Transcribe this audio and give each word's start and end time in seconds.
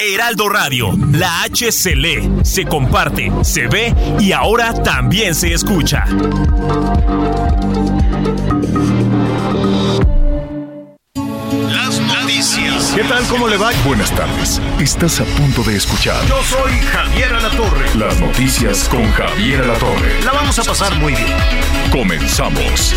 Heraldo 0.00 0.48
Radio, 0.48 0.90
la 1.12 1.42
H 1.42 1.72
se 1.72 1.94
lee, 1.94 2.30
se 2.42 2.64
comparte, 2.64 3.30
se 3.42 3.66
ve 3.66 3.94
y 4.18 4.32
ahora 4.32 4.72
también 4.82 5.34
se 5.34 5.52
escucha. 5.52 6.04
Las 11.68 12.00
noticias. 12.00 12.92
¿Qué 12.94 13.04
tal? 13.04 13.24
¿Cómo 13.28 13.48
le 13.48 13.56
va? 13.56 13.70
Buenas 13.84 14.10
tardes. 14.12 14.60
Estás 14.78 15.20
a 15.20 15.24
punto 15.24 15.62
de 15.62 15.76
escuchar 15.76 16.24
Yo 16.26 16.42
soy 16.44 16.72
Javier 16.92 17.32
Alatorre. 17.34 17.94
las 17.96 18.20
noticias 18.20 18.88
con 18.88 19.10
Javier 19.12 19.62
Alatorre. 19.62 20.22
La 20.24 20.32
vamos 20.32 20.58
a 20.58 20.64
pasar 20.64 20.94
muy 20.98 21.14
bien. 21.14 21.36
Comenzamos. 21.90 22.94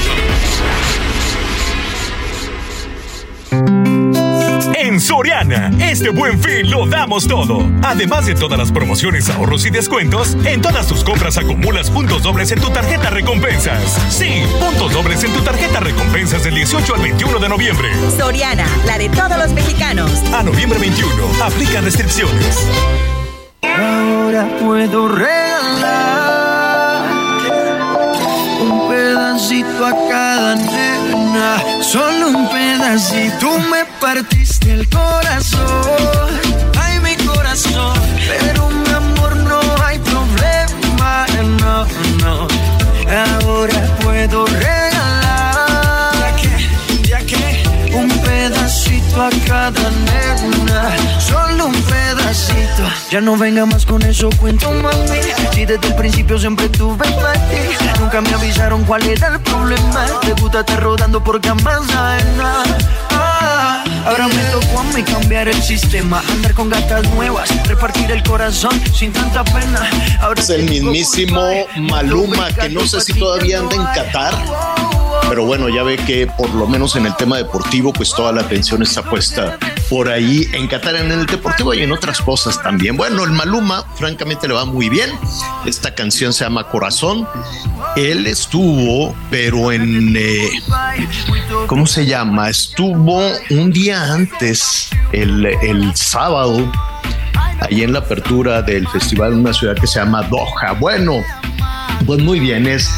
En 4.76 5.00
Soriana, 5.00 5.72
este 5.80 6.10
buen 6.10 6.40
fin 6.40 6.70
lo 6.70 6.86
damos 6.86 7.28
todo. 7.28 7.66
Además 7.84 8.26
de 8.26 8.36
todas 8.36 8.60
las 8.60 8.72
promociones, 8.72 9.30
ahorros 9.30 9.66
y 9.66 9.70
descuentos, 9.70 10.36
en 10.46 10.62
todas 10.62 10.88
tus 10.88 11.04
compras 11.04 11.38
acumulas 11.38 11.90
puntos 11.90 12.24
dobles 12.24 12.52
en 12.52 12.60
tu 12.60 12.70
tarjeta 12.70 13.10
recompensas. 13.10 13.82
Sí, 14.10 14.44
puntos 14.60 14.92
dobles 14.94 15.24
en 15.24 15.32
tu 15.34 15.42
tarjeta 15.42 15.80
recompensas 15.80 16.44
del 16.44 16.56
18 16.56 16.96
al 16.96 17.02
21 17.02 17.40
de 17.40 17.50
noviembre. 17.50 17.90
Soriana, 18.18 18.68
la 18.86 18.98
de 18.98 19.10
todos 19.10 19.38
los 19.38 19.52
mexicanos. 19.54 20.12
A 20.34 20.44
noviembre 20.44 20.80
21, 20.80 21.10
aplica 21.44 21.82
restricciones. 21.82 22.68
Ahora 23.62 24.48
puedo 24.60 25.08
regalar 25.08 26.43
un 28.64 28.90
pedacito 28.90 29.86
a 29.86 29.92
cada 30.10 30.56
nena, 30.56 31.64
solo 31.82 32.30
un 32.30 32.50
pedacito. 32.50 33.58
Me 33.72 33.86
partiste 34.00 34.74
el 34.74 34.90
corazón, 34.90 36.30
ay 36.80 37.00
mi 37.00 37.16
corazón, 37.26 37.98
pero 38.28 38.83
Ya 53.12 53.22
no 53.22 53.38
venga 53.38 53.66
más 53.66 53.86
con 53.86 54.02
eso, 54.02 54.30
cuento 54.40 54.72
mami. 54.72 55.20
Si 55.54 55.66
desde 55.66 55.88
el 55.88 55.96
principio 55.96 56.40
siempre 56.40 56.68
tuve 56.70 57.06
ti, 57.06 58.00
nunca 58.00 58.22
me 58.22 58.34
avisaron 58.34 58.84
cuál 58.86 59.04
era 59.04 59.28
el 59.28 59.40
problema. 59.42 60.06
Te 60.22 60.34
gusta 60.34 60.62
estar 60.62 60.82
rodando 60.82 61.24
por 61.24 61.40
camas. 61.40 61.82
Ah, 63.12 63.84
ahora 64.06 64.28
me 64.28 64.44
tocó 64.46 64.80
a 64.80 64.84
mí 64.96 65.04
cambiar 65.04 65.48
el 65.48 65.62
sistema, 65.62 66.24
andar 66.32 66.54
con 66.54 66.70
gatas 66.70 67.08
nuevas, 67.12 67.50
repartir 67.68 68.12
el 68.12 68.24
corazón 68.24 68.82
sin 68.94 69.12
tanta 69.14 69.44
pena. 69.44 69.88
Ahora 70.20 70.42
Es 70.42 70.50
el 70.50 70.64
mismísimo 70.64 71.68
Maluma, 71.78 72.52
que 72.52 72.70
no 72.70 72.88
sé 72.88 73.02
si 73.02 73.14
todavía 73.14 73.60
anda 73.60 73.76
en 73.76 73.84
Qatar, 73.84 74.34
pero 75.30 75.46
bueno, 75.46 75.70
ya 75.70 75.84
ve 75.84 75.98
que 75.98 76.28
por 76.28 76.50
lo 76.50 76.66
menos 76.68 76.96
en 76.96 77.06
el 77.06 77.16
tema 77.16 77.38
deportivo, 77.38 77.94
pues 77.94 78.10
toda 78.10 78.32
la 78.32 78.42
atención 78.42 78.82
está 78.82 79.04
puesta 79.04 79.58
por 79.90 80.10
ahí 80.10 80.48
en 80.54 80.68
Qatar, 80.68 80.96
en 80.96 81.12
el 81.12 81.26
deportivo 81.26 81.74
y 81.74 81.82
en 81.82 81.92
otras 81.92 82.20
cosas 82.22 82.62
también. 82.62 82.98
Bueno, 82.98 83.24
el 83.24 83.32
Maluma, 83.32 83.86
francamente, 83.96 84.48
le 84.48 84.54
va 84.54 84.66
muy 84.66 84.90
bien. 84.90 85.10
Esta 85.66 85.94
canción 85.94 86.34
se 86.34 86.44
llama 86.44 86.68
Corazón. 86.70 87.28
Él 87.96 88.26
estuvo, 88.28 89.16
pero 89.30 89.72
en, 89.72 90.16
eh, 90.18 90.50
¿cómo 91.68 91.86
se 91.86 92.06
llama? 92.06 92.50
Estuvo 92.50 93.22
un 93.50 93.72
día 93.72 94.14
antes, 94.14 94.90
el, 95.12 95.46
el 95.46 95.96
sábado, 95.96 96.72
ahí 97.62 97.84
en 97.84 97.94
la 97.94 98.00
apertura 98.00 98.62
del 98.62 98.88
festival 98.88 99.34
en 99.34 99.40
una 99.40 99.54
ciudad 99.54 99.76
que 99.76 99.88
se 99.88 100.00
llama 100.00 100.24
Doha. 100.24 100.74
Bueno, 100.80 101.24
pues 102.06 102.22
muy 102.22 102.40
bien, 102.40 102.68
es 102.68 102.90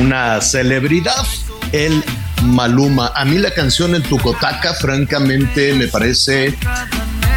una 0.00 0.40
celebridad, 0.40 1.26
el 1.72 2.02
Maluma. 2.42 3.12
A 3.14 3.24
mí 3.24 3.38
la 3.38 3.50
canción 3.50 3.94
El 3.94 4.02
Tucotaca, 4.02 4.74
francamente, 4.74 5.74
me 5.74 5.88
parece, 5.88 6.54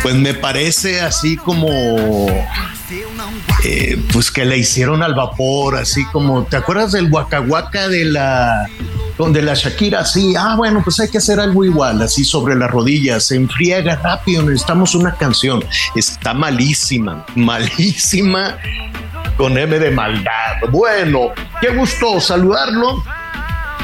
pues 0.01 0.15
me 0.15 0.33
parece 0.33 1.01
así 1.01 1.37
como, 1.37 2.27
eh, 3.63 4.01
pues 4.13 4.31
que 4.31 4.45
la 4.45 4.55
hicieron 4.55 5.03
al 5.03 5.13
vapor, 5.13 5.77
así 5.77 6.05
como, 6.05 6.43
¿te 6.43 6.57
acuerdas 6.57 6.91
del 6.91 7.11
Huacahuaca 7.11 7.87
de 7.87 8.05
la, 8.05 8.67
donde 9.17 9.41
la 9.41 9.53
Shakira, 9.53 10.05
sí, 10.05 10.33
ah, 10.37 10.55
bueno, 10.55 10.81
pues 10.83 10.99
hay 10.99 11.09
que 11.09 11.19
hacer 11.19 11.39
algo 11.39 11.63
igual, 11.63 12.01
así 12.01 12.23
sobre 12.23 12.55
las 12.55 12.69
rodillas, 12.69 13.23
se 13.25 13.35
enfriega 13.35 13.95
rápido, 13.97 14.43
necesitamos 14.43 14.95
una 14.95 15.15
canción. 15.15 15.63
Está 15.95 16.33
malísima, 16.33 17.25
malísima 17.35 18.57
con 19.37 19.57
M 19.57 19.79
de 19.79 19.91
maldad. 19.91 20.69
Bueno, 20.71 21.31
qué 21.59 21.69
gusto 21.69 22.19
saludarlo. 22.19 23.03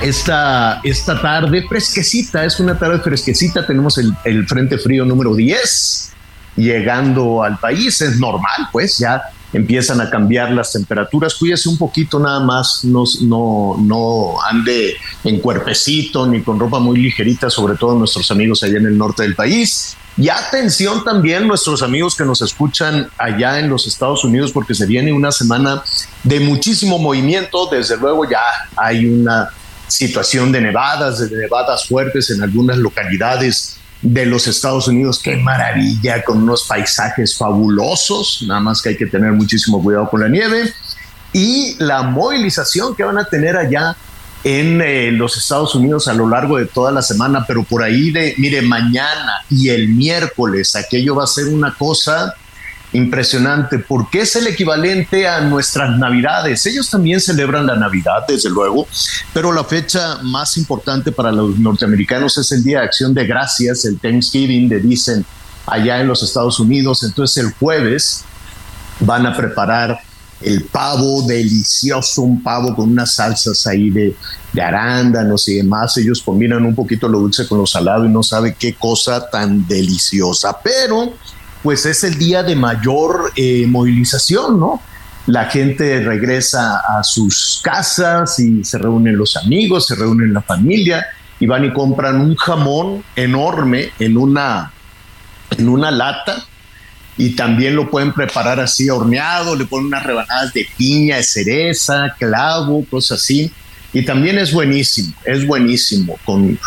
Esta, 0.02 0.80
esta 0.84 1.20
tarde 1.20 1.66
fresquecita, 1.68 2.46
es 2.46 2.60
una 2.60 2.78
tarde 2.78 3.00
fresquecita, 3.00 3.66
tenemos 3.66 3.98
el, 3.98 4.48
Frente 4.48 4.78
Frío 4.78 5.04
número 5.06 5.36
10 5.36 6.14
llegando 6.56 7.44
al 7.44 7.58
país, 7.58 8.00
es 8.02 8.20
normal, 8.20 8.70
pues 8.72 9.00
ya 9.00 9.22
empiezan 9.54 10.00
a 10.02 10.10
cambiar 10.10 10.52
las 10.52 10.72
temperaturas, 10.72 11.36
cuídese 11.36 11.68
un 11.70 11.78
poquito 11.78 12.20
nada 12.20 12.40
más, 12.40 12.84
no, 12.84 13.04
no, 13.22 13.76
no 13.80 14.42
ande 14.42 14.96
en 15.24 15.40
cuerpecito 15.40 16.28
ni 16.28 16.42
con 16.42 16.60
ropa 16.60 16.80
muy 16.80 17.00
ligerita, 17.00 17.50
sobre 17.50 17.76
todo 17.76 17.96
nuestros 17.96 18.30
amigos 18.30 18.62
allá 18.64 18.78
en 18.78 18.86
el 18.86 18.98
norte 18.98 19.24
del 19.24 19.36
país. 19.36 19.98
Y 20.16 20.30
atención 20.30 21.04
también 21.04 21.48
nuestros 21.48 21.84
amigos 21.84 22.16
que 22.16 22.26
nos 22.26 22.42
escuchan 22.42 23.08
allá 23.18 23.60
en 23.60 23.70
los 23.70 23.86
Estados 23.86 24.24
Unidos, 24.24 24.52
porque 24.52 24.74
se 24.74 24.88
viene 24.88 25.14
una 25.14 25.32
semana 25.32 25.84
de 26.24 26.40
muchísimo 26.40 26.98
movimiento. 26.98 27.68
Desde 27.72 27.98
luego 27.98 28.28
ya 28.28 28.42
hay 28.76 29.06
una 29.06 29.50
situación 29.88 30.52
de 30.52 30.62
nevadas, 30.62 31.30
de 31.30 31.36
nevadas 31.36 31.88
fuertes 31.88 32.30
en 32.30 32.42
algunas 32.44 32.78
localidades 32.78 33.78
de 34.02 34.26
los 34.26 34.48
Estados 34.48 34.88
Unidos. 34.88 35.20
Qué 35.24 35.38
maravilla, 35.38 36.24
con 36.24 36.44
unos 36.44 36.64
paisajes 36.64 37.36
fabulosos. 37.38 38.44
Nada 38.48 38.60
más 38.60 38.82
que 38.82 38.90
hay 38.90 38.98
que 38.98 39.08
tener 39.08 39.32
muchísimo 39.32 39.82
cuidado 39.82 40.10
con 40.10 40.22
la 40.22 40.30
nieve. 40.30 40.74
Y 41.34 41.76
la 41.80 42.04
movilización 42.04 42.96
que 42.96 43.04
van 43.04 43.18
a 43.18 43.26
tener 43.26 43.58
allá 43.58 43.96
en 44.44 44.82
eh, 44.82 45.12
los 45.12 45.36
Estados 45.36 45.76
Unidos 45.76 46.08
a 46.08 46.14
lo 46.14 46.30
largo 46.30 46.58
de 46.58 46.68
toda 46.68 46.92
la 46.92 47.02
semana, 47.02 47.44
pero 47.46 47.64
por 47.64 47.84
ahí 47.84 48.12
de, 48.12 48.34
mire, 48.38 48.62
mañana 48.62 49.42
y 49.50 49.70
el 49.70 49.90
miércoles, 49.90 50.76
aquello 50.76 51.16
va 51.16 51.26
a 51.26 51.28
ser 51.28 51.48
una 51.48 51.74
cosa 51.74 52.34
impresionante, 52.98 53.80
porque 53.80 54.22
es 54.22 54.36
el 54.36 54.48
equivalente 54.48 55.28
a 55.28 55.42
nuestras 55.42 55.98
navidades. 55.98 56.66
Ellos 56.66 56.90
también 56.90 57.22
celebran 57.22 57.66
la 57.66 57.76
Navidad, 57.76 58.26
desde 58.28 58.50
luego, 58.50 58.88
pero 59.34 59.52
la 59.52 59.64
fecha 59.64 60.18
más 60.24 60.58
importante 60.58 61.12
para 61.12 61.32
los 61.32 61.58
norteamericanos 61.58 62.38
es 62.38 62.52
el 62.52 62.64
Día 62.64 62.80
de 62.80 62.86
Acción 62.86 63.14
de 63.14 63.26
Gracias, 63.26 63.86
el 63.86 64.00
Thanksgiving, 64.00 64.70
le 64.70 64.80
dicen 64.80 65.26
allá 65.66 66.02
en 66.02 66.08
los 66.08 66.24
Estados 66.24 66.60
Unidos. 66.60 67.04
Entonces 67.04 67.44
el 67.44 67.54
jueves 67.54 68.24
van 69.00 69.26
a 69.26 69.36
preparar 69.36 70.00
el 70.42 70.64
pavo 70.66 71.24
delicioso, 71.24 72.22
un 72.22 72.42
pavo 72.44 72.76
con 72.76 72.92
unas 72.92 73.16
salsas 73.16 73.66
ahí 73.68 73.90
de, 73.90 74.16
de 74.54 74.62
arándanos 74.62 75.48
y 75.50 75.56
demás. 75.56 75.98
Ellos 75.98 76.22
combinan 76.22 76.66
un 76.66 76.76
poquito 76.76 77.08
lo 77.08 77.20
dulce 77.20 77.48
con 77.48 77.60
lo 77.60 77.66
salado 77.66 78.06
y 78.06 78.10
no 78.10 78.24
sabe 78.24 78.56
qué 78.58 78.74
cosa 78.76 79.30
tan 79.30 79.68
deliciosa. 79.68 80.58
Pero, 80.64 81.14
pues 81.68 81.86
es 81.86 82.06
el 82.06 82.18
día 82.18 82.44
de 82.44 82.56
mayor 82.56 83.34
eh, 83.36 83.66
movilización, 83.68 84.58
¿no? 84.58 84.82
La 85.26 85.48
gente 85.50 86.00
regresa 86.00 86.78
a 86.78 87.04
sus 87.04 87.60
casas 87.62 88.40
y 88.40 88.64
se 88.64 88.78
reúnen 88.78 89.18
los 89.18 89.36
amigos, 89.36 89.86
se 89.88 89.96
reúnen 89.96 90.34
la 90.34 90.42
familia 90.42 91.06
y 91.42 91.46
van 91.46 91.66
y 91.66 91.74
compran 91.74 92.22
un 92.22 92.38
jamón 92.38 93.04
enorme 93.18 93.90
en 94.00 94.16
una, 94.16 94.72
en 95.58 95.68
una 95.68 95.92
lata 95.92 96.46
y 97.18 97.32
también 97.32 97.76
lo 97.76 97.92
pueden 97.92 98.14
preparar 98.14 98.62
así 98.62 98.90
horneado, 98.90 99.54
le 99.54 99.66
ponen 99.66 99.88
unas 99.88 100.06
rebanadas 100.06 100.54
de 100.54 100.66
piña, 100.78 101.18
de 101.18 101.24
cereza, 101.24 102.16
clavo, 102.18 102.86
cosas 102.90 103.22
así. 103.22 103.52
Y 103.92 104.06
también 104.06 104.38
es 104.38 104.54
buenísimo, 104.54 105.14
es 105.26 105.46
buenísimo, 105.46 106.18
con, 106.24 106.58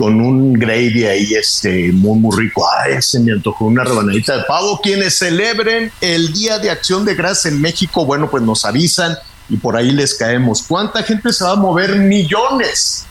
con 0.00 0.18
un 0.18 0.54
gravy 0.54 1.04
ahí 1.04 1.34
este, 1.34 1.92
muy, 1.92 2.18
muy 2.18 2.34
rico. 2.34 2.66
Ay, 2.80 3.02
se 3.02 3.20
me 3.20 3.32
antojó 3.32 3.66
una 3.66 3.84
rebanadita 3.84 4.38
de 4.38 4.44
pavo. 4.44 4.80
Quienes 4.80 5.18
celebren 5.18 5.92
el 6.00 6.32
Día 6.32 6.58
de 6.58 6.70
Acción 6.70 7.04
de 7.04 7.14
Gracias 7.14 7.52
en 7.52 7.60
México, 7.60 8.06
bueno, 8.06 8.30
pues 8.30 8.42
nos 8.42 8.64
avisan 8.64 9.14
y 9.50 9.58
por 9.58 9.76
ahí 9.76 9.90
les 9.90 10.14
caemos. 10.14 10.62
¿Cuánta 10.62 11.02
gente 11.02 11.34
se 11.34 11.44
va 11.44 11.52
a 11.52 11.56
mover? 11.56 11.96
Millones. 11.96 13.04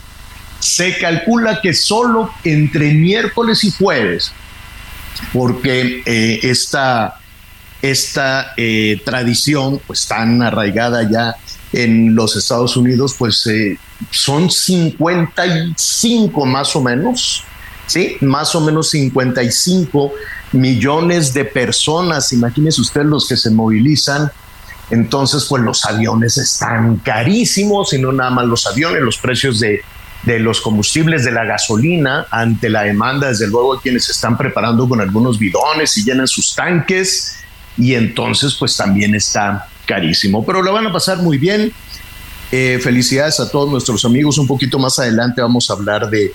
Se 0.58 0.98
calcula 0.98 1.60
que 1.60 1.74
solo 1.74 2.32
entre 2.42 2.92
miércoles 2.92 3.62
y 3.62 3.70
jueves, 3.70 4.32
porque 5.32 6.02
eh, 6.04 6.40
esta, 6.42 7.20
esta 7.82 8.52
eh, 8.56 9.00
tradición 9.04 9.80
pues 9.86 10.08
tan 10.08 10.42
arraigada 10.42 11.08
ya 11.08 11.36
en 11.72 12.14
los 12.14 12.36
Estados 12.36 12.76
Unidos, 12.76 13.14
pues 13.18 13.46
eh, 13.46 13.78
son 14.10 14.50
55 14.50 16.46
más 16.46 16.74
o 16.74 16.82
menos, 16.82 17.44
¿sí? 17.86 18.16
Más 18.20 18.54
o 18.54 18.60
menos 18.60 18.90
55 18.90 20.12
millones 20.52 21.32
de 21.32 21.44
personas, 21.44 22.32
imagínense 22.32 22.80
ustedes 22.80 23.06
los 23.06 23.28
que 23.28 23.36
se 23.36 23.50
movilizan. 23.50 24.30
Entonces, 24.90 25.44
pues 25.48 25.62
los 25.62 25.84
aviones 25.84 26.36
están 26.36 26.96
carísimos 26.96 27.92
y 27.92 27.98
no 28.00 28.10
nada 28.10 28.30
más 28.30 28.46
los 28.46 28.66
aviones, 28.66 29.00
los 29.02 29.18
precios 29.18 29.60
de, 29.60 29.82
de 30.24 30.40
los 30.40 30.60
combustibles, 30.60 31.24
de 31.24 31.30
la 31.30 31.44
gasolina, 31.44 32.26
ante 32.30 32.68
la 32.68 32.82
demanda, 32.82 33.28
desde 33.28 33.46
luego, 33.46 33.74
hay 33.74 33.78
quienes 33.78 34.06
se 34.06 34.12
están 34.12 34.36
preparando 34.36 34.88
con 34.88 35.00
algunos 35.00 35.38
bidones 35.38 35.96
y 35.96 36.02
llenan 36.04 36.26
sus 36.26 36.54
tanques 36.56 37.36
y 37.78 37.94
entonces 37.94 38.54
pues 38.58 38.76
también 38.76 39.14
está 39.14 39.68
carísimo, 39.90 40.46
pero 40.46 40.62
lo 40.62 40.72
van 40.72 40.86
a 40.86 40.92
pasar 40.92 41.18
muy 41.18 41.36
bien. 41.36 41.72
Eh, 42.52 42.80
felicidades 42.82 43.38
a 43.40 43.50
todos 43.50 43.70
nuestros 43.70 44.04
amigos. 44.04 44.38
Un 44.38 44.46
poquito 44.46 44.78
más 44.78 45.00
adelante 45.00 45.42
vamos 45.42 45.68
a 45.70 45.72
hablar 45.74 46.08
de, 46.08 46.32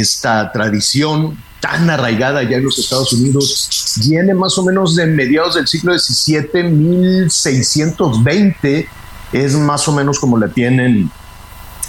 esta 0.00 0.52
tradición 0.52 1.38
tan 1.60 1.90
arraigada 1.90 2.42
ya 2.42 2.56
en 2.56 2.64
los 2.64 2.76
Estados 2.78 3.12
Unidos. 3.12 3.96
Viene 4.06 4.34
más 4.34 4.58
o 4.58 4.64
menos 4.64 4.96
de 4.96 5.06
mediados 5.06 5.54
del 5.54 5.68
siglo 5.68 5.96
XVII, 5.98 6.64
1620, 6.64 8.88
es 9.32 9.54
más 9.54 9.88
o 9.88 9.92
menos 9.92 10.18
como 10.18 10.38
la 10.38 10.48
tienen 10.48 11.10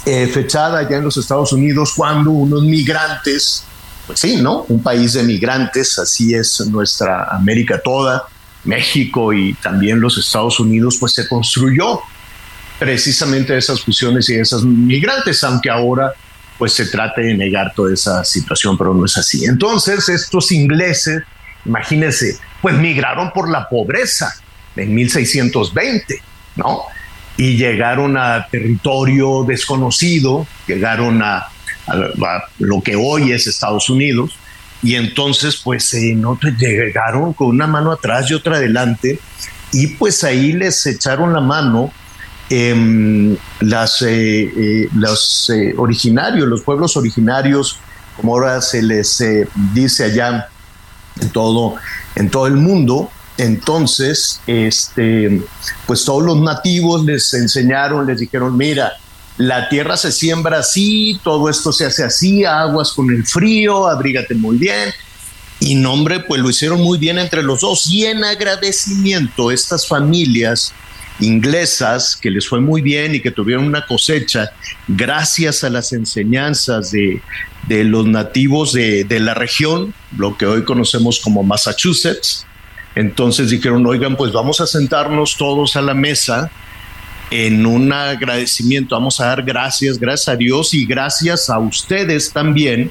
eh, 0.06 0.26
fechada 0.26 0.88
ya 0.88 0.96
en 0.96 1.04
los 1.04 1.16
Estados 1.16 1.52
Unidos, 1.52 1.92
cuando 1.96 2.30
unos 2.30 2.62
migrantes, 2.62 3.64
pues 4.06 4.20
sí, 4.20 4.36
¿no? 4.36 4.64
Un 4.68 4.82
país 4.82 5.12
de 5.12 5.22
migrantes, 5.22 5.98
así 5.98 6.34
es 6.34 6.60
nuestra 6.66 7.28
América 7.30 7.80
toda, 7.82 8.24
México 8.64 9.32
y 9.32 9.54
también 9.54 10.00
los 10.00 10.18
Estados 10.18 10.60
Unidos, 10.60 10.96
pues 10.98 11.12
se 11.12 11.28
construyó 11.28 12.00
precisamente 12.78 13.56
esas 13.56 13.82
fusiones 13.82 14.28
y 14.30 14.34
esas 14.34 14.62
migrantes, 14.62 15.42
aunque 15.44 15.70
ahora 15.70 16.12
pues 16.58 16.74
se 16.74 16.86
trate 16.86 17.22
de 17.22 17.34
negar 17.34 17.72
toda 17.74 17.92
esa 17.94 18.22
situación, 18.24 18.76
pero 18.76 18.92
no 18.92 19.06
es 19.06 19.16
así. 19.16 19.46
Entonces 19.46 20.08
estos 20.08 20.52
ingleses, 20.52 21.22
imagínense, 21.64 22.38
pues 22.60 22.74
migraron 22.76 23.32
por 23.32 23.50
la 23.50 23.68
pobreza 23.68 24.34
en 24.76 24.94
1620, 24.94 26.22
¿no? 26.56 26.82
Y 27.36 27.56
llegaron 27.56 28.18
a 28.18 28.46
territorio 28.50 29.44
desconocido, 29.44 30.46
llegaron 30.66 31.22
a, 31.22 31.48
lo 32.58 32.82
que 32.82 32.94
hoy 32.94 33.32
es 33.32 33.46
Estados 33.46 33.88
Unidos, 33.88 34.36
y 34.82 34.94
entonces 34.94 35.56
pues 35.56 35.92
eh, 35.94 36.14
no 36.14 36.38
llegaron 36.58 37.32
con 37.32 37.48
una 37.48 37.66
mano 37.66 37.92
atrás 37.92 38.30
y 38.30 38.34
otra 38.34 38.56
adelante, 38.56 39.18
y 39.72 39.88
pues 39.88 40.24
ahí 40.24 40.52
les 40.52 40.84
echaron 40.86 41.32
la 41.32 41.40
mano 41.40 41.92
Em, 42.52 43.36
las, 43.60 44.02
eh, 44.02 44.42
eh, 44.42 44.88
los 44.96 45.48
eh, 45.50 45.72
originarios, 45.78 46.48
los 46.48 46.62
pueblos 46.62 46.96
originarios, 46.96 47.78
como 48.16 48.32
ahora 48.32 48.60
se 48.60 48.82
les 48.82 49.22
dice 49.72 50.02
allá 50.02 50.48
en 51.20 51.30
todo, 51.30 51.76
en 52.16 52.28
todo 52.28 52.48
el 52.48 52.56
mundo, 52.56 53.08
entonces, 53.38 54.40
este, 54.48 55.42
pues 55.86 56.04
todos 56.04 56.24
los 56.24 56.40
nativos 56.42 57.04
les 57.04 57.32
enseñaron, 57.34 58.04
les 58.04 58.18
dijeron, 58.18 58.56
mira, 58.56 58.94
la 59.40 59.70
tierra 59.70 59.96
se 59.96 60.12
siembra 60.12 60.58
así, 60.58 61.18
todo 61.24 61.48
esto 61.48 61.72
se 61.72 61.86
hace 61.86 62.04
así, 62.04 62.44
aguas 62.44 62.92
con 62.92 63.08
el 63.10 63.26
frío, 63.26 63.88
abrígate 63.88 64.34
muy 64.34 64.58
bien. 64.58 64.90
Y 65.60 65.76
nombre, 65.76 66.20
pues 66.20 66.42
lo 66.42 66.50
hicieron 66.50 66.82
muy 66.82 66.98
bien 66.98 67.18
entre 67.18 67.42
los 67.42 67.62
dos. 67.62 67.86
Y 67.90 68.04
en 68.04 68.22
agradecimiento, 68.22 69.50
estas 69.50 69.88
familias 69.88 70.74
inglesas 71.20 72.18
que 72.20 72.30
les 72.30 72.46
fue 72.46 72.60
muy 72.60 72.82
bien 72.82 73.14
y 73.14 73.20
que 73.20 73.30
tuvieron 73.30 73.64
una 73.64 73.86
cosecha 73.86 74.50
gracias 74.88 75.64
a 75.64 75.70
las 75.70 75.94
enseñanzas 75.94 76.90
de, 76.90 77.22
los 77.66 78.04
nativos 78.04 78.74
de, 78.74 79.06
la 79.20 79.32
región, 79.32 79.94
lo 80.18 80.36
que 80.36 80.44
hoy 80.44 80.64
conocemos 80.64 81.18
como 81.18 81.42
Massachusetts. 81.42 82.44
Entonces 82.94 83.48
dijeron, 83.48 83.86
oigan, 83.86 84.16
pues 84.16 84.32
vamos 84.32 84.60
a 84.60 84.66
sentarnos 84.66 85.38
todos 85.38 85.76
a 85.76 85.80
la 85.80 85.94
mesa 85.94 86.50
en 87.30 87.64
un 87.64 87.92
agradecimiento, 87.92 88.96
vamos 88.96 89.20
a 89.20 89.26
dar 89.26 89.42
gracias, 89.42 89.98
gracias 89.98 90.28
a 90.28 90.36
Dios 90.36 90.74
y 90.74 90.84
gracias 90.84 91.48
a 91.48 91.58
ustedes 91.58 92.32
también 92.32 92.90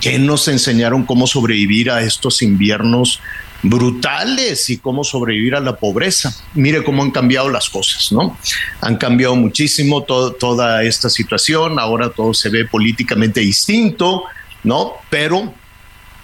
que 0.00 0.18
nos 0.18 0.48
enseñaron 0.48 1.04
cómo 1.04 1.26
sobrevivir 1.26 1.90
a 1.90 2.02
estos 2.02 2.42
inviernos 2.42 3.20
brutales 3.62 4.68
y 4.70 4.78
cómo 4.78 5.04
sobrevivir 5.04 5.54
a 5.54 5.60
la 5.60 5.76
pobreza. 5.76 6.34
Mire 6.54 6.84
cómo 6.84 7.02
han 7.02 7.10
cambiado 7.10 7.48
las 7.48 7.70
cosas, 7.70 8.12
¿no? 8.12 8.36
Han 8.80 8.96
cambiado 8.96 9.34
muchísimo 9.36 10.02
toda 10.02 10.82
esta 10.82 11.08
situación, 11.08 11.78
ahora 11.78 12.10
todo 12.10 12.34
se 12.34 12.50
ve 12.50 12.64
políticamente 12.64 13.40
distinto, 13.40 14.24
¿no? 14.64 14.94
Pero 15.10 15.54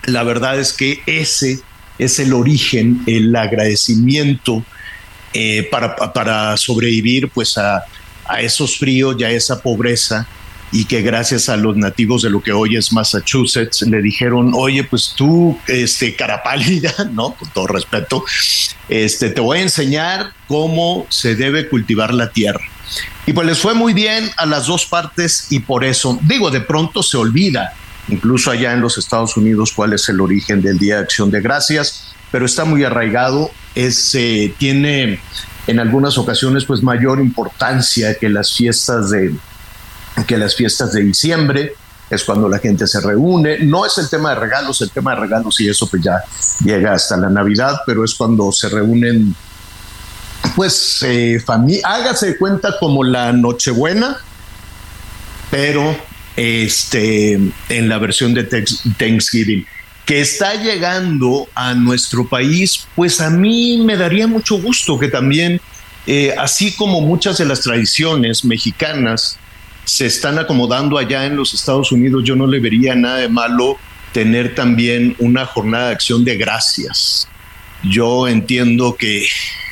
la 0.04 0.22
verdad 0.24 0.58
es 0.58 0.72
que 0.72 1.02
ese 1.06 1.60
es 1.98 2.18
el 2.18 2.32
origen, 2.32 3.02
el 3.06 3.34
agradecimiento 3.34 4.64
eh, 5.32 5.68
para, 5.70 5.94
para, 5.96 6.56
sobrevivir 6.56 7.28
pues 7.28 7.56
a, 7.58 7.84
a 8.26 8.40
esos 8.40 8.78
fríos 8.78 9.16
y 9.18 9.24
a 9.24 9.30
esa 9.30 9.60
pobreza 9.60 10.26
y 10.72 10.86
que 10.86 11.02
gracias 11.02 11.50
a 11.50 11.56
los 11.56 11.76
nativos 11.76 12.22
de 12.22 12.30
lo 12.30 12.42
que 12.42 12.50
hoy 12.50 12.76
es 12.76 12.92
Massachusetts 12.92 13.82
le 13.82 14.00
dijeron, 14.00 14.52
oye, 14.54 14.82
pues 14.82 15.12
tú, 15.14 15.58
este, 15.66 16.16
carapálida, 16.16 16.94
¿no? 17.12 17.34
Con 17.34 17.48
todo 17.50 17.66
respeto, 17.66 18.24
este, 18.88 19.28
te 19.28 19.40
voy 19.40 19.58
a 19.58 19.62
enseñar 19.62 20.32
cómo 20.48 21.06
se 21.10 21.36
debe 21.36 21.68
cultivar 21.68 22.14
la 22.14 22.30
tierra. 22.30 22.64
Y 23.26 23.34
pues 23.34 23.46
les 23.46 23.58
fue 23.58 23.74
muy 23.74 23.92
bien 23.92 24.30
a 24.36 24.46
las 24.46 24.66
dos 24.66 24.86
partes 24.86 25.46
y 25.50 25.60
por 25.60 25.84
eso, 25.84 26.18
digo, 26.22 26.50
de 26.50 26.62
pronto 26.62 27.02
se 27.02 27.18
olvida, 27.18 27.74
incluso 28.08 28.50
allá 28.50 28.72
en 28.72 28.80
los 28.80 28.98
Estados 28.98 29.36
Unidos, 29.36 29.72
cuál 29.72 29.92
es 29.92 30.08
el 30.08 30.20
origen 30.20 30.62
del 30.62 30.78
Día 30.78 30.96
de 30.96 31.02
Acción 31.02 31.30
de 31.30 31.40
Gracias, 31.40 32.11
pero 32.32 32.46
está 32.46 32.64
muy 32.64 32.82
arraigado, 32.82 33.50
es, 33.74 34.14
eh, 34.14 34.52
tiene 34.58 35.20
en 35.66 35.78
algunas 35.78 36.18
ocasiones 36.18 36.64
pues 36.64 36.82
mayor 36.82 37.20
importancia 37.20 38.14
que 38.18 38.28
las 38.28 38.52
fiestas 38.52 39.10
de, 39.10 39.34
que 40.26 40.38
las 40.38 40.56
fiestas 40.56 40.92
de 40.92 41.02
diciembre 41.02 41.74
es 42.10 42.24
cuando 42.24 42.48
la 42.48 42.58
gente 42.58 42.86
se 42.86 43.00
reúne. 43.00 43.58
No 43.60 43.86
es 43.86 43.96
el 43.98 44.08
tema 44.08 44.30
de 44.30 44.40
regalos, 44.40 44.80
el 44.80 44.90
tema 44.90 45.14
de 45.14 45.20
regalos 45.20 45.60
y 45.60 45.68
eso 45.68 45.86
pues 45.86 46.02
ya 46.02 46.22
llega 46.64 46.94
hasta 46.94 47.16
la 47.18 47.28
Navidad, 47.28 47.82
pero 47.86 48.02
es 48.02 48.14
cuando 48.14 48.50
se 48.50 48.70
reúnen, 48.70 49.34
pues, 50.56 51.02
eh, 51.02 51.38
familia, 51.44 51.82
hágase 51.84 52.28
de 52.28 52.38
cuenta 52.38 52.78
como 52.80 53.04
la 53.04 53.32
Nochebuena, 53.32 54.16
pero 55.50 55.96
este, 56.34 57.34
en 57.68 57.88
la 57.90 57.98
versión 57.98 58.32
de 58.32 58.44
Thanksgiving 58.44 59.66
que 60.04 60.20
está 60.20 60.54
llegando 60.54 61.48
a 61.54 61.74
nuestro 61.74 62.26
país, 62.26 62.86
pues 62.94 63.20
a 63.20 63.30
mí 63.30 63.78
me 63.78 63.96
daría 63.96 64.26
mucho 64.26 64.60
gusto 64.60 64.98
que 64.98 65.08
también, 65.08 65.60
eh, 66.06 66.34
así 66.38 66.72
como 66.72 67.00
muchas 67.00 67.38
de 67.38 67.44
las 67.44 67.60
tradiciones 67.60 68.44
mexicanas, 68.44 69.38
se 69.84 70.06
están 70.06 70.38
acomodando 70.38 70.98
allá 70.98 71.26
en 71.26 71.36
los 71.36 71.54
Estados 71.54 71.92
Unidos, 71.92 72.22
yo 72.24 72.36
no 72.36 72.46
le 72.46 72.60
vería 72.60 72.94
nada 72.94 73.18
de 73.18 73.28
malo 73.28 73.78
tener 74.12 74.54
también 74.54 75.16
una 75.18 75.46
jornada 75.46 75.88
de 75.88 75.92
acción 75.92 76.24
de 76.24 76.36
gracias. 76.36 77.28
Yo 77.82 78.28
entiendo 78.28 78.96
que 78.96 79.26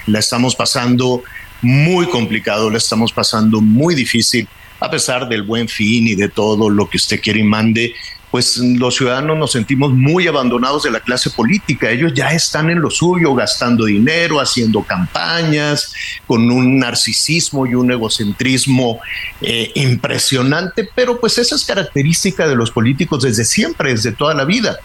la 0.06 0.18
estamos 0.18 0.56
pasando 0.56 1.22
muy 1.62 2.06
complicado, 2.06 2.70
la 2.70 2.78
estamos 2.78 3.12
pasando 3.12 3.60
muy 3.60 3.94
difícil, 3.94 4.48
a 4.80 4.90
pesar 4.90 5.28
del 5.28 5.42
buen 5.42 5.68
fin 5.68 6.08
y 6.08 6.14
de 6.14 6.28
todo 6.28 6.70
lo 6.70 6.88
que 6.88 6.96
usted 6.96 7.20
quiere 7.20 7.40
y 7.40 7.44
mande 7.44 7.94
pues 8.30 8.58
los 8.58 8.96
ciudadanos 8.96 9.36
nos 9.36 9.52
sentimos 9.52 9.92
muy 9.92 10.26
abandonados 10.28 10.84
de 10.84 10.90
la 10.90 11.00
clase 11.00 11.30
política. 11.30 11.90
Ellos 11.90 12.12
ya 12.14 12.28
están 12.28 12.70
en 12.70 12.80
lo 12.80 12.90
suyo, 12.90 13.34
gastando 13.34 13.86
dinero, 13.86 14.40
haciendo 14.40 14.82
campañas, 14.82 15.92
con 16.26 16.50
un 16.50 16.78
narcisismo 16.78 17.66
y 17.66 17.74
un 17.74 17.90
egocentrismo 17.90 19.00
eh, 19.40 19.72
impresionante, 19.74 20.88
pero 20.94 21.18
pues 21.18 21.38
esa 21.38 21.56
es 21.56 21.64
característica 21.64 22.46
de 22.46 22.54
los 22.54 22.70
políticos 22.70 23.22
desde 23.22 23.44
siempre, 23.44 23.90
desde 23.90 24.12
toda 24.12 24.34
la 24.34 24.44
vida. 24.44 24.78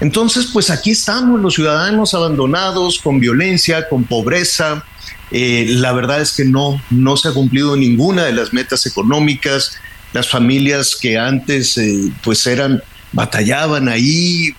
Entonces, 0.00 0.46
pues 0.52 0.70
aquí 0.70 0.90
estamos 0.90 1.40
los 1.40 1.54
ciudadanos 1.54 2.14
abandonados, 2.14 2.98
con 2.98 3.20
violencia, 3.20 3.88
con 3.88 4.04
pobreza. 4.04 4.84
Eh, 5.30 5.66
la 5.68 5.92
verdad 5.92 6.20
es 6.20 6.32
que 6.32 6.44
no, 6.44 6.80
no 6.90 7.16
se 7.16 7.28
ha 7.28 7.32
cumplido 7.32 7.76
ninguna 7.76 8.24
de 8.24 8.32
las 8.32 8.52
metas 8.52 8.86
económicas 8.86 9.78
las 10.14 10.28
familias 10.28 10.96
que 10.96 11.18
antes 11.18 11.76
eh, 11.76 12.10
pues 12.22 12.46
eran 12.46 12.82
batallaban 13.12 13.88
ahí 13.88 14.54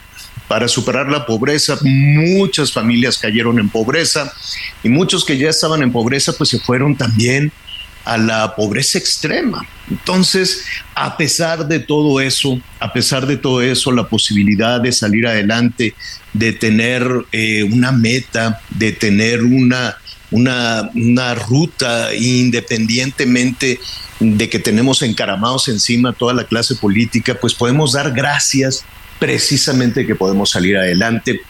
para 0.48 0.68
superar 0.68 1.10
la 1.10 1.26
pobreza. 1.26 1.78
Muchas 1.82 2.72
familias 2.72 3.18
cayeron 3.18 3.58
en 3.58 3.70
pobreza 3.70 4.32
y 4.84 4.90
muchos 4.90 5.24
que 5.26 5.38
ya 5.38 5.50
estaban 5.50 5.82
en 5.82 5.92
pobreza 5.92 6.34
pues 6.34 6.50
se 6.50 6.60
fueron 6.60 6.96
también 6.96 7.52
a 8.04 8.18
la 8.18 8.54
pobreza 8.56 8.98
extrema. 8.98 9.66
Entonces, 9.90 10.66
a 10.94 11.16
pesar 11.18 11.68
de 11.68 11.80
todo 11.80 12.20
eso, 12.20 12.60
a 12.80 12.92
pesar 12.92 13.26
de 13.26 13.38
todo 13.38 13.62
eso, 13.62 13.92
la 13.92 14.08
posibilidad 14.08 14.82
de 14.82 14.92
salir 14.92 15.26
adelante, 15.26 15.96
de 16.34 16.52
tener 16.52 17.08
eh, 17.32 17.64
una 17.64 17.92
meta, 17.94 18.62
de 18.70 18.92
tener 18.92 19.42
una, 19.42 19.98
una, 20.32 20.90
una 20.96 21.36
ruta 21.36 22.14
independientemente 22.16 23.80
de 24.20 24.50
que 24.50 24.60
tenemos 24.60 25.02
encaramados 25.02 25.68
encima 25.68 26.14
toda 26.14 26.34
la 26.34 26.46
clase 26.46 26.76
política, 26.76 27.38
pues 27.40 27.54
podemos 27.54 27.94
dar 27.94 28.12
gracias 28.12 28.86
precisamente 29.20 30.06
que 30.06 30.16
podemos 30.16 30.52
salir 30.52 30.78
adelante 30.78 31.42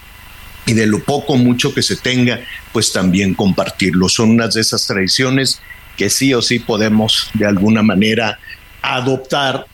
y 0.66 0.74
de 0.74 0.88
lo 0.88 1.04
poco 1.04 1.38
mucho 1.38 1.74
que 1.74 1.84
se 1.84 1.96
tenga, 1.96 2.40
pues 2.74 2.92
también 2.92 3.34
compartirlo. 3.34 4.10
Son 4.10 4.32
unas 4.32 4.56
de 4.56 4.62
esas 4.62 4.86
tradiciones 4.88 5.62
que 5.96 6.10
sí 6.10 6.34
o 6.34 6.42
sí 6.42 6.60
podemos 6.60 7.30
de 7.34 7.46
alguna 7.46 7.84
manera 7.84 8.40
adoptar 8.82 9.66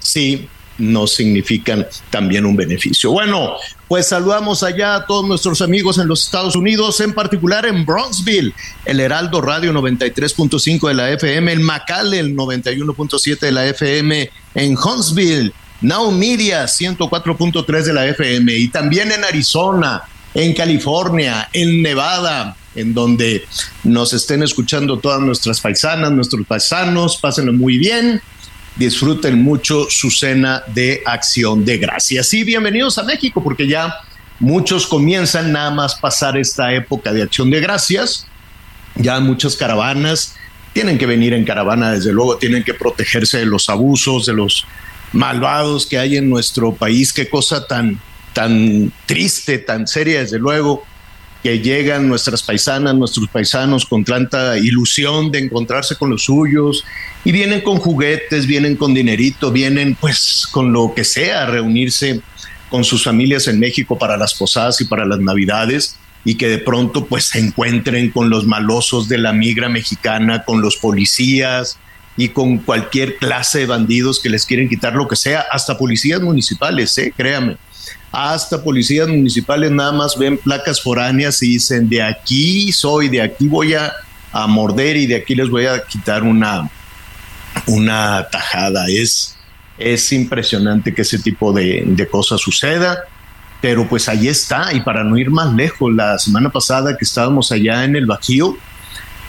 si 0.00 0.48
no 0.80 1.06
significan 1.06 1.86
también 2.10 2.44
un 2.46 2.56
beneficio. 2.56 3.12
Bueno, 3.12 3.54
pues 3.88 4.08
saludamos 4.08 4.62
allá 4.62 4.96
a 4.96 5.06
todos 5.06 5.26
nuestros 5.26 5.60
amigos 5.62 5.98
en 5.98 6.08
los 6.08 6.24
Estados 6.24 6.56
Unidos, 6.56 7.00
en 7.00 7.12
particular 7.12 7.66
en 7.66 7.84
Bronxville, 7.84 8.54
el 8.84 9.00
Heraldo 9.00 9.40
Radio 9.40 9.72
93.5 9.72 10.88
de 10.88 10.94
la 10.94 11.10
FM, 11.10 11.52
el 11.52 11.60
Macal 11.60 12.14
el 12.14 12.34
91.7 12.36 13.38
de 13.38 13.52
la 13.52 13.66
FM, 13.66 14.30
en 14.54 14.76
Huntsville, 14.76 15.52
Now 15.82 16.10
Media 16.10 16.64
104.3 16.64 17.82
de 17.82 17.92
la 17.92 18.06
FM 18.06 18.56
y 18.56 18.68
también 18.68 19.12
en 19.12 19.24
Arizona, 19.24 20.02
en 20.34 20.52
California, 20.54 21.48
en 21.52 21.82
Nevada, 21.82 22.56
en 22.74 22.94
donde 22.94 23.44
nos 23.84 24.12
estén 24.12 24.42
escuchando 24.42 24.98
todas 24.98 25.20
nuestras 25.20 25.60
paisanas, 25.60 26.12
nuestros 26.12 26.46
paisanos, 26.46 27.16
pásenlo 27.16 27.52
muy 27.52 27.78
bien, 27.78 28.20
disfruten 28.80 29.42
mucho 29.42 29.88
su 29.90 30.10
cena 30.10 30.62
de 30.68 31.02
acción 31.04 31.66
de 31.66 31.76
gracias. 31.76 32.32
Y 32.32 32.44
bienvenidos 32.44 32.96
a 32.96 33.02
México, 33.02 33.44
porque 33.44 33.68
ya 33.68 33.94
muchos 34.38 34.86
comienzan 34.86 35.52
nada 35.52 35.70
más 35.70 35.96
pasar 35.96 36.38
esta 36.38 36.72
época 36.72 37.12
de 37.12 37.22
acción 37.22 37.50
de 37.50 37.60
gracias, 37.60 38.26
ya 38.94 39.20
muchas 39.20 39.54
caravanas 39.54 40.34
tienen 40.72 40.96
que 40.96 41.04
venir 41.04 41.34
en 41.34 41.44
caravana, 41.44 41.92
desde 41.92 42.10
luego 42.10 42.38
tienen 42.38 42.64
que 42.64 42.72
protegerse 42.72 43.36
de 43.40 43.44
los 43.44 43.68
abusos, 43.68 44.24
de 44.24 44.32
los 44.32 44.64
malvados 45.12 45.84
que 45.84 45.98
hay 45.98 46.16
en 46.16 46.30
nuestro 46.30 46.72
país, 46.74 47.12
qué 47.12 47.28
cosa 47.28 47.66
tan, 47.66 48.00
tan 48.32 48.90
triste, 49.04 49.58
tan 49.58 49.86
seria, 49.86 50.20
desde 50.20 50.38
luego, 50.38 50.86
que 51.42 51.60
llegan 51.60 52.08
nuestras 52.08 52.42
paisanas, 52.42 52.94
nuestros 52.94 53.28
paisanos 53.28 53.86
con 53.86 54.04
tanta 54.04 54.58
ilusión 54.58 55.30
de 55.30 55.38
encontrarse 55.38 55.96
con 55.96 56.10
los 56.10 56.24
suyos 56.24 56.84
y 57.24 57.32
vienen 57.32 57.62
con 57.62 57.78
juguetes, 57.78 58.46
vienen 58.46 58.76
con 58.76 58.92
dinerito, 58.92 59.50
vienen 59.50 59.96
pues 59.98 60.46
con 60.50 60.72
lo 60.72 60.92
que 60.94 61.04
sea 61.04 61.42
a 61.42 61.46
reunirse 61.46 62.20
con 62.68 62.84
sus 62.84 63.04
familias 63.04 63.48
en 63.48 63.58
México 63.58 63.98
para 63.98 64.16
las 64.16 64.34
posadas 64.34 64.80
y 64.80 64.84
para 64.84 65.06
las 65.06 65.18
navidades 65.18 65.96
y 66.24 66.34
que 66.34 66.48
de 66.48 66.58
pronto 66.58 67.06
pues 67.06 67.24
se 67.24 67.38
encuentren 67.38 68.10
con 68.10 68.28
los 68.28 68.46
malosos 68.46 69.08
de 69.08 69.18
la 69.18 69.32
migra 69.32 69.70
mexicana, 69.70 70.44
con 70.44 70.60
los 70.60 70.76
policías 70.76 71.78
y 72.18 72.28
con 72.28 72.58
cualquier 72.58 73.16
clase 73.16 73.60
de 73.60 73.66
bandidos 73.66 74.20
que 74.20 74.28
les 74.28 74.44
quieren 74.44 74.68
quitar 74.68 74.94
lo 74.94 75.08
que 75.08 75.16
sea, 75.16 75.46
hasta 75.50 75.78
policías 75.78 76.20
municipales, 76.20 76.96
¿eh? 76.98 77.14
créame 77.16 77.56
hasta 78.12 78.62
policías 78.62 79.08
municipales 79.08 79.70
nada 79.70 79.92
más 79.92 80.18
ven 80.18 80.36
placas 80.36 80.82
foráneas 80.82 81.42
y 81.42 81.50
dicen, 81.50 81.88
de 81.88 82.02
aquí 82.02 82.72
soy, 82.72 83.08
de 83.08 83.22
aquí 83.22 83.46
voy 83.46 83.74
a, 83.74 83.92
morder 84.48 84.96
y 84.96 85.06
de 85.06 85.16
aquí 85.16 85.34
les 85.34 85.48
voy 85.48 85.66
a 85.66 85.84
quitar 85.84 86.22
una, 86.22 86.70
una 87.66 88.28
tajada. 88.30 88.86
Es, 88.88 89.36
es 89.76 90.12
impresionante 90.12 90.94
que 90.94 91.02
ese 91.02 91.18
tipo 91.18 91.52
de, 91.52 91.82
de 91.84 92.08
cosas 92.08 92.40
suceda, 92.40 93.00
pero 93.60 93.88
pues 93.88 94.08
ahí 94.08 94.28
está. 94.28 94.72
Y 94.72 94.82
para 94.82 95.02
no 95.02 95.18
ir 95.18 95.30
más 95.30 95.52
lejos, 95.52 95.92
la 95.92 96.16
semana 96.18 96.48
pasada 96.48 96.96
que 96.96 97.04
estábamos 97.04 97.50
allá 97.50 97.84
en 97.84 97.96
el 97.96 98.06
Bajío, 98.06 98.56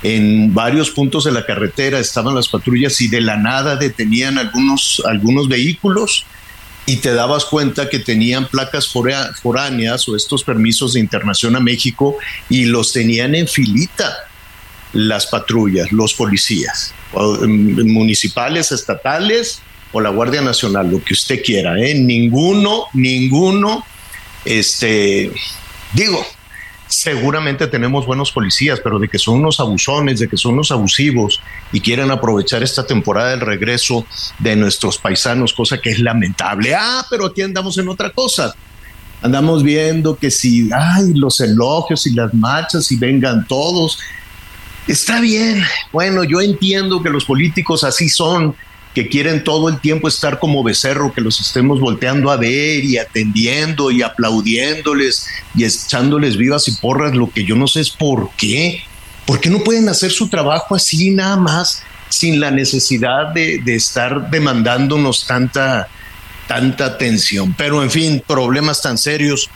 en 0.03 0.53
varios 0.53 0.91
puntos 0.91 1.23
de 1.23 1.31
la 1.31 1.45
carretera 1.45 1.99
estaban 1.99 2.35
las 2.35 2.47
patrullas 2.47 3.01
y 3.01 3.07
de 3.07 3.21
la 3.21 3.37
nada 3.37 3.75
detenían 3.75 4.37
algunos, 4.37 5.01
algunos 5.05 5.47
vehículos 5.47 6.25
y 6.85 6.97
te 6.97 7.13
dabas 7.13 7.45
cuenta 7.45 7.89
que 7.89 7.99
tenían 7.99 8.47
placas 8.47 8.87
foráneas 9.41 10.07
o 10.09 10.15
estos 10.15 10.43
permisos 10.43 10.93
de 10.93 10.99
internación 10.99 11.55
a 11.55 11.59
México 11.59 12.17
y 12.49 12.65
los 12.65 12.91
tenían 12.91 13.35
en 13.35 13.47
filita 13.47 14.17
las 14.93 15.27
patrullas, 15.27 15.91
los 15.91 16.13
policías, 16.13 16.93
municipales, 17.13 18.71
estatales 18.71 19.61
o 19.93 20.01
la 20.01 20.09
Guardia 20.09 20.41
Nacional, 20.41 20.89
lo 20.89 21.03
que 21.03 21.13
usted 21.13 21.41
quiera, 21.43 21.77
¿eh? 21.79 21.93
Ninguno, 21.95 22.85
ninguno, 22.93 23.85
este, 24.45 25.31
digo, 25.93 26.25
seguramente 27.01 27.65
tenemos 27.65 28.05
buenos 28.05 28.31
policías, 28.31 28.79
pero 28.79 28.99
de 28.99 29.09
que 29.09 29.17
son 29.17 29.39
unos 29.39 29.59
abusones, 29.59 30.19
de 30.19 30.29
que 30.29 30.37
son 30.37 30.53
unos 30.53 30.69
abusivos 30.69 31.41
y 31.71 31.79
quieren 31.79 32.11
aprovechar 32.11 32.61
esta 32.61 32.85
temporada 32.85 33.31
del 33.31 33.39
regreso 33.39 34.05
de 34.37 34.55
nuestros 34.55 34.99
paisanos, 34.99 35.51
cosa 35.51 35.81
que 35.81 35.89
es 35.89 35.99
lamentable. 35.99 36.75
Ah, 36.75 37.03
pero 37.09 37.25
aquí 37.25 37.41
andamos 37.41 37.75
en 37.79 37.89
otra 37.89 38.11
cosa. 38.11 38.53
Andamos 39.23 39.63
viendo 39.63 40.15
que 40.15 40.29
si, 40.29 40.69
ay, 40.71 41.13
los 41.15 41.39
elogios 41.41 42.05
y 42.05 42.13
las 42.13 42.35
marchas 42.35 42.91
y 42.91 42.97
vengan 42.97 43.47
todos. 43.47 43.97
Está 44.87 45.21
bien. 45.21 45.63
Bueno, 45.91 46.23
yo 46.23 46.39
entiendo 46.39 47.01
que 47.01 47.09
los 47.09 47.25
políticos 47.25 47.83
así 47.83 48.09
son, 48.09 48.55
que 48.93 49.07
quieren 49.07 49.43
todo 49.43 49.69
el 49.69 49.79
tiempo 49.79 50.07
estar 50.07 50.39
como 50.39 50.63
becerro, 50.63 51.13
que 51.13 51.21
los 51.21 51.39
estemos 51.39 51.79
volteando 51.79 52.29
a 52.29 52.37
ver 52.37 52.83
y 52.83 52.97
atendiendo 52.97 53.89
y 53.91 54.01
aplaudiéndoles 54.01 55.25
y 55.55 55.63
echándoles 55.63 56.37
vivas 56.37 56.67
y 56.67 56.73
porras, 56.73 57.15
lo 57.15 57.29
que 57.29 57.45
yo 57.45 57.55
no 57.55 57.67
sé 57.67 57.81
es 57.81 57.89
por 57.89 58.29
qué. 58.37 58.83
¿Por 59.25 59.39
qué 59.39 59.49
no 59.49 59.59
pueden 59.59 59.87
hacer 59.87 60.11
su 60.11 60.27
trabajo 60.27 60.75
así 60.75 61.11
nada 61.11 61.37
más, 61.37 61.83
sin 62.09 62.39
la 62.39 62.51
necesidad 62.51 63.27
de, 63.33 63.59
de 63.59 63.75
estar 63.75 64.29
demandándonos 64.29 65.25
tanta, 65.25 65.87
tanta 66.47 66.85
atención? 66.85 67.53
Pero 67.57 67.81
en 67.83 67.91
fin, 67.91 68.21
problemas 68.27 68.81
tan 68.81 68.97
serios 68.97 69.49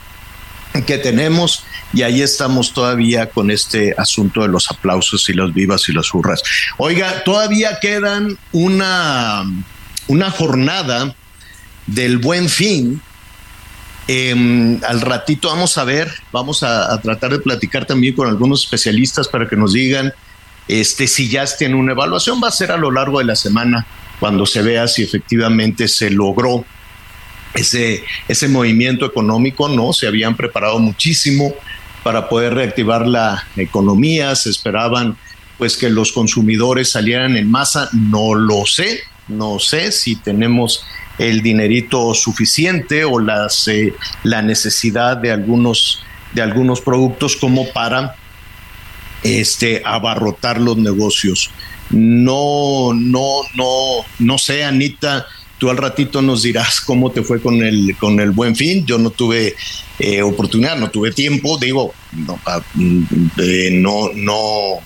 que 0.84 0.98
tenemos 0.98 1.63
y 1.94 2.01
ahí 2.01 2.22
estamos 2.22 2.74
todavía 2.74 3.29
con 3.29 3.51
este 3.51 3.94
asunto 3.98 4.41
de 4.41 4.50
los 4.50 4.70
aplausos 4.70 5.29
y 5.29 5.34
las 5.34 5.53
vivas 5.53 5.88
y 5.88 5.94
las 5.94 6.13
hurras. 6.13 6.41
Oiga, 6.77 7.24
todavía 7.24 7.79
quedan 7.79 8.38
una, 8.51 9.44
una 10.08 10.32
jornada 10.32 11.15
del 11.88 12.17
buen 12.17 12.50
fin. 12.50 13.01
Em, 14.08 14.79
al 14.84 15.01
ratito 15.01 15.50
vamos 15.50 15.77
a 15.77 15.84
ver, 15.84 16.12
vamos 16.32 16.62
a, 16.63 17.00
tratar 17.01 17.32
de 17.32 17.39
platicar 17.39 17.86
también 17.86 18.13
con 18.13 18.27
algunos 18.27 18.63
especialistas 18.63 19.27
para 19.27 19.48
que 19.48 19.55
nos 19.55 19.74
digan 19.74 20.13
este, 20.67 21.08
si 21.08 21.29
ya 21.29 21.46
tienen 21.46 21.77
una 21.77 21.94
evaluación. 21.94 22.41
Va 22.44 22.50
a 22.50 22.51
ser 22.51 22.72
a 22.72 22.77
lo 22.77 22.91
largo 22.91 23.20
de 23.20 23.25
la 23.25 23.36
semana 23.36 23.86
cuando 24.20 24.46
se 24.46 24.62
vea 24.62 24.88
si 24.88 25.03
efectivamente 25.03 25.88
se 25.88 26.10
logró 26.10 26.65
ese, 27.55 28.03
ese 28.27 28.47
movimiento 28.47 29.05
económico, 29.05 29.69
¿no? 29.69 29.93
Se 29.93 30.07
habían 30.07 30.35
preparado 30.35 30.79
muchísimo 30.79 31.53
para 32.03 32.29
poder 32.29 32.53
reactivar 32.53 33.07
la 33.07 33.43
economía, 33.55 34.35
se 34.35 34.51
esperaban 34.51 35.17
pues 35.57 35.77
que 35.77 35.89
los 35.89 36.12
consumidores 36.12 36.91
salieran 36.91 37.38
en 37.38 37.50
masa, 37.50 37.89
no 37.93 38.35
lo 38.35 38.65
sé, 38.65 39.01
no 39.27 39.57
sé 39.57 39.91
si 39.91 40.15
tenemos 40.15 40.85
el 41.17 41.41
dinerito 41.41 42.13
suficiente 42.13 43.05
o 43.05 43.19
las, 43.19 43.67
eh, 43.67 43.93
la 44.24 44.41
necesidad 44.41 45.17
de 45.17 45.31
algunos, 45.31 46.03
de 46.33 46.41
algunos 46.41 46.81
productos 46.81 47.35
como 47.38 47.67
para 47.71 48.15
este, 49.24 49.81
abarrotar 49.85 50.59
los 50.59 50.77
negocios. 50.77 51.50
No, 51.89 52.93
no, 52.93 53.41
no, 53.55 54.05
no 54.19 54.38
sé, 54.38 54.63
Anita, 54.63 55.25
Tú 55.57 55.69
al 55.69 55.77
ratito 55.77 56.21
nos 56.21 56.43
dirás 56.43 56.81
cómo 56.81 57.12
te 57.12 57.21
fue 57.21 57.41
con 57.41 57.63
el, 57.63 57.95
con 57.97 58.19
el 58.19 58.31
buen 58.31 58.55
fin. 58.55 58.85
Yo 58.85 58.97
no 58.97 59.09
tuve 59.09 59.55
eh, 60.00 60.21
oportunidad, 60.21 60.77
no 60.77 60.89
tuve 60.89 61.12
tiempo, 61.12 61.57
digo, 61.57 61.93
no, 62.12 62.39
eh, 63.38 63.69
no, 63.71 64.09
no, 64.13 64.81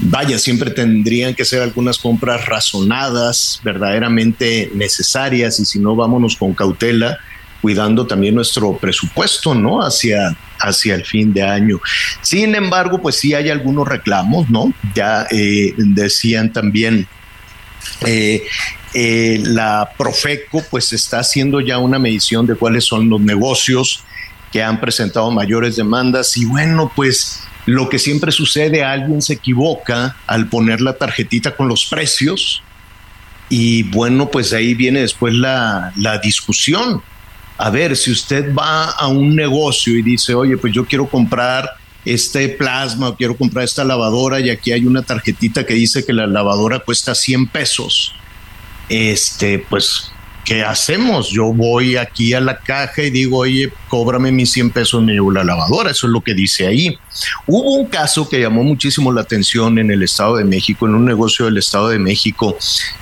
vaya, 0.00 0.38
siempre 0.38 0.70
tendrían 0.70 1.34
que 1.34 1.44
ser 1.44 1.62
algunas 1.62 1.98
compras 1.98 2.46
razonadas, 2.46 3.60
verdaderamente 3.64 4.70
necesarias, 4.74 5.60
y 5.60 5.64
si 5.64 5.78
no, 5.78 5.96
vámonos 5.96 6.36
con 6.36 6.54
cautela, 6.54 7.18
cuidando 7.60 8.06
también 8.06 8.34
nuestro 8.34 8.76
presupuesto, 8.76 9.54
¿no? 9.54 9.80
Hacia, 9.80 10.36
hacia 10.58 10.94
el 10.94 11.04
fin 11.04 11.32
de 11.32 11.42
año. 11.42 11.80
Sin 12.22 12.54
embargo, 12.54 13.00
pues 13.00 13.16
sí 13.16 13.34
hay 13.34 13.50
algunos 13.50 13.86
reclamos, 13.86 14.48
¿no? 14.48 14.72
Ya 14.94 15.26
eh, 15.30 15.74
decían 15.76 16.52
también 16.52 17.06
eh, 18.06 18.42
la 18.94 19.90
Profeco 19.96 20.62
pues 20.70 20.92
está 20.92 21.20
haciendo 21.20 21.60
ya 21.60 21.78
una 21.78 21.98
medición 21.98 22.46
de 22.46 22.56
cuáles 22.56 22.84
son 22.84 23.08
los 23.08 23.20
negocios 23.20 24.02
que 24.52 24.62
han 24.62 24.80
presentado 24.80 25.30
mayores 25.30 25.76
demandas 25.76 26.36
y 26.36 26.44
bueno, 26.44 26.90
pues 26.94 27.40
lo 27.66 27.88
que 27.88 27.98
siempre 27.98 28.32
sucede, 28.32 28.82
alguien 28.82 29.22
se 29.22 29.34
equivoca 29.34 30.16
al 30.26 30.48
poner 30.48 30.80
la 30.80 30.94
tarjetita 30.94 31.56
con 31.56 31.68
los 31.68 31.86
precios 31.86 32.62
y 33.48 33.84
bueno, 33.84 34.30
pues 34.30 34.52
ahí 34.52 34.74
viene 34.74 35.00
después 35.00 35.34
la, 35.34 35.92
la 35.96 36.18
discusión. 36.18 37.02
A 37.58 37.68
ver, 37.68 37.96
si 37.96 38.10
usted 38.10 38.54
va 38.54 38.90
a 38.90 39.08
un 39.08 39.36
negocio 39.36 39.96
y 39.96 40.02
dice, 40.02 40.34
oye, 40.34 40.56
pues 40.56 40.72
yo 40.72 40.86
quiero 40.86 41.06
comprar 41.08 41.68
este 42.04 42.48
plasma 42.48 43.08
o 43.08 43.16
quiero 43.16 43.36
comprar 43.36 43.64
esta 43.64 43.84
lavadora 43.84 44.40
y 44.40 44.50
aquí 44.50 44.72
hay 44.72 44.86
una 44.86 45.02
tarjetita 45.02 45.66
que 45.66 45.74
dice 45.74 46.04
que 46.04 46.12
la 46.12 46.26
lavadora 46.26 46.78
cuesta 46.78 47.14
100 47.14 47.48
pesos. 47.48 48.14
Este, 48.90 49.60
pues, 49.60 50.10
¿qué 50.44 50.64
hacemos? 50.64 51.30
Yo 51.30 51.52
voy 51.52 51.96
aquí 51.96 52.34
a 52.34 52.40
la 52.40 52.58
caja 52.58 53.04
y 53.04 53.10
digo, 53.10 53.38
oye, 53.38 53.72
cóbrame 53.88 54.32
mis 54.32 54.50
100 54.50 54.70
pesos, 54.70 55.02
me 55.02 55.12
llevo 55.12 55.30
la 55.30 55.44
lavadora. 55.44 55.92
Eso 55.92 56.08
es 56.08 56.12
lo 56.12 56.20
que 56.20 56.34
dice 56.34 56.66
ahí. 56.66 56.98
Hubo 57.46 57.76
un 57.76 57.86
caso 57.86 58.28
que 58.28 58.40
llamó 58.40 58.64
muchísimo 58.64 59.12
la 59.12 59.20
atención 59.20 59.78
en 59.78 59.92
el 59.92 60.02
Estado 60.02 60.36
de 60.36 60.44
México, 60.44 60.86
en 60.86 60.96
un 60.96 61.04
negocio 61.04 61.44
del 61.44 61.58
Estado 61.58 61.88
de 61.90 62.00
México, 62.00 62.58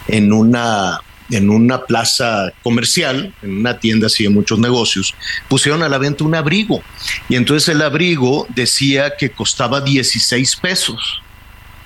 en 0.06 0.32
una 0.32 1.00
en 1.30 1.50
una 1.50 1.82
plaza 1.84 2.52
comercial, 2.62 3.34
en 3.42 3.58
una 3.58 3.78
tienda 3.78 4.06
así 4.06 4.24
de 4.24 4.30
muchos 4.30 4.58
negocios, 4.58 5.14
pusieron 5.48 5.82
a 5.82 5.88
la 5.88 5.98
venta 5.98 6.24
un 6.24 6.34
abrigo. 6.34 6.82
Y 7.28 7.36
entonces 7.36 7.68
el 7.68 7.82
abrigo 7.82 8.46
decía 8.54 9.14
que 9.18 9.30
costaba 9.30 9.80
16 9.80 10.56
pesos. 10.56 11.22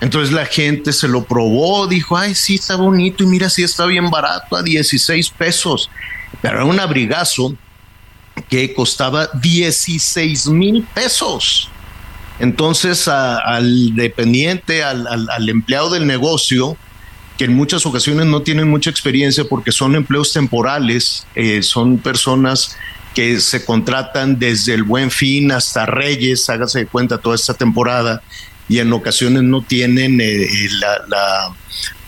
Entonces 0.02 0.35
la 0.35 0.47
gente 0.47 0.92
se 0.92 1.06
lo 1.06 1.23
probó, 1.23 1.87
dijo, 1.87 2.16
ay, 2.16 2.35
sí, 2.35 2.56
está 2.56 2.75
bonito 2.75 3.23
y 3.23 3.28
mira, 3.28 3.49
sí 3.49 3.62
está 3.62 3.87
bien 3.87 4.11
barato, 4.11 4.56
a 4.56 4.62
16 4.62 5.30
pesos. 5.30 5.88
Pero 6.40 6.56
era 6.56 6.64
un 6.64 6.80
abrigazo 6.80 7.54
que 8.49 8.75
costaba 8.75 9.28
16 9.32 10.49
mil 10.49 10.82
pesos. 10.92 11.71
Entonces 12.40 13.06
al 13.06 13.94
dependiente, 13.94 14.82
al 14.82 15.49
empleado 15.49 15.90
del 15.90 16.04
negocio, 16.04 16.76
que 17.38 17.44
en 17.44 17.54
muchas 17.54 17.87
ocasiones 17.87 18.26
no 18.26 18.42
tienen 18.42 18.68
mucha 18.68 18.90
experiencia 18.90 19.44
porque 19.44 19.71
son 19.71 19.94
empleos 19.94 20.32
temporales, 20.32 21.28
eh, 21.37 21.62
son 21.62 21.99
personas 21.99 22.76
que 23.14 23.38
se 23.38 23.64
contratan 23.64 24.37
desde 24.37 24.75
el 24.75 24.82
buen 24.82 25.12
fin 25.12 25.52
hasta 25.52 25.87
Reyes, 25.87 26.50
hágase 26.50 26.80
de 26.80 26.87
cuenta 26.87 27.18
toda 27.18 27.37
esta 27.37 27.54
temporada, 27.54 28.21
y 28.69 28.78
en 28.78 28.92
ocasiones 28.92 29.42
no 29.42 29.62
tienen 29.62 30.21
eh, 30.21 30.42
eh, 30.42 30.69
la, 31.09 31.54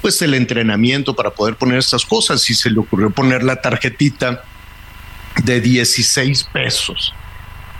pues 0.00 0.20
el 0.22 0.34
entrenamiento 0.34 1.14
para 1.14 1.30
poder 1.30 1.56
poner 1.56 1.78
estas 1.78 2.04
cosas 2.04 2.48
y 2.50 2.54
se 2.54 2.70
le 2.70 2.78
ocurrió 2.78 3.10
poner 3.10 3.42
la 3.42 3.56
tarjetita 3.56 4.42
de 5.42 5.60
16 5.60 6.44
pesos. 6.52 7.12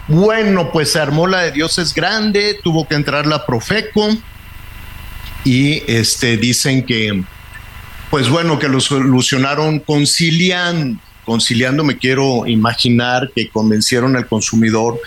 Bueno, 0.09 0.71
pues 0.73 0.93
se 0.93 1.01
armó 1.01 1.27
la 1.27 1.43
de 1.43 1.53
Dios 1.53 1.79
es 1.79 1.95
grande, 1.95 2.59
tuvo 2.63 2.87
que 2.87 2.95
entrar 2.95 3.27
la 3.27 3.47
Profeco 3.47 4.09
y 5.45 5.83
este 5.87 6.37
dicen 6.37 6.85
que 6.85 7.25
pues 8.15 8.29
bueno, 8.29 8.61
que 8.61 8.69
lo 8.69 8.81
solucionaron 8.81 9.81
conciliando. 9.81 11.01
Conciliando 11.25 11.83
me 11.83 11.97
quiero 11.99 12.47
imaginar 12.47 13.31
que 13.35 13.49
convencieron 13.49 14.15
al 14.15 14.29
consumidor 14.29 15.01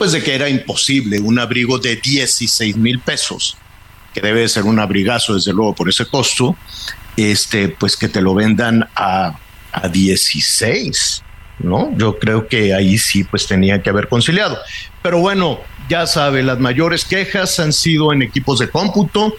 pues 0.00 0.12
de 0.12 0.22
que 0.22 0.34
era 0.34 0.48
imposible 0.48 1.20
un 1.20 1.38
abrigo 1.38 1.78
de 1.78 1.96
16 1.96 2.74
mil 2.78 3.00
pesos, 3.00 3.58
que 4.14 4.22
debe 4.22 4.48
ser 4.48 4.64
un 4.64 4.78
abrigazo 4.78 5.34
desde 5.34 5.52
luego 5.52 5.74
por 5.74 5.90
ese 5.90 6.06
costo, 6.06 6.56
este, 7.18 7.68
pues 7.68 7.98
que 7.98 8.08
te 8.08 8.22
lo 8.22 8.34
vendan 8.34 8.88
a, 8.96 9.38
a 9.70 9.88
16, 9.88 11.22
¿no? 11.58 11.94
Yo 11.98 12.18
creo 12.18 12.48
que 12.48 12.72
ahí 12.72 12.96
sí 12.96 13.24
pues 13.24 13.46
tenía 13.46 13.82
que 13.82 13.90
haber 13.90 14.08
conciliado. 14.08 14.56
Pero 15.02 15.18
bueno, 15.18 15.60
ya 15.90 16.06
sabe, 16.06 16.42
las 16.42 16.58
mayores 16.58 17.04
quejas 17.04 17.60
han 17.60 17.74
sido 17.74 18.10
en 18.14 18.22
equipos 18.22 18.58
de 18.58 18.70
cómputo, 18.70 19.34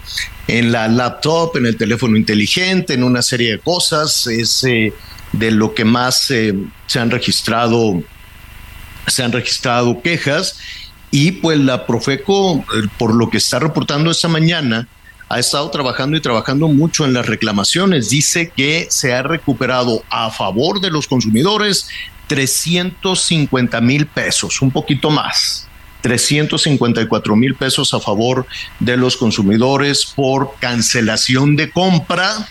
en 0.46 0.70
la 0.70 0.86
laptop, 0.86 1.56
en 1.56 1.66
el 1.66 1.76
teléfono 1.76 2.16
inteligente, 2.16 2.94
en 2.94 3.02
una 3.02 3.22
serie 3.22 3.50
de 3.50 3.58
cosas. 3.58 4.28
Es 4.28 4.62
eh, 4.62 4.92
de 5.32 5.50
lo 5.50 5.74
que 5.74 5.84
más 5.84 6.30
eh, 6.30 6.54
se 6.86 7.00
han 7.00 7.10
registrado, 7.10 8.00
se 9.06 9.22
han 9.22 9.32
registrado 9.32 10.00
quejas. 10.02 10.58
Y 11.10 11.32
pues 11.32 11.58
la 11.58 11.86
Profeco, 11.86 12.56
eh, 12.56 12.88
por 12.98 13.14
lo 13.14 13.28
que 13.28 13.38
está 13.38 13.58
reportando 13.58 14.10
esta 14.10 14.28
mañana, 14.28 14.88
ha 15.28 15.38
estado 15.38 15.70
trabajando 15.70 16.16
y 16.16 16.20
trabajando 16.20 16.68
mucho 16.68 17.04
en 17.04 17.12
las 17.12 17.26
reclamaciones. 17.26 18.10
Dice 18.10 18.52
que 18.54 18.86
se 18.90 19.14
ha 19.14 19.22
recuperado 19.22 20.02
a 20.10 20.30
favor 20.30 20.80
de 20.80 20.90
los 20.90 21.06
consumidores 21.06 21.88
350 22.28 23.80
mil 23.80 24.06
pesos, 24.06 24.62
un 24.62 24.70
poquito 24.70 25.10
más. 25.10 25.68
354 26.02 27.36
mil 27.36 27.54
pesos 27.54 27.94
a 27.94 28.00
favor 28.00 28.46
de 28.80 28.96
los 28.96 29.16
consumidores 29.16 30.04
por 30.04 30.54
cancelación 30.58 31.56
de 31.56 31.70
compra 31.70 32.48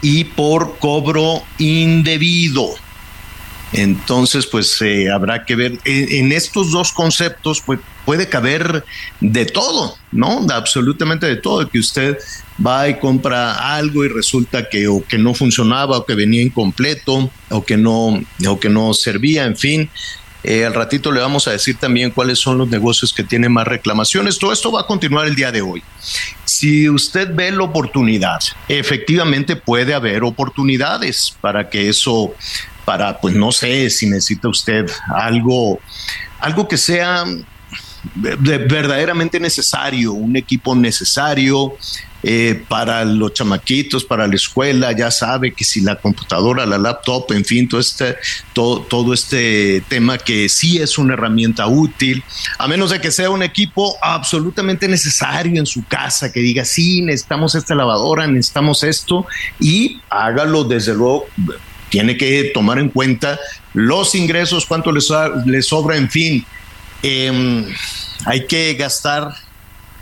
y 0.00 0.24
por 0.24 0.78
cobro 0.78 1.42
indebido. 1.58 2.68
Entonces, 3.72 4.46
pues 4.46 4.80
eh, 4.80 5.10
habrá 5.10 5.44
que 5.44 5.54
ver, 5.54 5.78
en, 5.84 6.32
estos 6.32 6.70
dos 6.70 6.92
conceptos 6.92 7.62
pues, 7.64 7.80
puede 8.06 8.28
caber 8.28 8.84
de 9.20 9.44
todo, 9.44 9.96
¿no? 10.10 10.46
absolutamente 10.50 11.26
de 11.26 11.36
todo, 11.36 11.68
que 11.68 11.78
usted 11.78 12.16
va 12.64 12.88
y 12.88 12.98
compra 12.98 13.76
algo 13.76 14.04
y 14.04 14.08
resulta 14.08 14.68
que 14.68 14.88
que 15.06 15.18
no 15.18 15.34
funcionaba 15.34 15.98
o 15.98 16.06
que 16.06 16.14
venía 16.14 16.42
incompleto 16.42 17.30
o 17.50 17.64
que 17.64 17.76
no 17.76 18.20
o 18.46 18.60
que 18.60 18.68
no 18.68 18.94
servía, 18.94 19.44
en 19.44 19.56
fin, 19.56 19.90
eh, 20.44 20.64
al 20.64 20.72
ratito 20.72 21.10
le 21.10 21.20
vamos 21.20 21.48
a 21.48 21.50
decir 21.50 21.76
también 21.76 22.10
cuáles 22.10 22.38
son 22.38 22.58
los 22.58 22.68
negocios 22.68 23.12
que 23.12 23.24
tienen 23.24 23.52
más 23.52 23.66
reclamaciones. 23.66 24.38
Todo 24.38 24.52
esto 24.52 24.70
va 24.70 24.82
a 24.82 24.86
continuar 24.86 25.26
el 25.26 25.34
día 25.34 25.50
de 25.50 25.62
hoy. 25.62 25.82
Si 26.44 26.88
usted 26.88 27.34
ve 27.34 27.50
la 27.50 27.64
oportunidad, 27.64 28.38
efectivamente 28.68 29.56
puede 29.56 29.94
haber 29.94 30.22
oportunidades 30.22 31.36
para 31.40 31.68
que 31.68 31.88
eso, 31.88 32.34
para, 32.88 33.20
pues 33.20 33.34
no 33.34 33.52
sé 33.52 33.90
si 33.90 34.06
necesita 34.06 34.48
usted 34.48 34.90
algo, 35.14 35.78
algo 36.40 36.66
que 36.66 36.78
sea 36.78 37.26
verdaderamente 38.14 39.38
necesario, 39.38 40.14
un 40.14 40.34
equipo 40.36 40.74
necesario, 40.74 41.76
eh, 42.22 42.64
para 42.66 43.04
los 43.04 43.34
chamaquitos, 43.34 44.04
para 44.04 44.26
la 44.26 44.34
escuela, 44.34 44.92
ya 44.92 45.10
sabe 45.10 45.52
que 45.52 45.64
si 45.64 45.82
la 45.82 45.96
computadora, 45.96 46.64
la 46.64 46.78
laptop, 46.78 47.30
en 47.32 47.44
fin, 47.44 47.68
todo 47.68 47.78
este, 47.78 48.16
todo, 48.54 48.80
todo 48.80 49.12
este 49.12 49.82
tema 49.88 50.16
que 50.16 50.48
sí 50.48 50.78
es 50.78 50.96
una 50.96 51.12
herramienta 51.12 51.66
útil, 51.66 52.24
a 52.56 52.66
menos 52.66 52.88
de 52.88 53.02
que 53.02 53.10
sea 53.10 53.28
un 53.28 53.42
equipo 53.42 53.98
absolutamente 54.00 54.88
necesario 54.88 55.60
en 55.60 55.66
su 55.66 55.84
casa, 55.84 56.32
que 56.32 56.40
diga, 56.40 56.64
sí, 56.64 57.02
necesitamos 57.02 57.54
esta 57.54 57.74
lavadora, 57.74 58.26
necesitamos 58.26 58.82
esto, 58.82 59.26
y 59.60 60.00
hágalo 60.08 60.64
desde 60.64 60.94
luego 60.94 61.26
tiene 61.88 62.16
que 62.16 62.50
tomar 62.54 62.78
en 62.78 62.88
cuenta 62.88 63.38
los 63.74 64.14
ingresos, 64.14 64.66
cuánto 64.66 64.92
les, 64.92 65.06
sobra, 65.66 65.96
en 65.96 66.10
fin. 66.10 66.44
Em, 67.02 67.64
hay 68.24 68.46
que 68.46 68.74
gastar 68.74 69.32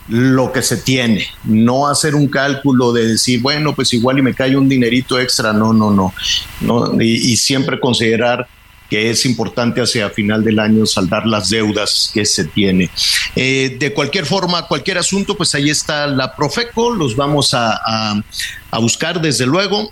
lo 0.08 0.52
que 0.52 0.62
se 0.62 0.76
tiene, 0.76 1.26
no 1.44 1.88
hacer 1.88 2.14
un 2.14 2.28
cálculo 2.28 2.92
de 2.92 3.08
decir, 3.08 3.40
bueno, 3.40 3.74
pues 3.74 3.92
igual 3.92 4.18
y 4.18 4.22
me 4.22 4.34
cae 4.34 4.56
un 4.56 4.68
dinerito 4.68 5.18
extra, 5.18 5.52
no, 5.52 5.72
no, 5.72 5.90
no, 5.90 6.14
no 6.60 7.02
y, 7.02 7.36
siempre 7.36 7.80
considerar 7.80 8.46
que 8.88 9.10
es 9.10 9.26
importante 9.26 9.80
hacia 9.80 10.08
final 10.10 10.44
del 10.44 10.60
año 10.60 10.86
saldar 10.86 11.26
las 11.26 11.50
deudas 11.50 12.08
que 12.14 12.24
se 12.24 12.44
tiene. 12.44 12.88
Eh, 13.34 13.76
de 13.80 13.92
cualquier 13.92 14.26
forma, 14.26 14.68
cualquier 14.68 14.98
asunto, 14.98 15.36
pues 15.36 15.52
ahí 15.56 15.70
está 15.70 16.06
la 16.06 16.36
Profeco, 16.36 16.90
los 16.90 17.16
vamos 17.16 17.52
a, 17.52 18.22
a 18.70 18.78
buscar 18.78 19.20
desde 19.20 19.44
luego 19.44 19.90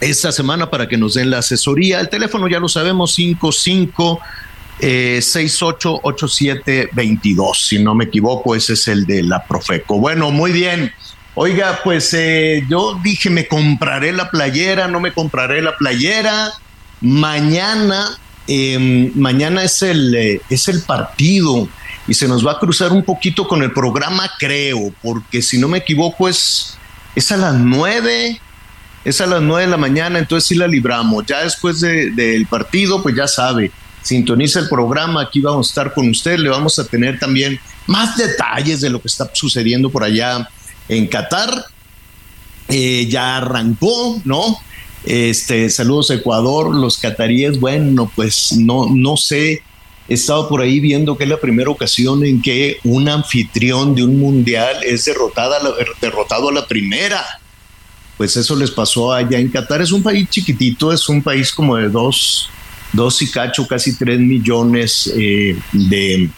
esta 0.00 0.32
semana 0.32 0.70
para 0.70 0.88
que 0.88 0.96
nos 0.96 1.14
den 1.14 1.30
la 1.30 1.38
asesoría. 1.38 2.00
El 2.00 2.08
teléfono 2.08 2.48
ya 2.48 2.58
lo 2.58 2.68
sabemos, 2.68 3.14
55 3.14 4.18
eh, 4.80 5.20
688722, 5.22 7.66
si 7.66 7.78
no 7.78 7.94
me 7.94 8.06
equivoco, 8.06 8.56
ese 8.56 8.72
es 8.72 8.88
el 8.88 9.04
de 9.04 9.22
la 9.22 9.44
Profeco. 9.44 9.98
Bueno, 9.98 10.30
muy 10.30 10.52
bien. 10.52 10.90
Oiga, 11.34 11.80
pues 11.84 12.14
eh, 12.14 12.64
yo 12.68 12.98
dije, 13.02 13.28
me 13.30 13.46
compraré 13.46 14.12
la 14.12 14.30
playera, 14.30 14.88
no 14.88 14.98
me 15.00 15.12
compraré 15.12 15.62
la 15.62 15.76
playera. 15.76 16.52
Mañana, 17.02 18.18
em, 18.46 19.12
mañana 19.14 19.64
es 19.64 19.82
el, 19.82 20.14
eh, 20.14 20.40
es 20.48 20.68
el 20.68 20.80
partido 20.82 21.68
y 22.08 22.14
se 22.14 22.26
nos 22.26 22.46
va 22.46 22.52
a 22.52 22.58
cruzar 22.58 22.92
un 22.92 23.04
poquito 23.04 23.46
con 23.46 23.62
el 23.62 23.72
programa, 23.72 24.30
creo, 24.38 24.94
porque 25.02 25.42
si 25.42 25.58
no 25.58 25.68
me 25.68 25.76
equivoco 25.78 26.28
es, 26.28 26.78
es 27.14 27.30
a 27.30 27.36
las 27.36 27.54
nueve, 27.54 28.40
es 29.04 29.20
a 29.20 29.26
las 29.26 29.40
nueve 29.40 29.64
de 29.64 29.70
la 29.70 29.76
mañana, 29.76 30.18
entonces 30.18 30.48
sí 30.48 30.54
la 30.54 30.66
libramos. 30.66 31.24
Ya 31.26 31.42
después 31.42 31.80
del 31.80 32.46
partido, 32.46 33.02
pues 33.02 33.16
ya 33.16 33.26
sabe, 33.26 33.70
sintoniza 34.02 34.60
el 34.60 34.68
programa, 34.68 35.22
aquí 35.22 35.40
vamos 35.40 35.68
a 35.68 35.70
estar 35.70 35.94
con 35.94 36.08
usted, 36.08 36.38
le 36.38 36.48
vamos 36.48 36.78
a 36.78 36.86
tener 36.86 37.18
también 37.18 37.58
más 37.86 38.16
detalles 38.16 38.80
de 38.80 38.90
lo 38.90 39.00
que 39.00 39.08
está 39.08 39.30
sucediendo 39.32 39.90
por 39.90 40.04
allá 40.04 40.48
en 40.88 41.06
Qatar. 41.06 41.64
eh, 42.68 43.06
ya 43.08 43.38
arrancó, 43.38 44.20
¿no? 44.24 44.58
Este, 45.04 45.70
saludos 45.70 46.10
a 46.10 46.14
Ecuador, 46.14 46.74
los 46.74 46.98
cataríes, 46.98 47.58
bueno, 47.58 48.10
pues 48.14 48.52
no, 48.52 48.86
no 48.90 49.16
sé, 49.16 49.62
he 50.08 50.14
estado 50.14 50.48
por 50.48 50.60
ahí 50.60 50.78
viendo 50.78 51.16
que 51.16 51.24
es 51.24 51.30
la 51.30 51.40
primera 51.40 51.70
ocasión 51.70 52.24
en 52.24 52.42
que 52.42 52.78
un 52.84 53.08
anfitrión 53.08 53.94
de 53.94 54.04
un 54.04 54.18
mundial 54.18 54.84
es 54.84 55.04
derrotado 55.04 56.48
a 56.48 56.52
la 56.52 56.66
primera. 56.66 57.24
Pues 58.20 58.36
eso 58.36 58.54
les 58.54 58.70
pasó 58.70 59.14
allá 59.14 59.38
en 59.38 59.48
Qatar. 59.48 59.80
Es 59.80 59.92
un 59.92 60.02
país 60.02 60.28
chiquitito, 60.28 60.92
es 60.92 61.08
un 61.08 61.22
país 61.22 61.50
como 61.50 61.76
de 61.76 61.88
dos, 61.88 62.50
dos 62.92 63.22
y 63.22 63.30
cacho, 63.30 63.66
casi 63.66 63.96
tres 63.96 64.20
millones 64.20 65.10
eh, 65.16 65.58
de, 65.72 66.28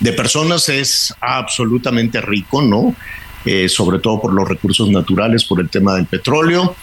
de 0.00 0.12
personas. 0.14 0.70
Es 0.70 1.14
absolutamente 1.20 2.22
rico, 2.22 2.62
¿no? 2.62 2.96
Eh, 3.44 3.68
sobre 3.68 3.98
todo 3.98 4.18
por 4.18 4.32
los 4.32 4.48
recursos 4.48 4.88
naturales, 4.88 5.44
por 5.44 5.60
el 5.60 5.68
tema 5.68 5.96
del 5.96 6.06
petróleo 6.06 6.74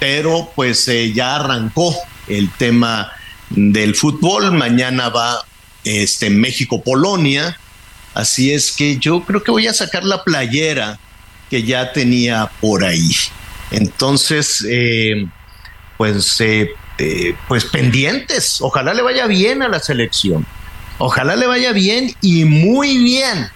pero 0.00 0.50
pues 0.56 0.88
eh, 0.88 1.12
ya 1.12 1.36
arrancó 1.36 1.94
el 2.26 2.50
tema 2.50 3.12
del 3.50 3.94
fútbol. 3.94 4.50
Mañana 4.50 5.08
va 5.08 5.38
este 5.84 6.30
México-Polonia. 6.30 7.56
Así 8.12 8.52
es 8.52 8.72
que 8.72 8.98
yo 8.98 9.22
creo 9.22 9.44
que 9.44 9.52
voy 9.52 9.68
a 9.68 9.72
sacar 9.72 10.02
la 10.02 10.24
playera 10.24 10.98
que 11.48 11.62
ya 11.62 11.92
tenía 11.92 12.50
por 12.60 12.82
ahí. 12.82 13.12
Entonces, 13.74 14.64
eh, 14.70 15.26
pues, 15.96 16.40
eh, 16.40 16.74
pues 17.48 17.64
pendientes. 17.64 18.60
Ojalá 18.60 18.94
le 18.94 19.02
vaya 19.02 19.26
bien 19.26 19.62
a 19.62 19.68
la 19.68 19.80
selección. 19.80 20.46
Ojalá 20.98 21.34
le 21.34 21.46
vaya 21.48 21.72
bien 21.72 22.12
y 22.20 22.44
muy 22.44 22.98
bien. 22.98 23.48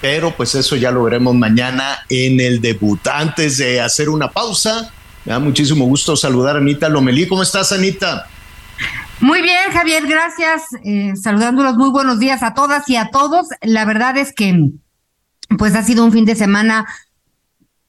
Pero 0.00 0.34
pues 0.34 0.54
eso 0.54 0.76
ya 0.76 0.90
lo 0.90 1.04
veremos 1.04 1.34
mañana 1.34 1.98
en 2.08 2.40
el 2.40 2.62
debut. 2.62 3.06
Antes 3.06 3.58
de 3.58 3.82
hacer 3.82 4.08
una 4.08 4.30
pausa, 4.30 4.90
me 5.26 5.32
da 5.32 5.38
muchísimo 5.38 5.84
gusto 5.84 6.16
saludar 6.16 6.56
a 6.56 6.60
Anita 6.60 6.88
Lomelí. 6.88 7.28
¿Cómo 7.28 7.42
estás, 7.42 7.70
Anita? 7.72 8.26
Muy 9.20 9.42
bien, 9.42 9.72
Javier, 9.72 10.06
gracias. 10.06 10.62
Eh, 10.84 11.12
saludándolos, 11.20 11.76
muy 11.76 11.90
buenos 11.90 12.18
días 12.18 12.42
a 12.42 12.54
todas 12.54 12.88
y 12.88 12.96
a 12.96 13.10
todos. 13.10 13.46
La 13.60 13.84
verdad 13.84 14.16
es 14.16 14.32
que, 14.34 14.70
pues 15.58 15.74
ha 15.74 15.82
sido 15.82 16.02
un 16.02 16.12
fin 16.12 16.24
de 16.24 16.34
semana 16.34 16.86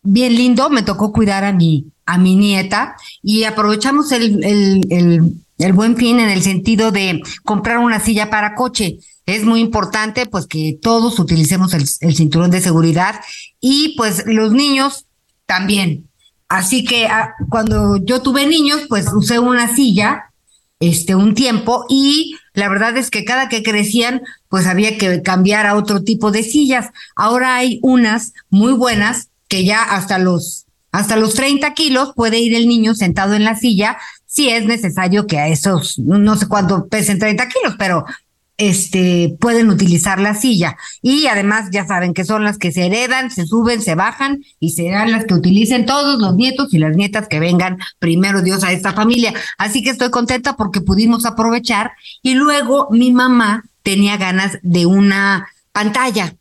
bien 0.06 0.36
lindo. 0.36 0.70
Me 0.70 0.84
tocó 0.84 1.12
cuidar 1.12 1.44
a 1.44 1.52
mi, 1.52 1.88
a 2.06 2.18
mi 2.18 2.36
nieta 2.36 2.96
y 3.22 3.44
aprovechamos 3.44 4.12
el, 4.12 4.44
el, 4.44 5.34
el 5.58 5.74
buen 5.74 5.98
fin 5.98 6.20
en 6.20 6.30
el 6.30 6.42
sentido 6.42 6.92
de 6.92 7.22
comprar 7.44 7.80
una 7.80 8.00
silla 8.00 8.30
para 8.30 8.56
coche. 8.56 9.00
Es 9.26 9.44
muy 9.44 9.60
importante, 9.60 10.26
pues, 10.26 10.48
que 10.48 10.78
todos 10.82 11.20
utilicemos 11.20 11.74
el, 11.74 11.86
el 12.02 12.16
cinturón 12.16 12.52
de 12.52 12.62
seguridad 12.62 13.20
y, 13.60 13.96
pues, 13.98 14.24
los 14.28 14.54
niños 14.54 15.06
también 15.46 16.08
Así 16.48 16.86
que 16.86 17.08
ah, 17.08 17.34
cuando 17.50 17.98
yo 17.98 18.22
tuve 18.22 18.46
niños, 18.46 18.82
pues 18.88 19.12
usé 19.14 19.40
una 19.40 19.74
silla, 19.76 20.32
este, 20.80 21.16
un 21.16 21.34
tiempo, 21.34 21.86
y 21.90 22.36
la 22.54 22.70
verdad 22.70 22.96
es 22.98 23.10
que 23.10 23.26
cada 23.26 23.50
que 23.50 23.64
crecían, 23.64 24.22
pues 24.50 24.68
había 24.68 24.98
que 24.98 25.22
cambiar 25.22 25.66
a 25.66 25.76
otro 25.76 26.04
tipo 26.04 26.32
de 26.32 26.44
sillas. 26.44 26.92
Ahora 27.16 27.56
hay 27.56 27.80
unas 27.82 28.34
muy 28.50 28.74
buenas 28.74 29.30
que 29.48 29.66
ya 29.66 29.84
hasta 29.84 30.18
los, 30.18 30.66
hasta 30.92 31.16
los 31.16 31.34
30 31.34 31.74
kilos 31.74 32.14
puede 32.16 32.40
ir 32.40 32.56
el 32.56 32.68
niño 32.68 32.96
sentado 32.96 33.34
en 33.34 33.44
la 33.44 33.56
silla 33.56 33.98
si 34.26 34.50
es 34.50 34.66
necesario 34.66 35.28
que 35.28 35.40
a 35.40 35.48
esos, 35.48 35.98
no 35.98 36.36
sé 36.36 36.48
cuánto 36.48 36.88
pesen 36.88 37.20
30 37.20 37.48
kilos, 37.48 37.76
pero 37.80 38.06
este, 38.58 39.36
pueden 39.40 39.70
utilizar 39.70 40.20
la 40.20 40.34
silla. 40.34 40.78
Y 41.02 41.28
además 41.28 41.70
ya 41.72 41.86
saben 41.86 42.14
que 42.14 42.26
son 42.26 42.44
las 42.44 42.58
que 42.58 42.72
se 42.72 42.86
heredan, 42.86 43.32
se 43.32 43.46
suben, 43.46 43.82
se 43.82 43.96
bajan 43.96 44.44
y 44.60 44.72
serán 44.72 45.12
las 45.12 45.26
que 45.26 45.34
utilicen 45.34 45.86
todos 45.86 46.20
los 46.22 46.36
nietos 46.36 46.74
y 46.74 46.80
las 46.80 46.96
nietas 46.96 47.28
que 47.28 47.40
vengan 47.40 47.78
primero 48.00 48.42
Dios 48.42 48.64
a 48.64 48.72
esta 48.72 48.94
familia. 48.94 49.34
Así 49.58 49.84
que 49.84 49.90
estoy 49.92 50.10
contenta 50.10 50.56
porque 50.56 50.82
pudimos 50.82 51.26
aprovechar 51.26 51.92
y 52.22 52.36
luego 52.36 52.88
mi 52.92 53.12
mamá 53.12 53.66
tenía 53.84 54.18
ganas 54.18 54.58
de 54.62 54.86
una 54.86 55.48
pantalla 55.72 56.36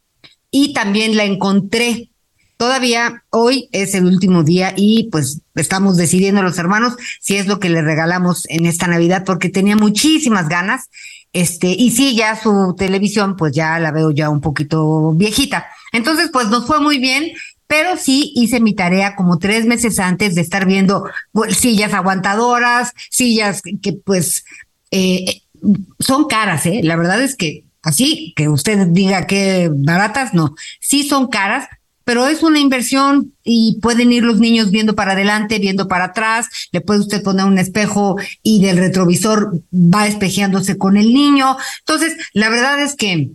y 0.51 0.73
también 0.73 1.17
la 1.17 1.25
encontré. 1.25 2.11
Todavía 2.57 3.25
hoy 3.31 3.69
es 3.73 3.95
el 3.95 4.07
último 4.07 4.45
día 4.45 4.73
y 4.77 5.09
pues 5.11 5.41
estamos 5.55 5.97
decidiendo 5.97 6.43
los 6.43 6.59
hermanos 6.59 6.95
si 7.21 7.37
es 7.37 7.47
lo 7.47 7.59
que 7.59 7.69
le 7.69 7.83
regalamos 7.83 8.45
en 8.49 8.67
esta 8.67 8.87
Navidad 8.87 9.25
porque 9.25 9.49
tenía 9.49 9.77
muchísimas 9.77 10.49
ganas 10.49 10.89
este, 11.35 11.67
y 11.77 11.91
sí, 11.91 12.15
ya 12.15 12.41
su 12.41 12.77
televisión, 12.79 13.37
pues 13.37 13.53
ya 13.53 13.81
la 13.81 13.91
veo 13.91 14.13
ya 14.13 14.31
un 14.31 14.41
poquito 14.41 15.13
viejita. 15.15 15.67
Entonces, 15.93 16.31
pues 16.33 16.47
nos 16.49 16.65
fue 16.65 16.79
muy 16.79 16.99
bien, 16.99 17.33
pero 17.67 17.97
sí 17.97 18.33
hice 18.37 18.61
mi 18.61 18.73
tarea 18.73 19.17
como 19.17 19.39
tres 19.39 19.67
meses 19.67 19.99
antes 19.99 20.37
de 20.37 20.43
estar 20.43 20.65
viendo 20.65 21.05
pues, 21.33 21.57
sillas 21.57 21.93
aguantadoras, 21.93 22.93
sillas 23.11 23.63
que 23.83 23.93
pues 23.95 24.45
eh, 24.93 25.43
son 25.99 26.27
caras, 26.29 26.67
¿eh? 26.67 26.81
La 26.85 26.95
verdad 26.95 27.21
es 27.21 27.35
que 27.35 27.65
así, 27.83 28.33
que 28.37 28.49
usted 28.49 28.87
diga 28.87 29.27
que 29.27 29.71
baratas, 29.75 30.35
no, 30.35 30.55
sí 30.81 31.03
son 31.03 31.27
caras, 31.27 31.67
pero 32.05 32.27
es 32.27 32.43
una 32.43 32.59
inversión 32.59 33.33
y 33.43 33.79
pueden 33.81 34.13
ir 34.13 34.23
los 34.23 34.39
niños 34.39 34.71
viendo 34.71 34.95
para 34.95 35.13
adelante, 35.13 35.59
viendo 35.59 35.89
para 35.89 36.07
atrás, 36.07 36.49
le 36.73 36.81
puede 36.81 37.01
usted 37.01 37.23
poner 37.23 37.47
un 37.47 37.59
espejo 37.59 38.17
y 38.43 38.63
del 38.63 38.77
retrovisor 38.77 39.63
va 39.73 40.07
espejeándose 40.07 40.79
con 40.79 40.97
el 40.97 41.13
niño. 41.13 41.57
Entonces, 41.81 42.15
la 42.33 42.51
verdad 42.51 42.81
es 42.81 42.95
que 42.95 43.31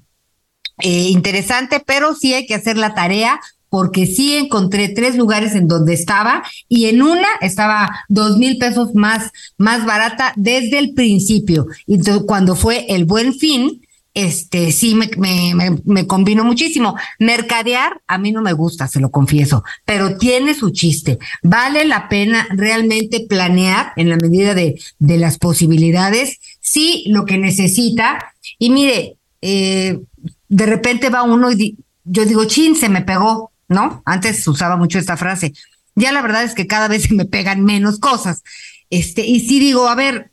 eh, 0.82 1.10
interesante, 1.10 1.84
pero 1.86 2.15
sí 2.15 2.34
hay 2.34 2.45
que 2.45 2.55
hacer 2.55 2.77
la 2.77 2.93
tarea 2.93 3.39
porque 3.69 4.08
sí 4.08 4.36
encontré 4.36 4.89
tres 4.89 5.15
lugares 5.15 5.53
en 5.55 5.67
donde 5.67 5.93
estaba 5.93 6.43
y 6.67 6.86
en 6.86 7.01
una 7.01 7.27
estaba 7.41 8.03
dos 8.08 8.38
mil 8.38 8.58
pesos 8.58 8.95
más, 8.95 9.32
más 9.58 9.86
barata 9.86 10.34
desde 10.36 10.79
el 10.79 10.93
principio. 10.93 11.67
Y 11.86 11.99
cuando 12.25 12.55
fue 12.55 12.86
el 12.89 13.05
buen 13.05 13.34
fin, 13.34 13.82
este 14.13 14.72
sí 14.72 14.95
me, 14.95 15.10
me, 15.17 15.78
me, 15.86 16.08
combino 16.08 16.43
muchísimo. 16.43 16.95
Mercadear 17.19 18.02
a 18.08 18.17
mí 18.17 18.32
no 18.32 18.41
me 18.41 18.54
gusta, 18.54 18.88
se 18.88 19.00
lo 19.00 19.12
confieso, 19.12 19.63
pero 19.86 20.17
tiene 20.17 20.56
su 20.56 20.72
chiste. 20.72 21.19
Vale 21.43 21.86
la 21.86 22.10
pena 22.10 22.48
realmente 22.52 23.26
planear 23.28 23.93
en 23.95 24.10
la 24.10 24.17
medida 24.17 24.56
de, 24.56 24.82
de 24.98 25.17
las 25.17 25.38
posibilidades, 25.38 26.39
sí 26.60 27.06
lo 27.08 27.26
que 27.26 27.38
necesita. 27.38 28.34
Y 28.58 28.72
mire, 28.72 29.17
eh, 29.41 30.00
de 30.48 30.65
repente 30.65 31.10
va 31.10 31.24
uno 31.24 31.52
y 31.52 31.78
yo 32.04 32.26
digo, 32.26 32.45
chin, 32.45 32.76
se 32.76 32.89
me 32.89 33.02
pegó, 33.02 33.52
¿no? 33.67 34.02
Antes 34.06 34.45
usaba 34.48 34.76
mucho 34.76 34.98
esta 34.98 35.17
frase. 35.17 35.54
Ya 35.95 36.12
la 36.12 36.22
verdad 36.22 36.43
es 36.43 36.56
que 36.56 36.67
cada 36.67 36.88
vez 36.88 37.04
se 37.08 37.13
me 37.13 37.26
pegan 37.26 37.63
menos 37.63 38.00
cosas. 38.00 38.43
Este, 38.89 39.26
y 39.26 39.39
sí 39.41 39.60
digo, 39.60 39.88
a 39.88 39.95
ver, 39.95 40.32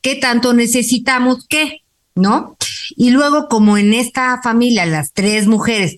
¿qué 0.00 0.14
tanto 0.14 0.54
necesitamos? 0.54 1.46
¿Qué? 1.48 1.82
¿No? 2.18 2.56
Y 2.96 3.10
luego, 3.10 3.48
como 3.48 3.78
en 3.78 3.94
esta 3.94 4.40
familia, 4.42 4.84
las 4.86 5.12
tres 5.12 5.46
mujeres 5.46 5.96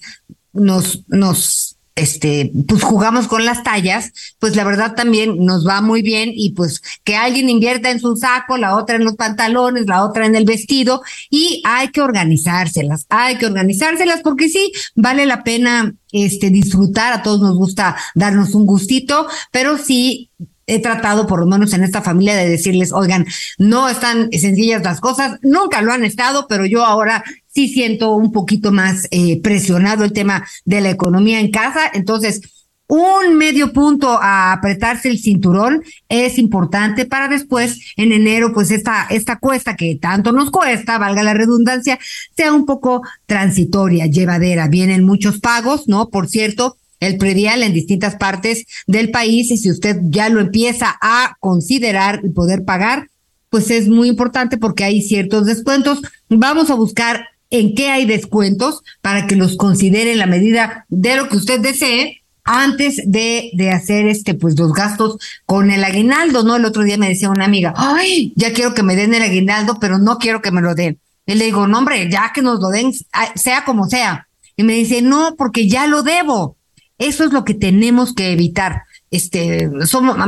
nos, 0.53 1.05
nos, 1.09 1.79
este, 1.95 2.53
pues 2.69 2.83
jugamos 2.83 3.27
con 3.27 3.45
las 3.45 3.63
tallas, 3.63 4.13
pues 4.39 4.55
la 4.55 4.65
verdad 4.65 4.95
también 4.95 5.45
nos 5.45 5.67
va 5.67 5.81
muy 5.81 6.03
bien 6.03 6.31
y 6.33 6.51
pues 6.53 6.83
que 7.05 7.17
alguien 7.17 7.49
invierta 7.49 7.91
en 7.91 8.01
su 8.01 8.17
saco, 8.17 8.59
la 8.59 8.77
otra 8.77 8.97
en 8.97 9.05
los 9.05 9.15
pantalones, 9.15 9.87
la 9.87 10.05
otra 10.05 10.27
en 10.27 10.37
el 10.37 10.45
vestido 10.45 11.03
y 11.31 11.63
hay 11.65 11.89
que 11.89 12.03
organizárselas, 12.03 13.07
hay 13.09 13.39
que 13.39 13.47
organizárselas 13.47 14.21
porque 14.23 14.49
sí, 14.49 14.73
vale 14.95 15.27
la 15.27 15.43
pena 15.43 15.95
este 16.13 16.51
disfrutar, 16.51 17.13
a 17.13 17.23
todos 17.23 17.41
nos 17.41 17.57
gusta 17.57 17.97
darnos 18.15 18.55
un 18.55 18.67
gustito, 18.67 19.27
pero 19.53 19.79
sí 19.79 20.31
he 20.71 20.79
tratado, 20.81 21.27
por 21.27 21.41
lo 21.41 21.47
menos 21.47 21.73
en 21.73 21.83
esta 21.83 22.01
familia, 22.01 22.37
de 22.37 22.49
decirles, 22.49 22.93
oigan, 22.93 23.27
no 23.59 23.89
están 23.89 24.31
sencillas 24.33 24.83
las 24.83 25.01
cosas, 25.01 25.39
nunca 25.43 25.83
lo 25.83 25.93
han 25.93 26.05
estado, 26.05 26.47
pero 26.49 26.65
yo 26.65 26.85
ahora 26.85 27.25
sí 27.49 27.69
siento 27.69 28.15
un 28.15 28.31
poquito 28.31 28.71
más 28.71 29.09
eh, 29.11 29.41
presionado 29.43 30.05
el 30.05 30.13
tema 30.13 30.47
de 30.65 30.81
la 30.81 30.91
economía 30.91 31.41
en 31.41 31.51
casa. 31.51 31.91
Entonces, 31.93 32.41
un 32.87 33.37
medio 33.37 33.73
punto 33.73 34.19
a 34.21 34.53
apretarse 34.53 35.09
el 35.09 35.19
cinturón 35.19 35.83
es 36.09 36.39
importante 36.39 37.07
para 37.07 37.29
después, 37.29 37.93
en 37.97 38.11
enero, 38.11 38.53
pues 38.53 38.73
esta, 38.73 39.07
esta 39.11 39.39
cuesta 39.39 39.77
que 39.77 39.95
tanto 39.95 40.33
nos 40.33 40.51
cuesta, 40.51 40.99
valga 40.99 41.23
la 41.23 41.35
redundancia, 41.35 41.99
sea 42.37 42.53
un 42.53 42.67
poco 42.67 43.03
transitoria, 43.27 44.07
llevadera. 44.07 44.67
Vienen 44.67 45.05
muchos 45.05 45.39
pagos, 45.39 45.87
¿no? 45.87 46.09
Por 46.09 46.29
cierto, 46.29 46.79
el 47.01 47.17
predial 47.17 47.63
en 47.63 47.73
distintas 47.73 48.17
partes 48.17 48.65
del 48.87 49.11
país 49.11 49.51
y 49.51 49.57
si 49.57 49.71
usted 49.71 49.99
ya 50.05 50.29
lo 50.29 50.41
empieza 50.41 50.97
a 51.01 51.37
considerar 51.41 52.21
y 52.23 52.29
poder 52.29 52.65
pagar, 52.65 53.09
pues 53.49 53.71
es 53.71 53.89
muy 53.89 54.09
importante 54.09 54.59
porque 54.59 54.85
hay 54.85 55.03
ciertos 55.03 55.47
descuentos. 55.47 56.01
Vamos 56.29 56.71
a 56.71 56.75
buscar 56.75 57.27
en 57.51 57.75
qué 57.75 57.89
hay 57.89 58.07
descuentos 58.07 58.83
para 59.01 59.27
que 59.27 59.35
los 59.35 59.57
considere 59.57 60.13
en 60.13 60.19
la 60.19 60.27
medida 60.27 60.87
de 60.89 61.17
lo 61.17 61.29
que 61.29 61.37
usted 61.37 61.61
desee 61.61 62.23
antes 62.45 63.03
de, 63.07 63.51
de 63.55 63.71
hacer 63.71 64.07
este, 64.07 64.35
pues 64.35 64.59
los 64.59 64.73
gastos 64.73 65.19
con 65.47 65.71
el 65.71 65.85
aguinaldo, 65.85 66.43
¿no? 66.43 66.57
El 66.57 66.65
otro 66.65 66.85
día 66.85 66.97
me 66.97 67.09
decía 67.09 67.31
una 67.31 67.45
amiga, 67.45 67.75
ay, 67.77 68.33
ya 68.37 68.53
quiero 68.53 68.73
que 68.73 68.83
me 68.83 68.97
den 68.97 69.15
el 69.15 69.23
aguinaldo, 69.23 69.79
pero 69.81 69.99
no 69.99 70.19
quiero 70.19 70.41
que 70.41 70.51
me 70.51 70.61
lo 70.61 70.75
den. 70.75 71.01
Y 71.27 71.35
le 71.35 71.45
digo, 71.45 71.67
no, 71.67 71.79
hombre, 71.79 72.09
ya 72.11 72.33
que 72.35 72.43
nos 72.43 72.61
lo 72.61 72.69
den, 72.69 72.93
sea 73.35 73.65
como 73.65 73.89
sea. 73.89 74.27
Y 74.57 74.63
me 74.63 74.75
dice, 74.75 75.03
no, 75.03 75.37
porque 75.37 75.69
ya 75.69 75.87
lo 75.87 76.03
debo. 76.03 76.57
Eso 77.01 77.25
es 77.25 77.33
lo 77.33 77.45
que 77.45 77.55
tenemos 77.55 78.15
que 78.15 78.31
evitar, 78.31 78.85
este, 79.11 79.69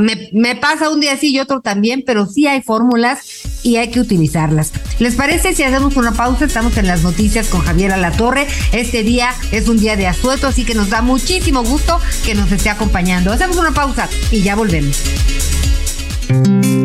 me, 0.00 0.28
me, 0.32 0.56
pasa 0.56 0.90
un 0.90 0.98
día 0.98 1.16
sí 1.16 1.32
y 1.32 1.38
otro 1.38 1.60
también, 1.60 2.02
pero 2.04 2.26
sí 2.26 2.48
hay 2.48 2.62
fórmulas 2.62 3.20
y 3.62 3.76
hay 3.76 3.92
que 3.92 4.00
utilizarlas. 4.00 4.72
¿Les 4.98 5.14
parece 5.14 5.54
si 5.54 5.62
hacemos 5.62 5.96
una 5.96 6.12
pausa? 6.12 6.46
Estamos 6.46 6.76
en 6.76 6.88
las 6.88 7.04
noticias 7.04 7.48
con 7.48 7.60
Javier 7.60 7.92
Alatorre. 7.92 8.48
Este 8.72 9.04
día 9.04 9.30
es 9.52 9.68
un 9.68 9.78
día 9.78 9.94
de 9.96 10.08
asueto, 10.08 10.48
así 10.48 10.64
que 10.64 10.74
nos 10.74 10.90
da 10.90 11.00
muchísimo 11.00 11.62
gusto 11.62 12.00
que 12.24 12.34
nos 12.34 12.50
esté 12.50 12.70
acompañando. 12.70 13.32
Hacemos 13.32 13.56
una 13.56 13.70
pausa 13.70 14.08
y 14.32 14.42
ya 14.42 14.56
volvemos. 14.56 15.00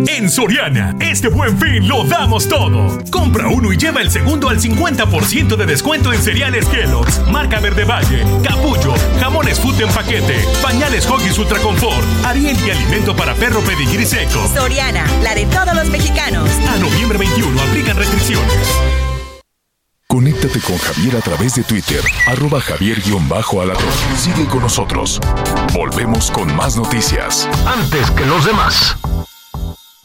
En 0.08 0.30
Soriana, 0.30 0.96
este 1.02 1.28
buen 1.28 1.60
fin 1.60 1.86
lo 1.86 2.06
damos 2.06 2.48
todo. 2.48 2.98
Compra 3.12 3.50
uno 3.50 3.74
y 3.74 3.78
lleva 3.78 4.02
el 4.02 4.10
segundo 4.10 4.48
al 4.48 4.58
50% 4.58 5.58
de 5.58 5.66
descuento 5.66 6.14
en 6.14 6.22
cereales 6.22 6.66
Kellogg's, 6.68 7.22
marca 7.30 7.60
Verde 7.60 7.84
Valle, 7.84 8.24
Capullo, 8.42 8.94
jamones 9.20 9.60
Food 9.60 9.82
en 9.82 9.90
paquete, 9.90 10.46
pañales 10.62 11.06
Hoggies 11.06 11.38
Ultra 11.38 11.60
Confort, 11.60 12.06
Ariel 12.26 12.58
y 12.66 12.70
alimento 12.70 13.18
para 13.18 13.36
perro 13.36 13.60
pedigrí 13.60 14.06
seco. 14.06 14.48
Soriana, 14.56 15.06
la 15.24 15.36
de 15.36 15.46
todos 15.48 15.76
los 15.76 15.90
mexicanos. 15.90 16.50
A 16.70 16.78
noviembre 16.78 17.18
21 17.18 17.62
aplican 17.62 17.98
restricciones. 17.98 18.54
Conéctate 20.08 20.62
con 20.62 20.78
Javier 20.78 21.18
a 21.18 21.20
través 21.20 21.56
de 21.56 21.64
Twitter, 21.64 22.00
arroba 22.28 22.62
javier-alatón. 22.62 23.86
Sigue 24.18 24.46
con 24.46 24.62
nosotros. 24.62 25.20
Volvemos 25.74 26.32
con 26.32 26.56
más 26.56 26.78
noticias. 26.78 27.48
Antes 27.66 28.10
que 28.12 28.26
los 28.26 28.46
demás. 28.46 28.96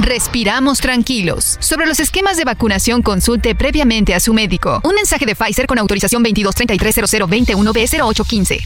respiramos 0.00 0.80
tranquilos. 0.80 1.58
Sobre 1.60 1.86
los 1.86 2.00
esquemas 2.00 2.36
de 2.36 2.44
vacunación, 2.44 3.02
consulte 3.02 3.54
previamente 3.54 4.14
a 4.14 4.20
su 4.20 4.32
médico. 4.32 4.80
Un 4.84 4.94
mensaje 4.94 5.26
de 5.26 5.34
Pfizer 5.34 5.66
con 5.66 5.78
autorización 5.78 6.24
22330021B0815. 6.24 8.60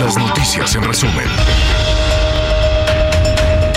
Las 0.00 0.16
noticias 0.16 0.74
en 0.74 0.84
resumen. 0.84 1.26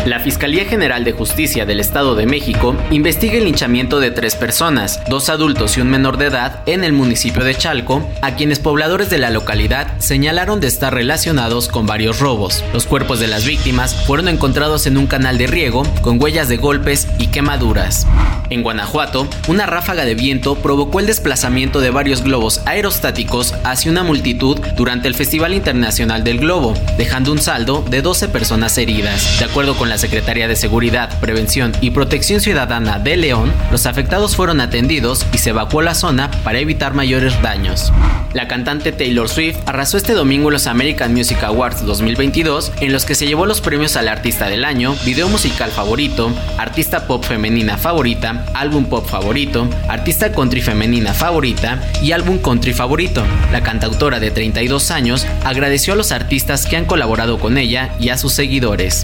La 0.05 0.19
Fiscalía 0.19 0.65
General 0.65 1.03
de 1.03 1.11
Justicia 1.11 1.67
del 1.67 1.79
Estado 1.79 2.15
de 2.15 2.25
México 2.25 2.75
investiga 2.89 3.37
el 3.37 3.43
linchamiento 3.43 3.99
de 3.99 4.09
tres 4.09 4.35
personas, 4.35 4.99
dos 5.07 5.29
adultos 5.29 5.77
y 5.77 5.81
un 5.81 5.91
menor 5.91 6.17
de 6.17 6.25
edad, 6.25 6.63
en 6.65 6.83
el 6.83 6.91
municipio 6.91 7.43
de 7.43 7.53
Chalco, 7.53 8.09
a 8.21 8.33
quienes 8.33 8.57
pobladores 8.57 9.11
de 9.11 9.19
la 9.19 9.29
localidad 9.29 9.99
señalaron 9.99 10.59
de 10.59 10.65
estar 10.65 10.91
relacionados 10.91 11.67
con 11.67 11.85
varios 11.85 12.19
robos. 12.19 12.63
Los 12.73 12.87
cuerpos 12.87 13.19
de 13.19 13.27
las 13.27 13.45
víctimas 13.45 13.93
fueron 13.93 14.27
encontrados 14.27 14.87
en 14.87 14.97
un 14.97 15.05
canal 15.05 15.37
de 15.37 15.45
riego 15.45 15.83
con 16.01 16.21
huellas 16.21 16.47
de 16.47 16.57
golpes 16.57 17.07
y 17.19 17.27
quemaduras. 17.27 18.07
En 18.49 18.63
Guanajuato, 18.63 19.27
una 19.47 19.67
ráfaga 19.67 20.03
de 20.03 20.15
viento 20.15 20.55
provocó 20.55 20.99
el 20.99 21.05
desplazamiento 21.05 21.79
de 21.79 21.91
varios 21.91 22.23
globos 22.23 22.61
aerostáticos 22.65 23.53
hacia 23.63 23.91
una 23.91 24.03
multitud 24.03 24.59
durante 24.75 25.07
el 25.07 25.15
Festival 25.15 25.53
Internacional 25.53 26.23
del 26.23 26.39
Globo, 26.39 26.73
dejando 26.97 27.31
un 27.31 27.39
saldo 27.39 27.85
de 27.87 28.01
12 28.01 28.29
personas 28.29 28.77
heridas. 28.79 29.37
De 29.39 29.45
acuerdo 29.45 29.75
con 29.75 29.90
la 29.91 29.97
Secretaría 29.97 30.47
de 30.47 30.55
Seguridad, 30.55 31.19
Prevención 31.19 31.73
y 31.81 31.89
Protección 31.91 32.39
Ciudadana 32.39 32.97
de 32.97 33.17
León, 33.17 33.51
los 33.71 33.85
afectados 33.85 34.37
fueron 34.37 34.61
atendidos 34.61 35.25
y 35.33 35.39
se 35.39 35.49
evacuó 35.49 35.81
la 35.81 35.95
zona 35.95 36.31
para 36.45 36.59
evitar 36.59 36.93
mayores 36.93 37.41
daños. 37.41 37.91
La 38.31 38.47
cantante 38.47 38.93
Taylor 38.93 39.27
Swift 39.27 39.57
arrasó 39.65 39.97
este 39.97 40.13
domingo 40.13 40.49
los 40.49 40.67
American 40.67 41.13
Music 41.13 41.43
Awards 41.43 41.85
2022, 41.85 42.71
en 42.79 42.93
los 42.93 43.03
que 43.03 43.15
se 43.15 43.27
llevó 43.27 43.45
los 43.45 43.59
premios 43.59 43.97
al 43.97 44.07
Artista 44.07 44.47
del 44.47 44.63
Año, 44.63 44.95
Video 45.03 45.27
Musical 45.27 45.71
Favorito, 45.71 46.31
Artista 46.57 47.05
Pop 47.05 47.25
Femenina 47.25 47.77
Favorita, 47.77 48.45
Álbum 48.53 48.85
Pop 48.85 49.05
Favorito, 49.05 49.67
Artista 49.89 50.31
Country 50.31 50.61
Femenina 50.61 51.13
Favorita 51.13 51.81
y 52.01 52.13
Álbum 52.13 52.37
Country 52.37 52.71
Favorito. 52.71 53.25
La 53.51 53.61
cantautora 53.61 54.21
de 54.21 54.31
32 54.31 54.89
años 54.89 55.27
agradeció 55.43 55.91
a 55.91 55.97
los 55.97 56.13
artistas 56.13 56.65
que 56.65 56.77
han 56.77 56.85
colaborado 56.85 57.39
con 57.39 57.57
ella 57.57 57.93
y 57.99 58.07
a 58.07 58.17
sus 58.17 58.31
seguidores. 58.31 59.03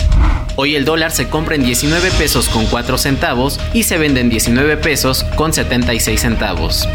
Hoy 0.56 0.76
el 0.77 0.85
dólar 0.85 1.11
se 1.11 1.27
compra 1.27 1.55
en 1.55 1.63
19 1.63 2.11
pesos 2.11 2.47
con 2.49 2.67
4 2.67 2.97
centavos 2.97 3.59
y 3.73 3.83
se 3.83 3.97
vende 3.97 4.21
en 4.21 4.29
19 4.29 4.77
pesos 4.77 5.23
con 5.35 5.51
76 5.51 6.21
centavos. 6.21 6.87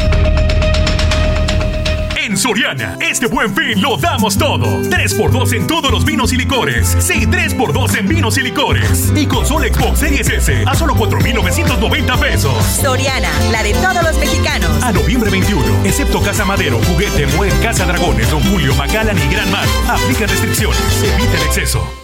En 2.17 2.37
Soriana, 2.37 2.97
este 3.01 3.27
buen 3.27 3.53
fin 3.53 3.81
lo 3.81 3.97
damos 3.97 4.37
todo. 4.37 4.65
3x2 4.83 5.53
en 5.57 5.67
todos 5.67 5.91
los 5.91 6.05
vinos 6.05 6.31
y 6.31 6.37
licores. 6.37 6.95
Sí, 6.99 7.27
3x2 7.27 7.99
en 7.99 8.07
vinos 8.07 8.37
y 8.37 8.41
licores. 8.41 9.11
Y 9.15 9.25
consola 9.25 9.67
Xbox 9.67 9.99
Series 9.99 10.29
S 10.29 10.63
a 10.65 10.73
solo 10.73 10.95
4,990 10.95 12.17
pesos. 12.17 12.65
Soriana, 12.81 13.29
la 13.51 13.61
de 13.63 13.73
todos 13.73 14.01
los 14.01 14.17
mexicanos. 14.17 14.71
A 14.81 14.93
noviembre 14.93 15.29
21, 15.29 15.61
excepto 15.83 16.21
Casa 16.21 16.45
Madero, 16.45 16.79
Juguete, 16.87 17.27
Muel, 17.35 17.51
Casa 17.61 17.85
Dragones, 17.85 18.31
Don 18.31 18.41
Julio, 18.43 18.73
Macallan 18.75 19.17
y 19.17 19.33
Gran 19.33 19.51
Mar. 19.51 19.67
Aplica 19.89 20.25
restricciones. 20.25 20.79
Evita 21.03 21.37
el 21.37 21.43
exceso. 21.43 22.02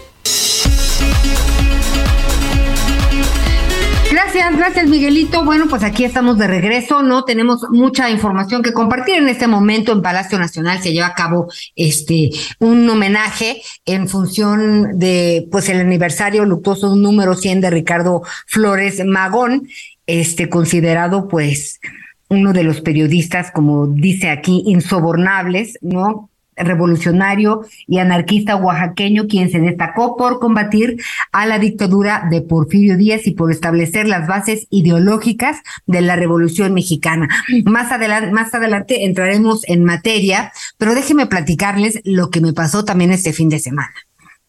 Gracias, 4.21 4.57
gracias 4.57 4.87
Miguelito. 4.87 5.45
Bueno, 5.45 5.67
pues 5.69 5.81
aquí 5.81 6.03
estamos 6.03 6.37
de 6.37 6.45
regreso, 6.45 7.01
¿no? 7.01 7.23
Tenemos 7.23 7.65
mucha 7.69 8.09
información 8.09 8.61
que 8.61 8.73
compartir. 8.73 9.15
En 9.15 9.29
este 9.29 9.47
momento 9.47 9.93
en 9.93 10.01
Palacio 10.01 10.37
Nacional 10.37 10.81
se 10.83 10.91
lleva 10.91 11.07
a 11.07 11.13
cabo 11.13 11.47
este 11.77 12.29
un 12.59 12.87
homenaje 12.89 13.61
en 13.85 14.09
función 14.09 14.99
de 14.99 15.47
pues 15.49 15.69
el 15.69 15.79
aniversario 15.79 16.43
luctuoso 16.43 16.97
número 16.97 17.33
100 17.33 17.61
de 17.61 17.69
Ricardo 17.69 18.21
Flores 18.45 19.01
Magón, 19.05 19.69
este 20.05 20.49
considerado 20.49 21.29
pues 21.29 21.79
uno 22.27 22.51
de 22.51 22.63
los 22.63 22.81
periodistas, 22.81 23.51
como 23.51 23.87
dice 23.87 24.29
aquí, 24.29 24.63
insobornables, 24.65 25.79
¿no? 25.81 26.28
Revolucionario 26.59 27.65
y 27.87 27.99
anarquista 27.99 28.55
oaxaqueño, 28.55 29.27
quien 29.27 29.49
se 29.49 29.59
destacó 29.59 30.15
por 30.17 30.39
combatir 30.39 31.01
a 31.31 31.45
la 31.45 31.59
dictadura 31.59 32.27
de 32.29 32.41
Porfirio 32.41 32.97
Díaz 32.97 33.25
y 33.27 33.31
por 33.31 33.51
establecer 33.51 34.07
las 34.07 34.27
bases 34.27 34.67
ideológicas 34.69 35.57
de 35.87 36.01
la 36.01 36.15
Revolución 36.15 36.73
Mexicana. 36.73 37.27
Más 37.65 37.91
adelante, 37.91 38.31
más 38.31 38.53
adelante 38.53 39.05
entraremos 39.05 39.67
en 39.67 39.83
materia, 39.83 40.51
pero 40.77 40.93
déjenme 40.93 41.25
platicarles 41.25 42.01
lo 42.03 42.29
que 42.29 42.41
me 42.41 42.53
pasó 42.53 42.85
también 42.85 43.11
este 43.11 43.33
fin 43.33 43.49
de 43.49 43.59
semana. 43.59 43.93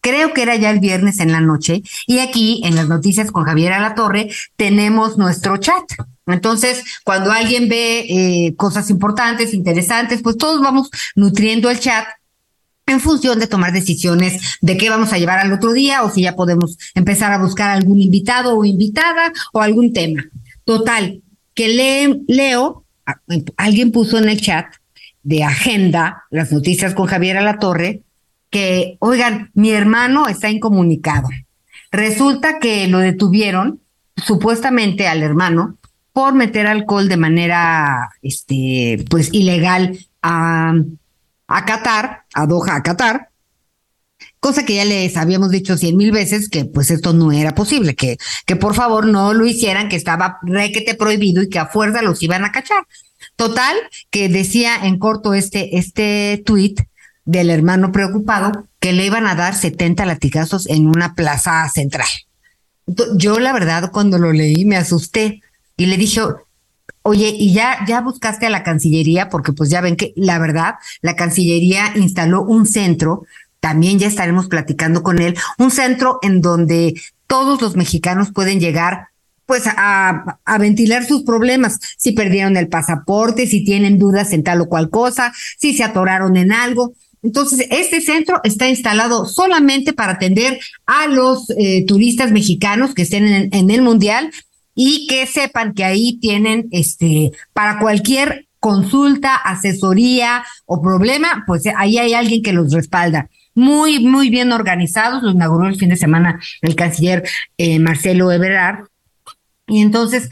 Creo 0.01 0.33
que 0.33 0.41
era 0.41 0.55
ya 0.55 0.71
el 0.71 0.79
viernes 0.79 1.19
en 1.19 1.31
la 1.31 1.41
noche 1.41 1.83
y 2.07 2.19
aquí 2.19 2.61
en 2.65 2.75
las 2.75 2.87
noticias 2.87 3.31
con 3.31 3.45
Javier 3.45 3.73
Alatorre 3.73 4.29
tenemos 4.55 5.17
nuestro 5.17 5.57
chat. 5.57 5.83
Entonces, 6.27 6.83
cuando 7.03 7.31
alguien 7.31 7.67
ve 7.67 8.05
eh, 8.07 8.55
cosas 8.55 8.89
importantes, 8.89 9.53
interesantes, 9.53 10.21
pues 10.21 10.37
todos 10.37 10.61
vamos 10.61 10.89
nutriendo 11.15 11.69
el 11.69 11.79
chat 11.79 12.05
en 12.85 12.99
función 12.99 13.39
de 13.39 13.47
tomar 13.47 13.71
decisiones 13.71 14.57
de 14.61 14.77
qué 14.77 14.89
vamos 14.89 15.13
a 15.13 15.17
llevar 15.17 15.39
al 15.39 15.53
otro 15.53 15.73
día 15.73 16.03
o 16.03 16.11
si 16.11 16.23
ya 16.23 16.35
podemos 16.35 16.77
empezar 16.93 17.31
a 17.31 17.37
buscar 17.37 17.71
algún 17.71 18.01
invitado 18.01 18.57
o 18.57 18.65
invitada 18.65 19.31
o 19.53 19.61
algún 19.61 19.93
tema. 19.93 20.23
Total, 20.65 21.21
que 21.53 21.67
le, 21.69 22.21
leo, 22.27 22.85
alguien 23.57 23.91
puso 23.91 24.17
en 24.17 24.29
el 24.29 24.41
chat 24.41 24.65
de 25.23 25.43
agenda 25.43 26.23
las 26.29 26.51
noticias 26.51 26.93
con 26.93 27.07
Javier 27.07 27.37
Alatorre 27.37 28.03
que, 28.49 28.97
oigan, 28.99 29.51
mi 29.53 29.71
hermano 29.71 30.27
está 30.27 30.49
incomunicado. 30.49 31.29
Resulta 31.91 32.59
que 32.59 32.87
lo 32.87 32.99
detuvieron, 32.99 33.81
supuestamente 34.17 35.07
al 35.07 35.23
hermano, 35.23 35.77
por 36.13 36.33
meter 36.33 36.67
alcohol 36.67 37.07
de 37.07 37.17
manera, 37.17 38.09
este, 38.21 39.03
pues 39.09 39.29
ilegal 39.33 39.97
a, 40.21 40.73
a 41.47 41.65
Qatar, 41.65 42.25
a 42.33 42.45
Doha, 42.45 42.75
a 42.75 42.83
Qatar. 42.83 43.29
cosa 44.39 44.65
que 44.65 44.75
ya 44.75 44.85
les 44.85 45.17
habíamos 45.17 45.51
dicho 45.51 45.77
cien 45.77 45.97
mil 45.97 46.11
veces 46.11 46.49
que 46.49 46.65
pues 46.65 46.91
esto 46.91 47.13
no 47.13 47.31
era 47.31 47.53
posible, 47.55 47.95
que, 47.95 48.17
que 48.45 48.55
por 48.55 48.75
favor 48.75 49.05
no 49.07 49.33
lo 49.33 49.45
hicieran, 49.45 49.89
que 49.89 49.95
estaba 49.95 50.39
requete 50.43 50.95
prohibido 50.95 51.43
y 51.43 51.49
que 51.49 51.59
a 51.59 51.67
fuerza 51.67 52.01
los 52.01 52.21
iban 52.23 52.43
a 52.43 52.51
cachar. 52.51 52.85
Total, 53.35 53.75
que 54.09 54.29
decía 54.29 54.75
en 54.83 54.99
corto 54.99 55.33
este, 55.33 55.77
este 55.77 56.41
tweet 56.45 56.75
del 57.25 57.49
hermano 57.49 57.91
preocupado 57.91 58.67
que 58.79 58.93
le 58.93 59.05
iban 59.05 59.27
a 59.27 59.35
dar 59.35 59.55
70 59.55 60.05
latigazos 60.05 60.67
en 60.67 60.87
una 60.87 61.13
plaza 61.15 61.67
central. 61.69 62.07
Yo 63.15 63.39
la 63.39 63.53
verdad 63.53 63.91
cuando 63.91 64.17
lo 64.17 64.33
leí 64.33 64.65
me 64.65 64.75
asusté 64.75 65.41
y 65.81 65.85
le 65.87 65.97
dije, 65.97 66.21
oye, 67.03 67.29
¿y 67.29 67.53
ya, 67.53 67.79
ya 67.87 68.01
buscaste 68.01 68.45
a 68.45 68.49
la 68.49 68.63
Cancillería? 68.63 69.29
Porque 69.29 69.53
pues 69.53 69.69
ya 69.69 69.81
ven 69.81 69.95
que 69.95 70.13
la 70.15 70.39
verdad, 70.39 70.75
la 71.01 71.15
Cancillería 71.15 71.93
instaló 71.95 72.43
un 72.43 72.65
centro, 72.65 73.25
también 73.59 73.99
ya 73.99 74.07
estaremos 74.07 74.47
platicando 74.47 75.03
con 75.03 75.19
él, 75.19 75.35
un 75.57 75.71
centro 75.71 76.19
en 76.21 76.41
donde 76.41 76.93
todos 77.27 77.61
los 77.61 77.75
mexicanos 77.75 78.31
pueden 78.31 78.59
llegar 78.59 79.07
pues 79.45 79.63
a, 79.67 80.37
ventilar 80.59 81.05
sus 81.05 81.23
problemas, 81.23 81.77
si 81.97 82.13
perdieron 82.13 82.55
el 82.55 82.69
pasaporte, 82.69 83.47
si 83.47 83.65
tienen 83.65 83.99
dudas 83.99 84.31
en 84.31 84.43
tal 84.43 84.61
o 84.61 84.67
cual 84.67 84.89
cosa, 84.89 85.33
si 85.57 85.73
se 85.73 85.83
atoraron 85.83 86.37
en 86.37 86.53
algo. 86.53 86.93
Entonces, 87.21 87.67
este 87.69 87.99
centro 87.99 88.39
está 88.45 88.69
instalado 88.69 89.25
solamente 89.25 89.91
para 89.91 90.13
atender 90.13 90.57
a 90.85 91.07
los 91.07 91.49
eh, 91.57 91.83
turistas 91.85 92.31
mexicanos 92.31 92.93
que 92.93 93.01
estén 93.01 93.49
en, 93.51 93.69
el 93.69 93.81
Mundial 93.81 94.31
y 94.75 95.07
que 95.07 95.25
sepan 95.27 95.73
que 95.73 95.83
ahí 95.83 96.17
tienen, 96.19 96.67
este, 96.71 97.31
para 97.53 97.79
cualquier 97.79 98.47
consulta, 98.59 99.35
asesoría 99.35 100.45
o 100.65 100.81
problema, 100.81 101.43
pues 101.47 101.63
ahí 101.75 101.97
hay 101.97 102.13
alguien 102.13 102.43
que 102.43 102.53
los 102.53 102.71
respalda. 102.71 103.29
Muy, 103.55 103.99
muy 103.99 104.29
bien 104.29 104.51
organizados, 104.51 105.23
lo 105.23 105.31
inauguró 105.31 105.67
el 105.67 105.75
fin 105.75 105.89
de 105.89 105.97
semana 105.97 106.39
el 106.61 106.75
canciller 106.75 107.23
eh, 107.57 107.79
Marcelo 107.79 108.31
Ebrard. 108.31 108.85
Y 109.67 109.81
entonces, 109.81 110.29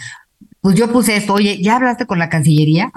pues 0.61 0.75
yo 0.75 0.91
puse 0.91 1.15
esto, 1.15 1.33
oye, 1.33 1.61
¿ya 1.61 1.77
hablaste 1.77 2.05
con 2.05 2.19
la 2.19 2.29
Cancillería? 2.29 2.91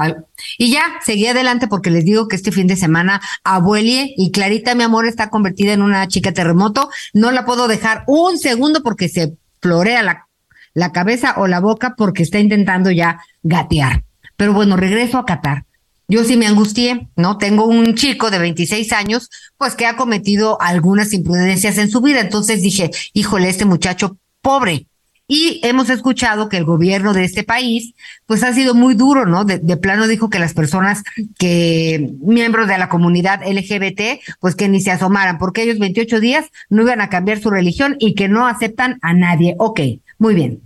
Y 0.59 0.73
ya, 0.73 0.83
seguí 1.05 1.27
adelante 1.27 1.69
porque 1.69 1.91
les 1.91 2.05
digo 2.05 2.27
que 2.27 2.37
este 2.37 2.51
fin 2.51 2.67
de 2.67 2.77
semana 2.77 3.21
abuelie 3.45 4.13
y 4.17 4.33
Clarita, 4.33 4.75
mi 4.75 4.83
amor, 4.83 5.07
está 5.07 5.31
convertida 5.31 5.73
en 5.73 5.83
una 5.83 6.07
chica 6.09 6.33
terremoto. 6.33 6.91
No 7.15 7.31
la 7.31 7.45
puedo 7.45 7.69
dejar 7.69 8.05
un 8.09 8.37
segundo 8.39 8.83
porque 8.83 9.09
se 9.09 9.37
florea 9.61 10.03
la, 10.03 10.27
la 10.75 10.93
cabeza 10.93 11.35
o 11.37 11.47
la 11.47 11.61
boca 11.61 11.95
porque 11.97 12.23
está 12.23 12.39
intentando 12.39 12.91
ya 12.91 13.21
gatear. 13.43 14.05
Pero 14.37 14.53
bueno, 14.53 14.77
regreso 14.77 15.19
a 15.19 15.25
Qatar. 15.25 15.65
Yo 16.09 16.25
sí 16.25 16.37
me 16.37 16.47
angustié, 16.47 17.09
¿no? 17.17 17.39
Tengo 17.39 17.65
un 17.65 17.95
chico 17.95 18.31
de 18.31 18.39
26 18.39 18.93
años, 18.93 19.31
pues 19.57 19.75
que 19.75 19.87
ha 19.87 19.97
cometido 19.97 20.61
algunas 20.61 21.13
imprudencias 21.13 21.79
en 21.79 21.91
su 21.91 22.01
vida. 22.01 22.21
Entonces 22.21 22.61
dije, 22.61 22.91
híjole, 23.15 23.49
este 23.49 23.65
muchacho 23.65 24.19
pobre, 24.43 24.87
y 25.35 25.61
hemos 25.63 25.89
escuchado 25.89 26.51
que 26.51 26.59
el 26.59 26.65
gobierno 26.65 27.15
de 27.15 27.25
este 27.25 27.43
país, 27.43 27.95
pues 28.27 28.43
ha 28.43 28.53
sido 28.53 28.75
muy 28.75 28.95
duro, 28.95 29.25
¿no? 29.25 29.47
De, 29.47 29.59
de, 29.59 29.77
plano 29.79 30.07
dijo 30.07 30.29
que 30.29 30.39
las 30.39 30.53
personas 30.53 31.03
que, 31.39 32.11
miembros 32.21 32.69
de 32.69 32.77
la 32.77 32.91
comunidad 32.91 33.41
LGBT, 33.43 34.21
pues 34.41 34.55
que 34.55 34.69
ni 34.69 34.83
se 34.83 34.91
asomaran, 34.91 35.39
porque 35.39 35.63
ellos 35.63 35.79
28 35.79 36.21
días 36.21 36.47
no 36.69 36.83
iban 36.83 37.01
a 37.01 37.09
cambiar 37.09 37.41
su 37.41 37.49
religión 37.49 37.97
y 37.99 38.15
que 38.15 38.29
no 38.29 38.47
aceptan 38.47 38.99
a 39.01 39.15
nadie. 39.15 39.55
Ok, 39.59 39.81
muy 40.23 40.35
bien. 40.35 40.63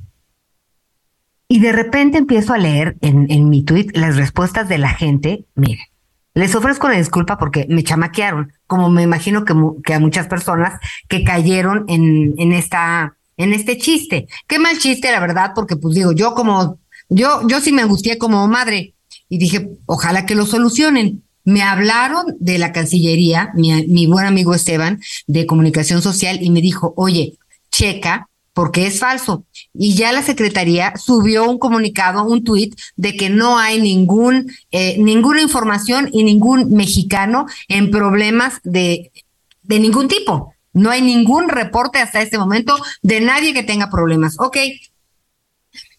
Y 1.49 1.61
de 1.61 1.73
repente 1.73 2.19
empiezo 2.19 2.53
a 2.53 2.59
leer 2.59 2.97
en, 3.01 3.31
en 3.31 3.49
mi 3.49 3.63
tweet 3.63 3.89
las 3.95 4.17
respuestas 4.17 4.69
de 4.69 4.79
la 4.79 4.91
gente. 4.91 5.47
Miren, 5.55 5.87
les 6.35 6.55
ofrezco 6.55 6.87
una 6.87 6.99
disculpa 6.99 7.39
porque 7.39 7.67
me 7.69 7.83
chamaquearon, 7.83 8.53
como 8.67 8.91
me 8.91 9.03
imagino 9.03 9.45
que, 9.45 9.55
que 9.83 9.95
a 9.95 10.01
muchas 10.01 10.27
personas 10.27 10.79
que 11.09 11.25
cayeron 11.25 11.87
en, 11.89 12.35
en 12.37 12.53
esta 12.53 13.17
en 13.39 13.53
este 13.53 13.79
chiste. 13.79 14.29
Qué 14.47 14.59
mal 14.59 14.79
chiste, 14.79 15.11
la 15.11 15.21
verdad, 15.21 15.53
porque 15.55 15.77
pues 15.77 15.95
digo, 15.95 16.13
yo 16.13 16.35
como, 16.35 16.79
yo, 17.09 17.47
yo 17.49 17.61
sí 17.61 17.73
me 17.73 17.83
angustié 17.83 18.19
como 18.19 18.47
madre 18.49 18.95
y 19.29 19.39
dije, 19.39 19.71
ojalá 19.87 20.27
que 20.27 20.35
lo 20.35 20.47
solucionen. 20.47 21.23
Me 21.45 21.63
hablaron 21.63 22.25
de 22.41 22.59
la 22.59 22.73
Cancillería, 22.73 23.51
mi, 23.55 23.87
mi 23.87 24.07
buen 24.07 24.27
amigo 24.27 24.55
Esteban, 24.55 25.01
de 25.27 25.47
comunicación 25.47 26.03
social, 26.03 26.39
y 26.41 26.51
me 26.51 26.61
dijo, 26.61 26.93
oye, 26.97 27.35
checa, 27.71 28.29
porque 28.57 28.87
es 28.87 29.01
falso. 29.01 29.45
Y 29.75 29.97
ya 29.97 30.13
la 30.13 30.23
Secretaría 30.23 30.95
subió 30.97 31.45
un 31.45 31.59
comunicado, 31.59 32.25
un 32.25 32.43
tuit, 32.43 32.75
de 32.97 33.15
que 33.15 33.29
no 33.29 33.59
hay 33.59 33.83
ningún, 33.83 34.51
eh, 34.71 34.97
ninguna 34.97 35.43
información 35.43 36.09
y 36.11 36.25
ningún 36.25 36.73
mexicano 36.73 37.45
en 37.69 37.91
problemas 37.91 38.61
de, 38.65 39.13
de 39.63 39.79
ningún 39.79 40.09
tipo. 40.09 40.55
No 40.73 40.89
hay 40.91 41.03
ningún 41.03 41.51
reporte 41.51 41.99
hasta 41.99 42.23
este 42.23 42.39
momento 42.39 42.75
de 43.03 43.21
nadie 43.21 43.53
que 43.53 43.63
tenga 43.63 43.91
problemas. 43.91 44.37
Ok. 44.39 44.57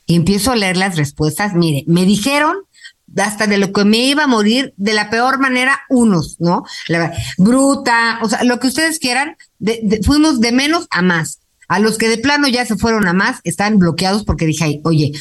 Y 0.08 0.16
empiezo 0.16 0.52
a 0.52 0.56
leer 0.56 0.78
las 0.78 0.98
respuestas. 0.98 1.54
Mire, 1.54 1.84
me 1.86 2.06
dijeron 2.06 2.56
hasta 3.18 3.46
de 3.46 3.60
lo 3.60 3.72
que 3.72 3.86
me 3.86 4.00
iba 4.00 4.24
a 4.24 4.28
morir 4.28 4.74
de 4.78 4.94
la 4.94 5.12
peor 5.12 5.38
manera 5.38 5.82
unos, 5.90 6.38
¿no? 6.40 6.64
La, 6.88 7.14
bruta, 7.38 8.18
o 8.24 8.30
sea, 8.30 8.44
lo 8.44 8.60
que 8.60 8.66
ustedes 8.66 8.98
quieran, 8.98 9.38
de, 9.60 10.02
fuimos 10.04 10.40
de 10.40 10.52
menos 10.52 10.88
a 10.90 11.04
más. 11.04 11.42
A 11.68 11.80
los 11.80 11.98
que 11.98 12.10
de 12.10 12.18
plano 12.18 12.48
ya 12.48 12.66
se 12.66 12.78
fueron 12.78 13.08
a 13.08 13.14
más, 13.14 13.40
están 13.44 13.78
bloqueados 13.78 14.24
porque 14.24 14.46
dije, 14.46 14.80
oye, 14.84 15.12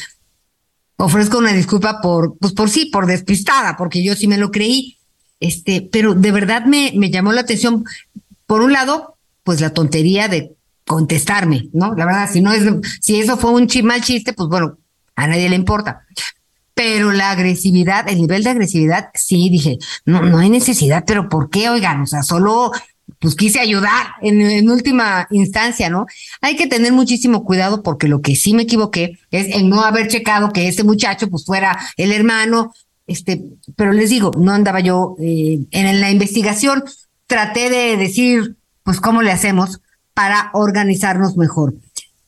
ofrezco 0.97 1.37
una 1.37 1.53
disculpa 1.53 2.01
por, 2.01 2.37
pues 2.37 2.53
por 2.53 2.69
sí, 2.69 2.85
por 2.85 3.05
despistada, 3.05 3.77
porque 3.77 4.03
yo 4.03 4.15
sí 4.15 4.27
me 4.27 4.37
lo 4.37 4.51
creí. 4.51 4.97
Este, 5.39 5.87
pero 5.91 6.15
de 6.15 6.31
verdad 6.31 6.65
me, 6.65 6.91
me 6.95 7.11
llamó 7.11 7.31
la 7.33 7.41
atención. 7.41 7.83
Por 8.45 8.61
un 8.61 8.73
lado, 8.73 9.17
pues 9.43 9.61
la 9.61 9.73
tontería 9.73 10.27
de 10.27 10.55
contestarme, 10.85 11.69
¿no? 11.73 11.93
La 11.95 12.05
verdad, 12.05 12.29
si 12.31 12.41
no 12.41 12.53
es, 12.53 12.63
si 13.01 13.19
eso 13.19 13.37
fue 13.37 13.51
un 13.51 13.67
mal 13.83 14.01
chiste, 14.01 14.33
pues 14.33 14.49
bueno, 14.49 14.77
a 15.15 15.27
nadie 15.27 15.49
le 15.49 15.55
importa. 15.55 16.05
Pero 16.73 17.11
la 17.11 17.31
agresividad, 17.31 18.07
el 18.07 18.21
nivel 18.21 18.43
de 18.43 18.51
agresividad, 18.51 19.09
sí, 19.13 19.49
dije, 19.49 19.77
no, 20.05 20.21
no 20.21 20.39
hay 20.39 20.49
necesidad, 20.49 21.03
pero 21.05 21.27
¿por 21.27 21.49
qué? 21.49 21.69
Oigan, 21.69 22.01
o 22.01 22.05
sea, 22.05 22.23
solo 22.23 22.71
pues 23.19 23.35
quise 23.35 23.59
ayudar 23.59 24.07
en, 24.21 24.41
en, 24.41 24.69
última 24.69 25.27
instancia, 25.31 25.89
¿no? 25.89 26.05
Hay 26.41 26.55
que 26.55 26.67
tener 26.67 26.93
muchísimo 26.93 27.43
cuidado 27.43 27.81
porque 27.81 28.07
lo 28.07 28.21
que 28.21 28.35
sí 28.35 28.53
me 28.53 28.63
equivoqué 28.63 29.17
es 29.31 29.55
el 29.55 29.69
no 29.69 29.81
haber 29.81 30.07
checado 30.07 30.51
que 30.51 30.67
ese 30.67 30.83
muchacho 30.83 31.29
pues 31.29 31.45
fuera 31.45 31.77
el 31.97 32.11
hermano, 32.11 32.73
este, 33.07 33.41
pero 33.75 33.93
les 33.93 34.09
digo, 34.09 34.31
no 34.37 34.51
andaba 34.51 34.81
yo 34.81 35.15
eh, 35.19 35.59
en 35.71 36.01
la 36.01 36.11
investigación, 36.11 36.83
traté 37.25 37.69
de 37.69 37.97
decir 37.97 38.57
pues 38.83 38.99
cómo 38.99 39.21
le 39.21 39.31
hacemos 39.31 39.79
para 40.13 40.49
organizarnos 40.53 41.37
mejor. 41.37 41.75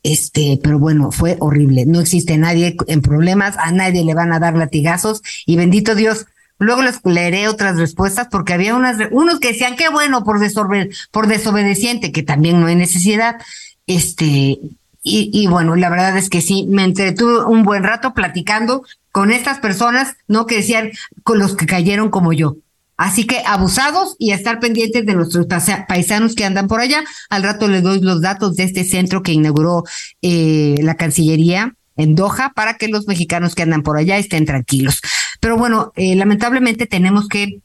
Este, 0.04 0.60
pero 0.64 0.80
bueno, 0.80 1.12
fue 1.12 1.38
horrible. 1.40 1.86
No 1.86 2.00
existe 2.00 2.38
nadie 2.38 2.78
en 2.88 3.02
problemas, 3.02 3.58
a 3.58 3.72
nadie 3.72 4.06
le 4.06 4.14
van 4.14 4.32
a 4.32 4.40
dar 4.40 4.56
latigazos 4.56 5.22
y 5.46 5.56
bendito 5.56 5.96
Dios. 5.96 6.26
Luego 6.60 6.84
les 6.84 7.00
leeré 7.06 7.48
otras 7.48 7.78
respuestas 7.78 8.28
porque 8.30 8.54
había 8.54 8.76
unas, 8.76 8.98
unos 9.12 9.40
que 9.40 9.50
decían 9.50 9.76
qué 9.76 9.90
bueno 9.90 10.24
por, 10.24 10.40
desobe, 10.40 10.90
por 11.12 11.28
desobedeciente, 11.28 12.12
que 12.12 12.22
también 12.22 12.60
no 12.60 12.68
hay 12.68 12.76
necesidad. 12.76 13.38
Este, 13.88 14.60
y, 15.02 15.32
y 15.34 15.48
bueno, 15.48 15.76
la 15.76 15.90
verdad 15.90 16.18
es 16.18 16.30
que 16.30 16.42
sí, 16.42 16.68
me 16.70 16.84
entretuve 16.84 17.46
un 17.46 17.64
buen 17.64 17.84
rato 17.84 18.14
platicando 18.14 18.84
con 19.12 19.32
estas 19.32 19.60
personas, 19.60 20.16
no 20.28 20.46
que 20.46 20.58
decían 20.58 20.92
con 21.24 21.40
los 21.40 21.56
que 21.56 21.66
cayeron 21.66 22.10
como 22.10 22.34
yo. 22.34 22.58
Así 23.00 23.26
que 23.26 23.42
abusados 23.46 24.18
y 24.20 24.32
a 24.32 24.36
estar 24.36 24.60
pendientes 24.60 25.06
de 25.06 25.16
nuestros 25.16 25.48
paisanos 25.88 26.36
que 26.36 26.44
andan 26.44 26.68
por 26.68 26.82
allá. 26.82 27.02
Al 27.30 27.44
rato 27.44 27.70
les 27.70 27.82
doy 27.82 28.02
los 28.02 28.22
datos 28.22 28.58
de 28.58 28.64
este 28.64 28.84
centro 28.84 29.24
que 29.24 29.32
inauguró 29.32 29.86
eh, 30.22 30.76
la 30.82 30.96
Cancillería 30.96 31.76
en 32.00 32.16
Doha 32.16 32.54
para 32.56 32.76
que 32.76 32.88
los 32.88 33.08
mexicanos 33.08 33.56
que 33.56 33.64
andan 33.64 33.84
por 33.84 33.98
allá 33.98 34.18
estén 34.18 34.46
tranquilos. 34.46 35.02
Pero 35.42 35.58
bueno, 35.58 35.92
eh, 35.98 36.16
lamentablemente 36.16 36.86
tenemos 36.86 37.28
que 37.28 37.60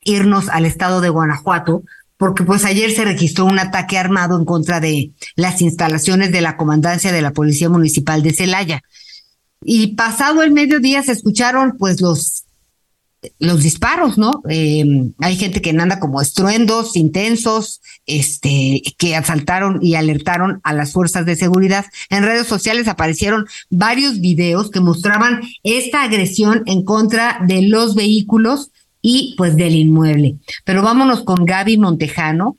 irnos 0.00 0.48
al 0.48 0.64
estado 0.64 1.02
de 1.02 1.10
Guanajuato 1.10 1.82
porque 2.16 2.44
pues 2.44 2.64
ayer 2.64 2.90
se 2.90 3.04
registró 3.04 3.44
un 3.44 3.58
ataque 3.58 3.98
armado 3.98 4.38
en 4.38 4.46
contra 4.46 4.80
de 4.80 5.12
las 5.36 5.60
instalaciones 5.60 6.32
de 6.32 6.40
la 6.40 6.56
comandancia 6.56 7.12
de 7.12 7.20
la 7.20 7.32
Policía 7.32 7.68
Municipal 7.68 8.22
de 8.22 8.32
Celaya. 8.32 8.82
Y 9.62 9.94
pasado 9.94 10.42
el 10.42 10.50
mediodía 10.50 11.02
se 11.02 11.12
escucharon 11.12 11.76
pues 11.78 12.00
los 12.00 12.44
los 13.38 13.62
disparos, 13.62 14.16
¿no? 14.16 14.42
Eh, 14.48 14.84
hay 15.18 15.36
gente 15.36 15.60
que 15.60 15.70
anda 15.70 15.98
como 15.98 16.20
estruendos 16.20 16.96
intensos, 16.96 17.80
este, 18.06 18.82
que 18.96 19.16
asaltaron 19.16 19.80
y 19.82 19.96
alertaron 19.96 20.60
a 20.62 20.72
las 20.72 20.92
fuerzas 20.92 21.26
de 21.26 21.36
seguridad. 21.36 21.84
En 22.10 22.22
redes 22.22 22.46
sociales 22.46 22.88
aparecieron 22.88 23.46
varios 23.70 24.20
videos 24.20 24.70
que 24.70 24.80
mostraban 24.80 25.40
esta 25.62 26.04
agresión 26.04 26.62
en 26.66 26.84
contra 26.84 27.40
de 27.46 27.62
los 27.62 27.94
vehículos 27.94 28.70
y 29.02 29.34
pues 29.36 29.56
del 29.56 29.74
inmueble. 29.74 30.36
Pero 30.64 30.82
vámonos 30.82 31.22
con 31.22 31.44
Gaby 31.44 31.78
Montejano, 31.78 32.56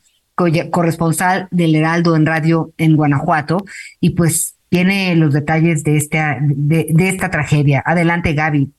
corresponsal 0.71 1.47
del 1.51 1.75
Heraldo 1.75 2.15
en 2.15 2.25
Radio 2.25 2.73
en 2.77 2.95
Guanajuato, 2.95 3.65
y 3.99 4.11
pues 4.11 4.55
tiene 4.69 5.15
los 5.15 5.33
detalles 5.33 5.83
de 5.83 5.97
esta, 5.97 6.37
de, 6.41 6.87
de 6.91 7.09
esta 7.09 7.31
tragedia. 7.31 7.81
Adelante, 7.85 8.33
Gaby. 8.33 8.71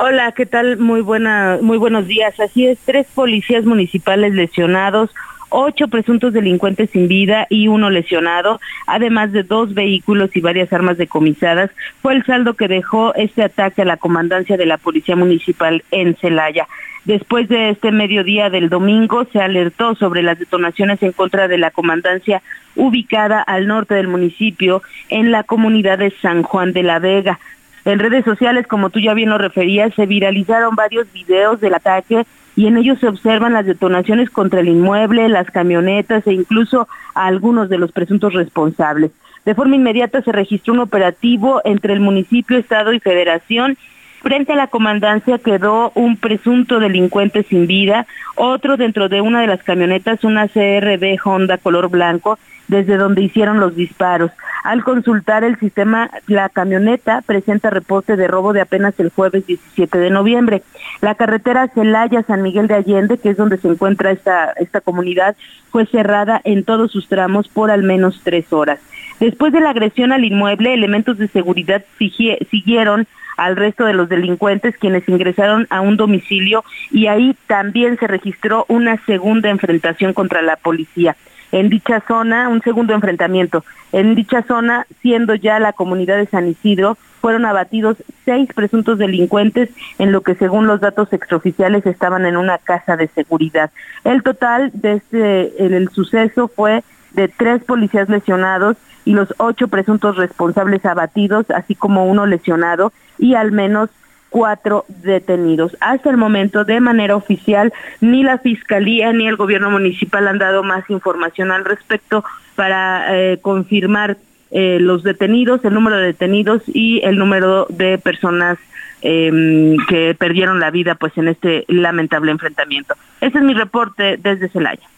Hola, 0.00 0.30
¿qué 0.30 0.46
tal? 0.46 0.78
Muy 0.78 1.00
buena, 1.00 1.58
muy 1.60 1.76
buenos 1.76 2.06
días. 2.06 2.38
Así 2.38 2.68
es, 2.68 2.78
tres 2.84 3.08
policías 3.12 3.64
municipales 3.64 4.32
lesionados, 4.32 5.10
ocho 5.48 5.88
presuntos 5.88 6.32
delincuentes 6.32 6.90
sin 6.90 7.08
vida 7.08 7.48
y 7.50 7.66
uno 7.66 7.90
lesionado, 7.90 8.60
además 8.86 9.32
de 9.32 9.42
dos 9.42 9.74
vehículos 9.74 10.30
y 10.36 10.40
varias 10.40 10.72
armas 10.72 10.98
decomisadas, 10.98 11.72
fue 12.00 12.14
el 12.14 12.24
saldo 12.24 12.54
que 12.54 12.68
dejó 12.68 13.12
este 13.16 13.42
ataque 13.42 13.82
a 13.82 13.86
la 13.86 13.96
comandancia 13.96 14.56
de 14.56 14.66
la 14.66 14.78
Policía 14.78 15.16
Municipal 15.16 15.82
en 15.90 16.14
Celaya. 16.14 16.68
Después 17.04 17.48
de 17.48 17.70
este 17.70 17.90
mediodía 17.90 18.50
del 18.50 18.68
domingo 18.68 19.26
se 19.32 19.40
alertó 19.40 19.96
sobre 19.96 20.22
las 20.22 20.38
detonaciones 20.38 21.02
en 21.02 21.10
contra 21.10 21.48
de 21.48 21.58
la 21.58 21.72
comandancia 21.72 22.40
ubicada 22.76 23.42
al 23.42 23.66
norte 23.66 23.94
del 23.94 24.06
municipio 24.06 24.80
en 25.08 25.32
la 25.32 25.42
comunidad 25.42 25.98
de 25.98 26.12
San 26.22 26.44
Juan 26.44 26.72
de 26.72 26.84
la 26.84 27.00
Vega. 27.00 27.40
En 27.84 27.98
redes 27.98 28.24
sociales, 28.24 28.66
como 28.66 28.90
tú 28.90 29.00
ya 29.00 29.14
bien 29.14 29.30
lo 29.30 29.38
referías, 29.38 29.94
se 29.94 30.06
viralizaron 30.06 30.74
varios 30.74 31.10
videos 31.12 31.60
del 31.60 31.74
ataque 31.74 32.26
y 32.56 32.66
en 32.66 32.76
ellos 32.76 32.98
se 32.98 33.08
observan 33.08 33.52
las 33.52 33.66
detonaciones 33.66 34.30
contra 34.30 34.60
el 34.60 34.68
inmueble, 34.68 35.28
las 35.28 35.50
camionetas 35.50 36.26
e 36.26 36.32
incluso 36.32 36.88
a 37.14 37.26
algunos 37.26 37.68
de 37.68 37.78
los 37.78 37.92
presuntos 37.92 38.34
responsables. 38.34 39.12
De 39.44 39.54
forma 39.54 39.76
inmediata 39.76 40.22
se 40.22 40.32
registró 40.32 40.74
un 40.74 40.80
operativo 40.80 41.62
entre 41.64 41.92
el 41.94 42.00
municipio, 42.00 42.58
estado 42.58 42.92
y 42.92 43.00
federación. 43.00 43.78
Frente 44.20 44.52
a 44.52 44.56
la 44.56 44.66
comandancia 44.66 45.38
quedó 45.38 45.92
un 45.94 46.16
presunto 46.16 46.80
delincuente 46.80 47.44
sin 47.44 47.68
vida, 47.68 48.06
otro 48.34 48.76
dentro 48.76 49.08
de 49.08 49.20
una 49.20 49.40
de 49.40 49.46
las 49.46 49.62
camionetas, 49.62 50.24
una 50.24 50.48
CRB 50.48 51.16
Honda 51.24 51.58
color 51.58 51.88
blanco, 51.88 52.38
desde 52.68 52.96
donde 52.96 53.22
hicieron 53.22 53.60
los 53.60 53.74
disparos. 53.74 54.30
Al 54.62 54.84
consultar 54.84 55.44
el 55.44 55.58
sistema, 55.58 56.10
la 56.26 56.48
camioneta 56.48 57.22
presenta 57.22 57.70
reporte 57.70 58.16
de 58.16 58.28
robo 58.28 58.52
de 58.52 58.60
apenas 58.60 58.98
el 59.00 59.10
jueves 59.10 59.46
17 59.46 59.98
de 59.98 60.10
noviembre. 60.10 60.62
La 61.00 61.14
carretera 61.14 61.68
Celaya-San 61.68 62.42
Miguel 62.42 62.68
de 62.68 62.74
Allende, 62.74 63.18
que 63.18 63.30
es 63.30 63.36
donde 63.36 63.58
se 63.58 63.68
encuentra 63.68 64.10
esta, 64.10 64.52
esta 64.52 64.80
comunidad, 64.80 65.36
fue 65.70 65.86
cerrada 65.86 66.40
en 66.44 66.64
todos 66.64 66.92
sus 66.92 67.08
tramos 67.08 67.48
por 67.48 67.70
al 67.70 67.82
menos 67.82 68.20
tres 68.22 68.52
horas. 68.52 68.78
Después 69.20 69.52
de 69.52 69.60
la 69.60 69.70
agresión 69.70 70.12
al 70.12 70.24
inmueble, 70.24 70.74
elementos 70.74 71.18
de 71.18 71.28
seguridad 71.28 71.84
siguieron 71.98 73.06
al 73.36 73.56
resto 73.56 73.84
de 73.84 73.94
los 73.94 74.08
delincuentes 74.08 74.76
quienes 74.76 75.08
ingresaron 75.08 75.66
a 75.70 75.80
un 75.80 75.96
domicilio 75.96 76.64
y 76.90 77.06
ahí 77.06 77.36
también 77.46 77.96
se 77.98 78.08
registró 78.08 78.66
una 78.68 78.96
segunda 79.06 79.48
enfrentación 79.48 80.12
contra 80.12 80.42
la 80.42 80.56
policía 80.56 81.16
en 81.52 81.68
dicha 81.68 82.02
zona, 82.06 82.48
un 82.48 82.62
segundo 82.62 82.94
enfrentamiento. 82.94 83.64
En 83.92 84.14
dicha 84.14 84.42
zona, 84.42 84.86
siendo 85.00 85.34
ya 85.34 85.58
la 85.58 85.72
comunidad 85.72 86.18
de 86.18 86.26
San 86.26 86.48
Isidro, 86.48 86.96
fueron 87.20 87.46
abatidos 87.46 87.96
seis 88.24 88.48
presuntos 88.54 88.98
delincuentes 88.98 89.70
en 89.98 90.12
lo 90.12 90.20
que 90.22 90.34
según 90.34 90.66
los 90.66 90.80
datos 90.80 91.12
extraoficiales 91.12 91.84
estaban 91.86 92.26
en 92.26 92.36
una 92.36 92.58
casa 92.58 92.96
de 92.96 93.08
seguridad. 93.08 93.70
El 94.04 94.22
total 94.22 94.70
de 94.74 94.94
este, 94.94 95.64
el 95.64 95.88
suceso 95.90 96.48
fue 96.48 96.84
de 97.12 97.28
tres 97.28 97.64
policías 97.64 98.08
lesionados 98.08 98.76
y 99.04 99.14
los 99.14 99.34
ocho 99.38 99.68
presuntos 99.68 100.16
responsables 100.16 100.84
abatidos, 100.84 101.50
así 101.50 101.74
como 101.74 102.04
uno 102.04 102.26
lesionado 102.26 102.92
y 103.18 103.34
al 103.34 103.52
menos 103.52 103.90
cuatro 104.30 104.84
detenidos. 104.88 105.76
Hasta 105.80 106.10
el 106.10 106.16
momento, 106.16 106.64
de 106.64 106.80
manera 106.80 107.16
oficial, 107.16 107.72
ni 108.00 108.22
la 108.22 108.38
Fiscalía 108.38 109.12
ni 109.12 109.26
el 109.26 109.36
gobierno 109.36 109.70
municipal 109.70 110.28
han 110.28 110.38
dado 110.38 110.62
más 110.62 110.88
información 110.90 111.50
al 111.50 111.64
respecto 111.64 112.24
para 112.54 113.16
eh, 113.16 113.38
confirmar 113.40 114.16
eh, 114.50 114.78
los 114.80 115.02
detenidos, 115.02 115.64
el 115.64 115.74
número 115.74 115.96
de 115.96 116.06
detenidos 116.06 116.62
y 116.66 117.00
el 117.04 117.16
número 117.16 117.66
de 117.68 117.98
personas 117.98 118.58
em, 119.02 119.76
que 119.88 120.16
perdieron 120.18 120.58
la 120.58 120.70
vida 120.70 120.94
pues 120.94 121.16
en 121.18 121.28
este 121.28 121.64
lamentable 121.68 122.32
enfrentamiento. 122.32 122.94
Ese 123.20 123.38
es 123.38 123.44
mi 123.44 123.54
reporte 123.54 124.16
desde 124.16 124.48
Celaya. 124.48 124.88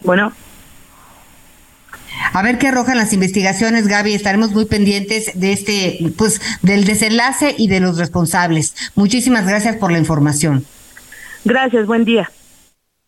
Bueno. 0.00 0.32
A 2.32 2.42
ver 2.42 2.58
qué 2.58 2.68
arrojan 2.68 2.96
las 2.96 3.12
investigaciones, 3.12 3.86
Gaby. 3.86 4.14
Estaremos 4.14 4.52
muy 4.52 4.64
pendientes 4.64 5.32
de 5.34 5.52
este, 5.52 6.12
pues, 6.16 6.40
del 6.62 6.84
desenlace 6.84 7.54
y 7.56 7.68
de 7.68 7.80
los 7.80 7.98
responsables. 7.98 8.74
Muchísimas 8.94 9.46
gracias 9.46 9.76
por 9.76 9.92
la 9.92 9.98
información. 9.98 10.64
Gracias, 11.44 11.86
buen 11.86 12.04
día. 12.04 12.30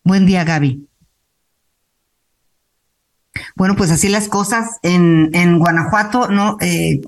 Buen 0.03 0.25
día, 0.25 0.43
Gaby. 0.43 0.87
Bueno, 3.55 3.75
pues 3.75 3.91
así 3.91 4.09
las 4.09 4.27
cosas 4.27 4.79
en, 4.83 5.29
en 5.33 5.59
Guanajuato, 5.59 6.27
¿no? 6.29 6.57
Eh, 6.59 7.01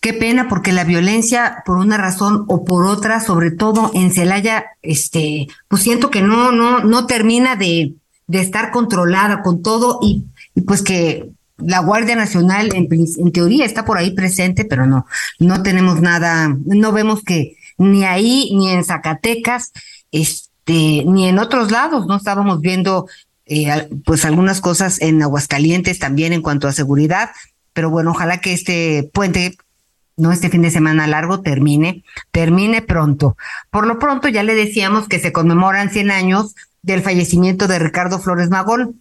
qué 0.00 0.12
pena 0.12 0.48
porque 0.48 0.72
la 0.72 0.84
violencia, 0.84 1.62
por 1.64 1.78
una 1.78 1.96
razón 1.96 2.44
o 2.48 2.64
por 2.64 2.86
otra, 2.86 3.20
sobre 3.20 3.50
todo 3.50 3.90
en 3.94 4.12
Celaya, 4.12 4.66
este, 4.82 5.46
pues 5.68 5.82
siento 5.82 6.10
que 6.10 6.22
no, 6.22 6.52
no, 6.52 6.80
no 6.80 7.06
termina 7.06 7.56
de, 7.56 7.94
de 8.26 8.40
estar 8.40 8.70
controlada 8.70 9.42
con 9.42 9.62
todo 9.62 9.98
y 10.02 10.08
y 10.10 10.24
pues 10.66 10.82
que 10.82 11.28
la 11.58 11.80
Guardia 11.80 12.14
Nacional 12.14 12.74
en, 12.74 12.88
en, 12.90 13.32
teoría 13.32 13.64
está 13.64 13.84
por 13.84 13.98
ahí 13.98 14.12
presente, 14.12 14.64
pero 14.64 14.86
no, 14.86 15.06
no 15.38 15.62
tenemos 15.62 16.00
nada, 16.00 16.56
no 16.64 16.92
vemos 16.92 17.22
que 17.22 17.56
ni 17.78 18.04
ahí, 18.04 18.50
ni 18.54 18.70
en 18.70 18.84
Zacatecas, 18.84 19.72
este, 20.12 21.04
ni 21.06 21.28
en 21.28 21.38
otros 21.38 21.70
lados, 21.70 22.06
no 22.06 22.16
estábamos 22.16 22.60
viendo 22.60 23.06
eh, 23.46 23.88
pues 24.04 24.24
algunas 24.24 24.60
cosas 24.60 25.00
en 25.00 25.22
Aguascalientes 25.22 25.98
también 25.98 26.32
en 26.32 26.42
cuanto 26.42 26.68
a 26.68 26.72
seguridad, 26.72 27.30
pero 27.72 27.90
bueno, 27.90 28.10
ojalá 28.10 28.40
que 28.40 28.52
este 28.52 29.10
puente 29.12 29.56
no 30.16 30.32
este 30.32 30.50
fin 30.50 30.62
de 30.62 30.70
semana 30.70 31.06
largo 31.06 31.40
termine, 31.40 32.02
termine 32.32 32.82
pronto. 32.82 33.36
Por 33.70 33.86
lo 33.86 33.98
pronto 33.98 34.28
ya 34.28 34.42
le 34.42 34.54
decíamos 34.54 35.08
que 35.08 35.20
se 35.20 35.32
conmemoran 35.32 35.90
100 35.90 36.10
años 36.10 36.56
del 36.82 37.02
fallecimiento 37.02 37.68
de 37.68 37.78
Ricardo 37.78 38.18
Flores 38.18 38.50
Magón, 38.50 39.00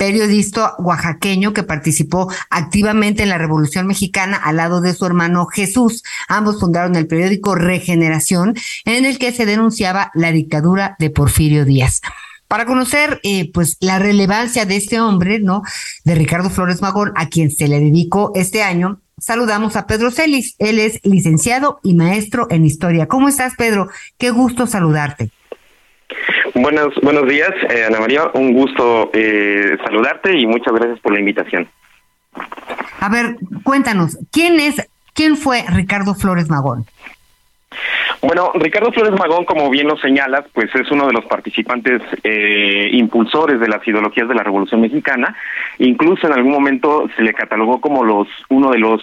periodista 0.00 0.76
oaxaqueño 0.78 1.52
que 1.52 1.62
participó 1.62 2.32
activamente 2.48 3.22
en 3.22 3.28
la 3.28 3.36
Revolución 3.36 3.86
Mexicana 3.86 4.38
al 4.38 4.56
lado 4.56 4.80
de 4.80 4.94
su 4.94 5.04
hermano 5.04 5.44
Jesús. 5.44 6.02
Ambos 6.26 6.58
fundaron 6.58 6.96
el 6.96 7.06
periódico 7.06 7.54
Regeneración, 7.54 8.54
en 8.86 9.04
el 9.04 9.18
que 9.18 9.30
se 9.30 9.44
denunciaba 9.44 10.10
la 10.14 10.32
dictadura 10.32 10.96
de 10.98 11.10
Porfirio 11.10 11.66
Díaz. 11.66 12.00
Para 12.48 12.64
conocer, 12.64 13.20
eh, 13.24 13.52
pues, 13.52 13.76
la 13.80 13.98
relevancia 13.98 14.64
de 14.64 14.76
este 14.76 14.98
hombre, 15.02 15.38
¿no? 15.38 15.60
De 16.06 16.14
Ricardo 16.14 16.48
Flores 16.48 16.80
Magón, 16.80 17.12
a 17.14 17.28
quien 17.28 17.50
se 17.50 17.68
le 17.68 17.78
dedicó 17.78 18.32
este 18.34 18.62
año, 18.62 19.02
saludamos 19.18 19.76
a 19.76 19.86
Pedro 19.86 20.10
Celis. 20.10 20.54
Él 20.58 20.78
es 20.78 21.00
licenciado 21.02 21.78
y 21.82 21.92
maestro 21.92 22.46
en 22.48 22.64
historia. 22.64 23.06
¿Cómo 23.06 23.28
estás, 23.28 23.52
Pedro? 23.54 23.90
Qué 24.16 24.30
gusto 24.30 24.66
saludarte. 24.66 25.30
Buenos, 26.60 26.94
buenos 27.02 27.26
días, 27.26 27.52
eh, 27.70 27.84
Ana 27.86 28.00
María. 28.00 28.30
Un 28.34 28.52
gusto 28.52 29.10
eh, 29.14 29.78
saludarte 29.82 30.38
y 30.38 30.46
muchas 30.46 30.74
gracias 30.74 31.00
por 31.00 31.14
la 31.14 31.20
invitación. 31.20 31.66
A 33.00 33.08
ver, 33.08 33.36
cuéntanos, 33.64 34.18
¿quién 34.30 34.60
es, 34.60 34.86
quién 35.14 35.38
fue 35.38 35.64
Ricardo 35.68 36.14
Flores 36.14 36.50
Magón? 36.50 36.84
Bueno, 38.20 38.52
Ricardo 38.56 38.92
Flores 38.92 39.18
Magón, 39.18 39.46
como 39.46 39.70
bien 39.70 39.88
lo 39.88 39.96
señalas, 39.96 40.44
pues 40.52 40.68
es 40.74 40.90
uno 40.90 41.06
de 41.06 41.14
los 41.14 41.24
participantes 41.24 42.02
eh, 42.24 42.90
impulsores 42.92 43.58
de 43.58 43.68
las 43.68 43.86
ideologías 43.88 44.28
de 44.28 44.34
la 44.34 44.42
Revolución 44.42 44.82
Mexicana. 44.82 45.34
Incluso 45.78 46.26
en 46.26 46.34
algún 46.34 46.52
momento 46.52 47.08
se 47.16 47.22
le 47.22 47.32
catalogó 47.32 47.80
como 47.80 48.04
los 48.04 48.28
uno 48.50 48.70
de 48.70 48.78
los 48.78 49.00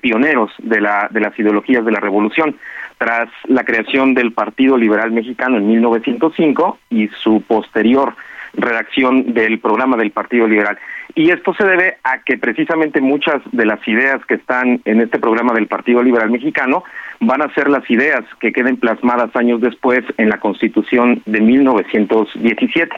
pioneros 0.00 0.50
de 0.58 0.80
la 0.80 1.06
de 1.08 1.20
las 1.20 1.38
ideologías 1.38 1.84
de 1.84 1.92
la 1.92 2.00
Revolución 2.00 2.56
tras 3.00 3.30
la 3.48 3.64
creación 3.64 4.12
del 4.12 4.32
Partido 4.32 4.76
Liberal 4.76 5.10
Mexicano 5.10 5.56
en 5.56 5.66
1905 5.66 6.78
y 6.90 7.08
su 7.08 7.40
posterior 7.40 8.14
redacción 8.52 9.32
del 9.32 9.58
programa 9.58 9.96
del 9.96 10.10
Partido 10.10 10.46
Liberal. 10.46 10.78
Y 11.14 11.30
esto 11.30 11.54
se 11.54 11.64
debe 11.64 11.96
a 12.04 12.18
que 12.18 12.36
precisamente 12.36 13.00
muchas 13.00 13.40
de 13.52 13.64
las 13.64 13.86
ideas 13.88 14.22
que 14.26 14.34
están 14.34 14.82
en 14.84 15.00
este 15.00 15.18
programa 15.18 15.54
del 15.54 15.66
Partido 15.66 16.02
Liberal 16.02 16.30
Mexicano 16.30 16.84
van 17.20 17.40
a 17.40 17.52
ser 17.54 17.70
las 17.70 17.88
ideas 17.90 18.22
que 18.38 18.52
queden 18.52 18.76
plasmadas 18.76 19.34
años 19.34 19.62
después 19.62 20.00
en 20.18 20.28
la 20.28 20.38
Constitución 20.38 21.22
de 21.24 21.40
1917. 21.40 22.94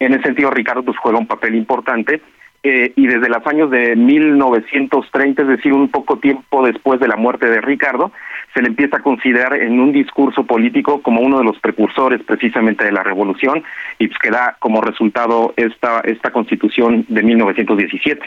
En 0.00 0.14
ese 0.14 0.24
sentido, 0.24 0.50
Ricardo 0.50 0.82
pues, 0.82 0.98
juega 0.98 1.18
un 1.18 1.28
papel 1.28 1.54
importante 1.54 2.20
eh, 2.64 2.92
y 2.96 3.06
desde 3.06 3.28
los 3.28 3.46
años 3.46 3.70
de 3.70 3.94
1930, 3.94 5.42
es 5.42 5.48
decir, 5.48 5.72
un 5.72 5.90
poco 5.90 6.18
tiempo 6.18 6.66
después 6.66 6.98
de 6.98 7.06
la 7.08 7.16
muerte 7.16 7.46
de 7.46 7.60
Ricardo, 7.60 8.10
se 8.54 8.62
le 8.62 8.68
empieza 8.68 8.98
a 8.98 9.02
considerar 9.02 9.54
en 9.54 9.80
un 9.80 9.92
discurso 9.92 10.46
político 10.46 11.02
como 11.02 11.20
uno 11.20 11.38
de 11.38 11.44
los 11.44 11.58
precursores 11.58 12.22
precisamente 12.22 12.84
de 12.84 12.92
la 12.92 13.02
revolución 13.02 13.64
y 13.98 14.06
pues 14.06 14.18
que 14.20 14.30
da 14.30 14.56
como 14.60 14.80
resultado 14.80 15.52
esta, 15.56 16.00
esta 16.00 16.30
constitución 16.30 17.04
de 17.08 17.22
1917. 17.22 18.24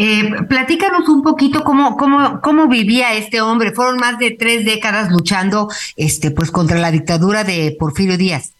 Eh, 0.00 0.30
platícanos 0.48 1.08
un 1.08 1.22
poquito 1.22 1.64
cómo, 1.64 1.96
cómo, 1.96 2.40
cómo 2.40 2.68
vivía 2.68 3.14
este 3.14 3.40
hombre. 3.40 3.72
Fueron 3.72 3.96
más 3.96 4.18
de 4.18 4.30
tres 4.30 4.64
décadas 4.64 5.10
luchando 5.10 5.68
este, 5.96 6.30
pues, 6.30 6.52
contra 6.52 6.78
la 6.78 6.92
dictadura 6.92 7.42
de 7.42 7.76
Porfirio 7.78 8.16
Díaz. 8.16 8.54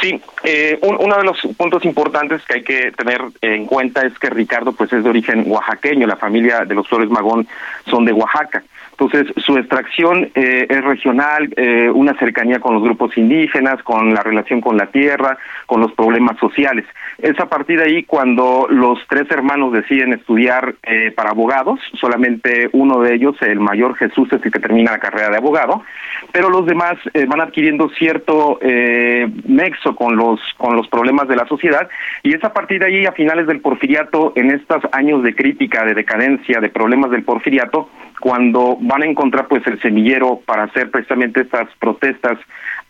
Sí, 0.00 0.20
eh, 0.42 0.78
uno 0.82 1.16
de 1.16 1.24
los 1.24 1.40
puntos 1.56 1.84
importantes 1.84 2.42
que 2.44 2.54
hay 2.54 2.64
que 2.64 2.92
tener 2.92 3.20
en 3.40 3.66
cuenta 3.66 4.02
es 4.02 4.18
que 4.18 4.30
Ricardo 4.30 4.72
pues 4.72 4.92
es 4.92 5.04
de 5.04 5.10
origen 5.10 5.44
oaxaqueño, 5.46 6.06
la 6.06 6.16
familia 6.16 6.64
de 6.64 6.74
los 6.74 6.88
Flores 6.88 7.10
Magón 7.10 7.46
son 7.86 8.04
de 8.04 8.12
Oaxaca. 8.12 8.62
Entonces, 8.98 9.32
su 9.44 9.56
extracción 9.58 10.30
eh, 10.36 10.66
es 10.68 10.84
regional, 10.84 11.52
eh, 11.56 11.90
una 11.92 12.16
cercanía 12.16 12.60
con 12.60 12.74
los 12.74 12.82
grupos 12.82 13.16
indígenas, 13.18 13.82
con 13.82 14.14
la 14.14 14.22
relación 14.22 14.60
con 14.60 14.76
la 14.76 14.86
tierra, 14.86 15.36
con 15.66 15.80
los 15.80 15.92
problemas 15.92 16.38
sociales. 16.38 16.84
Es 17.18 17.38
a 17.40 17.48
partir 17.48 17.78
de 17.78 17.86
ahí 17.86 18.04
cuando 18.04 18.66
los 18.70 19.00
tres 19.08 19.28
hermanos 19.30 19.72
deciden 19.72 20.12
estudiar 20.12 20.76
eh, 20.84 21.10
para 21.10 21.30
abogados, 21.30 21.80
solamente 21.94 22.68
uno 22.72 23.00
de 23.00 23.14
ellos, 23.14 23.36
el 23.42 23.58
mayor 23.58 23.96
Jesús, 23.96 24.32
es 24.32 24.44
el 24.44 24.52
que 24.52 24.60
termina 24.60 24.92
la 24.92 24.98
carrera 24.98 25.30
de 25.30 25.38
abogado, 25.38 25.82
pero 26.30 26.48
los 26.48 26.64
demás 26.66 26.94
van 27.28 27.40
adquiriendo 27.40 27.88
cierto 27.90 28.58
nexo 29.46 29.94
con 29.94 30.16
los, 30.16 30.40
con 30.56 30.76
los 30.76 30.88
problemas 30.88 31.28
de 31.28 31.36
la 31.36 31.46
sociedad. 31.46 31.88
Y 32.22 32.34
es 32.34 32.42
a 32.44 32.52
partir 32.52 32.80
de 32.80 32.86
ahí, 32.86 33.06
a 33.06 33.12
finales 33.12 33.46
del 33.46 33.60
porfiriato, 33.60 34.32
en 34.36 34.50
estos 34.50 34.82
años 34.92 35.22
de 35.22 35.34
crítica, 35.34 35.84
de 35.84 35.94
decadencia, 35.94 36.60
de 36.60 36.68
problemas 36.68 37.10
del 37.10 37.22
porfiriato, 37.22 37.88
cuando 38.20 38.76
van 38.80 39.02
a 39.02 39.06
encontrar 39.06 39.48
pues 39.48 39.66
el 39.66 39.80
semillero 39.80 40.40
para 40.44 40.64
hacer 40.64 40.90
precisamente 40.90 41.42
estas 41.42 41.68
protestas 41.78 42.38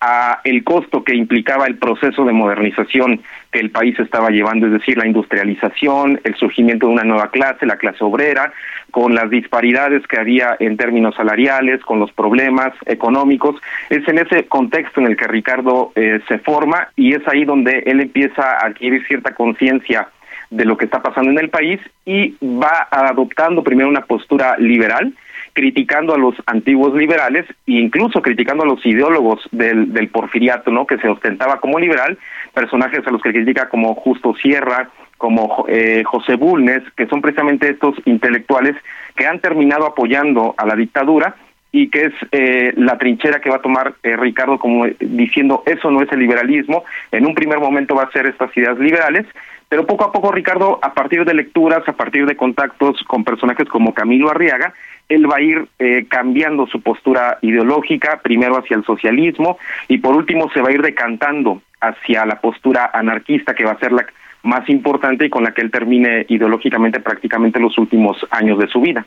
a 0.00 0.40
el 0.44 0.64
costo 0.64 1.02
que 1.02 1.14
implicaba 1.14 1.66
el 1.66 1.76
proceso 1.76 2.24
de 2.24 2.32
modernización 2.32 3.22
que 3.50 3.60
el 3.60 3.70
país 3.70 3.98
estaba 3.98 4.30
llevando, 4.30 4.66
es 4.66 4.72
decir, 4.72 4.98
la 4.98 5.06
industrialización, 5.06 6.20
el 6.24 6.34
surgimiento 6.34 6.86
de 6.86 6.92
una 6.92 7.04
nueva 7.04 7.30
clase, 7.30 7.66
la 7.66 7.76
clase 7.76 8.04
obrera, 8.04 8.52
con 8.90 9.14
las 9.14 9.30
disparidades 9.30 10.06
que 10.06 10.20
había 10.20 10.56
en 10.58 10.76
términos 10.76 11.14
salariales, 11.14 11.80
con 11.82 12.00
los 12.00 12.12
problemas 12.12 12.72
económicos. 12.86 13.56
Es 13.90 14.06
en 14.08 14.18
ese 14.18 14.46
contexto 14.46 15.00
en 15.00 15.06
el 15.06 15.16
que 15.16 15.26
Ricardo 15.26 15.92
eh, 15.94 16.20
se 16.28 16.38
forma 16.38 16.88
y 16.96 17.14
es 17.14 17.26
ahí 17.26 17.44
donde 17.44 17.82
él 17.86 18.00
empieza 18.00 18.42
a 18.42 18.66
adquirir 18.66 19.06
cierta 19.06 19.34
conciencia 19.34 20.08
de 20.54 20.64
lo 20.64 20.76
que 20.76 20.84
está 20.84 21.02
pasando 21.02 21.30
en 21.30 21.38
el 21.38 21.50
país 21.50 21.80
y 22.04 22.36
va 22.42 22.88
adoptando 22.90 23.64
primero 23.64 23.88
una 23.88 24.04
postura 24.04 24.56
liberal, 24.58 25.12
criticando 25.52 26.14
a 26.14 26.18
los 26.18 26.34
antiguos 26.46 26.94
liberales 26.94 27.46
e 27.66 27.72
incluso 27.72 28.22
criticando 28.22 28.62
a 28.62 28.66
los 28.66 28.84
ideólogos 28.86 29.40
del, 29.50 29.92
del 29.92 30.08
porfiriato, 30.08 30.70
¿no? 30.70 30.86
que 30.86 30.98
se 30.98 31.08
ostentaba 31.08 31.60
como 31.60 31.78
liberal, 31.78 32.18
personajes 32.52 33.06
a 33.06 33.10
los 33.10 33.20
que 33.20 33.32
critica 33.32 33.68
como 33.68 33.94
Justo 33.94 34.34
Sierra, 34.34 34.90
como 35.18 35.64
eh, 35.68 36.02
José 36.04 36.36
Bulnes, 36.36 36.82
que 36.96 37.06
son 37.06 37.20
precisamente 37.20 37.70
estos 37.70 37.96
intelectuales 38.04 38.76
que 39.16 39.26
han 39.26 39.40
terminado 39.40 39.86
apoyando 39.86 40.54
a 40.56 40.66
la 40.66 40.76
dictadura 40.76 41.36
y 41.72 41.88
que 41.90 42.04
es 42.04 42.12
eh, 42.30 42.72
la 42.76 42.98
trinchera 42.98 43.40
que 43.40 43.50
va 43.50 43.56
a 43.56 43.62
tomar 43.62 43.94
eh, 44.04 44.16
Ricardo 44.16 44.60
como 44.60 44.86
diciendo 45.00 45.64
eso 45.66 45.90
no 45.90 46.02
es 46.02 46.12
el 46.12 46.20
liberalismo, 46.20 46.84
en 47.10 47.26
un 47.26 47.34
primer 47.34 47.58
momento 47.58 47.96
va 47.96 48.04
a 48.04 48.12
ser 48.12 48.26
estas 48.26 48.56
ideas 48.56 48.78
liberales, 48.78 49.26
pero 49.68 49.86
poco 49.86 50.04
a 50.04 50.12
poco 50.12 50.30
Ricardo, 50.30 50.78
a 50.82 50.94
partir 50.94 51.24
de 51.24 51.34
lecturas, 51.34 51.82
a 51.88 51.92
partir 51.92 52.26
de 52.26 52.36
contactos 52.36 53.02
con 53.06 53.24
personajes 53.24 53.68
como 53.68 53.94
Camilo 53.94 54.30
Arriaga, 54.30 54.74
él 55.08 55.30
va 55.30 55.36
a 55.36 55.42
ir 55.42 55.66
eh, 55.78 56.06
cambiando 56.08 56.66
su 56.66 56.80
postura 56.80 57.38
ideológica, 57.42 58.20
primero 58.22 58.56
hacia 58.56 58.76
el 58.76 58.84
socialismo 58.84 59.58
y 59.88 59.98
por 59.98 60.14
último 60.14 60.50
se 60.52 60.60
va 60.60 60.68
a 60.68 60.72
ir 60.72 60.82
decantando 60.82 61.60
hacia 61.80 62.24
la 62.24 62.40
postura 62.40 62.90
anarquista 62.92 63.54
que 63.54 63.64
va 63.64 63.72
a 63.72 63.78
ser 63.78 63.92
la 63.92 64.06
más 64.42 64.68
importante 64.68 65.26
y 65.26 65.30
con 65.30 65.42
la 65.42 65.52
que 65.52 65.62
él 65.62 65.70
termine 65.70 66.26
ideológicamente 66.28 67.00
prácticamente 67.00 67.58
los 67.58 67.76
últimos 67.78 68.18
años 68.30 68.58
de 68.58 68.68
su 68.68 68.80
vida. 68.80 69.06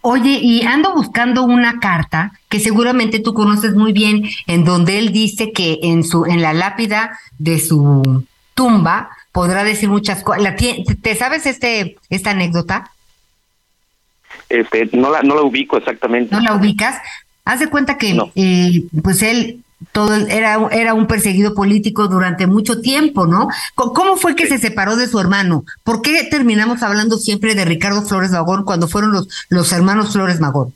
Oye, 0.00 0.38
y 0.40 0.64
ando 0.64 0.94
buscando 0.94 1.44
una 1.44 1.80
carta 1.80 2.32
que 2.48 2.60
seguramente 2.60 3.20
tú 3.20 3.34
conoces 3.34 3.74
muy 3.74 3.92
bien, 3.92 4.22
en 4.46 4.64
donde 4.64 4.98
él 4.98 5.12
dice 5.12 5.52
que 5.52 5.78
en 5.82 6.04
su 6.04 6.24
en 6.24 6.40
la 6.40 6.54
lápida 6.54 7.18
de 7.38 7.58
su 7.58 8.24
tumba 8.54 9.10
podrá 9.38 9.62
decir 9.62 9.88
muchas 9.88 10.24
cosas. 10.24 10.56
¿Te 11.00 11.14
sabes 11.14 11.46
este 11.46 11.96
esta 12.10 12.30
anécdota? 12.30 12.90
Este, 14.48 14.90
no 14.94 15.12
la 15.12 15.22
no 15.22 15.36
la 15.36 15.42
ubico 15.42 15.76
exactamente. 15.76 16.34
¿No 16.34 16.40
la 16.40 16.56
ubicas? 16.56 16.96
Haz 17.44 17.60
de 17.60 17.68
cuenta 17.68 17.98
que 17.98 18.18
eh, 18.34 18.82
pues 19.00 19.22
él 19.22 19.62
todo 19.92 20.16
era, 20.16 20.58
era 20.72 20.92
un 20.94 21.06
perseguido 21.06 21.54
político 21.54 22.08
durante 22.08 22.48
mucho 22.48 22.80
tiempo, 22.80 23.28
¿no? 23.28 23.46
¿Cómo 23.76 24.16
fue 24.16 24.34
que 24.34 24.48
se 24.48 24.58
separó 24.58 24.96
de 24.96 25.06
su 25.06 25.20
hermano? 25.20 25.64
¿Por 25.84 26.02
qué 26.02 26.24
terminamos 26.24 26.82
hablando 26.82 27.16
siempre 27.16 27.54
de 27.54 27.64
Ricardo 27.64 28.02
Flores 28.02 28.32
Magón 28.32 28.64
cuando 28.64 28.88
fueron 28.88 29.12
los, 29.12 29.28
los 29.50 29.72
hermanos 29.72 30.14
Flores 30.14 30.40
Magón? 30.40 30.74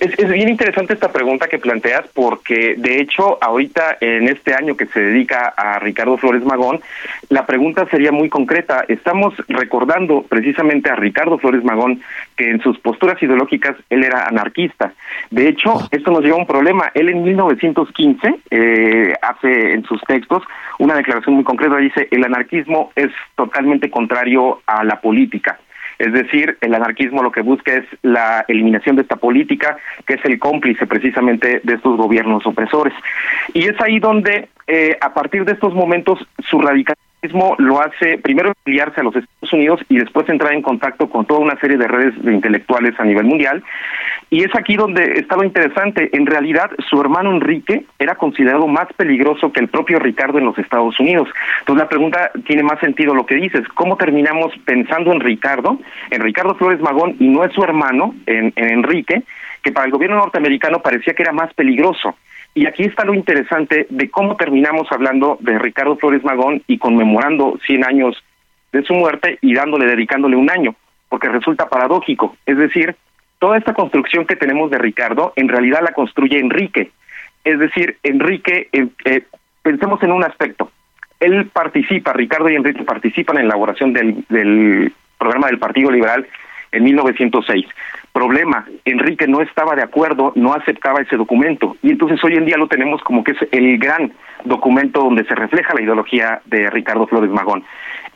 Es, 0.00 0.18
es, 0.18 0.30
bien 0.30 0.48
interesante 0.48 0.94
esta 0.94 1.12
pregunta 1.12 1.48
que 1.48 1.58
planteas 1.58 2.06
porque 2.14 2.74
de 2.76 3.00
hecho 3.00 3.38
ahorita 3.42 3.98
en 4.00 4.28
este 4.28 4.54
año 4.54 4.76
que 4.76 4.86
se 4.86 5.00
dedica 5.00 5.54
a 5.56 5.78
Ricardo 5.78 6.16
Flores 6.18 6.44
Magón, 6.44 6.80
la 7.28 7.46
pregunta 7.46 7.86
sería 7.90 8.12
muy 8.12 8.28
concreta. 8.28 8.84
Estamos 8.88 9.34
recordando 9.48 10.22
precisamente 10.22 10.90
a 10.90 10.96
Ricardo 10.96 11.38
Flores 11.38 11.64
Magón 11.64 12.00
que 12.36 12.50
en 12.50 12.60
sus 12.60 12.78
posturas 12.78 13.22
ideológicas 13.22 13.76
él 13.90 14.04
era 14.04 14.26
anarquista. 14.26 14.92
De 15.30 15.48
hecho, 15.48 15.74
esto 15.90 16.10
nos 16.10 16.22
lleva 16.22 16.36
a 16.36 16.40
un 16.40 16.46
problema. 16.46 16.90
Él 16.94 17.08
en 17.08 17.22
1915 17.22 18.34
eh, 18.50 19.14
hace 19.22 19.72
en 19.72 19.84
sus 19.84 20.00
textos 20.02 20.42
una 20.78 20.94
declaración 20.94 21.36
muy 21.36 21.44
concreta, 21.44 21.76
dice, 21.76 22.08
el 22.10 22.24
anarquismo 22.24 22.92
es 22.94 23.10
totalmente 23.34 23.90
contrario 23.90 24.60
a 24.66 24.84
la 24.84 25.00
política. 25.00 25.58
Es 25.98 26.12
decir, 26.12 26.58
el 26.60 26.74
anarquismo 26.74 27.22
lo 27.22 27.32
que 27.32 27.40
busca 27.40 27.74
es 27.74 27.84
la 28.02 28.44
eliminación 28.48 28.96
de 28.96 29.02
esta 29.02 29.16
política, 29.16 29.78
que 30.06 30.14
es 30.14 30.24
el 30.24 30.38
cómplice 30.38 30.86
precisamente 30.86 31.60
de 31.62 31.74
estos 31.74 31.96
gobiernos 31.96 32.46
opresores. 32.46 32.94
Y 33.54 33.66
es 33.66 33.80
ahí 33.80 33.98
donde, 33.98 34.48
eh, 34.66 34.96
a 35.00 35.14
partir 35.14 35.44
de 35.44 35.52
estos 35.52 35.74
momentos, 35.74 36.18
su 36.38 36.60
radicalismo 36.60 37.56
lo 37.58 37.80
hace 37.80 38.18
primero 38.18 38.50
afiliarse 38.50 39.00
a 39.00 39.04
los 39.04 39.16
Estados 39.16 39.52
Unidos 39.52 39.80
y 39.88 39.98
después 39.98 40.28
entrar 40.28 40.52
en 40.52 40.62
contacto 40.62 41.08
con 41.08 41.24
toda 41.26 41.40
una 41.40 41.58
serie 41.58 41.76
de 41.76 41.88
redes 41.88 42.22
de 42.22 42.32
intelectuales 42.32 42.98
a 42.98 43.04
nivel 43.04 43.24
mundial. 43.24 43.64
Y 44.28 44.42
es 44.42 44.54
aquí 44.56 44.76
donde 44.76 45.20
está 45.20 45.36
lo 45.36 45.44
interesante. 45.44 46.10
En 46.12 46.26
realidad, 46.26 46.70
su 46.88 47.00
hermano 47.00 47.30
Enrique 47.30 47.84
era 47.98 48.16
considerado 48.16 48.66
más 48.66 48.92
peligroso 48.94 49.52
que 49.52 49.60
el 49.60 49.68
propio 49.68 49.98
Ricardo 50.00 50.38
en 50.38 50.46
los 50.46 50.58
Estados 50.58 50.98
Unidos. 50.98 51.28
Entonces, 51.60 51.82
la 51.82 51.88
pregunta 51.88 52.30
tiene 52.44 52.64
más 52.64 52.80
sentido 52.80 53.14
lo 53.14 53.24
que 53.24 53.36
dices. 53.36 53.62
¿Cómo 53.74 53.96
terminamos 53.96 54.52
pensando 54.64 55.12
en 55.12 55.20
Ricardo, 55.20 55.78
en 56.10 56.20
Ricardo 56.20 56.56
Flores 56.56 56.80
Magón, 56.80 57.14
y 57.20 57.28
no 57.28 57.44
es 57.44 57.52
su 57.52 57.62
hermano, 57.62 58.14
en, 58.26 58.52
en 58.56 58.70
Enrique, 58.70 59.22
que 59.62 59.72
para 59.72 59.86
el 59.86 59.92
gobierno 59.92 60.16
norteamericano 60.16 60.80
parecía 60.80 61.14
que 61.14 61.22
era 61.22 61.32
más 61.32 61.54
peligroso? 61.54 62.16
Y 62.54 62.66
aquí 62.66 62.84
está 62.84 63.04
lo 63.04 63.14
interesante 63.14 63.86
de 63.90 64.10
cómo 64.10 64.34
terminamos 64.34 64.88
hablando 64.90 65.36
de 65.40 65.58
Ricardo 65.58 65.96
Flores 65.96 66.24
Magón 66.24 66.62
y 66.66 66.78
conmemorando 66.78 67.58
100 67.64 67.84
años 67.84 68.24
de 68.72 68.82
su 68.82 68.94
muerte 68.94 69.38
y 69.40 69.54
dándole, 69.54 69.86
dedicándole 69.86 70.36
un 70.36 70.50
año, 70.50 70.74
porque 71.08 71.28
resulta 71.28 71.68
paradójico. 71.68 72.36
Es 72.46 72.56
decir, 72.56 72.96
toda 73.38 73.58
esta 73.58 73.74
construcción 73.74 74.26
que 74.26 74.36
tenemos 74.36 74.70
de 74.70 74.78
Ricardo, 74.78 75.32
en 75.36 75.48
realidad 75.48 75.80
la 75.82 75.92
construye 75.92 76.38
Enrique. 76.38 76.90
Es 77.44 77.58
decir, 77.58 77.98
Enrique, 78.02 78.68
eh, 78.72 78.88
eh, 79.04 79.24
pensemos 79.62 80.02
en 80.02 80.12
un 80.12 80.24
aspecto. 80.24 80.70
Él 81.20 81.46
participa, 81.46 82.12
Ricardo 82.12 82.50
y 82.50 82.56
Enrique 82.56 82.82
participan 82.82 83.38
en 83.38 83.48
la 83.48 83.54
elaboración 83.54 83.92
del, 83.92 84.24
del 84.28 84.92
programa 85.18 85.46
del 85.46 85.58
Partido 85.58 85.90
Liberal 85.90 86.26
en 86.72 86.84
1906. 86.84 87.66
Problema, 88.12 88.66
Enrique 88.84 89.26
no 89.26 89.40
estaba 89.42 89.74
de 89.74 89.82
acuerdo, 89.82 90.32
no 90.36 90.54
aceptaba 90.54 91.00
ese 91.00 91.16
documento 91.16 91.76
y 91.82 91.90
entonces 91.90 92.22
hoy 92.24 92.34
en 92.34 92.46
día 92.46 92.56
lo 92.56 92.66
tenemos 92.66 93.02
como 93.02 93.22
que 93.22 93.32
es 93.32 93.38
el 93.52 93.78
gran 93.78 94.12
documento 94.44 95.00
donde 95.00 95.24
se 95.24 95.34
refleja 95.34 95.74
la 95.74 95.82
ideología 95.82 96.40
de 96.46 96.70
Ricardo 96.70 97.06
Flores 97.06 97.30
Magón. 97.30 97.64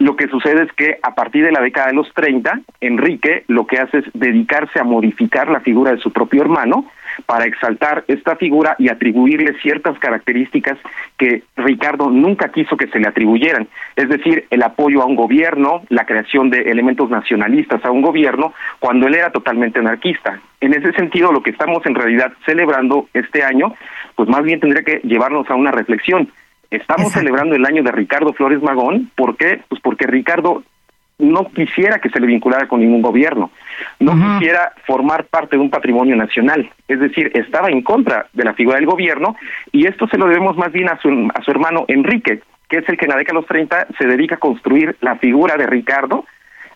Lo 0.00 0.16
que 0.16 0.28
sucede 0.28 0.62
es 0.62 0.72
que 0.72 0.98
a 1.02 1.14
partir 1.14 1.44
de 1.44 1.52
la 1.52 1.60
década 1.60 1.88
de 1.88 1.92
los 1.92 2.12
30, 2.14 2.60
Enrique 2.80 3.44
lo 3.48 3.66
que 3.66 3.78
hace 3.78 3.98
es 3.98 4.04
dedicarse 4.14 4.80
a 4.80 4.84
modificar 4.84 5.50
la 5.50 5.60
figura 5.60 5.92
de 5.92 5.98
su 5.98 6.10
propio 6.10 6.40
hermano, 6.40 6.86
para 7.26 7.44
exaltar 7.44 8.04
esta 8.08 8.36
figura 8.36 8.76
y 8.78 8.88
atribuirle 8.88 9.52
ciertas 9.60 9.98
características 9.98 10.78
que 11.18 11.42
Ricardo 11.56 12.08
nunca 12.08 12.50
quiso 12.50 12.78
que 12.78 12.86
se 12.86 12.98
le 12.98 13.08
atribuyeran, 13.08 13.68
es 13.96 14.08
decir, 14.08 14.46
el 14.48 14.62
apoyo 14.62 15.02
a 15.02 15.06
un 15.06 15.16
gobierno, 15.16 15.82
la 15.90 16.06
creación 16.06 16.48
de 16.48 16.70
elementos 16.70 17.10
nacionalistas 17.10 17.84
a 17.84 17.90
un 17.90 18.00
gobierno, 18.00 18.54
cuando 18.78 19.06
él 19.06 19.16
era 19.16 19.30
totalmente 19.30 19.80
anarquista. 19.80 20.40
En 20.62 20.72
ese 20.72 20.92
sentido, 20.92 21.30
lo 21.30 21.42
que 21.42 21.50
estamos 21.50 21.84
en 21.84 21.94
realidad 21.94 22.32
celebrando 22.46 23.08
este 23.12 23.42
año, 23.42 23.74
pues 24.14 24.28
más 24.30 24.42
bien 24.44 24.60
tendría 24.60 24.82
que 24.82 25.00
llevarnos 25.04 25.50
a 25.50 25.54
una 25.54 25.72
reflexión. 25.72 26.30
Estamos 26.70 27.12
celebrando 27.12 27.56
el 27.56 27.66
año 27.66 27.82
de 27.82 27.90
Ricardo 27.90 28.32
Flores 28.32 28.62
Magón, 28.62 29.10
¿por 29.16 29.36
qué? 29.36 29.60
Pues 29.68 29.80
porque 29.80 30.06
Ricardo 30.06 30.62
no 31.18 31.50
quisiera 31.50 31.98
que 31.98 32.08
se 32.08 32.20
le 32.20 32.26
vinculara 32.26 32.66
con 32.66 32.80
ningún 32.80 33.02
gobierno, 33.02 33.50
no 33.98 34.12
quisiera 34.12 34.72
formar 34.86 35.24
parte 35.24 35.56
de 35.56 35.62
un 35.62 35.70
patrimonio 35.70 36.16
nacional, 36.16 36.70
es 36.88 36.98
decir, 36.98 37.30
estaba 37.34 37.68
en 37.68 37.82
contra 37.82 38.28
de 38.32 38.44
la 38.44 38.54
figura 38.54 38.76
del 38.76 38.86
gobierno 38.86 39.36
y 39.72 39.86
esto 39.86 40.06
se 40.08 40.16
lo 40.16 40.26
debemos 40.26 40.56
más 40.56 40.72
bien 40.72 40.88
a 40.88 40.98
su, 40.98 41.08
a 41.34 41.42
su 41.42 41.50
hermano 41.50 41.84
Enrique, 41.88 42.40
que 42.68 42.78
es 42.78 42.88
el 42.88 42.96
que 42.96 43.04
en 43.04 43.10
la 43.10 43.16
década 43.16 43.34
de 43.34 43.40
los 43.42 43.48
30 43.48 43.86
se 43.98 44.06
dedica 44.06 44.36
a 44.36 44.38
construir 44.38 44.96
la 45.00 45.16
figura 45.16 45.56
de 45.56 45.66
Ricardo, 45.66 46.24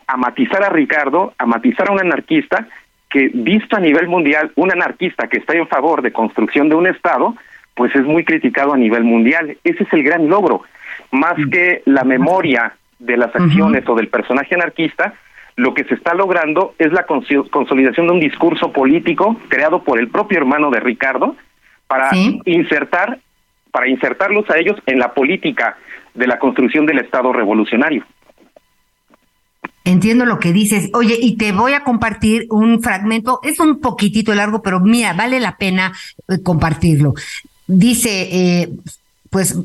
a 0.06 0.16
matizar 0.16 0.62
a 0.62 0.68
Ricardo, 0.68 1.32
a 1.38 1.46
matizar 1.46 1.88
a 1.88 1.92
un 1.92 2.00
anarquista 2.00 2.66
que 3.08 3.30
visto 3.32 3.76
a 3.76 3.80
nivel 3.80 4.08
mundial, 4.08 4.50
un 4.56 4.72
anarquista 4.72 5.28
que 5.28 5.38
está 5.38 5.56
en 5.56 5.68
favor 5.68 6.02
de 6.02 6.12
construcción 6.12 6.68
de 6.68 6.74
un 6.74 6.88
Estado, 6.88 7.36
pues 7.74 7.94
es 7.94 8.04
muy 8.04 8.24
criticado 8.24 8.72
a 8.72 8.76
nivel 8.76 9.04
mundial. 9.04 9.56
Ese 9.64 9.82
es 9.84 9.92
el 9.92 10.02
gran 10.02 10.28
logro. 10.28 10.62
Más 11.10 11.34
que 11.50 11.82
la 11.86 12.04
memoria 12.04 12.76
de 12.98 13.16
las 13.16 13.34
acciones 13.34 13.88
o 13.88 13.94
del 13.94 14.08
personaje 14.08 14.54
anarquista, 14.54 15.14
lo 15.56 15.74
que 15.74 15.84
se 15.84 15.94
está 15.94 16.14
logrando 16.14 16.74
es 16.78 16.92
la 16.92 17.06
consolidación 17.06 18.06
de 18.06 18.12
un 18.12 18.20
discurso 18.20 18.72
político 18.72 19.36
creado 19.48 19.82
por 19.82 19.98
el 19.98 20.08
propio 20.08 20.38
hermano 20.38 20.70
de 20.70 20.80
Ricardo 20.80 21.36
para 21.86 22.10
insertar 22.44 23.18
para 23.70 23.88
insertarlos 23.88 24.48
a 24.50 24.58
ellos 24.58 24.76
en 24.86 25.00
la 25.00 25.12
política 25.14 25.76
de 26.14 26.28
la 26.28 26.38
construcción 26.38 26.86
del 26.86 27.00
Estado 27.00 27.32
revolucionario. 27.32 28.04
Entiendo 29.84 30.24
lo 30.24 30.38
que 30.38 30.52
dices. 30.52 30.90
Oye, 30.94 31.18
y 31.20 31.36
te 31.36 31.50
voy 31.50 31.72
a 31.72 31.80
compartir 31.80 32.46
un 32.50 32.80
fragmento, 32.80 33.40
es 33.42 33.58
un 33.58 33.80
poquitito 33.80 34.32
largo, 34.32 34.62
pero 34.62 34.78
mira, 34.78 35.12
vale 35.12 35.40
la 35.40 35.56
pena 35.56 35.92
eh, 36.28 36.40
compartirlo. 36.42 37.14
Dice, 37.66 38.28
eh, 38.30 38.70
pues 39.30 39.56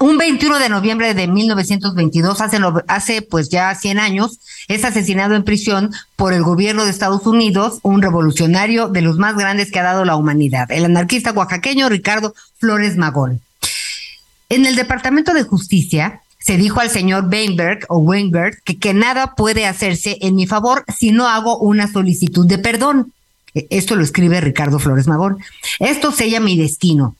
un 0.00 0.16
21 0.16 0.58
de 0.58 0.68
noviembre 0.68 1.14
de 1.14 1.26
1922, 1.26 2.40
hace, 2.40 2.58
hace 2.86 3.22
pues 3.22 3.48
ya 3.48 3.74
100 3.74 3.98
años, 3.98 4.38
es 4.68 4.84
asesinado 4.84 5.34
en 5.34 5.42
prisión 5.42 5.90
por 6.16 6.32
el 6.32 6.42
gobierno 6.42 6.84
de 6.84 6.90
Estados 6.90 7.26
Unidos, 7.26 7.80
un 7.82 8.00
revolucionario 8.00 8.88
de 8.88 9.02
los 9.02 9.18
más 9.18 9.36
grandes 9.36 9.70
que 9.70 9.80
ha 9.80 9.84
dado 9.84 10.04
la 10.04 10.16
humanidad, 10.16 10.70
el 10.70 10.84
anarquista 10.84 11.32
oaxaqueño 11.32 11.88
Ricardo 11.88 12.34
Flores 12.58 12.96
Magón. 12.96 13.40
En 14.48 14.66
el 14.66 14.76
Departamento 14.76 15.34
de 15.34 15.42
Justicia 15.42 16.22
se 16.38 16.56
dijo 16.56 16.80
al 16.80 16.90
señor 16.90 17.28
Weinberg 17.30 17.84
o 17.88 17.98
Weinberg 17.98 18.62
que, 18.62 18.78
que 18.78 18.94
nada 18.94 19.34
puede 19.34 19.66
hacerse 19.66 20.16
en 20.20 20.36
mi 20.36 20.46
favor 20.46 20.84
si 20.96 21.10
no 21.10 21.28
hago 21.28 21.58
una 21.58 21.88
solicitud 21.88 22.46
de 22.46 22.58
perdón. 22.58 23.12
E, 23.54 23.66
esto 23.70 23.96
lo 23.96 24.02
escribe 24.02 24.40
Ricardo 24.40 24.78
Flores 24.78 25.08
Magón. 25.08 25.38
Esto 25.80 26.12
sella 26.12 26.40
mi 26.40 26.56
destino 26.56 27.16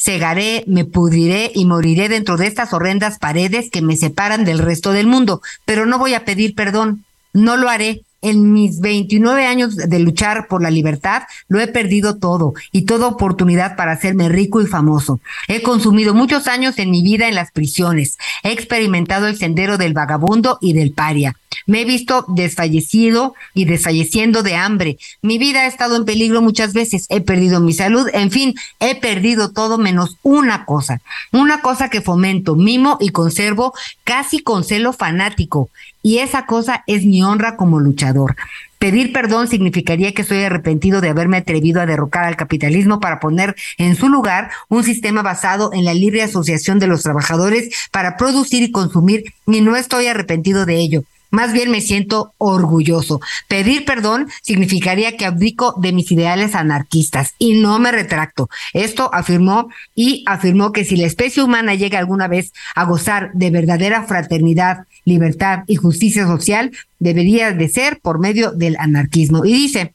cegaré, 0.00 0.64
me 0.66 0.84
pudriré 0.84 1.52
y 1.54 1.66
moriré 1.66 2.08
dentro 2.08 2.36
de 2.36 2.46
estas 2.46 2.72
horrendas 2.72 3.18
paredes 3.18 3.70
que 3.70 3.82
me 3.82 3.96
separan 3.96 4.44
del 4.44 4.58
resto 4.58 4.92
del 4.92 5.06
mundo, 5.06 5.42
pero 5.66 5.84
no 5.84 5.98
voy 5.98 6.14
a 6.14 6.24
pedir 6.24 6.54
perdón, 6.54 7.04
no 7.32 7.56
lo 7.56 7.68
haré, 7.68 8.02
en 8.22 8.52
mis 8.52 8.80
29 8.80 9.46
años 9.46 9.76
de 9.76 9.98
luchar 9.98 10.46
por 10.48 10.62
la 10.62 10.70
libertad, 10.70 11.22
lo 11.48 11.60
he 11.60 11.68
perdido 11.68 12.18
todo 12.18 12.54
y 12.72 12.82
toda 12.82 13.06
oportunidad 13.06 13.76
para 13.76 13.92
hacerme 13.92 14.28
rico 14.28 14.60
y 14.60 14.66
famoso. 14.66 15.20
He 15.48 15.62
consumido 15.62 16.14
muchos 16.14 16.46
años 16.46 16.78
en 16.78 16.90
mi 16.90 17.02
vida 17.02 17.28
en 17.28 17.34
las 17.34 17.50
prisiones. 17.50 18.18
He 18.42 18.52
experimentado 18.52 19.26
el 19.26 19.38
sendero 19.38 19.78
del 19.78 19.94
vagabundo 19.94 20.58
y 20.60 20.74
del 20.74 20.92
paria. 20.92 21.36
Me 21.66 21.82
he 21.82 21.84
visto 21.84 22.24
desfallecido 22.28 23.34
y 23.54 23.64
desfalleciendo 23.64 24.42
de 24.42 24.54
hambre. 24.54 24.98
Mi 25.22 25.38
vida 25.38 25.60
ha 25.60 25.66
estado 25.66 25.96
en 25.96 26.04
peligro 26.04 26.42
muchas 26.42 26.72
veces. 26.72 27.06
He 27.08 27.20
perdido 27.20 27.60
mi 27.60 27.72
salud. 27.72 28.08
En 28.12 28.30
fin, 28.30 28.54
he 28.78 28.94
perdido 28.94 29.50
todo 29.50 29.78
menos 29.78 30.16
una 30.22 30.64
cosa. 30.64 31.00
Una 31.32 31.60
cosa 31.60 31.90
que 31.90 32.00
fomento, 32.00 32.56
mimo 32.56 32.98
y 33.00 33.10
conservo 33.10 33.74
casi 34.04 34.40
con 34.40 34.64
celo 34.64 34.92
fanático 34.92 35.70
y 36.02 36.18
esa 36.18 36.46
cosa 36.46 36.82
es 36.86 37.04
mi 37.04 37.22
honra 37.22 37.56
como 37.56 37.80
luchador. 37.80 38.36
Pedir 38.78 39.12
perdón 39.12 39.48
significaría 39.48 40.14
que 40.14 40.22
estoy 40.22 40.42
arrepentido 40.42 41.02
de 41.02 41.10
haberme 41.10 41.36
atrevido 41.36 41.80
a 41.80 41.86
derrocar 41.86 42.24
al 42.24 42.36
capitalismo 42.36 42.98
para 42.98 43.20
poner 43.20 43.54
en 43.76 43.94
su 43.94 44.08
lugar 44.08 44.50
un 44.68 44.84
sistema 44.84 45.22
basado 45.22 45.72
en 45.74 45.84
la 45.84 45.92
libre 45.92 46.22
asociación 46.22 46.78
de 46.78 46.86
los 46.86 47.02
trabajadores 47.02 47.68
para 47.90 48.16
producir 48.16 48.62
y 48.62 48.70
consumir 48.70 49.34
y 49.46 49.60
no 49.60 49.76
estoy 49.76 50.06
arrepentido 50.06 50.64
de 50.64 50.76
ello. 50.76 51.04
Más 51.30 51.52
bien 51.52 51.70
me 51.70 51.80
siento 51.80 52.34
orgulloso. 52.38 53.20
Pedir 53.48 53.84
perdón 53.84 54.28
significaría 54.42 55.16
que 55.16 55.26
abdico 55.26 55.74
de 55.78 55.92
mis 55.92 56.10
ideales 56.10 56.54
anarquistas 56.54 57.34
y 57.38 57.54
no 57.54 57.78
me 57.78 57.92
retracto. 57.92 58.48
Esto 58.72 59.10
afirmó 59.14 59.68
y 59.94 60.24
afirmó 60.26 60.72
que 60.72 60.84
si 60.84 60.96
la 60.96 61.06
especie 61.06 61.42
humana 61.42 61.74
llega 61.74 61.98
alguna 61.98 62.26
vez 62.26 62.52
a 62.74 62.84
gozar 62.84 63.30
de 63.34 63.50
verdadera 63.50 64.02
fraternidad, 64.02 64.86
libertad 65.04 65.60
y 65.66 65.76
justicia 65.76 66.26
social, 66.26 66.72
debería 66.98 67.52
de 67.52 67.68
ser 67.68 68.00
por 68.00 68.18
medio 68.18 68.50
del 68.50 68.76
anarquismo. 68.78 69.44
Y 69.44 69.52
dice, 69.52 69.94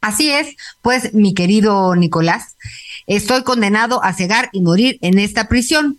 así 0.00 0.30
es, 0.30 0.56
pues 0.82 1.14
mi 1.14 1.32
querido 1.32 1.94
Nicolás, 1.94 2.56
estoy 3.06 3.44
condenado 3.44 4.02
a 4.02 4.12
cegar 4.12 4.48
y 4.52 4.60
morir 4.62 4.98
en 5.00 5.18
esta 5.18 5.48
prisión 5.48 5.98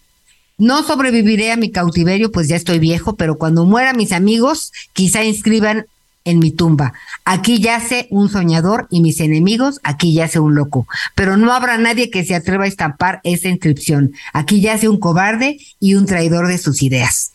no 0.57 0.83
sobreviviré 0.83 1.51
a 1.51 1.57
mi 1.57 1.71
cautiverio, 1.71 2.31
pues 2.31 2.47
ya 2.47 2.55
estoy 2.55 2.79
viejo, 2.79 3.15
pero 3.15 3.37
cuando 3.37 3.65
muera 3.65 3.93
mis 3.93 4.11
amigos, 4.11 4.73
quizá 4.93 5.23
inscriban 5.23 5.85
en 6.25 6.39
mi 6.39 6.51
tumba. 6.51 6.93
Aquí 7.23 7.59
yace 7.59 8.07
un 8.09 8.29
soñador 8.29 8.87
y 8.89 9.01
mis 9.01 9.21
enemigos, 9.21 9.79
aquí 9.83 10.13
yace 10.13 10.39
un 10.39 10.55
loco. 10.55 10.85
Pero 11.15 11.37
no 11.37 11.53
habrá 11.53 11.77
nadie 11.77 12.09
que 12.09 12.25
se 12.25 12.35
atreva 12.35 12.65
a 12.65 12.67
estampar 12.67 13.21
esa 13.23 13.47
inscripción. 13.47 14.13
Aquí 14.33 14.59
yace 14.59 14.89
un 14.89 14.99
cobarde 14.99 15.57
y 15.79 15.95
un 15.95 16.05
traidor 16.05 16.47
de 16.47 16.57
sus 16.57 16.83
ideas. 16.83 17.31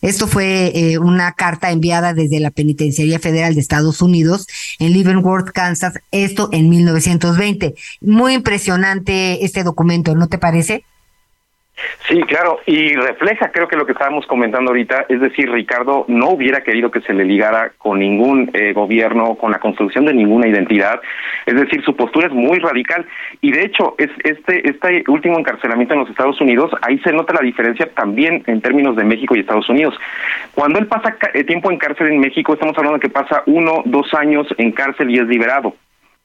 Esto 0.00 0.26
fue 0.26 0.72
eh, 0.74 0.98
una 0.98 1.32
carta 1.32 1.70
enviada 1.70 2.14
desde 2.14 2.40
la 2.40 2.50
Penitenciaría 2.50 3.18
Federal 3.18 3.54
de 3.54 3.60
Estados 3.60 4.00
Unidos 4.00 4.46
en 4.78 4.94
Leavenworth, 4.94 5.50
Kansas, 5.50 5.94
esto 6.10 6.48
en 6.52 6.70
1920. 6.70 7.74
Muy 8.00 8.32
impresionante 8.32 9.44
este 9.44 9.62
documento, 9.64 10.14
¿no 10.14 10.28
te 10.28 10.38
parece? 10.38 10.84
Sí, 12.08 12.20
claro, 12.22 12.60
y 12.66 12.92
refleja 12.94 13.50
creo 13.52 13.68
que 13.68 13.76
lo 13.76 13.86
que 13.86 13.92
estábamos 13.92 14.26
comentando 14.26 14.70
ahorita, 14.70 15.06
es 15.08 15.20
decir, 15.20 15.50
Ricardo 15.50 16.04
no 16.08 16.30
hubiera 16.30 16.62
querido 16.62 16.90
que 16.90 17.00
se 17.02 17.12
le 17.12 17.24
ligara 17.24 17.72
con 17.78 18.00
ningún 18.00 18.50
eh, 18.52 18.72
gobierno, 18.72 19.36
con 19.36 19.52
la 19.52 19.58
construcción 19.58 20.06
de 20.06 20.14
ninguna 20.14 20.48
identidad, 20.48 21.00
es 21.46 21.54
decir, 21.54 21.82
su 21.84 21.94
postura 21.94 22.26
es 22.26 22.32
muy 22.32 22.58
radical. 22.58 23.06
Y 23.40 23.52
de 23.52 23.64
hecho 23.64 23.94
es 23.98 24.10
este 24.24 24.68
este 24.68 25.04
último 25.08 25.38
encarcelamiento 25.38 25.94
en 25.94 26.00
los 26.00 26.10
Estados 26.10 26.40
Unidos, 26.40 26.70
ahí 26.82 26.98
se 27.00 27.12
nota 27.12 27.34
la 27.34 27.40
diferencia 27.40 27.88
también 27.94 28.42
en 28.46 28.60
términos 28.60 28.96
de 28.96 29.04
México 29.04 29.36
y 29.36 29.40
Estados 29.40 29.68
Unidos. 29.68 29.94
Cuando 30.54 30.78
él 30.78 30.86
pasa 30.86 31.16
eh, 31.34 31.44
tiempo 31.44 31.70
en 31.70 31.78
cárcel 31.78 32.08
en 32.08 32.20
México, 32.20 32.54
estamos 32.54 32.76
hablando 32.76 32.98
de 32.98 33.02
que 33.02 33.08
pasa 33.08 33.42
uno, 33.46 33.82
dos 33.84 34.12
años 34.14 34.46
en 34.58 34.72
cárcel 34.72 35.10
y 35.10 35.18
es 35.18 35.26
liberado 35.26 35.74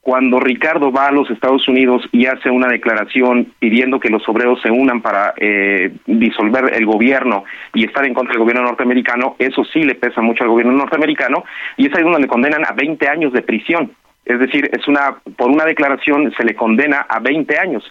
cuando 0.06 0.38
Ricardo 0.38 0.92
va 0.92 1.08
a 1.08 1.10
los 1.10 1.28
Estados 1.32 1.66
Unidos 1.66 2.08
y 2.12 2.26
hace 2.26 2.48
una 2.48 2.68
declaración 2.68 3.48
pidiendo 3.58 3.98
que 3.98 4.08
los 4.08 4.22
obreros 4.28 4.62
se 4.62 4.70
unan 4.70 5.02
para 5.02 5.34
eh, 5.36 5.96
disolver 6.06 6.72
el 6.76 6.86
gobierno 6.86 7.42
y 7.74 7.86
estar 7.86 8.06
en 8.06 8.14
contra 8.14 8.34
del 8.34 8.42
gobierno 8.42 8.62
norteamericano, 8.62 9.34
eso 9.40 9.64
sí 9.64 9.82
le 9.82 9.96
pesa 9.96 10.20
mucho 10.20 10.44
al 10.44 10.50
gobierno 10.50 10.74
norteamericano 10.74 11.42
y 11.76 11.88
es 11.88 11.94
ahí 11.96 12.04
donde 12.04 12.20
le 12.20 12.28
condenan 12.28 12.64
a 12.64 12.72
20 12.72 13.08
años 13.08 13.32
de 13.32 13.42
prisión. 13.42 13.90
Es 14.24 14.38
decir, 14.38 14.70
es 14.72 14.86
una 14.86 15.16
por 15.36 15.50
una 15.50 15.64
declaración 15.64 16.32
se 16.36 16.44
le 16.44 16.54
condena 16.54 17.04
a 17.08 17.18
20 17.18 17.58
años 17.58 17.82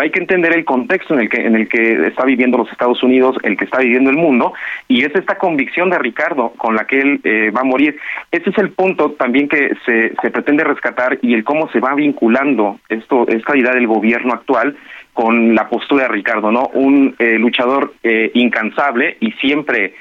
hay 0.00 0.10
que 0.10 0.20
entender 0.20 0.56
el 0.56 0.64
contexto 0.64 1.14
en 1.14 1.20
el 1.20 1.28
que 1.28 1.46
en 1.46 1.54
el 1.54 1.68
que 1.68 2.06
está 2.06 2.24
viviendo 2.24 2.58
los 2.58 2.70
Estados 2.70 3.02
Unidos, 3.02 3.36
el 3.42 3.56
que 3.56 3.64
está 3.64 3.78
viviendo 3.78 4.10
el 4.10 4.16
mundo, 4.16 4.52
y 4.86 5.04
es 5.04 5.14
esta 5.14 5.38
convicción 5.38 5.90
de 5.90 5.98
Ricardo 5.98 6.52
con 6.56 6.74
la 6.74 6.86
que 6.86 7.00
él 7.00 7.20
eh, 7.24 7.50
va 7.50 7.60
a 7.60 7.64
morir. 7.64 7.98
Ese 8.30 8.50
es 8.50 8.58
el 8.58 8.70
punto 8.70 9.12
también 9.12 9.48
que 9.48 9.74
se, 9.84 10.14
se 10.20 10.30
pretende 10.30 10.64
rescatar 10.64 11.18
y 11.22 11.34
el 11.34 11.44
cómo 11.44 11.70
se 11.70 11.80
va 11.80 11.94
vinculando 11.94 12.80
esto 12.88 13.26
esta 13.28 13.56
idea 13.56 13.72
del 13.72 13.86
gobierno 13.86 14.32
actual 14.32 14.76
con 15.12 15.54
la 15.54 15.68
postura 15.68 16.04
de 16.04 16.08
Ricardo, 16.08 16.52
¿no? 16.52 16.70
Un 16.74 17.16
eh, 17.18 17.38
luchador 17.38 17.94
eh, 18.02 18.30
incansable 18.34 19.16
y 19.20 19.32
siempre 19.32 19.94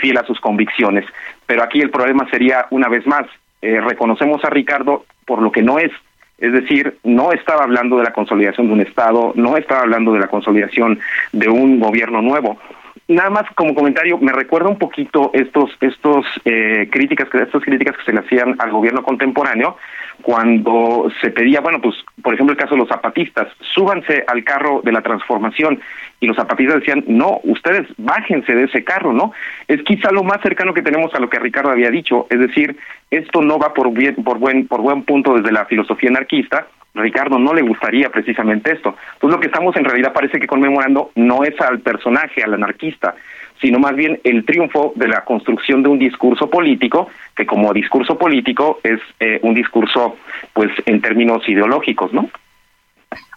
fiel 0.00 0.16
a 0.16 0.24
sus 0.24 0.40
convicciones. 0.40 1.04
Pero 1.46 1.62
aquí 1.62 1.80
el 1.80 1.90
problema 1.90 2.26
sería, 2.30 2.66
una 2.70 2.88
vez 2.88 3.04
más, 3.06 3.26
reconocemos 3.60 4.42
a 4.44 4.48
Ricardo 4.48 5.04
por 5.26 5.42
lo 5.42 5.50
que 5.50 5.62
no 5.62 5.78
es, 5.78 5.90
es 6.38 6.52
decir, 6.52 6.98
no 7.04 7.32
estaba 7.32 7.64
hablando 7.64 7.96
de 7.98 8.04
la 8.04 8.12
consolidación 8.12 8.66
de 8.66 8.72
un 8.72 8.80
Estado, 8.80 9.32
no 9.36 9.56
estaba 9.56 9.82
hablando 9.82 10.12
de 10.12 10.20
la 10.20 10.28
consolidación 10.28 10.98
de 11.32 11.48
un 11.48 11.80
gobierno 11.80 12.22
nuevo. 12.22 12.58
Nada 13.06 13.28
más 13.28 13.44
como 13.54 13.74
comentario, 13.74 14.18
me 14.18 14.32
recuerda 14.32 14.68
un 14.68 14.78
poquito 14.78 15.30
estos, 15.34 15.70
estos 15.80 16.24
eh, 16.44 16.88
críticas, 16.90 17.28
estas 17.32 17.62
críticas 17.62 17.96
que 17.98 18.04
se 18.04 18.12
le 18.12 18.20
hacían 18.20 18.56
al 18.58 18.70
gobierno 18.70 19.02
contemporáneo, 19.02 19.76
cuando 20.22 21.10
se 21.20 21.30
pedía, 21.30 21.60
bueno, 21.60 21.80
pues 21.80 21.96
por 22.22 22.34
ejemplo 22.34 22.52
el 22.52 22.58
caso 22.58 22.74
de 22.74 22.80
los 22.80 22.88
zapatistas, 22.88 23.48
súbanse 23.74 24.24
al 24.26 24.42
carro 24.42 24.80
de 24.82 24.92
la 24.92 25.02
transformación 25.02 25.80
y 26.20 26.26
los 26.26 26.36
zapatistas 26.36 26.80
decían, 26.80 27.04
no, 27.06 27.40
ustedes 27.44 27.86
bájense 27.96 28.54
de 28.54 28.64
ese 28.64 28.84
carro, 28.84 29.12
¿no? 29.12 29.32
Es 29.68 29.82
quizá 29.82 30.10
lo 30.10 30.22
más 30.22 30.40
cercano 30.42 30.74
que 30.74 30.82
tenemos 30.82 31.14
a 31.14 31.18
lo 31.18 31.28
que 31.28 31.38
Ricardo 31.38 31.70
había 31.70 31.90
dicho, 31.90 32.26
es 32.30 32.38
decir, 32.38 32.76
esto 33.10 33.42
no 33.42 33.58
va 33.58 33.74
por, 33.74 33.92
bien, 33.92 34.16
por, 34.16 34.38
buen, 34.38 34.66
por 34.66 34.80
buen 34.80 35.02
punto 35.02 35.34
desde 35.36 35.52
la 35.52 35.66
filosofía 35.66 36.10
anarquista, 36.10 36.66
Ricardo 36.94 37.38
no 37.38 37.52
le 37.52 37.62
gustaría 37.62 38.08
precisamente 38.10 38.72
esto. 38.72 38.96
Entonces 39.14 39.36
lo 39.36 39.40
que 39.40 39.48
estamos 39.48 39.76
en 39.76 39.84
realidad 39.84 40.12
parece 40.12 40.38
que 40.38 40.46
conmemorando 40.46 41.10
no 41.16 41.42
es 41.42 41.60
al 41.60 41.80
personaje, 41.80 42.42
al 42.42 42.54
anarquista, 42.54 43.16
sino 43.60 43.78
más 43.78 43.96
bien 43.96 44.20
el 44.24 44.44
triunfo 44.44 44.92
de 44.94 45.08
la 45.08 45.24
construcción 45.24 45.82
de 45.82 45.88
un 45.88 45.98
discurso 45.98 46.48
político, 46.48 47.08
que 47.34 47.46
como 47.46 47.72
discurso 47.72 48.16
político 48.16 48.80
es 48.82 49.00
eh, 49.20 49.40
un 49.42 49.54
discurso, 49.54 50.16
pues, 50.52 50.70
en 50.86 51.00
términos 51.00 51.48
ideológicos, 51.48 52.12
¿no? 52.12 52.28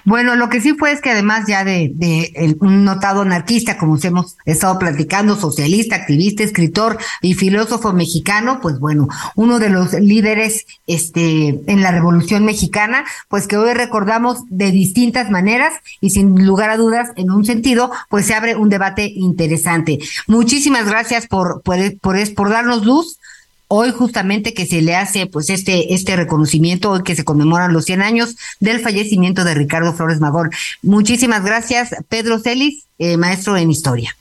Bueno, 0.08 0.38
lo 0.38 0.48
que 0.48 0.62
sí 0.62 0.74
fue 0.74 0.94
es 0.94 1.02
que 1.02 1.12
además 1.12 1.48
ya 1.50 1.66
de, 1.66 1.92
de 1.94 2.56
un 2.62 2.86
notado 2.86 3.24
anarquista, 3.24 3.78
como 3.78 3.98
hemos 4.02 4.38
estado 4.46 4.80
platicando, 4.80 5.36
socialista, 5.36 5.98
activista, 5.98 6.44
escritor 6.44 6.98
y 7.22 7.34
filósofo 7.34 7.92
mexicano, 7.92 8.60
pues 8.62 8.80
bueno, 8.80 9.10
uno 9.36 9.60
de 9.60 9.68
los 9.68 9.92
líderes 9.92 10.66
este, 10.88 11.62
en 11.68 11.82
la 11.82 11.92
Revolución 11.92 12.46
Mexicana, 12.46 13.04
pues 13.28 13.48
que 13.48 13.58
hoy 13.58 13.74
recordamos 13.74 14.44
de 14.48 14.72
distintas 14.72 15.30
maneras 15.30 15.74
y 16.00 16.12
sin 16.12 16.46
lugar 16.46 16.70
a 16.70 16.78
dudas, 16.78 17.10
en 17.18 17.30
un 17.30 17.44
sentido, 17.44 17.92
pues 18.08 18.28
se 18.28 18.34
abre 18.34 18.56
un 18.56 18.70
debate 18.70 19.12
interesante. 19.14 20.00
Muchísimas 20.26 20.88
gracias 20.88 21.28
por, 21.28 21.62
por, 21.64 22.00
por, 22.00 22.34
por 22.34 22.50
darnos 22.50 22.86
luz 22.86 23.20
hoy 23.68 23.92
justamente 23.92 24.54
que 24.54 24.66
se 24.66 24.82
le 24.82 24.96
hace 24.96 25.28
pues 25.28 25.50
este 25.50 25.94
este 25.94 26.16
reconocimiento 26.16 26.92
hoy 26.92 27.04
que 27.04 27.16
se 27.16 27.24
conmemoran 27.24 27.74
los 27.74 27.86
100 27.86 28.02
años 28.02 28.36
del 28.60 28.80
fallecimiento 28.80 29.44
de 29.44 29.54
Ricardo 29.54 29.94
Flores 29.94 30.20
Magón. 30.20 30.52
Muchísimas 30.82 31.44
gracias, 31.44 31.96
Pedro 32.10 32.40
Celis, 32.40 32.86
eh, 32.98 33.18
maestro 33.18 33.58
en 33.58 33.72
historia. 33.72 34.16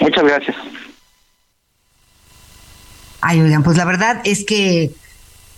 Muchas 0.00 0.24
gracias. 0.24 0.56
Ay, 3.20 3.40
oigan, 3.40 3.62
pues 3.62 3.76
la 3.76 3.84
verdad 3.84 4.20
es 4.24 4.44
que 4.44 4.92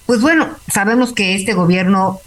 pues 0.06 0.20
bueno, 0.20 0.48
sabemos 0.72 1.12
que 1.12 1.36
este 1.36 1.54
gobierno 1.54 2.20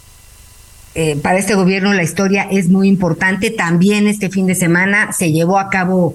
eh, 0.94 1.16
para 1.20 1.38
este 1.38 1.54
gobierno 1.54 1.92
la 1.92 2.04
historia 2.04 2.46
es 2.50 2.68
muy 2.68 2.88
importante. 2.88 3.50
También 3.50 4.06
este 4.06 4.30
fin 4.30 4.46
de 4.46 4.54
semana 4.54 5.12
se 5.12 5.32
llevó 5.32 5.58
a 5.58 5.68
cabo 5.68 6.14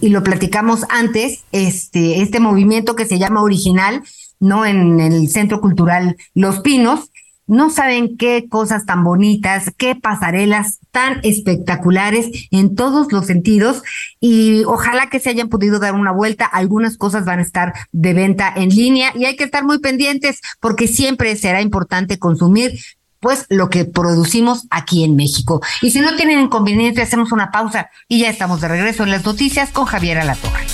y 0.00 0.08
lo 0.08 0.22
platicamos 0.22 0.84
antes, 0.88 1.44
este, 1.52 2.22
este 2.22 2.40
movimiento 2.40 2.96
que 2.96 3.06
se 3.06 3.18
llama 3.18 3.42
Original, 3.42 4.02
¿no? 4.38 4.66
En 4.66 5.00
el 5.00 5.28
Centro 5.28 5.60
Cultural 5.60 6.16
Los 6.34 6.60
Pinos. 6.60 7.10
No 7.46 7.68
saben 7.68 8.16
qué 8.16 8.46
cosas 8.48 8.86
tan 8.86 9.02
bonitas, 9.02 9.72
qué 9.76 9.96
pasarelas 9.96 10.78
tan 10.92 11.18
espectaculares 11.24 12.28
en 12.52 12.76
todos 12.76 13.10
los 13.10 13.26
sentidos 13.26 13.82
y 14.20 14.62
ojalá 14.66 15.10
que 15.10 15.18
se 15.18 15.30
hayan 15.30 15.48
podido 15.48 15.80
dar 15.80 15.94
una 15.94 16.12
vuelta. 16.12 16.44
Algunas 16.44 16.96
cosas 16.96 17.24
van 17.24 17.40
a 17.40 17.42
estar 17.42 17.74
de 17.90 18.14
venta 18.14 18.52
en 18.54 18.68
línea 18.68 19.12
y 19.16 19.24
hay 19.24 19.34
que 19.34 19.42
estar 19.42 19.64
muy 19.64 19.80
pendientes 19.80 20.40
porque 20.60 20.86
siempre 20.86 21.34
será 21.34 21.60
importante 21.60 22.20
consumir 22.20 22.78
pues 23.20 23.46
lo 23.48 23.68
que 23.68 23.84
producimos 23.84 24.66
aquí 24.70 25.04
en 25.04 25.16
México. 25.16 25.60
Y 25.82 25.90
si 25.90 26.00
no 26.00 26.16
tienen 26.16 26.40
inconveniente, 26.40 27.02
hacemos 27.02 27.32
una 27.32 27.50
pausa 27.50 27.90
y 28.08 28.20
ya 28.20 28.30
estamos 28.30 28.60
de 28.60 28.68
regreso 28.68 29.04
en 29.04 29.10
las 29.10 29.24
noticias 29.24 29.70
con 29.70 29.84
Javier 29.84 30.18
Alatorre. 30.18 30.66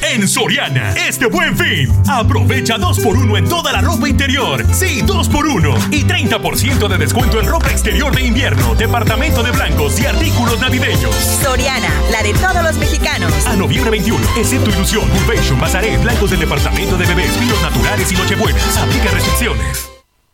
En 0.00 0.28
Soriana, 0.28 0.92
este 0.92 1.26
buen 1.26 1.56
fin, 1.56 1.92
aprovecha 2.08 2.78
2 2.78 3.00
por 3.00 3.16
1 3.16 3.36
en 3.36 3.48
toda 3.48 3.72
la 3.72 3.80
ropa 3.80 4.08
interior. 4.08 4.64
Sí, 4.72 5.02
2 5.04 5.28
por 5.28 5.46
1 5.46 5.74
y 5.90 6.04
30% 6.04 6.88
de 6.88 6.98
descuento 6.98 7.40
en 7.40 7.46
ropa 7.46 7.70
exterior 7.70 8.14
de 8.14 8.22
invierno, 8.22 8.74
departamento 8.76 9.42
de 9.42 9.50
blancos 9.50 10.00
y 10.00 10.06
artículos 10.06 10.60
navideños. 10.60 11.14
Soriana, 11.42 11.90
la 12.12 12.22
de 12.22 12.32
todos 12.34 12.62
los 12.62 12.76
mexicanos. 12.76 13.32
A 13.46 13.56
noviembre 13.56 13.90
21, 13.90 14.24
excepto 14.36 14.70
Ilusión, 14.70 15.08
Curvation, 15.10 15.60
Bazaret, 15.60 16.00
blancos 16.02 16.30
del 16.30 16.40
departamento 16.40 16.96
de 16.96 17.06
bebés, 17.06 17.38
vinos 17.40 17.60
naturales 17.60 18.10
y 18.12 18.14
nochebuenas. 18.14 18.76
Aplica 18.78 19.10
restricciones. 19.10 19.87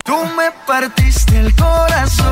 Tú 0.04 0.14
me 0.36 0.50
partiste 0.66 1.38
el 1.38 1.54
corazón, 1.54 2.26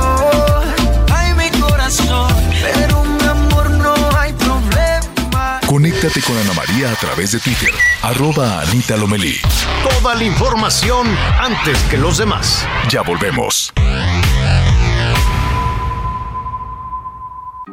ay 1.11 1.33
mi 1.33 1.49
corazón, 1.59 2.31
pero 2.61 3.03
mi 3.03 3.27
amor 3.27 3.71
no 3.71 3.95
hay 4.19 4.31
problema. 4.35 5.59
Conéctate 5.67 6.21
con 6.21 6.37
Ana 6.37 6.53
María 6.53 6.93
a 6.93 6.95
través 6.97 7.33
de 7.33 7.39
Twitter, 7.41 7.71
arroba 8.03 8.61
Anita 8.61 8.99
Lomelí. 8.99 9.41
Toda 9.89 10.15
la 10.15 10.25
información 10.25 11.07
antes 11.41 11.79
que 11.85 11.97
los 11.97 12.19
demás. 12.19 12.67
Ya 12.91 13.01
volvemos. 13.01 13.73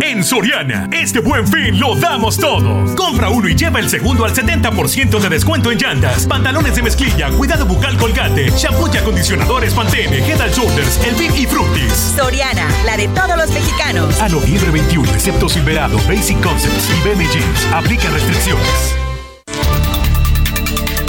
En 0.00 0.24
Soriana, 0.24 0.88
este 0.92 1.20
buen 1.20 1.46
fin 1.46 1.78
lo 1.78 1.94
damos 1.96 2.36
todo. 2.36 2.94
Compra 2.94 3.28
uno 3.28 3.48
y 3.48 3.54
lleva 3.54 3.80
el 3.80 3.88
segundo 3.88 4.24
al 4.24 4.34
70% 4.34 5.20
de 5.20 5.28
descuento 5.28 5.70
en 5.70 5.78
llantas, 5.78 6.26
pantalones 6.26 6.74
de 6.76 6.82
mezclilla, 6.82 7.30
cuidado 7.30 7.66
bucal 7.66 7.96
colgate, 7.96 8.50
shampoo 8.50 8.88
y 8.92 8.96
acondicionadores 8.96 9.74
Pantene, 9.74 10.18
Head 10.18 10.40
and 10.40 10.54
Shoulders, 10.54 11.00
El 11.04 11.14
Big 11.16 11.34
y 11.36 11.46
Fructis. 11.46 12.14
Soriana, 12.16 12.68
la 12.84 12.96
de 12.96 13.08
todos 13.08 13.36
los 13.36 13.50
mexicanos. 13.50 14.20
A 14.20 14.28
noviembre 14.28 14.70
21, 14.70 15.12
excepto 15.12 15.48
Silverado, 15.48 15.98
Basic 16.08 16.40
Concepts 16.40 16.88
y 16.90 17.08
BM 17.08 17.24
Jeans. 17.28 17.66
Aplica 17.72 18.08
restricciones. 18.10 19.01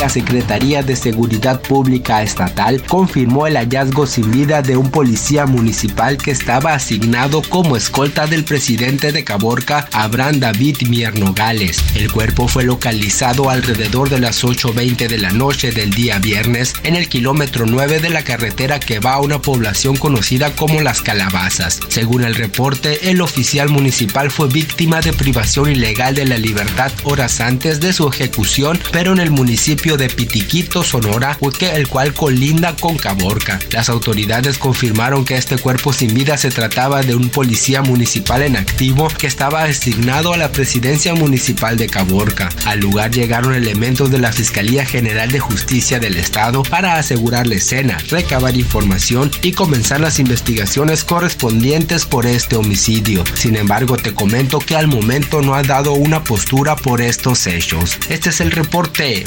La 0.04 0.10
Secretaría 0.10 0.84
de 0.84 0.98
Seguridad 0.98 1.62
Pública 1.62 2.24
Estatal 2.24 2.84
confirmó 2.84 3.48
el 3.48 3.56
hallazgo 3.56 4.06
sin 4.06 4.32
vida 4.32 4.62
de 4.62 4.76
un 4.76 4.92
policía 4.92 5.46
municipal 5.46 6.18
que 6.18 6.32
estaba 6.32 6.74
asignado 6.74 7.42
como 7.42 7.78
escolta 7.78 8.28
del 8.28 8.44
presidente 8.44 9.14
de 9.14 9.24
Caborca, 9.24 9.88
Abraham 9.94 10.42
David 10.42 10.82
Mier 10.90 11.18
Nogales. 11.18 11.82
El 11.96 12.12
cuerpo 12.12 12.50
fue 12.50 12.66
localizado 12.66 13.50
alrededor 13.50 14.10
de 14.10 14.20
las 14.20 14.44
8.20 14.44 15.08
de 15.08 15.18
la 15.18 15.32
noche 15.32 15.72
del 15.72 15.92
día 15.92 16.20
viernes 16.20 16.74
en 16.84 16.98
el 16.98 17.08
kilómetro 17.08 17.66
9 17.66 18.02
de 18.02 18.10
la 18.10 18.26
carretera 18.26 18.82
que 18.82 19.00
va 19.00 19.14
a 19.14 19.22
una 19.22 19.42
población 19.42 19.96
conocida 19.96 20.54
como 20.54 20.82
Las 20.82 21.02
Calabazas. 21.02 21.80
Según 21.88 22.26
el 22.26 22.36
reporte, 22.36 23.10
el 23.10 23.22
oficial 23.22 23.70
municipal 23.70 24.32
fue 24.32 24.50
víctima 24.50 25.00
de 25.00 25.14
privación 25.14 25.72
ilegal 25.72 26.14
de 26.14 26.26
la 26.26 26.38
libertad 26.38 26.92
horas 27.06 27.40
antes 27.40 27.80
de 27.80 27.94
su 27.94 28.10
ejecución, 28.10 28.78
pero 28.92 29.14
en 29.14 29.20
el 29.20 29.32
municipio 29.32 29.93
de 29.98 30.10
Pitiquito, 30.10 30.84
Sonora, 30.84 31.38
el 31.62 31.88
cual 31.88 32.14
colinda 32.14 32.76
con 32.76 32.98
Caborca. 32.98 33.60
Las 33.72 33.90
autoridades 33.90 34.58
confirmaron 34.58 35.26
que 35.26 35.38
este 35.38 35.58
cuerpo 35.58 35.94
sin 35.94 36.14
vida 36.14 36.38
se 36.38 36.50
trataba 36.50 37.02
de 37.02 37.16
un 37.16 37.30
policía 37.30 37.82
municipal 37.82 38.42
en 38.42 38.56
activo 38.56 39.08
que 39.08 39.28
estaba 39.28 39.64
asignado 39.64 40.34
a 40.34 40.38
la 40.38 40.52
presidencia 40.52 41.14
municipal 41.14 41.78
de 41.78 41.88
Caborca. 41.88 42.50
Al 42.66 42.80
lugar 42.80 43.12
llegaron 43.12 43.54
elementos 43.54 44.12
de 44.12 44.20
la 44.20 44.32
Fiscalía 44.32 44.86
General 44.86 45.32
de 45.32 45.40
Justicia 45.40 46.00
del 46.00 46.18
Estado 46.18 46.64
para 46.64 46.96
asegurar 46.96 47.48
la 47.48 47.56
escena, 47.56 47.98
recabar 48.10 48.56
información 48.56 49.32
y 49.42 49.52
comenzar 49.54 50.00
las 50.00 50.20
investigaciones 50.20 51.04
correspondientes 51.04 52.06
por 52.06 52.26
este 52.26 52.56
homicidio. 52.56 53.24
Sin 53.34 53.56
embargo, 53.56 53.98
te 53.98 54.14
comento 54.14 54.60
que 54.60 54.76
al 54.76 54.88
momento 54.88 55.42
no 55.42 55.56
ha 55.56 55.64
dado 55.64 55.94
una 55.94 56.24
postura 56.24 56.76
por 56.76 57.02
estos 57.02 57.48
hechos. 57.48 57.98
Este 58.10 58.30
es 58.30 58.42
el 58.42 58.52
reporte. 58.52 59.24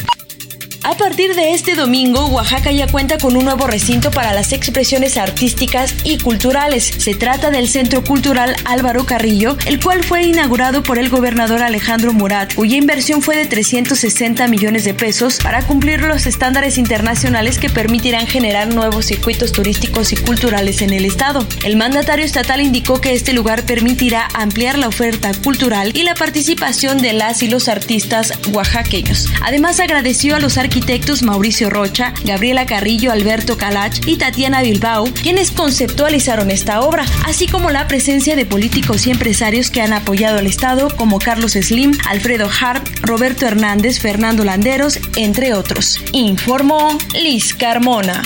A 0.89 0.97
partir 0.97 1.35
de 1.35 1.53
este 1.53 1.75
domingo, 1.75 2.27
Oaxaca 2.27 2.71
ya 2.71 2.87
cuenta 2.87 3.19
con 3.19 3.37
un 3.37 3.45
nuevo 3.45 3.67
recinto 3.67 4.13
para 4.13 4.33
las 4.33 4.53
expresiones 4.53 5.17
artísticas 5.17 5.93
y 6.05 6.19
culturales. 6.19 6.85
Se 6.99 7.17
trata 7.17 7.51
del 7.51 7.69
Centro 7.69 8.05
Cultural 8.05 8.55
Álvaro 8.65 9.05
Carrillo, 9.05 9.57
el 9.67 9.83
cual 9.83 10.05
fue 10.05 10.23
inaugurado 10.23 10.85
por 10.85 11.01
el 11.01 11.09
gobernador 11.09 11.61
Alejandro 11.65 12.13
Murat, 12.13 12.55
cuya 12.55 12.77
inversión 12.77 13.21
fue 13.21 13.35
de 13.35 13.47
360 13.47 14.47
millones 14.47 14.85
de 14.85 14.95
pesos 14.95 15.41
para 15.43 15.67
cumplir 15.67 16.03
los 16.03 16.25
estándares 16.25 16.79
internacionales 16.79 17.59
que 17.59 17.69
permitirán 17.69 18.29
generar 18.29 18.73
nuevos 18.73 19.07
circuitos 19.07 19.51
turísticos 19.51 20.13
y 20.13 20.17
culturales 20.17 20.83
en 20.83 20.93
el 20.93 21.05
estado. 21.05 21.45
El 21.65 21.75
mandatario 21.75 22.25
estatal 22.25 22.61
indicó 22.61 23.01
que 23.01 23.13
este 23.13 23.33
lugar 23.33 23.65
permitirá 23.65 24.29
ampliar 24.35 24.79
la 24.79 24.87
oferta 24.87 25.33
cultural 25.43 25.91
y 25.97 26.05
la 26.05 26.15
participación 26.15 26.99
de 26.99 27.13
las 27.13 27.43
y 27.43 27.49
los 27.49 27.69
artistas 27.69 28.33
oaxaqueños. 28.53 29.27
Además, 29.43 29.81
agradeció 29.81 30.37
a 30.37 30.39
los 30.39 30.57
arquitectos 30.57 30.76
Mauricio 31.23 31.71
Rocha, 31.71 32.13
Gabriela 32.25 32.67
Carrillo, 32.67 33.11
Alberto 33.11 33.57
Calach 33.57 34.07
y 34.07 34.17
Tatiana 34.17 34.63
Bilbao, 34.63 35.05
quienes 35.23 35.51
conceptualizaron 35.51 36.51
esta 36.51 36.81
obra, 36.81 37.05
así 37.25 37.47
como 37.47 37.71
la 37.71 37.89
presencia 37.89 38.37
de 38.37 38.45
políticos 38.45 39.07
y 39.07 39.11
empresarios 39.11 39.71
que 39.71 39.81
han 39.81 39.93
apoyado 39.93 40.39
al 40.39 40.47
Estado, 40.47 40.89
como 40.97 41.19
Carlos 41.19 41.53
Slim, 41.53 41.97
Alfredo 42.07 42.51
Harp, 42.61 42.87
Roberto 43.03 43.47
Hernández, 43.47 44.01
Fernando 44.01 44.45
Landeros, 44.45 44.99
entre 45.17 45.55
otros. 45.55 45.99
Informó 46.13 46.99
Liz 47.15 47.55
Carmona. 47.55 48.23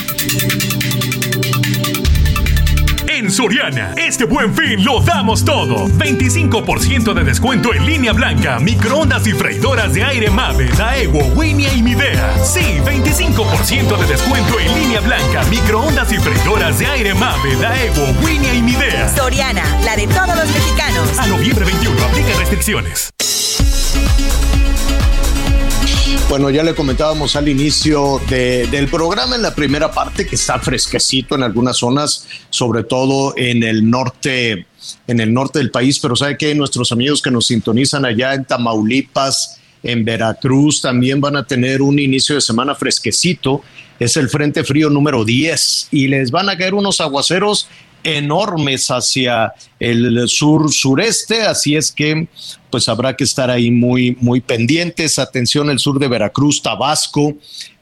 En 3.30 3.36
Soriana, 3.36 3.94
este 3.96 4.24
buen 4.24 4.52
fin 4.52 4.84
lo 4.84 5.00
damos 5.02 5.44
todo. 5.44 5.86
25% 5.86 7.14
de 7.14 7.22
descuento 7.22 7.72
en 7.72 7.86
línea 7.86 8.12
blanca, 8.12 8.58
microondas 8.58 9.24
y 9.24 9.30
freidoras 9.34 9.94
de 9.94 10.02
aire 10.02 10.30
Mave, 10.30 10.66
Daewoo, 10.76 11.32
Winia 11.36 11.72
y 11.72 11.80
Midea. 11.80 12.36
Sí, 12.42 12.80
25% 12.84 13.98
de 13.98 14.06
descuento 14.08 14.58
en 14.58 14.74
línea 14.74 15.00
blanca, 15.00 15.44
microondas 15.44 16.10
y 16.10 16.18
freidoras 16.18 16.80
de 16.80 16.86
aire 16.86 17.14
Mave, 17.14 17.54
Daewoo, 17.54 18.24
Winia 18.24 18.52
y 18.52 18.62
Midea. 18.62 19.08
Soriana, 19.14 19.62
la 19.84 19.94
de 19.94 20.08
todos 20.08 20.34
los 20.34 20.48
mexicanos. 20.48 21.16
A 21.16 21.28
noviembre 21.28 21.64
21, 21.66 22.04
aplica 22.04 22.36
restricciones. 22.36 23.12
Bueno, 26.30 26.48
ya 26.48 26.62
le 26.62 26.76
comentábamos 26.76 27.34
al 27.34 27.48
inicio 27.48 28.20
del 28.28 28.86
programa 28.86 29.34
en 29.34 29.42
la 29.42 29.52
primera 29.52 29.90
parte 29.90 30.28
que 30.28 30.36
está 30.36 30.60
fresquecito 30.60 31.34
en 31.34 31.42
algunas 31.42 31.78
zonas, 31.78 32.24
sobre 32.50 32.84
todo 32.84 33.34
en 33.36 33.64
el 33.64 33.90
norte, 33.90 34.64
en 35.08 35.18
el 35.18 35.34
norte 35.34 35.58
del 35.58 35.72
país, 35.72 35.98
pero 35.98 36.14
sabe 36.14 36.38
que 36.38 36.54
nuestros 36.54 36.92
amigos 36.92 37.20
que 37.20 37.32
nos 37.32 37.48
sintonizan 37.48 38.04
allá 38.04 38.34
en 38.34 38.44
Tamaulipas, 38.44 39.60
en 39.82 40.04
Veracruz, 40.04 40.80
también 40.80 41.20
van 41.20 41.34
a 41.34 41.44
tener 41.44 41.82
un 41.82 41.98
inicio 41.98 42.36
de 42.36 42.42
semana 42.42 42.76
fresquecito. 42.76 43.62
Es 43.98 44.16
el 44.16 44.28
Frente 44.28 44.62
Frío 44.62 44.88
número 44.88 45.24
10 45.24 45.88
y 45.90 46.06
les 46.06 46.30
van 46.30 46.48
a 46.48 46.56
caer 46.56 46.74
unos 46.74 47.00
aguaceros 47.00 47.66
enormes 48.04 48.90
hacia 48.90 49.52
el 49.78 50.28
sur 50.28 50.72
sureste, 50.72 51.42
así 51.42 51.76
es 51.76 51.92
que 51.92 52.28
pues 52.70 52.88
habrá 52.88 53.16
que 53.16 53.24
estar 53.24 53.50
ahí 53.50 53.70
muy 53.70 54.16
muy 54.20 54.40
pendientes. 54.40 55.18
Atención 55.18 55.70
el 55.70 55.78
sur 55.78 55.98
de 55.98 56.08
Veracruz, 56.08 56.62
Tabasco, 56.62 57.34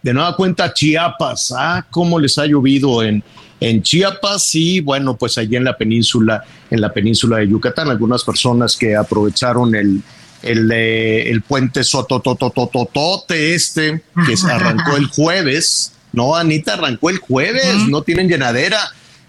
de 0.03 0.15
nueva 0.15 0.35
cuenta 0.37 0.73
Chiapas. 0.73 1.53
Ah, 1.57 1.87
cómo 1.91 2.19
les 2.19 2.39
ha 2.39 2.47
llovido 2.47 3.03
en 3.03 3.23
en 3.61 3.83
Chiapas 3.83 4.55
y 4.55 4.81
bueno, 4.81 5.17
pues 5.17 5.37
allí 5.37 5.57
en 5.57 5.65
la 5.65 5.77
península 5.77 6.45
en 6.71 6.81
la 6.81 6.93
península 6.93 7.39
de 7.39 7.49
Yucatán, 7.49 7.91
algunas 7.91 8.23
personas 8.25 8.77
que 8.77 8.97
aprovecharon 8.97 9.75
el 9.75 10.03
el, 10.43 10.71
eh, 10.73 11.31
el 11.31 11.43
puente 11.43 11.83
Sotototototote 11.83 13.55
este 13.55 14.03
que 14.27 14.35
arrancó 14.51 14.97
el 14.97 15.07
jueves. 15.09 15.93
No, 16.13 16.35
Anita 16.35 16.75
arrancó 16.75 17.11
el 17.11 17.19
jueves, 17.19 17.87
no 17.89 18.03
tienen 18.03 18.29
llenadera 18.29 18.79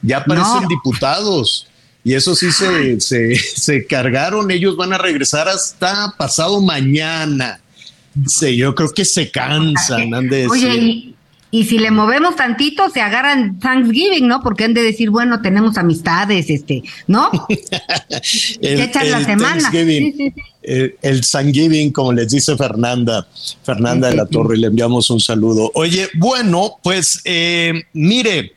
ya 0.01 0.23
parecen 0.23 0.67
diputados. 0.67 1.67
Y 2.03 2.13
eso 2.13 2.33
sí 2.33 2.51
se, 2.51 2.99
se, 3.01 3.35
se, 3.35 3.85
cargaron, 3.85 4.49
ellos 4.51 4.77
van 4.77 4.93
a 4.93 4.97
regresar 4.97 5.49
hasta 5.49 6.13
pasado 6.17 6.61
mañana. 6.61 7.59
Sí, 8.25 8.55
yo 8.55 8.73
creo 8.73 8.89
que 8.91 9.05
se 9.05 9.29
cansan, 9.29 10.13
han 10.13 10.29
de 10.29 10.47
Oye, 10.47 10.75
y, 10.75 11.15
y, 11.51 11.65
si 11.65 11.77
le 11.77 11.91
movemos 11.91 12.35
tantito, 12.35 12.89
se 12.89 13.01
agarran 13.01 13.59
Thanksgiving, 13.59 14.27
¿no? 14.27 14.41
Porque 14.41 14.63
han 14.63 14.73
de 14.73 14.81
decir, 14.81 15.09
bueno, 15.09 15.41
tenemos 15.41 15.77
amistades, 15.77 16.49
este, 16.49 16.83
¿no? 17.05 17.29
el, 18.61 18.79
echan 18.79 19.11
la 19.11 19.23
semana. 19.23 19.69
El, 19.71 20.95
el, 21.01 21.21
Thanksgiving, 21.21 21.91
como 21.91 22.13
les 22.13 22.29
dice 22.29 22.55
Fernanda, 22.57 23.27
Fernanda 23.63 24.09
de 24.09 24.15
la 24.15 24.25
Torre, 24.25 24.57
le 24.57 24.67
enviamos 24.67 25.09
un 25.09 25.19
saludo. 25.19 25.71
Oye, 25.75 26.07
bueno, 26.15 26.77
pues 26.81 27.21
eh, 27.25 27.83
mire, 27.93 28.53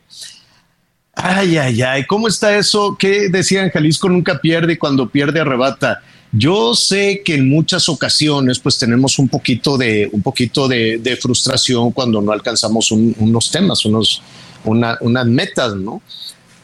Ay, 1.14 1.58
ay, 1.58 1.82
ay, 1.82 2.06
¿cómo 2.06 2.26
está 2.26 2.56
eso? 2.56 2.96
¿Qué 2.98 3.28
decían 3.28 3.70
Jalisco 3.70 4.08
nunca 4.08 4.40
pierde 4.40 4.74
y 4.74 4.76
cuando 4.76 5.08
pierde 5.08 5.40
arrebata? 5.40 6.02
Yo 6.32 6.74
sé 6.74 7.20
que 7.22 7.34
en 7.34 7.48
muchas 7.48 7.88
ocasiones 7.90 8.58
pues 8.58 8.78
tenemos 8.78 9.18
un 9.18 9.28
poquito 9.28 9.76
de, 9.76 10.08
un 10.10 10.22
poquito 10.22 10.66
de, 10.66 11.18
frustración 11.20 11.92
cuando 11.92 12.22
no 12.22 12.32
alcanzamos 12.32 12.90
unos 12.90 13.50
temas, 13.50 13.84
unos, 13.84 14.22
unas 14.64 15.26
metas, 15.26 15.74
¿no? 15.76 16.00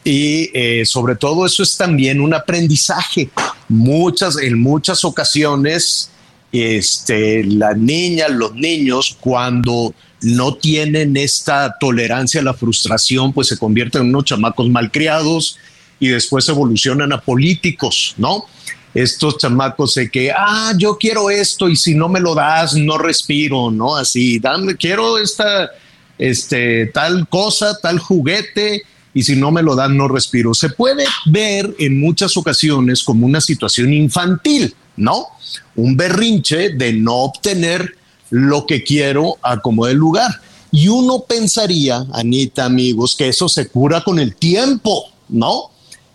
Y 0.03 0.49
eh, 0.57 0.85
sobre 0.85 1.15
todo 1.15 1.45
eso 1.45 1.61
es 1.61 1.77
también 1.77 2.19
un 2.19 2.33
aprendizaje. 2.33 3.29
Muchas, 3.67 4.37
en 4.37 4.59
muchas 4.59 5.05
ocasiones, 5.05 6.09
este, 6.51 7.43
las 7.43 7.77
niñas, 7.77 8.31
los 8.31 8.55
niños, 8.55 9.17
cuando 9.19 9.93
no 10.21 10.55
tienen 10.55 11.15
esta 11.15 11.77
tolerancia 11.79 12.41
a 12.41 12.43
la 12.43 12.53
frustración, 12.53 13.33
pues 13.33 13.47
se 13.47 13.57
convierten 13.57 14.01
en 14.01 14.09
unos 14.09 14.25
chamacos 14.25 14.69
malcriados 14.69 15.57
y 15.99 16.07
después 16.09 16.47
evolucionan 16.49 17.13
a 17.13 17.21
políticos, 17.21 18.15
¿no? 18.17 18.45
Estos 18.93 19.37
chamacos 19.37 19.93
de 19.93 20.09
que, 20.09 20.31
ah, 20.31 20.73
yo 20.77 20.97
quiero 20.97 21.29
esto 21.29 21.69
y 21.69 21.75
si 21.75 21.93
no 21.93 22.09
me 22.09 22.19
lo 22.19 22.33
das, 22.33 22.73
no 22.75 22.97
respiro, 22.97 23.69
¿no? 23.69 23.95
Así, 23.95 24.39
dame, 24.39 24.75
quiero 24.75 25.17
esta, 25.19 25.69
este, 26.17 26.87
tal 26.87 27.27
cosa, 27.27 27.77
tal 27.79 27.99
juguete 27.99 28.83
y 29.13 29.23
si 29.23 29.35
no 29.35 29.51
me 29.51 29.61
lo 29.61 29.75
dan, 29.75 29.95
no 29.95 30.07
respiro. 30.07 30.53
Se 30.53 30.69
puede 30.69 31.05
ver 31.25 31.75
en 31.79 31.99
muchas 31.99 32.35
ocasiones 32.37 33.03
como 33.03 33.25
una 33.25 33.41
situación 33.41 33.93
infantil, 33.93 34.73
¿no? 34.99 35.27
Un 35.75 35.97
berrinche 35.97 36.69
de 36.69 36.93
no 36.93 37.15
obtener 37.15 37.95
lo 38.29 38.65
que 38.65 38.83
quiero 38.83 39.37
a 39.41 39.59
como 39.59 39.87
el 39.87 39.97
lugar. 39.97 40.29
Y 40.71 40.87
uno 40.87 41.21
pensaría, 41.27 42.05
Anita, 42.13 42.65
amigos, 42.65 43.15
que 43.17 43.29
eso 43.29 43.49
se 43.49 43.69
cura 43.69 44.03
con 44.03 44.19
el 44.19 44.35
tiempo, 44.35 45.05
¿no? 45.29 45.71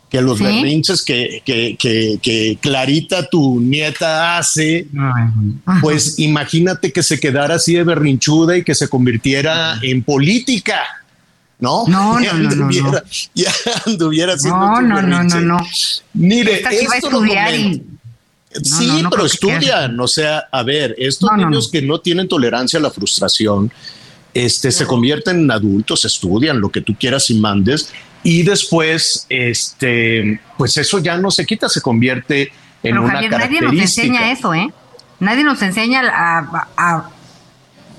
Que 0.08 0.20
los 0.20 0.38
berrinches 0.38 1.02
que, 1.02 1.42
que, 1.44 1.76
que, 1.76 2.58
Clarita, 2.60 3.28
tu 3.28 3.60
nieta, 3.60 4.38
hace, 4.38 4.86
pues 5.80 6.20
imagínate 6.20 6.92
que 6.92 7.02
se 7.02 7.18
quedara 7.18 7.56
así 7.56 7.74
de 7.74 7.82
berrinchuda 7.82 8.56
y 8.56 8.62
que 8.62 8.76
se 8.76 8.88
convirtiera 8.88 9.80
en 9.82 10.04
política. 10.04 10.82
¿no? 11.58 11.84
No, 11.88 12.20
no, 12.20 12.32
no, 12.32 12.70
no, 12.70 12.92
Ya 13.34 13.50
anduviera 13.86 14.34
haciendo 14.34 14.60
No, 14.60 14.82
no, 14.82 15.02
no, 15.02 15.24
no, 15.24 15.40
no. 15.40 15.66
Mire, 16.12 16.62
esto 16.70 17.10
sí, 18.62 19.02
pero 19.10 19.26
estudian, 19.26 19.98
o 19.98 20.08
sea, 20.08 20.48
a 20.50 20.62
ver, 20.62 20.94
estos 20.98 21.30
niños 21.36 21.70
que 21.70 21.82
no 21.82 22.00
tienen 22.00 22.28
tolerancia 22.28 22.78
a 22.78 22.82
la 22.82 22.90
frustración, 22.90 23.72
este, 24.32 24.72
se 24.72 24.86
convierten 24.86 25.40
en 25.40 25.50
adultos, 25.50 26.04
estudian 26.04 26.60
lo 26.60 26.70
que 26.70 26.80
tú 26.80 26.94
quieras 26.98 27.30
y 27.30 27.34
mandes, 27.34 27.92
y 28.22 28.42
después, 28.42 29.26
este, 29.28 30.40
pues 30.56 30.76
eso 30.76 30.98
ya 30.98 31.16
no 31.18 31.30
se 31.30 31.44
quita, 31.44 31.68
se 31.68 31.80
convierte 31.80 32.52
en 32.82 32.98
una 32.98 33.28
característica. 33.28 33.38
Nadie 33.38 33.60
nos 33.60 33.80
enseña 33.80 34.32
eso, 34.32 34.54
¿eh? 34.54 34.72
Nadie 35.20 35.44
nos 35.44 35.62
enseña 35.62 36.02
a, 36.12 36.68
a, 36.76 37.10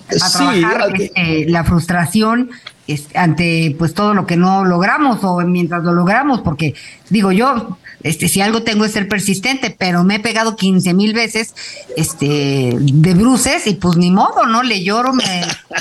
trabajar 0.08 0.94
este, 0.96 1.46
la 1.50 1.64
frustración 1.64 2.52
este, 2.88 3.18
ante 3.18 3.76
pues 3.78 3.94
todo 3.94 4.14
lo 4.14 4.26
que 4.28 4.38
no 4.38 4.64
logramos 4.66 5.20
o 5.24 5.40
mientras 5.42 5.84
lo 5.84 5.94
logramos, 5.94 6.42
porque 6.42 6.76
digo 7.10 7.32
yo, 7.32 7.78
este, 8.04 8.30
si 8.30 8.42
algo 8.42 8.62
tengo 8.62 8.86
es 8.86 8.92
ser 8.92 9.08
persistente, 9.08 9.76
pero 9.76 10.04
me 10.04 10.16
he 10.16 10.20
pegado 10.20 10.56
15 10.56 10.94
mil 10.94 11.14
veces 11.14 11.56
este, 11.98 12.76
de 12.80 13.14
bruces 13.16 13.66
y 13.66 13.74
pues 13.74 13.98
ni 13.98 14.12
modo, 14.12 14.46
¿no? 14.46 14.62
Le 14.62 14.84
lloro, 14.84 15.14
me, 15.14 15.24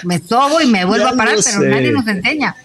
me 0.05 0.19
sobo 0.21 0.63
y 0.63 0.67
me 0.67 0.85
vuelvo 0.87 1.09
a 1.09 1.13
parar, 1.13 1.37
pero 1.45 1.61
nadie 1.69 1.93
nos 1.93 2.07
enseña. 2.07 2.57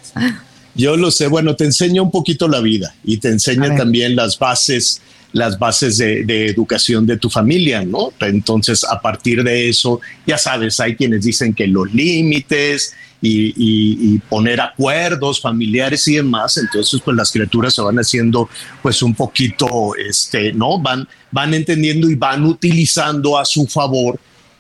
Yo 0.76 0.96
lo 0.96 1.12
sé, 1.12 1.28
bueno, 1.28 1.58
te 1.58 1.66
enseña 1.66 2.02
un 2.02 2.12
poquito 2.12 2.48
la 2.48 2.62
vida 2.62 2.96
y 3.04 3.18
te 3.18 3.28
enseña 3.28 3.76
también 3.76 4.16
las 4.16 4.40
bases 4.40 5.02
las 5.32 5.60
bases 5.60 5.98
de, 5.98 6.48
educación 6.48 7.06
de 7.06 7.18
tu 7.18 7.30
familia, 7.30 7.84
¿no? 7.84 8.12
Entonces, 8.20 8.84
a 8.84 9.00
partir 9.00 9.44
de 9.44 9.70
eso, 9.70 10.02
ya 10.26 10.38
sabes, 10.38 10.80
hay 10.80 10.96
quienes 10.96 11.24
dicen 11.24 11.54
que 11.54 11.68
los 11.68 11.94
límites 11.94 12.96
y, 13.22 14.18
poner 14.30 14.62
acuerdos 14.62 15.42
familiares 15.42 16.08
y 16.08 16.16
demás, 16.16 16.58
entonces 16.58 17.02
pues 17.04 17.18
las 17.18 17.32
criaturas 17.32 17.74
se 17.74 17.82
van 17.82 17.98
haciendo 17.98 18.50
pues 18.82 19.02
un 19.02 19.14
poquito, 19.14 19.96
este, 19.96 20.54
¿no? 20.54 20.80
Van, 20.80 21.08
van 21.32 21.54
entendiendo 21.54 22.10
y 22.10 22.16
van 22.16 22.46
utilizando 22.46 23.38
a 23.38 23.46
su 23.46 23.68
favor 23.68 24.20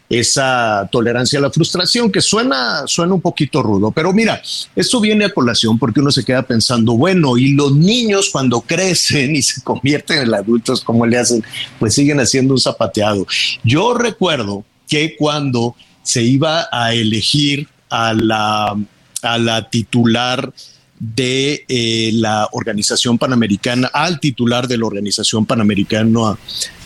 esa 0.09 0.89
tolerancia 0.91 1.37
a 1.37 1.43
la 1.43 1.51
frustración 1.51 2.11
que 2.11 2.19
suena, 2.19 2.87
suena 2.87 3.13
un 3.13 3.21
poquito 3.21 3.61
rudo. 3.61 3.91
Pero 3.91 4.11
mira, 4.11 4.41
esto 4.75 4.99
viene 4.99 5.25
a 5.25 5.33
colación 5.33 5.77
porque 5.77 5.99
uno 5.99 6.11
se 6.11 6.25
queda 6.25 6.41
pensando, 6.41 6.93
bueno, 6.93 7.37
y 7.37 7.53
los 7.53 7.75
niños 7.75 8.29
cuando 8.31 8.61
crecen 8.67 9.35
y 9.35 9.41
se 9.41 9.61
convierten 9.61 10.19
en 10.19 10.33
adultos, 10.33 10.81
¿cómo 10.81 11.05
le 11.05 11.17
hacen? 11.17 11.43
Pues 11.77 11.93
siguen 11.93 12.19
haciendo 12.19 12.55
un 12.55 12.59
zapateado. 12.59 13.27
Yo 13.63 13.93
recuerdo 13.93 14.65
que 14.87 15.15
cuando 15.15 15.75
se 16.01 16.23
iba 16.23 16.67
a 16.71 16.93
elegir 16.93 17.67
a 17.89 18.13
la, 18.15 18.75
a 19.21 19.37
la 19.37 19.69
titular 19.69 20.51
de 20.99 21.65
eh, 21.67 22.11
la 22.13 22.49
Organización 22.51 23.17
Panamericana, 23.17 23.89
al 23.93 24.19
titular 24.19 24.67
de 24.67 24.77
la 24.77 24.85
Organización 24.85 25.45
Panamericana 25.45 26.37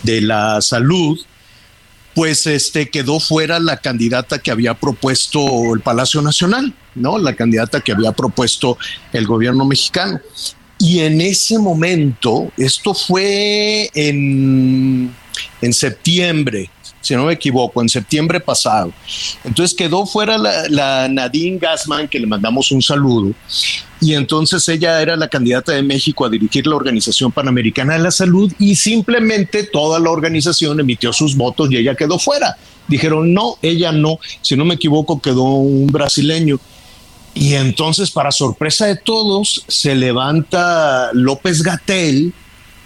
de 0.03 0.21
la 0.21 0.61
Salud, 0.61 1.19
pues 2.15 2.45
este 2.47 2.89
quedó 2.89 3.19
fuera 3.19 3.59
la 3.59 3.77
candidata 3.77 4.39
que 4.39 4.51
había 4.51 4.73
propuesto 4.73 5.73
el 5.73 5.81
Palacio 5.81 6.21
Nacional, 6.21 6.73
¿no? 6.95 7.17
La 7.17 7.35
candidata 7.35 7.81
que 7.81 7.91
había 7.91 8.11
propuesto 8.11 8.77
el 9.11 9.25
gobierno 9.25 9.65
mexicano. 9.65 10.19
Y 10.77 10.99
en 10.99 11.21
ese 11.21 11.57
momento, 11.59 12.51
esto 12.57 12.93
fue 12.93 13.89
en, 13.93 15.13
en 15.61 15.73
septiembre, 15.73 16.69
si 17.01 17.15
no 17.15 17.25
me 17.25 17.33
equivoco, 17.33 17.81
en 17.81 17.89
septiembre 17.89 18.39
pasado. 18.39 18.93
Entonces 19.43 19.75
quedó 19.75 20.05
fuera 20.05 20.37
la, 20.37 21.07
Nadine 21.09 21.59
Gassman, 21.59 22.07
que 22.07 22.19
le 22.19 22.27
mandamos 22.27 22.71
un 22.71 22.81
saludo, 22.81 23.33
y 23.99 24.13
entonces 24.13 24.67
ella 24.69 25.01
era 25.01 25.15
la 25.15 25.27
candidata 25.27 25.71
de 25.71 25.83
México 25.83 26.25
a 26.25 26.29
dirigir 26.29 26.67
la 26.67 26.75
Organización 26.75 27.31
Panamericana 27.31 27.93
de 27.93 27.99
la 27.99 28.11
Salud 28.11 28.51
y 28.59 28.75
simplemente 28.75 29.63
toda 29.63 29.99
la 29.99 30.09
organización 30.09 30.79
emitió 30.79 31.13
sus 31.13 31.35
votos 31.35 31.71
y 31.71 31.77
ella 31.77 31.95
quedó 31.95 32.19
fuera. 32.19 32.57
Dijeron, 32.87 33.33
no, 33.33 33.57
ella 33.61 33.93
no, 33.93 34.19
si 34.41 34.57
no 34.57 34.65
me 34.65 34.75
equivoco, 34.75 35.21
quedó 35.21 35.43
un 35.43 35.87
brasileño. 35.87 36.59
Y 37.33 37.53
entonces, 37.53 38.11
para 38.11 38.31
sorpresa 38.31 38.85
de 38.85 38.95
todos, 38.95 39.63
se 39.67 39.95
levanta 39.95 41.09
López 41.13 41.63
Gatel, 41.63 42.33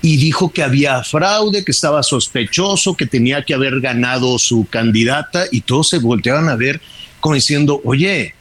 y 0.01 0.17
dijo 0.17 0.49
que 0.49 0.63
había 0.63 1.03
fraude, 1.03 1.65
que 1.65 1.71
estaba 1.71 2.03
sospechoso, 2.03 2.95
que 2.95 3.05
tenía 3.05 3.43
que 3.43 3.53
haber 3.53 3.79
ganado 3.79 4.37
su 4.37 4.67
candidata 4.69 5.45
y 5.51 5.61
todos 5.61 5.89
se 5.89 5.99
volteaban 5.99 6.49
a 6.49 6.55
ver 6.55 6.81
como 7.19 7.35
diciendo, 7.35 7.81
oye, 7.83 8.35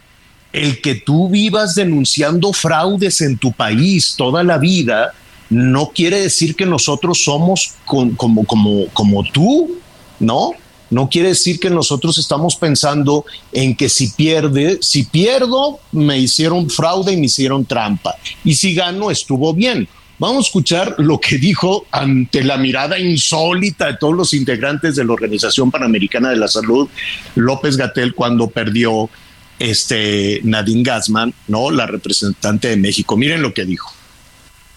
el 0.52 0.80
que 0.80 0.94
tú 0.94 1.28
vivas 1.28 1.74
denunciando 1.74 2.52
fraudes 2.52 3.20
en 3.20 3.36
tu 3.36 3.52
país 3.52 4.14
toda 4.16 4.42
la 4.42 4.58
vida 4.58 5.12
no 5.48 5.90
quiere 5.94 6.20
decir 6.20 6.56
que 6.56 6.66
nosotros 6.66 7.22
somos 7.22 7.74
como, 7.84 8.44
como, 8.44 8.86
como 8.92 9.24
tú, 9.24 9.78
¿no? 10.18 10.52
No 10.90 11.08
quiere 11.08 11.28
decir 11.28 11.58
que 11.58 11.70
nosotros 11.70 12.18
estamos 12.18 12.56
pensando 12.56 13.24
en 13.52 13.76
que 13.76 13.88
si 13.88 14.08
pierde, 14.08 14.78
si 14.80 15.04
pierdo, 15.04 15.80
me 15.92 16.18
hicieron 16.18 16.70
fraude 16.70 17.12
y 17.12 17.16
me 17.16 17.26
hicieron 17.26 17.64
trampa. 17.64 18.14
Y 18.44 18.54
si 18.54 18.74
gano, 18.74 19.10
estuvo 19.10 19.52
bien. 19.52 19.88
Vamos 20.18 20.38
a 20.38 20.46
escuchar 20.46 20.94
lo 20.98 21.20
que 21.20 21.36
dijo 21.36 21.86
ante 21.90 22.42
la 22.42 22.56
mirada 22.56 22.98
insólita 22.98 23.86
de 23.86 23.96
todos 23.98 24.14
los 24.14 24.32
integrantes 24.32 24.96
de 24.96 25.04
la 25.04 25.12
Organización 25.12 25.70
Panamericana 25.70 26.30
de 26.30 26.36
la 26.36 26.48
Salud, 26.48 26.88
López 27.34 27.76
Gatel, 27.76 28.14
cuando 28.14 28.48
perdió 28.48 29.10
este 29.58 30.40
Nadine 30.42 30.82
Gassman, 30.82 31.34
¿no? 31.48 31.70
La 31.70 31.86
representante 31.86 32.68
de 32.68 32.76
México. 32.76 33.16
Miren 33.16 33.42
lo 33.42 33.52
que 33.52 33.66
dijo. 33.66 33.92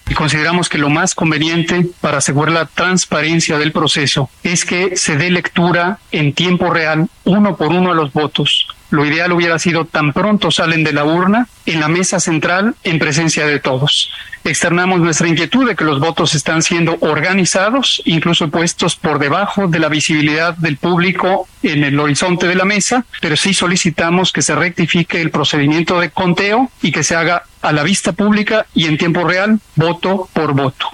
Y 0.09 0.13
consideramos 0.13 0.67
que 0.67 0.77
lo 0.77 0.89
más 0.89 1.15
conveniente 1.15 1.87
para 2.01 2.17
asegurar 2.17 2.53
la 2.53 2.65
transparencia 2.65 3.57
del 3.57 3.71
proceso 3.71 4.29
es 4.43 4.65
que 4.65 4.97
se 4.97 5.15
dé 5.15 5.29
lectura 5.29 5.99
en 6.11 6.33
tiempo 6.33 6.69
real, 6.69 7.07
uno 7.23 7.55
por 7.55 7.67
uno, 7.67 7.91
a 7.91 7.95
los 7.95 8.11
votos 8.11 8.67
lo 8.89 9.05
ideal 9.05 9.31
hubiera 9.31 9.59
sido 9.59 9.85
tan 9.85 10.13
pronto 10.13 10.51
salen 10.51 10.83
de 10.83 10.93
la 10.93 11.05
urna, 11.05 11.47
en 11.65 11.79
la 11.79 11.87
mesa 11.87 12.19
central, 12.19 12.75
en 12.83 12.99
presencia 12.99 13.45
de 13.45 13.59
todos. 13.59 14.11
Externamos 14.43 14.99
nuestra 14.99 15.27
inquietud 15.27 15.67
de 15.67 15.75
que 15.75 15.83
los 15.83 15.99
votos 15.99 16.33
están 16.33 16.63
siendo 16.63 16.97
organizados, 17.01 18.01
incluso 18.05 18.49
puestos 18.49 18.95
por 18.95 19.19
debajo 19.19 19.67
de 19.67 19.79
la 19.79 19.89
visibilidad 19.89 20.55
del 20.55 20.77
público 20.77 21.47
en 21.61 21.83
el 21.83 21.99
horizonte 21.99 22.47
de 22.47 22.55
la 22.55 22.65
mesa, 22.65 23.05
pero 23.21 23.35
sí 23.35 23.53
solicitamos 23.53 24.31
que 24.31 24.41
se 24.41 24.55
rectifique 24.55 25.21
el 25.21 25.29
procedimiento 25.29 25.99
de 25.99 26.09
conteo 26.09 26.71
y 26.81 26.91
que 26.91 27.03
se 27.03 27.15
haga 27.15 27.43
a 27.61 27.71
la 27.73 27.83
vista 27.83 28.13
pública 28.13 28.65
y 28.73 28.85
en 28.85 28.97
tiempo 28.97 29.23
real, 29.25 29.59
voto 29.75 30.29
por 30.33 30.53
voto. 30.53 30.87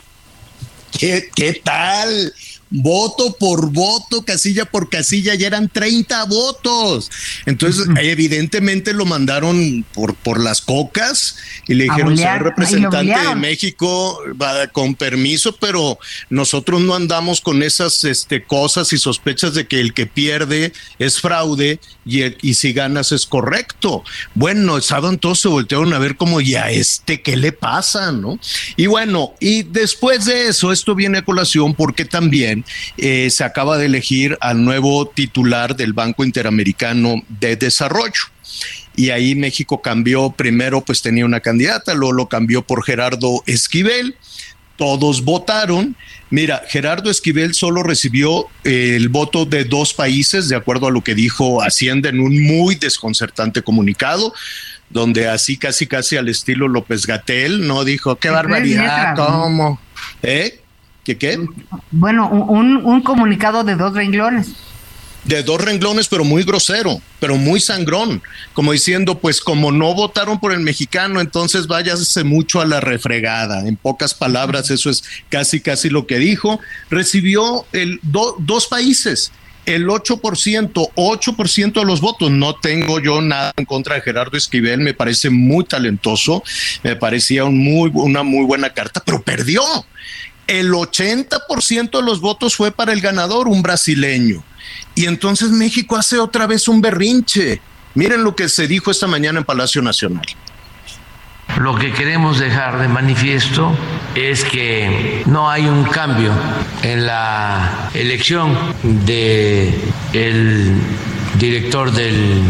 ¿Qué, 0.99 1.61
tal? 1.63 2.33
Voto 2.75 3.35
por 3.37 3.71
voto, 3.71 4.23
casilla 4.23 4.65
por 4.65 4.89
casilla, 4.89 5.35
ya 5.35 5.47
eran 5.47 5.69
30 5.69 6.25
votos. 6.25 7.09
Entonces, 7.45 7.87
evidentemente 8.01 8.93
lo 8.93 9.05
mandaron 9.05 9.85
por, 9.93 10.15
por 10.15 10.39
las 10.39 10.61
cocas 10.61 11.37
y 11.67 11.75
le 11.75 11.85
dijeron, 11.85 12.17
ser 12.17 12.43
representante 12.43 13.17
de 13.17 13.35
México, 13.35 14.19
va 14.41 14.67
con 14.67 14.95
permiso, 14.95 15.55
pero 15.55 15.97
nosotros 16.29 16.81
no 16.81 16.95
andamos 16.95 17.41
con 17.41 17.63
esas 17.63 18.03
este, 18.03 18.43
cosas 18.43 18.91
y 18.93 18.97
sospechas 18.97 19.53
de 19.53 19.67
que 19.67 19.79
el 19.79 19.93
que 19.93 20.05
pierde 20.05 20.73
es 20.99 21.19
fraude 21.19 21.79
y, 22.05 22.23
y 22.47 22.53
si 22.55 22.73
ganas 22.73 23.11
es 23.11 23.25
correcto. 23.25 24.03
Bueno, 24.33 24.77
estaban 24.77 25.17
todos 25.17 25.39
se 25.39 25.47
voltearon 25.47 25.93
a 25.93 25.99
ver 25.99 26.17
como, 26.17 26.41
ya 26.41 26.69
este, 26.69 27.21
¿qué 27.21 27.37
le 27.37 27.51
pasa? 27.51 28.11
¿No? 28.11 28.37
Y 28.75 28.87
bueno, 28.87 29.33
y 29.39 29.63
después 29.63 30.25
de 30.25 30.47
eso, 30.49 30.71
esto 30.71 30.95
viene 30.95 31.19
a 31.19 31.25
colación 31.25 31.73
porque 31.73 32.05
también 32.05 32.64
eh, 32.97 33.29
se 33.29 33.43
acaba 33.43 33.77
de 33.77 33.85
elegir 33.85 34.37
al 34.41 34.63
nuevo 34.63 35.07
titular 35.07 35.75
del 35.75 35.93
Banco 35.93 36.23
Interamericano 36.23 37.23
de 37.27 37.55
Desarrollo 37.55 38.21
y 38.95 39.09
ahí 39.09 39.35
México 39.35 39.81
cambió, 39.81 40.31
primero 40.31 40.81
pues 40.81 41.01
tenía 41.01 41.25
una 41.25 41.41
candidata, 41.41 41.93
luego 41.93 42.13
lo 42.13 42.29
cambió 42.29 42.61
por 42.61 42.83
Gerardo 42.83 43.43
Esquivel, 43.45 44.15
todos 44.77 45.23
votaron. 45.23 45.95
Mira, 46.29 46.63
Gerardo 46.67 47.09
Esquivel 47.09 47.53
solo 47.53 47.83
recibió 47.83 48.47
eh, 48.63 48.93
el 48.95 49.09
voto 49.09 49.45
de 49.45 49.63
dos 49.63 49.93
países, 49.93 50.49
de 50.49 50.55
acuerdo 50.55 50.87
a 50.87 50.91
lo 50.91 51.03
que 51.03 51.15
dijo 51.15 51.61
Hacienda 51.61 52.09
en 52.09 52.19
un 52.19 52.41
muy 52.43 52.75
desconcertante 52.75 53.61
comunicado, 53.61 54.33
donde 54.89 55.27
así 55.27 55.57
casi 55.57 55.87
casi 55.87 56.17
al 56.17 56.29
estilo 56.29 56.67
López 56.67 57.05
Gatel, 57.05 57.67
¿no? 57.67 57.83
Dijo, 57.83 58.15
qué 58.17 58.29
barbaridad, 58.29 59.15
¿cómo? 59.15 59.79
¿Eh? 60.23 60.61
¿Qué 61.05 61.17
qué? 61.17 61.39
Bueno, 61.91 62.27
un, 62.29 62.77
un 62.77 63.01
comunicado 63.01 63.63
de 63.63 63.75
dos 63.75 63.93
renglones 63.93 64.53
de 65.25 65.41
dos 65.41 65.59
renglones, 65.59 66.07
pero 66.07 66.23
muy 66.23 66.43
grosero, 66.43 67.01
pero 67.19 67.35
muy 67.35 67.59
sangrón, 67.59 68.21
como 68.53 68.71
diciendo, 68.71 69.17
pues 69.17 69.41
como 69.41 69.71
no 69.71 69.93
votaron 69.93 70.39
por 70.39 70.53
el 70.53 70.59
mexicano, 70.59 71.19
entonces 71.19 71.67
váyase 71.67 72.23
mucho 72.23 72.61
a 72.61 72.65
la 72.65 72.79
refregada. 72.79 73.67
En 73.67 73.75
pocas 73.75 74.13
palabras, 74.13 74.69
eso 74.69 74.89
es 74.89 75.03
casi, 75.29 75.61
casi 75.61 75.89
lo 75.89 76.05
que 76.05 76.19
dijo. 76.19 76.59
Recibió 76.91 77.65
el 77.73 77.99
dos 78.03 78.67
países, 78.67 79.31
el 79.65 79.87
8%, 79.87 80.91
8% 80.95 81.73
de 81.73 81.85
los 81.85 82.01
votos. 82.01 82.29
No 82.29 82.55
tengo 82.55 82.99
yo 82.99 83.19
nada 83.21 83.51
en 83.57 83.65
contra 83.65 83.95
de 83.95 84.01
Gerardo 84.01 84.37
Esquivel, 84.37 84.79
me 84.79 84.93
parece 84.93 85.31
muy 85.31 85.65
talentoso, 85.65 86.43
me 86.83 86.95
parecía 86.95 87.45
un 87.45 87.57
muy, 87.57 87.89
una 87.95 88.21
muy 88.21 88.45
buena 88.45 88.69
carta, 88.69 89.01
pero 89.03 89.23
perdió 89.23 89.63
el 90.47 90.71
80% 90.71 91.91
de 91.91 92.03
los 92.03 92.21
votos 92.21 92.55
fue 92.55 92.71
para 92.71 92.93
el 92.93 93.01
ganador, 93.01 93.47
un 93.47 93.61
brasileño. 93.61 94.43
Y 94.95 95.05
entonces 95.05 95.49
México 95.49 95.95
hace 95.95 96.19
otra 96.19 96.47
vez 96.47 96.67
un 96.67 96.81
berrinche. 96.81 97.61
Miren 97.93 98.23
lo 98.23 98.35
que 98.35 98.49
se 98.49 98.67
dijo 98.67 98.91
esta 98.91 99.07
mañana 99.07 99.39
en 99.39 99.45
Palacio 99.45 99.81
Nacional. 99.81 100.25
Lo 101.59 101.75
que 101.75 101.93
queremos 101.93 102.39
dejar 102.39 102.79
de 102.79 102.89
manifiesto 102.89 103.71
es 104.13 104.43
que 104.43 105.23
no 105.25 105.49
hay 105.49 105.65
un 105.65 105.85
cambio 105.85 106.33
en 106.83 107.05
la 107.05 107.89
elección 107.93 108.57
de 108.83 109.73
el 110.11 110.75
director 111.39 111.91
del 111.91 112.41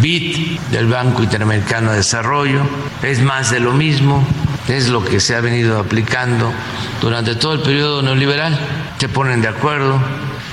BID, 0.00 0.60
del 0.70 0.86
Banco 0.86 1.24
Interamericano 1.24 1.90
de 1.90 1.96
Desarrollo. 1.96 2.62
Es 3.02 3.20
más 3.22 3.50
de 3.50 3.58
lo 3.58 3.72
mismo 3.72 4.24
es 4.68 4.88
lo 4.88 5.04
que 5.04 5.20
se 5.20 5.34
ha 5.34 5.40
venido 5.40 5.78
aplicando 5.78 6.52
durante 7.00 7.34
todo 7.34 7.54
el 7.54 7.60
periodo 7.60 8.02
neoliberal. 8.02 8.58
Se 8.98 9.08
ponen 9.08 9.42
de 9.42 9.48
acuerdo 9.48 10.00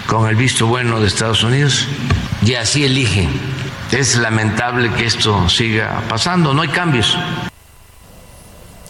con 0.07 0.29
el 0.29 0.35
visto 0.35 0.67
bueno 0.67 0.99
de 0.99 1.07
Estados 1.07 1.43
Unidos 1.43 1.85
y 2.45 2.55
así 2.55 2.83
eligen. 2.83 3.29
Es 3.91 4.15
lamentable 4.17 4.91
que 4.93 5.05
esto 5.05 5.47
siga 5.49 6.03
pasando, 6.09 6.53
no 6.53 6.61
hay 6.61 6.69
cambios. 6.69 7.17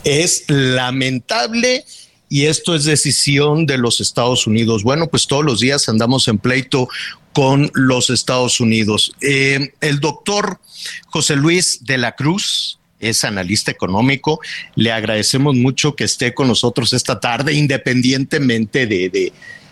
Es 0.04 0.46
lamentable 0.48 1.86
y 2.30 2.46
esto 2.46 2.76
es 2.76 2.86
decisión 2.86 3.66
de 3.66 3.78
los 3.78 4.00
Estados 4.00 4.48
Unidos. 4.48 4.84
Bueno, 4.84 5.08
pues 5.08 5.28
todos 5.28 5.44
los 5.44 5.60
días 5.60 5.90
andamos 5.90 6.28
en 6.28 6.38
pleito 6.38 6.88
con 7.34 7.70
los 7.74 8.10
Estados 8.10 8.60
Unidos. 8.60 9.14
Eh, 9.22 9.74
el 9.82 10.00
doctor 10.00 10.60
José 11.08 11.36
Luis 11.36 11.84
de 11.86 11.98
la 11.98 12.14
Cruz, 12.14 12.80
es 13.02 13.24
analista 13.24 13.72
económico. 13.72 14.40
Le 14.76 14.92
agradecemos 14.92 15.56
mucho 15.56 15.96
que 15.96 16.06
esté 16.06 16.34
con 16.34 16.48
nosotros 16.48 16.94
esta 16.94 17.20
tarde, 17.20 17.54
independientemente 17.54 18.88
de, 18.88 19.10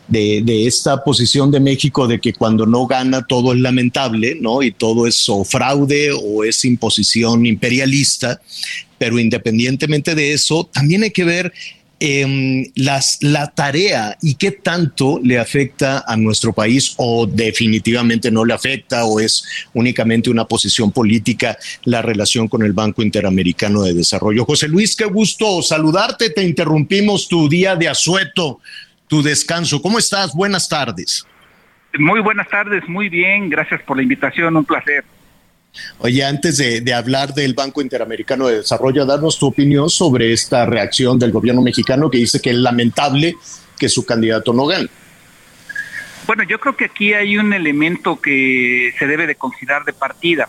de, 0.08 0.42
de, 0.42 0.68
esta 0.68 1.04
posición 1.04 1.52
de 1.52 1.60
México 1.60 2.08
de 2.08 2.20
que 2.20 2.34
cuando 2.34 2.66
no 2.66 2.88
gana 2.88 3.26
todo 3.26 3.54
es 3.54 3.60
lamentable, 3.60 4.38
¿no? 4.40 4.64
Y 4.64 4.72
todo 4.72 5.08
es 5.08 5.28
fraude 5.46 6.12
o 6.12 6.44
es 6.44 6.66
imposición 6.66 7.46
imperialista. 7.46 8.42
Pero 8.98 9.18
independientemente 9.18 10.16
de 10.16 10.34
eso, 10.34 10.70
también 10.74 11.04
hay 11.04 11.12
que 11.12 11.24
ver 11.24 11.54
eh, 12.00 12.72
las, 12.76 13.20
la 13.22 13.48
tarea 13.48 14.18
y 14.22 14.36
qué 14.36 14.52
tanto 14.52 15.20
le 15.24 15.38
afecta 15.38 16.04
a 16.08 16.16
nuestro 16.16 16.54
país 16.54 16.94
o 16.98 17.28
definitivamente 17.28 18.32
no 18.32 18.46
le 18.46 18.54
afecta 18.54 19.06
o 19.06 19.20
es 19.20 19.44
únicamente 19.74 20.30
una 20.30 20.46
posición 20.46 20.92
política 20.92 21.58
la 21.84 22.02
relación 22.02 22.48
con 22.48 22.64
el 22.64 22.74
Banco 22.74 23.02
Interamericano 23.02 23.84
de 23.84 23.94
Desarrollo. 23.94 24.46
José 24.46 24.68
Luis, 24.68 24.96
qué 24.96 25.06
gusto 25.06 25.62
saludarte. 25.62 26.30
Te 26.30 26.44
interrumpimos 26.44 27.28
tu 27.28 27.50
día 27.50 27.76
de 27.76 27.90
asueto, 27.90 28.60
tu 29.08 29.22
descanso. 29.22 29.82
¿Cómo 29.82 30.00
estás? 30.00 30.34
Buenas 30.34 30.70
tardes. 30.70 31.26
Muy 31.98 32.22
buenas 32.22 32.48
tardes, 32.48 32.88
muy 32.88 33.10
bien, 33.10 33.50
gracias 33.50 33.82
por 33.82 33.98
la 33.98 34.04
invitación, 34.04 34.56
un 34.56 34.64
placer. 34.64 35.04
Oye, 36.00 36.24
antes 36.24 36.58
de, 36.58 36.94
hablar 36.94 37.34
del 37.34 37.54
Banco 37.54 37.82
Interamericano 37.82 38.48
de 38.48 38.58
Desarrollo, 38.58 39.06
darnos 39.06 39.38
tu 39.38 39.48
opinión 39.48 39.90
sobre 39.90 40.34
esta 40.34 40.66
reacción 40.66 41.20
del 41.20 41.32
gobierno 41.32 41.62
mexicano 41.62 42.10
que 42.10 42.18
dice 42.18 42.42
que 42.42 42.52
es 42.52 42.56
lamentable 42.56 43.36
que 43.78 43.90
su 43.90 44.06
candidato 44.06 44.54
no 44.54 44.66
gane. 44.66 44.90
Bueno, 46.26 46.44
yo 46.44 46.60
creo 46.60 46.76
que 46.76 46.86
aquí 46.86 47.14
hay 47.14 47.38
un 47.38 47.54
elemento 47.54 48.20
que 48.20 48.94
se 48.98 49.08
debe 49.08 49.26
de 49.26 49.36
considerar 49.36 49.84
de 49.84 49.94
partida. 49.94 50.48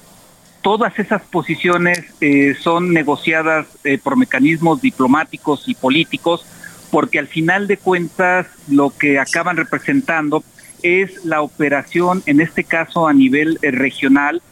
Todas 0.62 0.98
esas 0.98 1.22
posiciones 1.22 2.04
eh, 2.20 2.54
son 2.60 2.92
negociadas 2.92 3.66
eh, 3.84 3.96
por 3.96 4.16
mecanismos 4.18 4.82
diplomáticos 4.82 5.68
y 5.68 5.74
políticos, 5.74 6.44
porque 6.90 7.18
al 7.18 7.28
final 7.28 7.66
de 7.66 7.78
cuentas 7.78 8.46
lo 8.68 8.90
que 8.90 9.18
acaban 9.18 9.56
representando 9.56 10.44
es 10.82 11.24
la 11.24 11.40
operación, 11.40 12.22
en 12.26 12.40
este 12.40 12.64
caso 12.64 13.08
a 13.08 13.14
nivel 13.14 13.58
eh, 13.62 13.70
regional, 13.70 14.42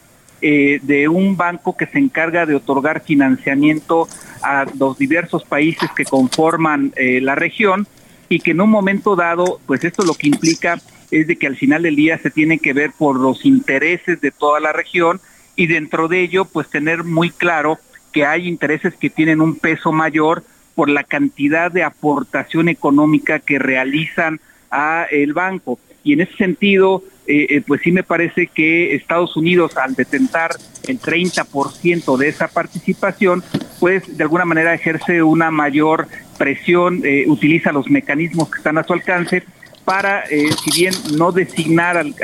eh, 0.41 0.79
de 0.83 1.07
un 1.07 1.35
banco 1.35 1.75
que 1.75 1.85
se 1.85 1.99
encarga 1.99 2.45
de 2.45 2.55
otorgar 2.55 3.01
financiamiento 3.01 4.07
a 4.41 4.65
los 4.77 4.97
diversos 4.97 5.43
países 5.43 5.89
que 5.95 6.05
conforman 6.05 6.93
eh, 6.95 7.19
la 7.21 7.35
región 7.35 7.87
y 8.29 8.39
que 8.39 8.51
en 8.51 8.61
un 8.61 8.69
momento 8.69 9.15
dado, 9.15 9.59
pues 9.65 9.83
esto 9.83 10.03
lo 10.03 10.13
que 10.13 10.27
implica 10.27 10.79
es 11.11 11.27
de 11.27 11.35
que 11.35 11.47
al 11.47 11.55
final 11.55 11.83
del 11.83 11.95
día 11.95 12.17
se 12.19 12.29
tiene 12.29 12.59
que 12.59 12.73
ver 12.73 12.91
por 12.97 13.19
los 13.19 13.45
intereses 13.45 14.21
de 14.21 14.31
toda 14.31 14.59
la 14.59 14.71
región 14.71 15.19
y 15.55 15.67
dentro 15.67 16.07
de 16.07 16.21
ello, 16.21 16.45
pues 16.45 16.69
tener 16.69 17.03
muy 17.03 17.31
claro 17.31 17.79
que 18.13 18.25
hay 18.25 18.47
intereses 18.47 18.93
que 18.95 19.09
tienen 19.09 19.41
un 19.41 19.55
peso 19.55 19.91
mayor 19.91 20.43
por 20.75 20.89
la 20.89 21.03
cantidad 21.03 21.71
de 21.71 21.83
aportación 21.83 22.69
económica 22.69 23.39
que 23.39 23.59
realizan 23.59 24.39
a 24.71 25.05
el 25.11 25.33
banco. 25.33 25.79
Y 26.03 26.13
en 26.13 26.21
ese 26.21 26.35
sentido, 26.37 27.03
eh, 27.31 27.45
eh, 27.57 27.61
pues 27.61 27.81
sí 27.83 27.91
me 27.91 28.01
parece 28.01 28.47
que 28.47 28.95
Estados 28.95 29.37
Unidos, 29.37 29.77
al 29.77 29.93
detentar 29.93 30.49
el 30.87 30.99
30% 30.99 32.17
de 32.17 32.27
esa 32.27 32.47
participación, 32.47 33.43
pues 33.79 34.17
de 34.17 34.23
alguna 34.23 34.45
manera 34.45 34.73
ejerce 34.73 35.21
una 35.21 35.51
mayor 35.51 36.07
presión, 36.39 37.01
eh, 37.05 37.25
utiliza 37.27 37.71
los 37.71 37.87
mecanismos 37.87 38.49
que 38.49 38.57
están 38.57 38.79
a 38.79 38.83
su 38.83 38.93
alcance 38.93 39.43
para, 39.85 40.23
si 40.25 40.71
bien 40.75 40.93
no 41.17 41.31
designar 41.31 41.97
al, 41.97 42.15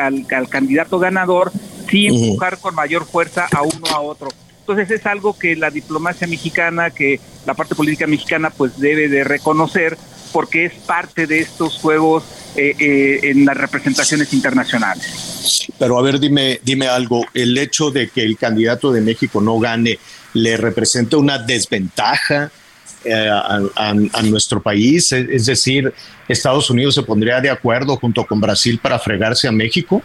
candidato 0.49 0.97
ganador, 0.97 1.51
sí 1.87 2.07
empujar 2.07 2.57
con 2.59 2.73
mayor 2.73 3.05
fuerza 3.05 3.47
a 3.51 3.61
uno 3.61 3.85
a 3.91 3.99
otro. 3.99 4.29
Entonces 4.61 4.89
es 4.89 5.05
algo 5.05 5.37
que 5.37 5.55
la 5.55 5.69
diplomacia 5.69 6.25
mexicana, 6.25 6.89
que 6.89 7.19
la 7.45 7.53
parte 7.53 7.75
política 7.75 8.07
mexicana 8.07 8.49
pues 8.49 8.79
debe 8.79 9.07
de 9.07 9.23
reconocer 9.23 9.97
porque 10.35 10.65
es 10.65 10.73
parte 10.73 11.27
de 11.27 11.39
estos 11.39 11.75
juegos 11.77 12.25
eh, 12.57 12.75
eh, 12.77 13.19
en 13.23 13.45
las 13.45 13.55
representaciones 13.55 14.33
internacionales. 14.33 15.65
Pero 15.79 15.97
a 15.97 16.01
ver, 16.01 16.19
dime, 16.19 16.59
dime 16.61 16.89
algo, 16.89 17.25
el 17.33 17.57
hecho 17.57 17.89
de 17.89 18.09
que 18.09 18.21
el 18.21 18.35
candidato 18.35 18.91
de 18.91 18.99
México 18.99 19.39
no 19.39 19.57
gane, 19.59 19.97
¿le 20.33 20.57
representa 20.57 21.15
una 21.15 21.37
desventaja 21.37 22.51
eh, 23.05 23.29
a, 23.31 24.23
nuestro 24.23 24.61
país? 24.61 25.13
Es 25.13 25.45
decir, 25.45 25.93
¿Estados 26.27 26.69
Unidos 26.69 26.95
se 26.95 27.03
pondría 27.03 27.39
de 27.39 27.49
acuerdo 27.49 27.95
junto 27.95 28.25
con 28.25 28.41
Brasil 28.41 28.77
para 28.83 28.99
fregarse 28.99 29.47
a 29.47 29.53
México? 29.53 30.03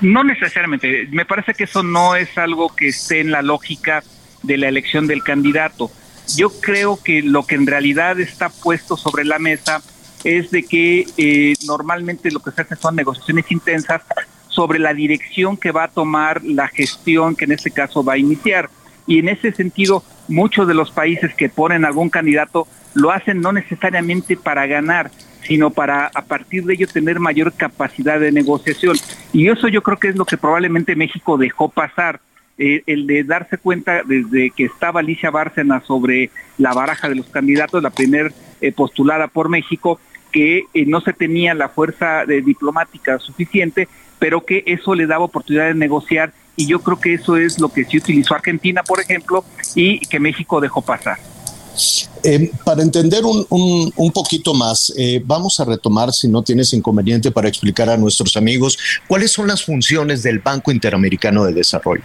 No 0.00 0.22
necesariamente, 0.22 1.08
me 1.10 1.26
parece 1.26 1.52
que 1.54 1.64
eso 1.64 1.82
no 1.82 2.14
es 2.14 2.38
algo 2.38 2.76
que 2.76 2.86
esté 2.86 3.18
en 3.18 3.32
la 3.32 3.42
lógica 3.42 4.04
de 4.44 4.56
la 4.56 4.68
elección 4.68 5.08
del 5.08 5.24
candidato. 5.24 5.90
Yo 6.36 6.50
creo 6.50 6.98
que 7.02 7.22
lo 7.22 7.44
que 7.44 7.54
en 7.54 7.66
realidad 7.66 8.18
está 8.20 8.48
puesto 8.48 8.96
sobre 8.96 9.24
la 9.24 9.38
mesa 9.38 9.82
es 10.24 10.50
de 10.50 10.62
que 10.62 11.06
eh, 11.16 11.54
normalmente 11.66 12.30
lo 12.30 12.40
que 12.40 12.52
se 12.52 12.62
hace 12.62 12.76
son 12.76 12.96
negociaciones 12.96 13.50
intensas 13.50 14.02
sobre 14.48 14.78
la 14.78 14.94
dirección 14.94 15.56
que 15.56 15.72
va 15.72 15.84
a 15.84 15.88
tomar 15.88 16.44
la 16.44 16.68
gestión 16.68 17.34
que 17.34 17.46
en 17.46 17.52
este 17.52 17.70
caso 17.70 18.04
va 18.04 18.14
a 18.14 18.18
iniciar. 18.18 18.70
Y 19.06 19.18
en 19.18 19.28
ese 19.28 19.52
sentido, 19.52 20.04
muchos 20.28 20.68
de 20.68 20.74
los 20.74 20.90
países 20.90 21.34
que 21.34 21.48
ponen 21.48 21.84
algún 21.84 22.10
candidato 22.10 22.68
lo 22.94 23.10
hacen 23.10 23.40
no 23.40 23.52
necesariamente 23.52 24.36
para 24.36 24.66
ganar, 24.66 25.10
sino 25.42 25.70
para 25.70 26.10
a 26.14 26.22
partir 26.22 26.64
de 26.64 26.74
ello 26.74 26.86
tener 26.86 27.18
mayor 27.18 27.52
capacidad 27.52 28.20
de 28.20 28.30
negociación. 28.30 28.96
Y 29.32 29.48
eso 29.48 29.68
yo 29.68 29.82
creo 29.82 29.96
que 29.98 30.08
es 30.08 30.16
lo 30.16 30.24
que 30.24 30.36
probablemente 30.36 30.94
México 30.94 31.38
dejó 31.38 31.68
pasar. 31.68 32.20
Eh, 32.58 32.82
el 32.86 33.06
de 33.06 33.24
darse 33.24 33.58
cuenta 33.58 34.02
desde 34.04 34.50
que 34.50 34.64
estaba 34.64 35.00
Alicia 35.00 35.30
Bárcena 35.30 35.82
sobre 35.86 36.30
la 36.58 36.72
baraja 36.74 37.08
de 37.08 37.14
los 37.14 37.26
candidatos, 37.26 37.82
la 37.82 37.90
primer 37.90 38.32
eh, 38.60 38.72
postulada 38.72 39.28
por 39.28 39.48
México, 39.48 39.98
que 40.30 40.64
eh, 40.74 40.86
no 40.86 41.00
se 41.00 41.12
tenía 41.12 41.54
la 41.54 41.68
fuerza 41.68 42.24
de 42.26 42.42
diplomática 42.42 43.18
suficiente, 43.18 43.88
pero 44.18 44.44
que 44.44 44.64
eso 44.66 44.94
le 44.94 45.06
daba 45.06 45.24
oportunidad 45.24 45.66
de 45.66 45.74
negociar 45.74 46.32
y 46.56 46.66
yo 46.66 46.80
creo 46.80 47.00
que 47.00 47.14
eso 47.14 47.36
es 47.36 47.58
lo 47.58 47.70
que 47.70 47.84
sí 47.84 47.98
utilizó 47.98 48.34
Argentina, 48.34 48.82
por 48.82 49.00
ejemplo, 49.00 49.44
y 49.74 50.00
que 50.00 50.20
México 50.20 50.60
dejó 50.60 50.82
pasar. 50.82 51.18
Eh, 52.22 52.50
para 52.64 52.82
entender 52.82 53.24
un, 53.24 53.46
un, 53.96 54.12
poquito 54.12 54.54
más, 54.54 54.92
eh, 54.96 55.22
vamos 55.24 55.58
a 55.58 55.64
retomar, 55.64 56.12
si 56.12 56.28
no 56.28 56.42
tienes 56.42 56.72
inconveniente, 56.72 57.30
para 57.30 57.48
explicar 57.48 57.88
a 57.88 57.96
nuestros 57.96 58.36
amigos 58.36 58.78
cuáles 59.08 59.32
son 59.32 59.48
las 59.48 59.64
funciones 59.64 60.22
del 60.22 60.38
Banco 60.38 60.70
Interamericano 60.70 61.44
de 61.44 61.54
Desarrollo. 61.54 62.02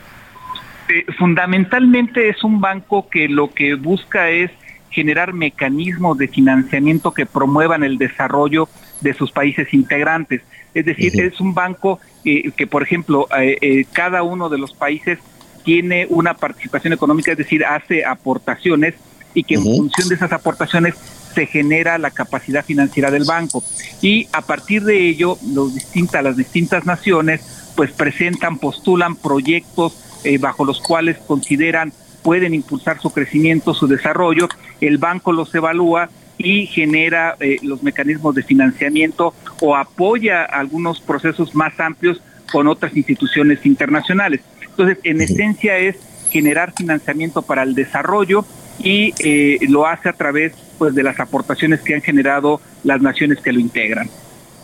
Fundamentalmente 1.17 2.29
es 2.29 2.43
un 2.43 2.61
banco 2.61 3.09
que 3.09 3.27
lo 3.27 3.53
que 3.53 3.75
busca 3.75 4.29
es 4.29 4.51
generar 4.89 5.33
mecanismos 5.33 6.17
de 6.17 6.27
financiamiento 6.27 7.13
que 7.13 7.25
promuevan 7.25 7.83
el 7.83 7.97
desarrollo 7.97 8.69
de 9.01 9.13
sus 9.13 9.31
países 9.31 9.73
integrantes. 9.73 10.41
Es 10.73 10.85
decir, 10.85 11.19
es 11.21 11.39
un 11.39 11.53
banco 11.53 11.99
eh, 12.23 12.51
que, 12.55 12.67
por 12.67 12.83
ejemplo, 12.83 13.27
eh, 13.37 13.57
eh, 13.61 13.85
cada 13.91 14.23
uno 14.23 14.49
de 14.49 14.57
los 14.57 14.73
países 14.73 15.19
tiene 15.63 16.07
una 16.09 16.33
participación 16.33 16.93
económica, 16.93 17.31
es 17.31 17.37
decir, 17.37 17.65
hace 17.65 18.05
aportaciones 18.05 18.95
y 19.33 19.43
que 19.43 19.55
en 19.55 19.63
función 19.63 20.09
de 20.09 20.15
esas 20.15 20.31
aportaciones 20.31 20.95
se 21.35 21.45
genera 21.45 21.97
la 21.97 22.09
capacidad 22.09 22.65
financiera 22.65 23.11
del 23.11 23.25
banco. 23.25 23.63
Y 24.01 24.27
a 24.33 24.41
partir 24.41 24.83
de 24.83 25.07
ello, 25.07 25.37
los 25.53 25.75
distintas, 25.75 26.23
las 26.23 26.37
distintas 26.37 26.85
naciones 26.85 27.73
pues 27.75 27.91
presentan, 27.91 28.57
postulan 28.57 29.15
proyectos 29.15 29.95
bajo 30.37 30.65
los 30.65 30.81
cuales 30.81 31.17
consideran 31.19 31.93
pueden 32.23 32.53
impulsar 32.53 32.99
su 32.99 33.11
crecimiento, 33.11 33.73
su 33.73 33.87
desarrollo, 33.87 34.49
el 34.81 34.97
banco 34.97 35.31
los 35.31 35.55
evalúa 35.55 36.09
y 36.37 36.67
genera 36.67 37.35
eh, 37.39 37.57
los 37.63 37.83
mecanismos 37.83 38.35
de 38.35 38.43
financiamiento 38.43 39.33
o 39.61 39.75
apoya 39.75 40.43
algunos 40.43 40.99
procesos 40.99 41.55
más 41.55 41.79
amplios 41.79 42.21
con 42.51 42.67
otras 42.67 42.95
instituciones 42.95 43.65
internacionales. 43.65 44.41
Entonces, 44.61 44.99
en 45.03 45.21
esencia 45.21 45.77
es 45.77 45.95
generar 46.29 46.73
financiamiento 46.73 47.41
para 47.41 47.63
el 47.63 47.73
desarrollo 47.73 48.45
y 48.79 49.13
eh, 49.19 49.57
lo 49.69 49.87
hace 49.87 50.09
a 50.09 50.13
través 50.13 50.53
pues 50.77 50.93
de 50.93 51.03
las 51.03 51.19
aportaciones 51.19 51.81
que 51.81 51.95
han 51.95 52.01
generado 52.01 52.61
las 52.83 53.01
naciones 53.01 53.39
que 53.39 53.51
lo 53.51 53.59
integran. 53.59 54.09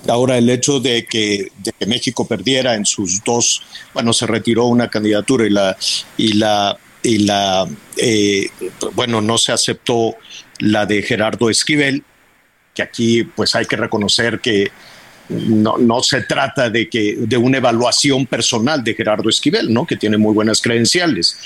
Ahora, 0.07 0.37
el 0.37 0.49
hecho 0.49 0.79
de 0.79 1.05
que, 1.05 1.51
de 1.59 1.71
que 1.71 1.85
México 1.85 2.27
perdiera 2.27 2.75
en 2.75 2.85
sus 2.85 3.23
dos, 3.23 3.63
bueno, 3.93 4.11
se 4.11 4.27
retiró 4.27 4.65
una 4.65 4.89
candidatura 4.89 5.45
y 5.45 5.49
la, 5.49 5.77
y 6.17 6.33
la 6.33 6.77
y 7.03 7.19
la, 7.19 7.67
eh, 7.97 8.49
bueno, 8.93 9.21
no 9.21 9.37
se 9.37 9.51
aceptó 9.51 10.15
la 10.59 10.85
de 10.85 11.03
Gerardo 11.03 11.49
Esquivel, 11.49 12.03
que 12.73 12.81
aquí 12.81 13.23
pues 13.23 13.55
hay 13.55 13.65
que 13.65 13.75
reconocer 13.75 14.39
que 14.39 14.71
no, 15.29 15.77
no 15.77 16.01
se 16.01 16.21
trata 16.21 16.69
de, 16.69 16.89
que, 16.89 17.15
de 17.17 17.37
una 17.37 17.57
evaluación 17.57 18.25
personal 18.25 18.83
de 18.83 18.93
Gerardo 18.93 19.29
Esquivel, 19.29 19.71
¿no? 19.71 19.85
que 19.85 19.97
tiene 19.97 20.17
muy 20.17 20.33
buenas 20.33 20.61
credenciales. 20.61 21.37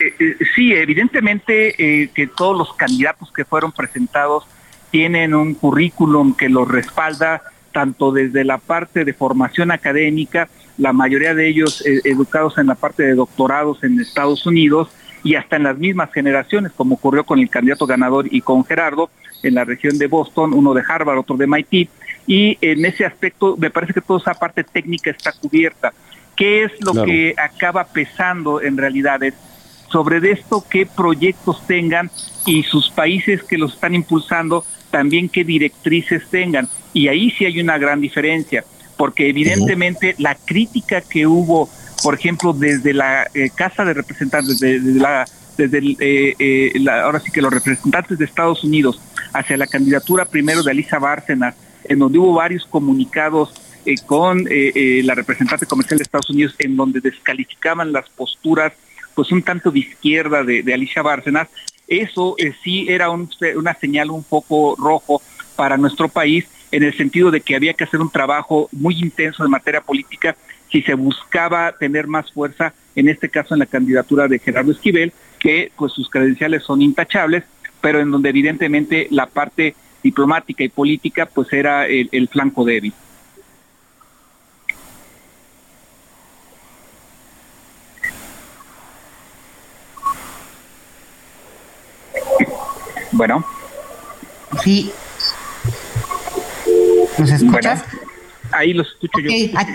Eh, 0.00 0.14
eh, 0.18 0.36
sí, 0.54 0.72
evidentemente 0.72 2.10
que 2.14 2.26
todos 2.36 2.56
los 2.56 2.74
candidatos 2.74 3.30
que 3.32 3.44
fueron 3.44 3.72
presentados 3.72 4.44
tienen 4.90 5.34
un 5.34 5.54
currículum 5.54 6.34
que 6.34 6.48
los 6.48 6.68
respalda 6.68 7.42
tanto 7.72 8.12
desde 8.12 8.44
la 8.44 8.58
parte 8.58 9.04
de 9.04 9.12
formación 9.12 9.70
académica 9.70 10.48
la 10.78 10.92
mayoría 10.92 11.34
de 11.34 11.48
ellos 11.48 11.84
eh, 11.84 12.00
educados 12.04 12.56
en 12.58 12.68
la 12.68 12.74
parte 12.76 13.02
de 13.02 13.14
doctorados 13.14 13.82
en 13.84 14.00
Estados 14.00 14.46
Unidos 14.46 14.88
y 15.24 15.34
hasta 15.34 15.56
en 15.56 15.64
las 15.64 15.76
mismas 15.76 16.12
generaciones, 16.12 16.72
como 16.72 16.94
ocurrió 16.94 17.24
con 17.24 17.40
el 17.40 17.50
candidato 17.50 17.86
ganador 17.86 18.26
y 18.30 18.40
con 18.40 18.64
Gerardo 18.64 19.10
en 19.42 19.54
la 19.54 19.64
región 19.64 19.98
de 19.98 20.06
Boston, 20.06 20.54
uno 20.54 20.72
de 20.74 20.82
Harvard, 20.88 21.18
otro 21.18 21.36
de 21.36 21.46
MIT, 21.46 21.90
y 22.26 22.58
en 22.60 22.84
ese 22.84 23.04
aspecto 23.04 23.56
me 23.56 23.70
parece 23.70 23.92
que 23.92 24.00
toda 24.00 24.20
esa 24.20 24.34
parte 24.34 24.62
técnica 24.62 25.10
está 25.10 25.32
cubierta. 25.32 25.92
¿Qué 26.36 26.64
es 26.64 26.72
lo 26.80 27.04
que 27.04 27.34
acaba 27.36 27.84
pesando 27.84 28.62
en 28.62 28.76
realidad? 28.76 29.22
Es 29.24 29.34
sobre 29.88 30.30
esto 30.30 30.64
qué 30.68 30.86
proyectos 30.86 31.66
tengan 31.66 32.10
y 32.46 32.62
sus 32.62 32.90
países 32.90 33.42
que 33.42 33.58
los 33.58 33.74
están 33.74 33.94
impulsando 33.94 34.64
también 34.90 35.28
qué 35.28 35.44
directrices 35.44 36.22
tengan. 36.30 36.68
Y 36.92 37.08
ahí 37.08 37.30
sí 37.30 37.44
hay 37.44 37.60
una 37.60 37.78
gran 37.78 38.00
diferencia 38.00 38.64
porque 38.98 39.28
evidentemente 39.28 40.16
la 40.18 40.34
crítica 40.34 41.00
que 41.00 41.26
hubo, 41.26 41.70
por 42.02 42.14
ejemplo, 42.14 42.52
desde 42.52 42.92
la 42.92 43.28
eh, 43.32 43.48
Casa 43.54 43.84
de 43.84 43.94
Representantes, 43.94 44.58
desde, 44.58 44.98
la, 44.98 45.24
desde 45.56 45.78
eh, 46.00 46.34
eh, 46.38 46.72
la, 46.80 47.02
ahora 47.02 47.20
sí 47.20 47.30
que 47.30 47.40
los 47.40 47.52
representantes 47.52 48.18
de 48.18 48.24
Estados 48.24 48.64
Unidos 48.64 49.00
hacia 49.32 49.56
la 49.56 49.68
candidatura 49.68 50.24
primero 50.24 50.64
de 50.64 50.72
Alisa 50.72 50.98
Bárcenas, 50.98 51.54
en 51.84 52.00
donde 52.00 52.18
hubo 52.18 52.34
varios 52.34 52.66
comunicados 52.66 53.54
con 54.04 54.44
la 54.44 55.14
representante 55.14 55.64
comercial 55.64 55.96
de 55.96 56.02
Estados 56.02 56.28
Unidos 56.28 56.54
en 56.58 56.76
donde 56.76 57.00
descalificaban 57.00 57.90
las 57.90 58.06
posturas 58.10 58.74
pues 59.18 59.32
un 59.32 59.42
tanto 59.42 59.72
de 59.72 59.80
izquierda 59.80 60.44
de, 60.44 60.72
Alicia 60.72 61.02
Bárcenas, 61.02 61.48
eso 61.88 62.36
sí 62.62 62.86
era 62.88 63.10
una 63.10 63.74
señal 63.80 64.10
un 64.10 64.22
poco 64.22 64.76
rojo 64.78 65.20
para 65.56 65.76
nuestro 65.76 66.08
país 66.08 66.46
en 66.70 66.82
el 66.82 66.96
sentido 66.96 67.30
de 67.30 67.40
que 67.40 67.56
había 67.56 67.74
que 67.74 67.84
hacer 67.84 68.00
un 68.00 68.10
trabajo 68.10 68.68
muy 68.72 68.98
intenso 68.98 69.42
de 69.42 69.48
materia 69.48 69.80
política 69.80 70.36
si 70.70 70.82
se 70.82 70.94
buscaba 70.94 71.72
tener 71.72 72.06
más 72.06 72.30
fuerza, 72.30 72.74
en 72.94 73.08
este 73.08 73.28
caso 73.28 73.54
en 73.54 73.60
la 73.60 73.66
candidatura 73.66 74.28
de 74.28 74.38
Gerardo 74.38 74.72
Esquivel, 74.72 75.12
que 75.38 75.72
pues 75.76 75.92
sus 75.92 76.10
credenciales 76.10 76.62
son 76.62 76.82
intachables, 76.82 77.44
pero 77.80 78.00
en 78.00 78.10
donde 78.10 78.28
evidentemente 78.28 79.08
la 79.10 79.26
parte 79.26 79.74
diplomática 80.02 80.64
y 80.64 80.68
política 80.68 81.26
pues 81.26 81.52
era 81.52 81.86
el, 81.86 82.28
flanco 82.30 82.64
débil. 82.64 82.92
Bueno. 93.18 93.44
Sí, 94.62 94.92
¿Nos 97.18 97.30
escuchas? 97.30 97.82
ahí 98.52 98.72
los 98.72 98.86
escucho 98.86 99.18
yo. 99.18 99.30
Ah, 99.56 99.66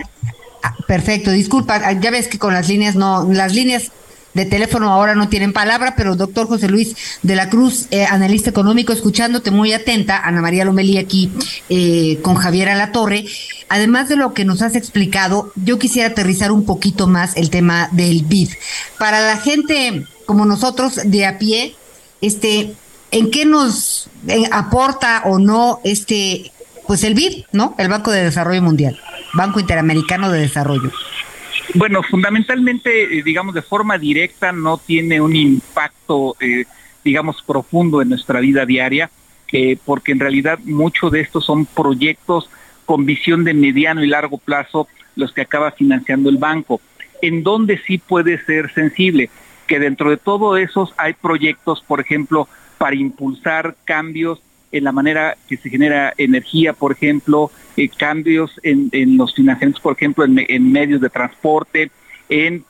ah, 0.63 0.75
perfecto, 0.87 1.29
disculpa, 1.29 1.81
ah, 1.83 1.91
ya 1.91 2.09
ves 2.09 2.29
que 2.29 2.39
con 2.39 2.53
las 2.53 2.69
líneas 2.69 2.95
no, 2.95 3.27
las 3.29 3.53
líneas 3.53 3.91
de 4.33 4.45
teléfono 4.45 4.89
ahora 4.89 5.13
no 5.13 5.27
tienen 5.27 5.51
palabra, 5.51 5.95
pero 5.97 6.15
doctor 6.15 6.47
José 6.47 6.69
Luis 6.69 6.95
de 7.21 7.35
la 7.35 7.49
Cruz, 7.49 7.87
eh, 7.91 8.05
analista 8.05 8.49
económico, 8.49 8.93
escuchándote 8.93 9.51
muy 9.51 9.73
atenta, 9.73 10.25
Ana 10.25 10.39
María 10.39 10.63
Lomelí 10.63 10.97
aquí 10.97 11.29
eh, 11.67 12.19
con 12.23 12.35
Javier 12.35 12.69
Alatorre. 12.69 13.25
Además 13.67 14.07
de 14.07 14.15
lo 14.15 14.33
que 14.33 14.45
nos 14.45 14.61
has 14.61 14.75
explicado, 14.75 15.51
yo 15.55 15.77
quisiera 15.79 16.09
aterrizar 16.09 16.53
un 16.53 16.65
poquito 16.65 17.07
más 17.07 17.35
el 17.35 17.49
tema 17.49 17.89
del 17.91 18.23
BID. 18.23 18.51
Para 18.97 19.19
la 19.19 19.37
gente 19.37 20.05
como 20.25 20.45
nosotros 20.45 21.01
de 21.03 21.25
a 21.25 21.37
pie, 21.37 21.75
este, 22.21 22.73
¿en 23.13 23.31
qué 23.31 23.45
nos 23.45 24.09
eh, 24.27 24.43
aporta 24.51 25.23
o 25.25 25.39
no 25.39 25.79
este 25.83 26.51
pues 26.87 27.03
el 27.03 27.13
BID, 27.13 27.45
¿no? 27.53 27.75
El 27.77 27.87
Banco 27.87 28.11
de 28.11 28.23
Desarrollo 28.23 28.61
Mundial, 28.61 28.99
Banco 29.33 29.59
Interamericano 29.59 30.29
de 30.29 30.41
Desarrollo. 30.41 30.91
Bueno, 31.75 32.03
fundamentalmente, 32.03 33.17
eh, 33.17 33.23
digamos, 33.23 33.55
de 33.55 33.61
forma 33.61 33.97
directa 33.97 34.51
no 34.51 34.77
tiene 34.77 35.21
un 35.21 35.35
impacto, 35.35 36.35
eh, 36.39 36.65
digamos, 37.03 37.41
profundo 37.41 38.01
en 38.01 38.09
nuestra 38.09 38.39
vida 38.41 38.65
diaria, 38.65 39.09
eh, 39.51 39.77
porque 39.85 40.11
en 40.11 40.19
realidad 40.19 40.59
muchos 40.65 41.11
de 41.11 41.21
estos 41.21 41.45
son 41.45 41.65
proyectos 41.65 42.49
con 42.85 43.05
visión 43.05 43.43
de 43.43 43.53
mediano 43.53 44.03
y 44.03 44.07
largo 44.07 44.37
plazo 44.37 44.87
los 45.15 45.31
que 45.31 45.41
acaba 45.41 45.71
financiando 45.71 46.29
el 46.29 46.37
banco. 46.37 46.81
En 47.21 47.43
donde 47.43 47.79
sí 47.87 47.97
puede 47.97 48.43
ser 48.45 48.73
sensible, 48.73 49.29
que 49.67 49.79
dentro 49.79 50.09
de 50.09 50.17
todos 50.17 50.59
esos 50.59 50.93
hay 50.97 51.13
proyectos, 51.13 51.81
por 51.87 52.01
ejemplo, 52.01 52.49
para 52.83 52.97
impulsar 52.97 53.77
cambios 53.85 54.41
en 54.73 54.83
la 54.83 54.91
manera 54.91 55.37
que 55.47 55.55
se 55.55 55.69
genera 55.69 56.13
energía, 56.17 56.73
por 56.73 56.91
ejemplo, 56.91 57.49
eh, 57.77 57.87
cambios 57.87 58.59
en, 58.61 58.89
los 59.15 59.33
financiamientos, 59.33 59.81
por 59.81 59.93
ejemplo, 59.93 60.25
en, 60.25 60.69
medios 60.69 60.99
de 60.99 61.09
transporte, 61.09 61.91
en, 62.27 62.65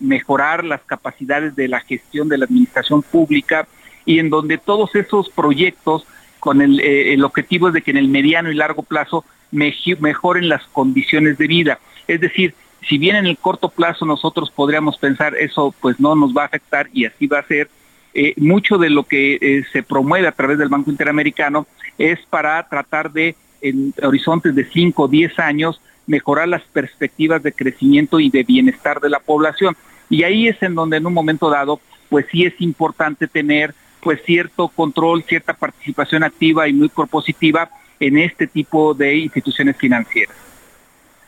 mejorar 0.00 0.64
las 0.64 0.80
capacidades 0.80 1.54
de 1.56 1.68
la 1.68 1.80
gestión 1.80 2.30
de 2.30 2.38
la 2.38 2.46
administración 2.46 3.02
pública 3.02 3.68
y 4.06 4.18
en 4.18 4.30
donde 4.30 4.56
todos 4.56 4.94
esos 4.94 5.28
proyectos 5.28 6.06
con 6.38 6.62
el, 6.62 6.80
eh, 6.80 7.12
el 7.12 7.22
objetivo 7.22 7.68
es 7.68 7.74
de 7.74 7.82
que 7.82 7.90
en 7.90 7.98
el 7.98 8.08
mediano 8.08 8.50
y 8.50 8.54
largo 8.54 8.82
plazo 8.82 9.26
mejoren 9.50 10.48
las 10.48 10.64
condiciones 10.68 11.36
de 11.36 11.46
vida. 11.46 11.80
Es 12.08 12.18
decir, 12.18 12.54
si 12.88 12.96
bien 12.96 13.14
en 13.14 13.26
el 13.26 13.36
corto 13.36 13.68
plazo 13.68 14.06
nosotros 14.06 14.50
podríamos 14.50 14.96
pensar 14.96 15.36
eso 15.36 15.74
pues 15.82 16.00
no 16.00 16.14
nos 16.14 16.34
va 16.34 16.44
a 16.44 16.46
afectar 16.46 16.88
y 16.94 17.04
así 17.04 17.26
va 17.26 17.40
a 17.40 17.46
ser, 17.46 17.68
eh, 18.12 18.34
mucho 18.36 18.78
de 18.78 18.90
lo 18.90 19.04
que 19.04 19.38
eh, 19.40 19.64
se 19.72 19.82
promueve 19.82 20.26
a 20.26 20.32
través 20.32 20.58
del 20.58 20.68
Banco 20.68 20.90
Interamericano 20.90 21.66
es 21.96 22.18
para 22.28 22.68
tratar 22.68 23.12
de, 23.12 23.36
en 23.60 23.94
horizontes 24.02 24.54
de 24.54 24.64
5 24.64 25.02
o 25.02 25.08
10 25.08 25.38
años, 25.38 25.80
mejorar 26.06 26.48
las 26.48 26.62
perspectivas 26.62 27.42
de 27.42 27.52
crecimiento 27.52 28.18
y 28.18 28.30
de 28.30 28.42
bienestar 28.42 29.00
de 29.00 29.10
la 29.10 29.20
población. 29.20 29.76
Y 30.08 30.24
ahí 30.24 30.48
es 30.48 30.60
en 30.62 30.74
donde 30.74 30.96
en 30.96 31.06
un 31.06 31.14
momento 31.14 31.50
dado, 31.50 31.80
pues 32.08 32.26
sí 32.32 32.44
es 32.44 32.60
importante 32.60 33.28
tener 33.28 33.74
pues 34.00 34.20
cierto 34.24 34.68
control, 34.68 35.22
cierta 35.24 35.52
participación 35.52 36.24
activa 36.24 36.66
y 36.66 36.72
muy 36.72 36.88
propositiva 36.88 37.70
en 38.00 38.18
este 38.18 38.46
tipo 38.46 38.94
de 38.94 39.14
instituciones 39.14 39.76
financieras. 39.76 40.34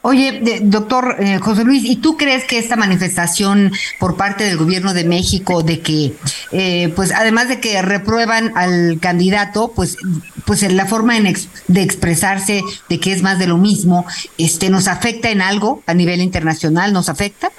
Oye, 0.05 0.59
doctor 0.63 1.17
eh, 1.21 1.39
José 1.39 1.63
Luis, 1.63 1.85
¿y 1.85 1.95
tú 1.95 2.17
crees 2.17 2.45
que 2.45 2.59
esta 2.59 2.75
manifestación 2.75 3.71
por 4.01 4.17
parte 4.17 4.43
del 4.43 4.57
gobierno 4.57 4.95
de 4.95 5.05
México 5.05 5.63
de 5.63 5.81
que, 5.81 6.13
eh, 6.51 6.93
pues 6.97 7.13
además 7.13 7.49
de 7.49 7.61
que 7.61 7.81
reprueban 7.83 8.53
al 8.57 8.99
candidato, 9.01 9.73
pues, 9.77 9.97
pues 10.45 10.65
en 10.65 10.77
la 10.77 10.87
forma 10.87 11.15
de 11.15 11.83
expresarse 11.83 12.63
de 12.89 12.99
que 12.99 13.13
es 13.13 13.23
más 13.23 13.39
de 13.39 13.47
lo 13.47 13.59
mismo, 13.59 14.05
este, 14.39 14.71
nos 14.71 14.89
afecta 14.89 15.31
en 15.31 15.41
algo 15.41 15.85
a 15.87 15.95
nivel 15.95 16.21
internacional? 16.21 16.93
¿Nos 16.93 17.09
afecta? 17.09 17.53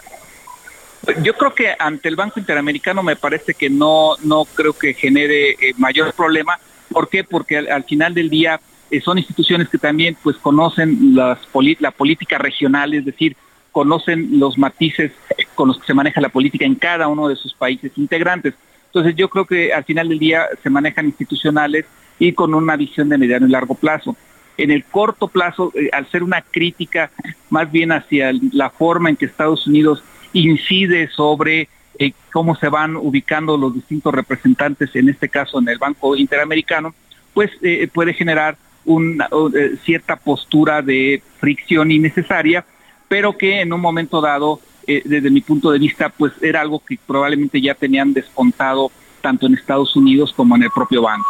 Yo 1.22 1.36
creo 1.36 1.56
que 1.56 1.74
ante 1.80 2.10
el 2.10 2.18
Banco 2.18 2.42
Interamericano 2.42 3.04
me 3.04 3.16
parece 3.16 3.54
que 3.54 3.70
no, 3.70 4.16
no 4.22 4.44
creo 4.44 4.74
que 4.74 4.94
genere 4.94 5.52
eh, 5.52 5.74
mayor 5.78 6.14
problema. 6.14 6.60
¿Por 6.90 7.08
qué? 7.08 7.24
Porque 7.24 7.58
al 7.58 7.86
final 7.86 8.14
del 8.14 8.30
día 8.30 8.60
eh, 8.92 9.02
son 9.02 9.18
instituciones 9.18 9.70
que 9.70 9.78
también 9.78 10.16
pues 10.22 10.38
conocen 10.38 11.16
las 11.16 11.40
la 11.80 11.92
política 11.92 12.38
regional, 12.38 12.94
es 12.94 13.06
decir, 13.06 13.36
conocen 13.72 14.40
los 14.40 14.58
matices 14.58 15.12
con 15.56 15.68
los 15.68 15.80
que 15.80 15.88
se 15.88 15.94
maneja 15.94 16.22
la 16.22 16.30
política 16.30 16.66
en 16.66 16.76
cada 16.76 17.08
uno 17.08 17.28
de 17.28 17.36
sus 17.36 17.54
países 17.54 17.92
integrantes. 17.98 18.54
Entonces 18.86 19.16
yo 19.16 19.30
creo 19.30 19.46
que 19.46 19.74
al 19.74 19.84
final 19.84 20.08
del 20.10 20.20
día 20.20 20.46
se 20.62 20.70
manejan 20.70 21.08
institucionales 21.08 21.86
y 22.20 22.34
con 22.34 22.54
una 22.54 22.76
visión 22.76 23.10
de 23.10 23.18
mediano 23.18 23.48
y 23.48 23.50
largo 23.50 23.74
plazo. 23.74 24.16
En 24.56 24.70
el 24.70 24.84
corto 24.84 25.28
plazo, 25.28 25.72
eh, 25.74 25.90
al 25.92 26.06
ser 26.12 26.22
una 26.22 26.42
crítica 26.42 27.10
más 27.50 27.72
bien 27.72 27.92
hacia 27.92 28.32
la 28.52 28.70
forma 28.70 29.10
en 29.10 29.16
que 29.16 29.26
Estados 29.26 29.66
Unidos 29.66 30.04
incide 30.34 31.10
sobre 31.10 31.68
eh, 31.98 32.14
cómo 32.32 32.56
se 32.56 32.70
van 32.70 32.96
ubicando 32.96 33.58
los 33.58 33.74
distintos 33.74 34.14
representantes, 34.14 34.96
en 34.96 35.10
este 35.10 35.30
caso 35.30 35.58
en 35.60 35.70
el 35.70 35.80
Banco 35.80 36.16
Interamericano, 36.16 36.94
pues 37.34 37.50
puede 37.92 38.14
generar 38.14 38.58
una 38.86 39.30
eh, 39.56 39.78
cierta 39.84 40.16
postura 40.16 40.82
de 40.82 41.22
fricción 41.40 41.92
innecesaria, 41.92 42.66
pero 43.08 43.38
que 43.38 43.62
en 43.62 43.72
un 43.74 43.82
momento 43.82 44.22
dado, 44.22 44.60
eh, 44.88 45.02
desde 45.06 45.30
mi 45.30 45.42
punto 45.42 45.72
de 45.72 45.80
vista, 45.80 46.10
pues 46.10 46.34
era 46.42 46.62
algo 46.62 46.84
que 46.84 46.98
probablemente 47.06 47.62
ya 47.62 47.76
tenían 47.76 48.14
descontado 48.14 48.92
tanto 49.22 49.48
en 49.48 49.54
Estados 49.54 49.96
Unidos 49.96 50.34
como 50.36 50.56
en 50.56 50.64
el 50.64 50.72
propio 50.72 51.02
banco. 51.04 51.28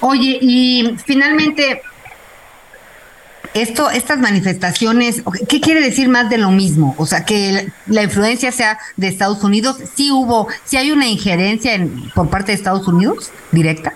Oye, 0.00 0.38
y 0.40 0.94
finalmente, 1.04 1.82
esto, 3.54 3.90
estas 3.90 4.18
manifestaciones, 4.18 5.22
¿qué 5.48 5.60
quiere 5.60 5.80
decir 5.80 6.08
más 6.08 6.30
de 6.30 6.38
lo 6.38 6.50
mismo? 6.50 6.94
O 6.98 7.06
sea, 7.06 7.24
que 7.24 7.68
la 7.86 8.02
influencia 8.04 8.52
sea 8.52 8.78
de 8.96 9.08
Estados 9.08 9.42
Unidos, 9.42 9.78
sí 9.94 10.10
hubo, 10.10 10.48
sí 10.64 10.76
hay 10.76 10.92
una 10.92 11.08
injerencia 11.08 11.74
en, 11.74 12.10
por 12.10 12.30
parte 12.30 12.52
de 12.52 12.56
Estados 12.56 12.86
Unidos 12.86 13.32
directa. 13.50 13.94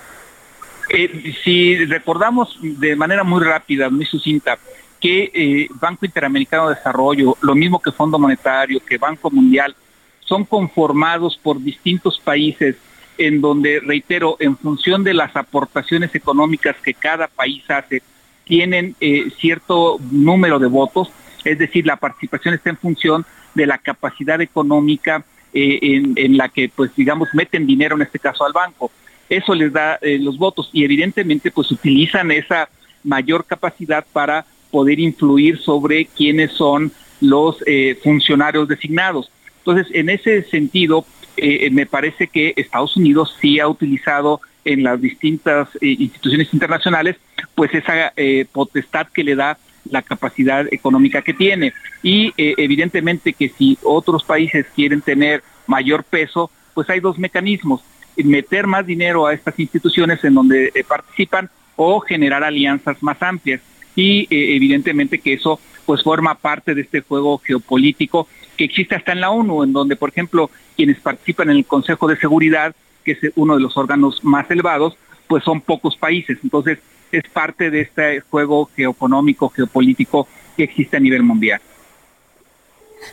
Eh, 0.95 1.35
si 1.43 1.87
recordamos 1.87 2.59
de 2.61 2.95
manera 2.95 3.25
muy 3.25 3.43
rápida, 3.43 3.89
muy 3.89 4.05
sucinta, 4.05 4.59
que 5.01 5.31
eh, 5.33 5.69
Banco 5.81 6.05
Interamericano 6.05 6.69
de 6.69 6.75
Desarrollo, 6.75 7.35
lo 7.41 7.55
mismo 7.55 7.81
que 7.81 7.93
Fondo 7.93 8.19
Monetario, 8.19 8.79
que 8.85 8.99
Banco 8.99 9.31
Mundial, 9.31 9.75
son 10.21 10.45
conformados 10.45 11.39
por 11.43 11.59
distintos 11.63 12.21
países 12.21 12.77
en 13.17 13.41
donde, 13.41 13.81
reitero, 13.81 14.37
en 14.39 14.59
función 14.59 15.03
de 15.03 15.15
las 15.15 15.35
aportaciones 15.35 16.15
económicas 16.15 16.77
que 16.85 16.93
cada 16.93 17.27
país 17.27 17.65
hace, 17.71 18.03
tienen 18.45 18.95
eh, 19.01 19.31
cierto 19.41 19.97
número 20.11 20.59
de 20.59 20.67
votos, 20.67 21.11
es 21.43 21.59
decir, 21.59 21.87
la 21.87 21.97
participación 21.97 22.53
está 22.53 22.69
en 22.69 22.77
función 22.77 23.25
de 23.55 23.67
la 23.67 23.79
capacidad 23.79 24.43
económica 24.43 25.25
en, 25.55 26.13
en, 26.17 26.37
la 26.37 26.49
que, 26.51 26.71
pues, 26.75 26.95
digamos, 26.95 27.29
meten 27.33 27.67
dinero, 27.67 27.97
en 27.97 28.03
este 28.03 28.19
caso, 28.19 28.45
al 28.45 28.53
banco 28.53 28.91
eso 29.37 29.55
les 29.55 29.73
da 29.73 29.99
eh, 30.03 30.19
los 30.19 30.37
votos 30.37 30.69
y 30.73 30.85
evidentemente 30.85 31.51
pues 31.51 31.71
utilizan 31.71 32.31
esa 32.31 32.69
mayor 33.03 33.47
capacidad 33.47 34.05
para 34.13 34.45
poder 34.71 35.01
influir 35.01 35.59
sobre 35.59 36.05
quiénes 36.05 36.53
son 36.53 36.93
los 37.21 37.57
eh, 37.67 37.99
funcionarios 38.03 38.69
designados. 38.69 39.31
Entonces, 39.59 39.87
en 39.95 40.11
ese 40.11 40.43
sentido, 40.45 41.07
eh, 41.37 41.71
me 41.71 41.87
parece 41.87 42.27
que 42.27 42.53
Estados 42.57 42.97
Unidos 42.97 43.37
sí 43.41 43.59
ha 43.59 43.69
utilizado 43.69 44.41
en 44.65 44.83
las 44.83 45.01
distintas 45.01 45.69
instituciones 45.81 46.53
internacionales, 46.53 47.17
pues 47.55 47.75
esa 47.75 48.13
potestad 48.53 49.09
que 49.09 49.25
le 49.25 49.35
da 49.35 49.59
la 49.91 50.03
capacidad 50.03 50.67
económica 50.73 51.23
que 51.23 51.35
tiene. 51.35 51.73
Y 52.03 52.33
evidentemente 52.37 53.33
que 53.33 53.49
si 53.49 53.77
otros 53.83 54.23
países 54.23 54.67
quieren 54.77 55.01
tener 55.01 55.43
mayor 55.67 56.05
peso, 56.05 56.49
pues 56.75 56.89
hay 56.91 57.01
dos 57.01 57.19
mecanismos 57.19 57.83
meter 58.17 58.67
más 58.67 58.87
dinero 58.87 59.27
a 59.27 59.35
estas 59.35 59.59
instituciones 59.59 60.23
en 60.25 60.35
donde 60.35 60.71
eh, 60.75 60.85
participan 60.85 61.51
o 61.77 62.01
generar 62.01 62.45
alianzas 62.45 63.03
más 63.03 63.23
amplias. 63.23 63.61
y 63.95 64.23
eh, 64.31 64.57
evidentemente 64.57 65.19
que 65.19 65.35
eso 65.35 65.61
pues 65.85 66.03
forma 66.03 66.35
parte 66.35 66.75
de 66.75 66.83
este 66.83 67.01
juego 67.01 67.39
geopolítico 67.39 68.29
que 68.57 68.65
existe 68.65 68.95
hasta 68.95 69.13
en 69.13 69.21
la 69.21 69.31
ONU, 69.31 69.65
en 69.65 69.73
donde, 69.73 69.97
por 69.97 70.11
ejemplo, 70.11 70.51
quienes 70.77 71.01
participan 71.01 71.51
en 71.51 71.57
el 71.59 71.67
Consejo 71.67 72.09
de 72.09 72.17
Seguridad, 72.17 72.75
que 73.05 73.13
es 73.13 73.19
uno 73.35 73.55
de 73.55 73.61
los 73.61 73.77
órganos 73.77 74.23
más 74.23 74.51
elevados, 74.51 74.97
pues 75.27 75.43
son 75.45 75.61
pocos 75.61 75.97
países. 75.97 76.39
Entonces, 76.43 76.79
es 77.11 77.29
parte 77.29 77.71
de 77.71 77.83
este 77.83 78.21
juego 78.21 78.71
geoeconómico, 78.75 79.49
geopolítico 79.49 80.29
que 80.57 80.65
existe 80.65 80.97
a 80.97 81.01
nivel 81.01 81.23
mundial. 81.23 81.61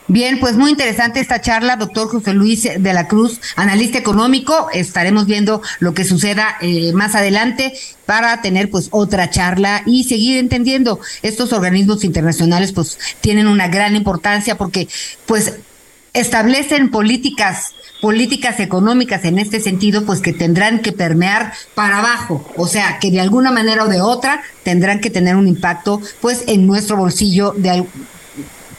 Bien, 0.07 0.39
pues 0.39 0.55
muy 0.55 0.71
interesante 0.71 1.19
esta 1.19 1.41
charla, 1.41 1.75
doctor 1.75 2.07
José 2.07 2.33
Luis 2.33 2.63
de 2.63 2.93
la 2.93 3.07
Cruz, 3.07 3.39
analista 3.55 3.97
económico. 3.97 4.69
Estaremos 4.73 5.25
viendo 5.25 5.61
lo 5.79 5.93
que 5.93 6.05
suceda 6.05 6.57
eh, 6.61 6.93
más 6.93 7.15
adelante 7.15 7.73
para 8.05 8.41
tener 8.41 8.69
pues 8.69 8.87
otra 8.91 9.29
charla 9.29 9.83
y 9.85 10.03
seguir 10.05 10.37
entendiendo 10.37 10.99
estos 11.21 11.53
organismos 11.53 12.03
internacionales 12.03 12.71
pues 12.71 12.97
tienen 13.21 13.47
una 13.47 13.67
gran 13.67 13.95
importancia 13.95 14.57
porque 14.57 14.87
pues 15.25 15.53
establecen 16.13 16.89
políticas 16.89 17.73
políticas 18.01 18.59
económicas 18.59 19.25
en 19.25 19.39
este 19.39 19.59
sentido, 19.59 20.05
pues 20.05 20.21
que 20.21 20.33
tendrán 20.33 20.79
que 20.79 20.91
permear 20.91 21.53
para 21.75 21.99
abajo, 21.99 22.45
o 22.55 22.67
sea, 22.67 22.97
que 22.99 23.11
de 23.11 23.19
alguna 23.19 23.51
manera 23.51 23.83
o 23.83 23.87
de 23.89 24.01
otra 24.01 24.41
tendrán 24.63 25.01
que 25.01 25.09
tener 25.09 25.35
un 25.35 25.47
impacto, 25.47 26.01
pues, 26.21 26.43
en 26.47 26.65
nuestro 26.65 26.97
bolsillo 26.97 27.53
de, 27.57 27.85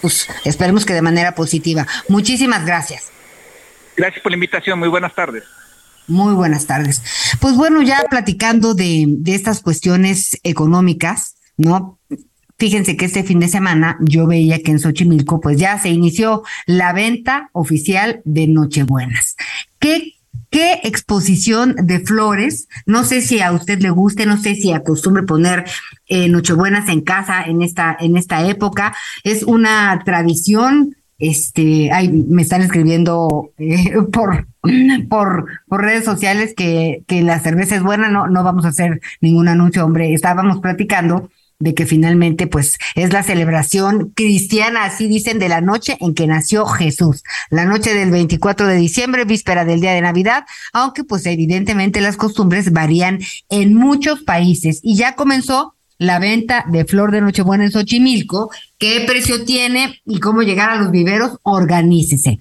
pues 0.01 0.29
esperemos 0.45 0.85
que 0.85 0.95
de 0.95 1.03
manera 1.03 1.35
positiva. 1.35 1.87
Muchísimas 2.09 2.65
gracias. 2.65 3.11
Gracias 3.97 4.23
por 4.23 4.33
la 4.33 4.37
invitación, 4.37 4.79
muy 4.79 4.89
buenas 4.89 5.15
tardes. 5.15 5.45
Muy 6.07 6.35
buenas 6.35 6.67
tardes. 6.67 7.03
Pues 7.41 7.55
bueno, 7.57 7.83
ya 7.83 8.03
platicando 8.11 8.75
de, 8.75 9.05
de 9.07 9.35
estas 9.35 9.61
cuestiones 9.61 10.39
económicas, 10.43 11.37
¿no? 11.57 11.99
Fíjense 12.59 12.97
que 12.97 13.07
este 13.07 13.23
fin 13.25 13.41
de 13.41 13.49
semana 13.49 13.97
yo 14.01 14.27
veía 14.27 14.63
que 14.63 14.71
en 14.71 14.81
Xochimilco 14.81 15.41
pues 15.41 15.57
ya 15.57 15.79
se 15.79 15.89
inició 15.89 16.43
la 16.67 16.93
venta 16.93 17.49
oficial 17.53 18.21
de 18.25 18.49
Nochebuenas. 18.49 19.37
¿Qué 19.79 20.20
qué 20.51 20.81
exposición 20.83 21.75
de 21.83 22.01
flores. 22.01 22.69
No 22.87 23.05
sé 23.05 23.21
si 23.21 23.41
a 23.41 23.53
usted 23.53 23.81
le 23.81 23.91
guste, 23.91 24.27
no 24.27 24.37
sé 24.37 24.55
si 24.55 24.73
acostumbre 24.73 25.23
poner 25.23 25.65
eh, 26.07 26.29
Nochebuenas 26.29 26.89
en 26.89 27.01
casa 27.03 27.43
en 27.43 27.63
esta, 27.63 27.97
en 27.99 28.17
esta 28.17 28.47
época. 28.47 28.95
Es 29.25 29.43
una 29.43 30.03
tradición. 30.05 30.97
Este, 31.19 31.91
ay, 31.93 32.09
me 32.09 32.41
están 32.43 32.63
escribiendo 32.63 33.53
eh, 33.59 33.93
por, 34.13 34.47
por, 35.09 35.47
por 35.69 35.83
redes 35.83 36.05
sociales 36.05 36.55
que, 36.57 37.05
que 37.07 37.23
la 37.23 37.39
cerveza 37.41 37.77
es 37.77 37.83
buena. 37.83 38.09
No, 38.09 38.27
no 38.27 38.43
vamos 38.43 38.65
a 38.65 38.69
hacer 38.69 39.01
ningún 39.21 39.49
anuncio, 39.49 39.85
hombre. 39.85 40.13
Estábamos 40.15 40.61
platicando 40.61 41.31
de 41.61 41.75
que 41.75 41.87
finalmente 41.87 42.47
pues 42.47 42.79
es 42.97 43.13
la 43.13 43.23
celebración 43.23 44.13
cristiana, 44.17 44.85
así 44.85 45.07
dicen, 45.07 45.39
de 45.39 45.49
la 45.49 45.61
noche 45.61 45.97
en 46.01 46.15
que 46.15 46.27
nació 46.27 46.67
Jesús, 46.67 47.23
la 47.51 47.67
noche 47.67 47.95
del 47.95 48.11
24 48.11 48.67
de 48.67 48.77
diciembre, 48.77 49.25
víspera 49.25 49.65
del 49.65 49.81
día 49.81 49.93
de 49.93 50.01
Navidad, 50.01 50.45
aunque 50.73 51.05
pues 51.05 51.25
evidentemente 51.27 52.01
las 52.01 52.17
costumbres 52.17 52.73
varían 52.73 53.21
en 53.51 53.75
muchos 53.75 54.23
países. 54.23 54.81
Y 54.83 54.97
ya 54.97 55.15
comenzó 55.15 55.75
la 55.99 56.19
venta 56.19 56.65
de 56.67 56.87
flor 56.87 57.13
de 57.13 57.21
Nochebuena 57.21 57.65
en 57.65 57.73
Xochimilco, 57.73 58.51
qué 58.79 59.05
precio 59.07 59.45
tiene 59.45 60.01
y 60.07 60.19
cómo 60.19 60.41
llegar 60.41 60.71
a 60.71 60.77
los 60.77 60.91
viveros, 60.91 61.33
organícese. 61.43 62.41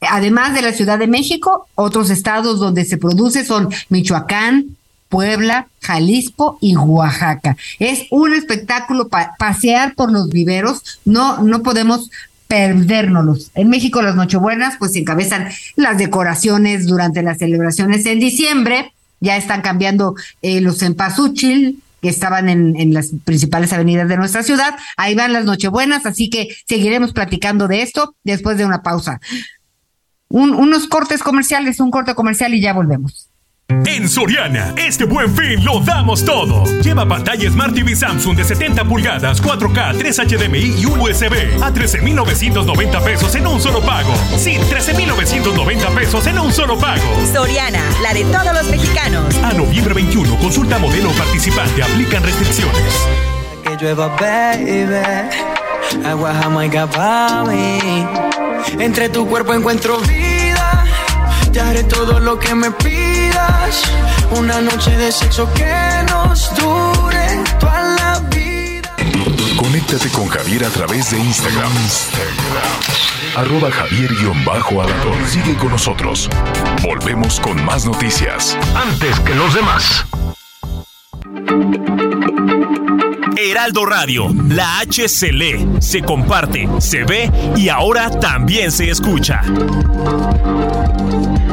Además 0.00 0.54
de 0.54 0.62
la 0.62 0.72
Ciudad 0.72 0.96
de 0.96 1.08
México, 1.08 1.66
otros 1.74 2.08
estados 2.08 2.60
donde 2.60 2.84
se 2.84 2.98
produce 2.98 3.44
son 3.44 3.68
Michoacán, 3.88 4.76
Puebla, 5.10 5.68
Jalisco 5.82 6.56
y 6.62 6.76
Oaxaca. 6.76 7.56
Es 7.78 8.06
un 8.10 8.32
espectáculo 8.32 9.08
para 9.08 9.34
pasear 9.38 9.94
por 9.94 10.10
los 10.10 10.30
viveros, 10.30 11.00
no, 11.04 11.42
no 11.42 11.62
podemos 11.62 12.10
perdérnoslos. 12.48 13.50
En 13.54 13.68
México 13.68 14.00
las 14.00 14.16
Nochebuenas 14.16 14.76
pues 14.78 14.96
encabezan 14.96 15.48
las 15.76 15.98
decoraciones 15.98 16.86
durante 16.86 17.22
las 17.22 17.38
celebraciones 17.38 18.06
en 18.06 18.20
diciembre, 18.20 18.92
ya 19.20 19.36
están 19.36 19.60
cambiando 19.60 20.14
eh, 20.40 20.60
los 20.60 20.82
empazúchil, 20.82 21.82
que 22.00 22.08
estaban 22.08 22.48
en, 22.48 22.76
en, 22.80 22.94
las 22.94 23.10
principales 23.24 23.72
avenidas 23.72 24.08
de 24.08 24.16
nuestra 24.16 24.42
ciudad. 24.42 24.74
Ahí 24.96 25.14
van 25.14 25.32
las 25.32 25.44
Nochebuenas, 25.44 26.06
así 26.06 26.30
que 26.30 26.48
seguiremos 26.66 27.12
platicando 27.12 27.68
de 27.68 27.82
esto 27.82 28.16
después 28.24 28.56
de 28.56 28.64
una 28.64 28.82
pausa. 28.82 29.20
Un, 30.28 30.54
unos 30.54 30.86
cortes 30.86 31.22
comerciales, 31.22 31.78
un 31.78 31.90
corte 31.90 32.14
comercial 32.14 32.54
y 32.54 32.60
ya 32.60 32.72
volvemos. 32.72 33.29
En 33.70 34.08
Soriana, 34.08 34.74
este 34.76 35.04
buen 35.04 35.32
fin 35.36 35.64
lo 35.64 35.78
damos 35.78 36.24
todo. 36.24 36.64
Lleva 36.82 37.06
pantalla 37.06 37.48
Smart 37.48 37.72
TV 37.72 37.94
Samsung 37.94 38.36
de 38.36 38.44
70 38.44 38.84
pulgadas, 38.84 39.40
4K, 39.40 39.96
3 39.96 40.18
HDMI 40.18 40.74
y 40.80 40.86
USB 40.86 41.62
a 41.62 41.72
13,990 41.72 43.00
pesos 43.04 43.32
en 43.36 43.46
un 43.46 43.60
solo 43.60 43.80
pago. 43.80 44.12
Sí, 44.36 44.58
13,990 44.68 45.88
pesos 45.90 46.26
en 46.26 46.40
un 46.40 46.52
solo 46.52 46.76
pago. 46.78 47.02
Soriana, 47.32 47.84
la 48.02 48.12
de 48.12 48.24
todos 48.24 48.52
los 48.52 48.68
mexicanos. 48.70 49.36
A 49.44 49.52
noviembre 49.52 49.94
21, 49.94 50.36
consulta 50.38 50.78
modelo 50.78 51.10
participante, 51.12 51.84
aplican 51.84 52.24
restricciones. 52.24 53.06
Que 53.62 53.76
llueva, 53.76 54.08
baby. 54.16 54.96
Agua 56.04 56.34
jamaica 56.34 56.88
para 56.88 57.44
mí. 57.44 57.78
Entre 58.80 59.08
tu 59.08 59.28
cuerpo 59.28 59.54
encuentro 59.54 59.98
vida. 59.98 60.29
Te 61.52 61.60
haré 61.60 61.82
todo 61.84 62.20
lo 62.20 62.38
que 62.38 62.54
me 62.54 62.70
pidas. 62.70 63.82
Una 64.30 64.60
noche 64.60 64.96
de 64.96 65.10
sexo 65.10 65.52
que 65.54 65.74
nos 66.08 66.54
dure 66.54 67.42
toda 67.58 67.82
la 67.82 68.20
vida. 68.30 68.94
Conéctate 69.56 70.08
con 70.10 70.28
Javier 70.28 70.64
a 70.64 70.70
través 70.70 71.10
de 71.10 71.18
Instagram. 71.18 71.72
Arroba 73.36 73.70
Javier-Alador. 73.70 75.28
Sigue 75.28 75.56
con 75.56 75.70
nosotros. 75.70 76.30
Volvemos 76.82 77.40
con 77.40 77.64
más 77.64 77.84
noticias. 77.84 78.56
Antes 78.74 79.18
que 79.20 79.34
los 79.34 79.52
demás. 79.52 80.04
Heraldo 83.36 83.86
Radio, 83.86 84.28
la 84.48 84.80
H 84.80 85.08
se 85.08 85.32
lee, 85.32 85.66
se 85.80 86.02
comparte, 86.02 86.68
se 86.78 87.04
ve 87.04 87.30
y 87.56 87.68
ahora 87.68 88.10
también 88.10 88.70
se 88.70 88.90
escucha. 88.90 89.40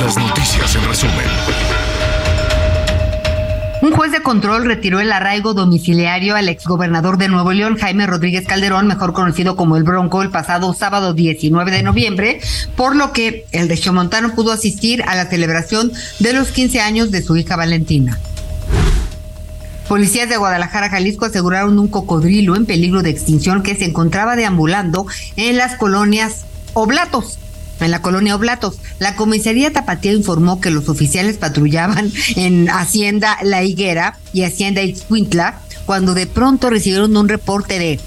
Las 0.00 0.16
noticias 0.16 0.74
en 0.74 0.84
resumen. 0.84 1.26
Un 3.82 3.90
juez 3.90 4.12
de 4.12 4.22
control 4.22 4.64
retiró 4.64 5.00
el 5.00 5.10
arraigo 5.10 5.54
domiciliario 5.54 6.36
al 6.36 6.48
exgobernador 6.48 7.18
de 7.18 7.28
Nuevo 7.28 7.52
León, 7.52 7.76
Jaime 7.76 8.06
Rodríguez 8.06 8.46
Calderón, 8.46 8.86
mejor 8.86 9.12
conocido 9.12 9.56
como 9.56 9.76
el 9.76 9.82
Bronco, 9.82 10.22
el 10.22 10.30
pasado 10.30 10.72
sábado 10.72 11.14
19 11.14 11.70
de 11.72 11.82
noviembre, 11.82 12.40
por 12.76 12.94
lo 12.94 13.12
que 13.12 13.44
el 13.50 13.68
regiomontano 13.68 14.36
pudo 14.36 14.52
asistir 14.52 15.02
a 15.02 15.16
la 15.16 15.26
celebración 15.26 15.90
de 16.20 16.32
los 16.32 16.52
15 16.52 16.80
años 16.80 17.10
de 17.10 17.22
su 17.22 17.36
hija 17.36 17.56
Valentina. 17.56 18.20
Policías 19.88 20.28
de 20.28 20.36
Guadalajara, 20.36 20.88
Jalisco 20.88 21.24
aseguraron 21.24 21.78
un 21.80 21.88
cocodrilo 21.88 22.54
en 22.54 22.66
peligro 22.66 23.02
de 23.02 23.10
extinción 23.10 23.64
que 23.64 23.74
se 23.74 23.84
encontraba 23.86 24.36
deambulando 24.36 25.06
en 25.36 25.56
las 25.56 25.76
colonias 25.76 26.44
Oblatos, 26.74 27.38
en 27.84 27.90
la 27.90 28.02
colonia 28.02 28.36
Oblatos. 28.36 28.78
La 28.98 29.16
comisaría 29.16 29.72
Tapatía 29.72 30.12
informó 30.12 30.60
que 30.60 30.70
los 30.70 30.88
oficiales 30.88 31.36
patrullaban 31.36 32.10
en 32.36 32.68
Hacienda 32.68 33.38
La 33.42 33.62
Higuera 33.62 34.18
y 34.32 34.44
Hacienda 34.44 34.82
Ixcuintla 34.82 35.60
cuando 35.86 36.14
de 36.14 36.26
pronto 36.26 36.70
recibieron 36.70 37.16
un 37.16 37.28
reporte 37.28 37.78
de 37.78 38.00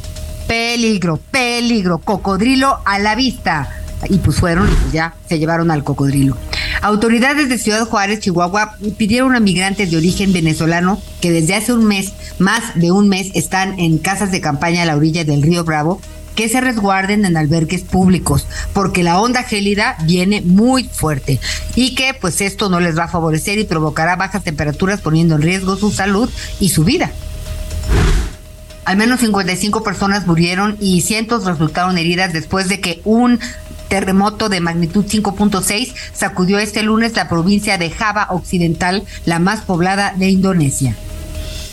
peligro, 0.47 1.18
peligro, 1.31 1.97
cocodrilo 1.99 2.80
a 2.85 2.99
la 2.99 3.15
vista. 3.15 3.69
Y 4.10 4.18
pues 4.19 4.38
fueron 4.38 4.68
y 4.69 4.76
pues 4.76 4.93
ya 4.93 5.15
se 5.27 5.39
llevaron 5.39 5.72
al 5.72 5.84
cocodrilo. 5.84 6.38
Autoridades 6.81 7.49
de 7.49 7.57
Ciudad 7.57 7.88
Juárez, 7.88 8.19
Chihuahua, 8.19 8.76
pidieron 8.97 9.35
a 9.35 9.39
migrantes 9.39 9.89
de 9.89 9.97
origen 9.97 10.34
venezolano 10.34 11.02
que 11.22 11.31
desde 11.31 11.56
hace 11.56 11.73
un 11.73 11.85
mes, 11.85 12.14
más 12.38 12.76
de 12.76 12.91
un 12.91 13.10
mes, 13.10 13.31
están 13.34 13.80
en 13.80 13.97
casas 13.97 14.31
de 14.31 14.41
campaña 14.41 14.84
a 14.84 14.85
la 14.85 14.95
orilla 14.95 15.23
del 15.23 15.41
río 15.41 15.64
Bravo, 15.64 16.02
que 16.35 16.49
se 16.49 16.61
resguarden 16.61 17.25
en 17.25 17.37
albergues 17.37 17.83
públicos, 17.83 18.47
porque 18.73 19.03
la 19.03 19.19
onda 19.19 19.43
gélida 19.43 19.97
viene 20.03 20.41
muy 20.41 20.83
fuerte 20.83 21.39
y 21.75 21.95
que 21.95 22.13
pues 22.13 22.41
esto 22.41 22.69
no 22.69 22.79
les 22.79 22.97
va 22.97 23.05
a 23.05 23.09
favorecer 23.09 23.57
y 23.57 23.63
provocará 23.63 24.15
bajas 24.15 24.43
temperaturas 24.43 25.01
poniendo 25.01 25.35
en 25.35 25.41
riesgo 25.41 25.75
su 25.77 25.91
salud 25.91 26.29
y 26.59 26.69
su 26.69 26.83
vida. 26.83 27.11
Al 28.83 28.97
menos 28.97 29.21
55 29.21 29.83
personas 29.83 30.27
murieron 30.27 30.77
y 30.79 31.01
cientos 31.01 31.45
resultaron 31.45 31.97
heridas 31.97 32.33
después 32.33 32.69
de 32.69 32.79
que 32.79 33.01
un 33.03 33.39
terremoto 33.87 34.49
de 34.49 34.61
magnitud 34.61 35.05
5.6 35.05 35.93
sacudió 36.13 36.59
este 36.59 36.83
lunes 36.83 37.15
la 37.15 37.27
provincia 37.27 37.77
de 37.77 37.89
Java 37.89 38.27
Occidental, 38.29 39.03
la 39.25 39.39
más 39.39 39.61
poblada 39.61 40.13
de 40.15 40.29
Indonesia. 40.29 40.95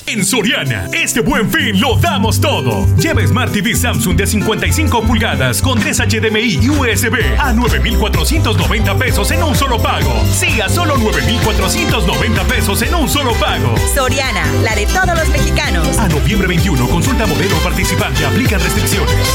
En 0.07 0.24
Soriana, 0.24 0.89
este 0.93 1.20
buen 1.20 1.51
fin 1.51 1.81
lo 1.81 1.97
damos 1.97 2.41
todo. 2.41 2.87
Lleva 2.97 3.27
Smart 3.27 3.53
TV 3.53 3.74
Samsung 3.74 4.16
de 4.16 4.27
55 4.27 5.03
pulgadas 5.03 5.62
con 5.62 5.79
3 5.79 5.99
HDMI 5.99 6.59
y 6.61 6.69
USB 6.69 7.19
a 7.39 7.53
9,490 7.53 8.99
pesos 8.99 9.31
en 9.31 9.43
un 9.43 9.55
solo 9.55 9.81
pago. 9.81 10.12
Sí, 10.33 10.61
a 10.61 10.69
solo 10.69 10.97
9,490 10.99 12.45
pesos 12.45 12.83
en 12.83 12.95
un 12.95 13.09
solo 13.09 13.33
pago. 13.35 13.74
Soriana, 13.95 14.45
la 14.62 14.74
de 14.74 14.87
todos 14.87 15.16
los 15.16 15.29
mexicanos. 15.29 15.99
A 15.99 16.09
noviembre 16.09 16.49
21, 16.49 16.89
consulta 16.89 17.27
modelo 17.27 17.57
participante, 17.59 18.24
aplica 18.27 18.59
restricciones. 18.59 19.29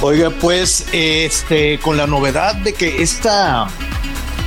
Oiga, 0.00 0.30
pues, 0.30 0.86
este, 0.92 1.78
con 1.78 1.96
la 1.96 2.08
novedad 2.08 2.56
de 2.56 2.72
que 2.72 3.02
esta, 3.02 3.68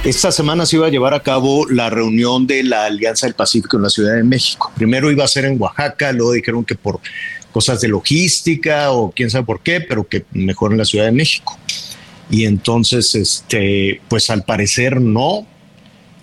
esta 0.03 0.31
semana 0.31 0.65
se 0.65 0.75
iba 0.75 0.87
a 0.87 0.89
llevar 0.89 1.13
a 1.13 1.21
cabo 1.21 1.67
la 1.69 1.89
reunión 1.89 2.45
de 2.47 2.63
la 2.63 2.85
Alianza 2.85 3.27
del 3.27 3.35
Pacífico 3.35 3.77
en 3.77 3.83
la 3.83 3.89
Ciudad 3.89 4.15
de 4.15 4.23
México. 4.23 4.71
Primero 4.75 5.11
iba 5.11 5.23
a 5.23 5.27
ser 5.27 5.45
en 5.45 5.59
Oaxaca, 5.59 6.11
luego 6.11 6.33
dijeron 6.33 6.65
que 6.65 6.75
por 6.75 6.99
cosas 7.51 7.81
de 7.81 7.87
logística 7.87 8.91
o 8.91 9.11
quién 9.11 9.29
sabe 9.29 9.45
por 9.45 9.61
qué, 9.61 9.81
pero 9.81 10.07
que 10.07 10.25
mejor 10.31 10.71
en 10.71 10.77
la 10.77 10.85
Ciudad 10.85 11.05
de 11.05 11.11
México. 11.11 11.57
Y 12.29 12.45
entonces, 12.45 13.15
este, 13.15 14.01
pues 14.07 14.29
al 14.29 14.43
parecer 14.43 14.99
no. 14.99 15.47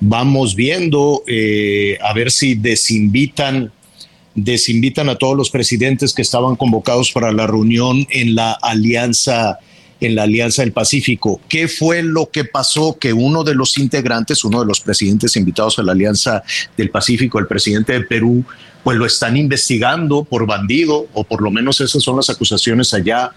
Vamos 0.04 0.56
viendo 0.56 1.22
eh, 1.28 1.96
a 2.02 2.12
ver 2.12 2.32
si 2.32 2.56
desinvitan 2.56 3.72
desinvitan 4.34 5.08
a 5.08 5.16
todos 5.16 5.36
los 5.36 5.50
presidentes 5.50 6.14
que 6.14 6.22
estaban 6.22 6.56
convocados 6.56 7.12
para 7.12 7.32
la 7.32 7.46
reunión 7.46 8.06
en 8.10 8.34
la 8.34 8.52
alianza 8.52 9.58
en 10.02 10.16
la 10.16 10.24
Alianza 10.24 10.62
del 10.62 10.72
Pacífico. 10.72 11.40
¿Qué 11.48 11.68
fue 11.68 12.02
lo 12.02 12.30
que 12.30 12.44
pasó? 12.44 12.98
Que 12.98 13.12
uno 13.12 13.44
de 13.44 13.54
los 13.54 13.78
integrantes, 13.78 14.44
uno 14.44 14.60
de 14.60 14.66
los 14.66 14.80
presidentes 14.80 15.36
invitados 15.36 15.78
a 15.78 15.82
la 15.82 15.92
Alianza 15.92 16.42
del 16.76 16.90
Pacífico, 16.90 17.38
el 17.38 17.46
presidente 17.46 17.92
de 17.92 18.00
Perú, 18.00 18.44
pues 18.82 18.98
lo 18.98 19.06
están 19.06 19.36
investigando 19.36 20.24
por 20.24 20.46
bandido, 20.46 21.06
o 21.12 21.22
por 21.24 21.40
lo 21.40 21.50
menos 21.50 21.80
esas 21.80 22.02
son 22.02 22.16
las 22.16 22.30
acusaciones 22.30 22.92
allá 22.94 23.30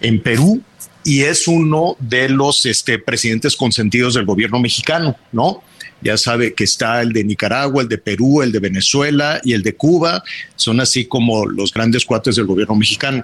en 0.00 0.22
Perú, 0.22 0.62
y 1.04 1.22
es 1.22 1.48
uno 1.48 1.96
de 1.98 2.28
los 2.28 2.66
este, 2.66 2.98
presidentes 2.98 3.56
consentidos 3.56 4.14
del 4.14 4.26
gobierno 4.26 4.60
mexicano, 4.60 5.16
¿no? 5.32 5.62
Ya 6.02 6.16
sabe 6.16 6.54
que 6.54 6.64
está 6.64 7.02
el 7.02 7.12
de 7.12 7.24
Nicaragua, 7.24 7.82
el 7.82 7.88
de 7.88 7.98
Perú, 7.98 8.42
el 8.42 8.52
de 8.52 8.58
Venezuela 8.58 9.40
y 9.44 9.52
el 9.52 9.62
de 9.62 9.74
Cuba. 9.74 10.22
Son 10.56 10.80
así 10.80 11.04
como 11.04 11.46
los 11.46 11.72
grandes 11.74 12.06
cuates 12.06 12.36
del 12.36 12.46
gobierno 12.46 12.74
mexicano. 12.74 13.22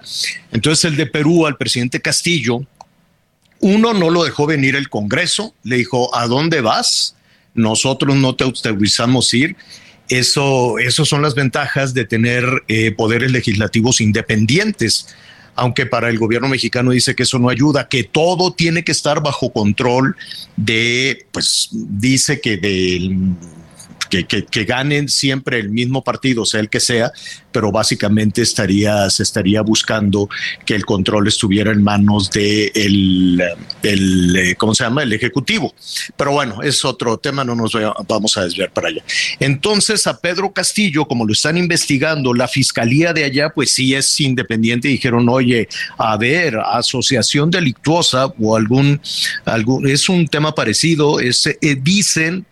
Entonces 0.53 0.85
el 0.85 0.97
de 0.97 1.07
Perú 1.07 1.47
al 1.47 1.57
presidente 1.57 2.03
Castillo, 2.03 2.67
uno 3.61 3.95
no 3.95 4.11
lo 4.11 4.25
dejó 4.25 4.47
venir 4.47 4.77
el 4.77 4.89
Congreso, 4.89 5.55
le 5.63 5.77
dijo, 5.77 6.15
¿a 6.15 6.27
dónde 6.27 6.61
vas? 6.61 7.17
Nosotros 7.55 8.17
no 8.17 8.35
te 8.35 8.45
autorizamos 8.45 9.33
ir. 9.35 9.57
Eso, 10.09 10.79
eso 10.79 11.05
son 11.05 11.23
las 11.23 11.35
ventajas 11.35 11.93
de 11.95 12.05
tener 12.05 12.45
eh, 12.69 12.93
poderes 12.93 13.33
legislativos 13.33 14.01
independientes 14.01 15.09
aunque 15.57 15.87
para 15.87 16.11
el 16.11 16.19
gobierno 16.19 16.49
mexicano 16.49 16.91
dice 16.91 17.15
que 17.17 17.25
eso 17.25 17.39
no 17.39 17.49
ayuda, 17.49 17.89
que 17.89 18.05
todo 18.05 18.53
tiene 18.53 18.85
que 18.85 18.93
estar 18.93 19.23
bajo 19.23 19.51
control 19.51 20.15
de, 20.57 21.27
pues 21.33 21.71
dice 21.73 22.41
que 22.41 22.59
del 22.59 23.35
que, 24.11 24.65
ganen 24.65 25.09
siempre 25.09 25.59
el 25.59 25.71
mismo 25.71 26.03
partido, 26.03 26.45
sea 26.45 26.61
el 26.61 26.69
que 26.69 26.81
sea, 26.81 27.13
pero 27.53 27.71
básicamente 27.71 28.43
estaría, 28.43 29.09
se 29.11 29.23
estaría 29.23 29.63
buscando 29.63 30.29
que 30.65 30.75
el 30.75 30.85
control 30.85 31.29
estuviera 31.29 31.73
en 31.73 31.83
manos 31.83 32.31
de 32.31 32.73
el, 32.75 33.43
el, 33.83 34.55
¿cómo 34.59 34.75
se 34.75 34.85
llama? 34.85 35.03
El 35.03 35.13
Ejecutivo. 35.13 35.75
Pero 36.17 36.33
bueno, 36.33 36.63
es 36.63 36.85
otro 36.85 37.17
tema, 37.19 37.45
no 37.45 37.55
nos 37.55 37.73
vamos 38.09 38.37
a 38.37 38.45
desviar 38.45 38.73
para 38.73 38.89
allá. 38.89 39.03
Entonces, 39.41 40.07
a 40.07 40.21
Pedro 40.21 40.53
Castillo, 40.53 41.07
como 41.07 41.25
lo 41.25 41.33
están 41.33 41.57
investigando, 41.57 42.35
la 42.35 42.49
fiscalía 42.49 43.13
de 43.13 43.25
allá, 43.25 43.51
pues 43.51 43.71
sí 43.71 43.95
es 43.95 44.21
independiente, 44.21 44.89
dijeron, 44.89 45.29
oye, 45.29 45.69
a 45.99 46.17
ver, 46.17 46.59
asociación 46.59 47.51
delictuosa 47.51 48.27
o 48.39 48.57
algún, 48.57 49.01
algún 49.45 49.89
es 49.89 50.09
un 50.09 50.27
tema 50.29 50.55
parecido, 50.55 51.21
es, 51.21 51.47
eh, 51.47 51.59
dicen 51.81 52.47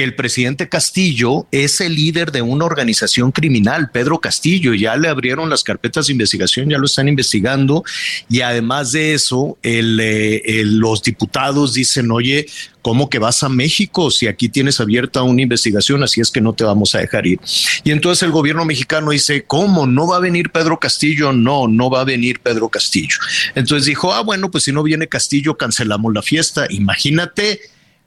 que 0.00 0.04
el 0.04 0.14
presidente 0.14 0.66
Castillo 0.66 1.46
es 1.50 1.78
el 1.82 1.94
líder 1.94 2.32
de 2.32 2.40
una 2.40 2.64
organización 2.64 3.32
criminal, 3.32 3.90
Pedro 3.92 4.18
Castillo, 4.18 4.72
ya 4.72 4.96
le 4.96 5.08
abrieron 5.08 5.50
las 5.50 5.62
carpetas 5.62 6.06
de 6.06 6.12
investigación, 6.12 6.70
ya 6.70 6.78
lo 6.78 6.86
están 6.86 7.06
investigando 7.06 7.84
y 8.26 8.40
además 8.40 8.92
de 8.92 9.12
eso, 9.12 9.58
eh, 9.62 10.62
los 10.64 11.02
diputados 11.02 11.74
dicen, 11.74 12.10
oye, 12.12 12.46
¿cómo 12.80 13.10
que 13.10 13.18
vas 13.18 13.42
a 13.42 13.50
México 13.50 14.10
si 14.10 14.26
aquí 14.26 14.48
tienes 14.48 14.80
abierta 14.80 15.22
una 15.22 15.42
investigación? 15.42 16.02
Así 16.02 16.22
es 16.22 16.30
que 16.30 16.40
no 16.40 16.54
te 16.54 16.64
vamos 16.64 16.94
a 16.94 17.00
dejar 17.00 17.26
ir. 17.26 17.38
Y 17.84 17.90
entonces 17.90 18.22
el 18.22 18.30
gobierno 18.30 18.64
mexicano 18.64 19.10
dice, 19.10 19.44
¿cómo? 19.44 19.86
¿No 19.86 20.06
va 20.06 20.16
a 20.16 20.20
venir 20.20 20.48
Pedro 20.48 20.78
Castillo? 20.78 21.34
No, 21.34 21.68
no 21.68 21.90
va 21.90 22.00
a 22.00 22.04
venir 22.04 22.40
Pedro 22.40 22.70
Castillo. 22.70 23.18
Entonces 23.54 23.84
dijo, 23.84 24.14
ah, 24.14 24.22
bueno, 24.22 24.50
pues 24.50 24.64
si 24.64 24.72
no 24.72 24.82
viene 24.82 25.08
Castillo, 25.08 25.58
cancelamos 25.58 26.14
la 26.14 26.22
fiesta. 26.22 26.66
Imagínate, 26.70 27.60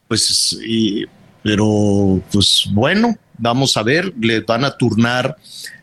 pues... 0.07 0.57
pero, 1.43 2.21
pues 2.31 2.67
bueno, 2.71 3.17
vamos 3.37 3.75
a 3.77 3.83
ver, 3.83 4.13
le 4.19 4.39
van 4.41 4.63
a 4.63 4.77
turnar 4.77 5.35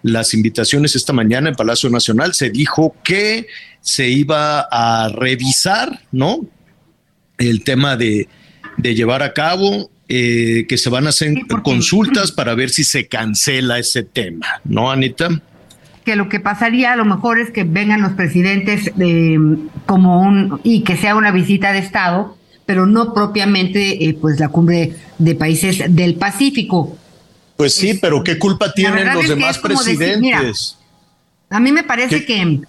las 0.02 0.34
invitaciones 0.34 0.96
esta 0.96 1.12
mañana 1.12 1.50
en 1.50 1.54
Palacio 1.54 1.90
Nacional. 1.90 2.34
Se 2.34 2.50
dijo 2.50 2.96
que 3.04 3.46
se 3.80 4.08
iba 4.08 4.60
a 4.70 5.10
revisar, 5.10 6.00
¿no? 6.10 6.40
El 7.38 7.62
tema 7.64 7.96
de, 7.96 8.28
llevar 8.82 9.22
a 9.22 9.34
cabo, 9.34 9.90
eh, 10.08 10.64
que 10.68 10.78
se 10.78 10.90
van 10.90 11.06
a 11.06 11.10
hacer 11.10 11.34
consultas 11.62 12.32
para 12.36 12.54
ver 12.54 12.70
si 12.70 12.82
se 12.82 13.06
cancela 13.06 13.78
ese 13.78 14.02
tema, 14.02 14.46
¿no, 14.64 14.90
Anita? 14.90 15.28
que 16.04 16.16
lo 16.16 16.30
que 16.30 16.40
pasaría 16.40 16.94
a 16.94 16.96
lo 16.96 17.04
mejor 17.04 17.38
es 17.38 17.50
que 17.50 17.64
vengan 17.64 18.00
los 18.00 18.12
presidentes 18.12 18.90
eh, 18.98 19.38
como 19.84 20.22
un 20.22 20.58
y 20.64 20.82
que 20.82 20.96
sea 20.96 21.14
una 21.14 21.30
visita 21.30 21.72
de 21.72 21.80
Estado 21.80 22.38
pero 22.70 22.86
no 22.86 23.12
propiamente 23.12 24.04
eh, 24.04 24.14
pues 24.14 24.38
la 24.38 24.48
cumbre 24.48 24.94
de 25.18 25.34
países 25.34 25.82
del 25.88 26.14
Pacífico. 26.14 26.96
Pues 27.56 27.74
sí, 27.74 27.94
pero 27.94 28.22
¿qué 28.22 28.38
culpa 28.38 28.72
tienen 28.72 29.12
los 29.12 29.26
demás 29.26 29.58
presidentes? 29.58 30.76
a 31.50 31.58
mí 31.58 31.72
me 31.72 31.82
parece 31.82 32.24
que 32.24 32.60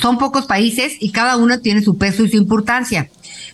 son 0.00 0.16
pocos 0.16 0.46
países 0.46 0.94
y 0.98 1.10
cada 1.10 1.36
uno 1.36 1.60
tiene 1.60 1.82
su 1.82 1.98
peso 1.98 2.24
y 2.24 2.30
su 2.30 2.38
importancia. 2.38 3.10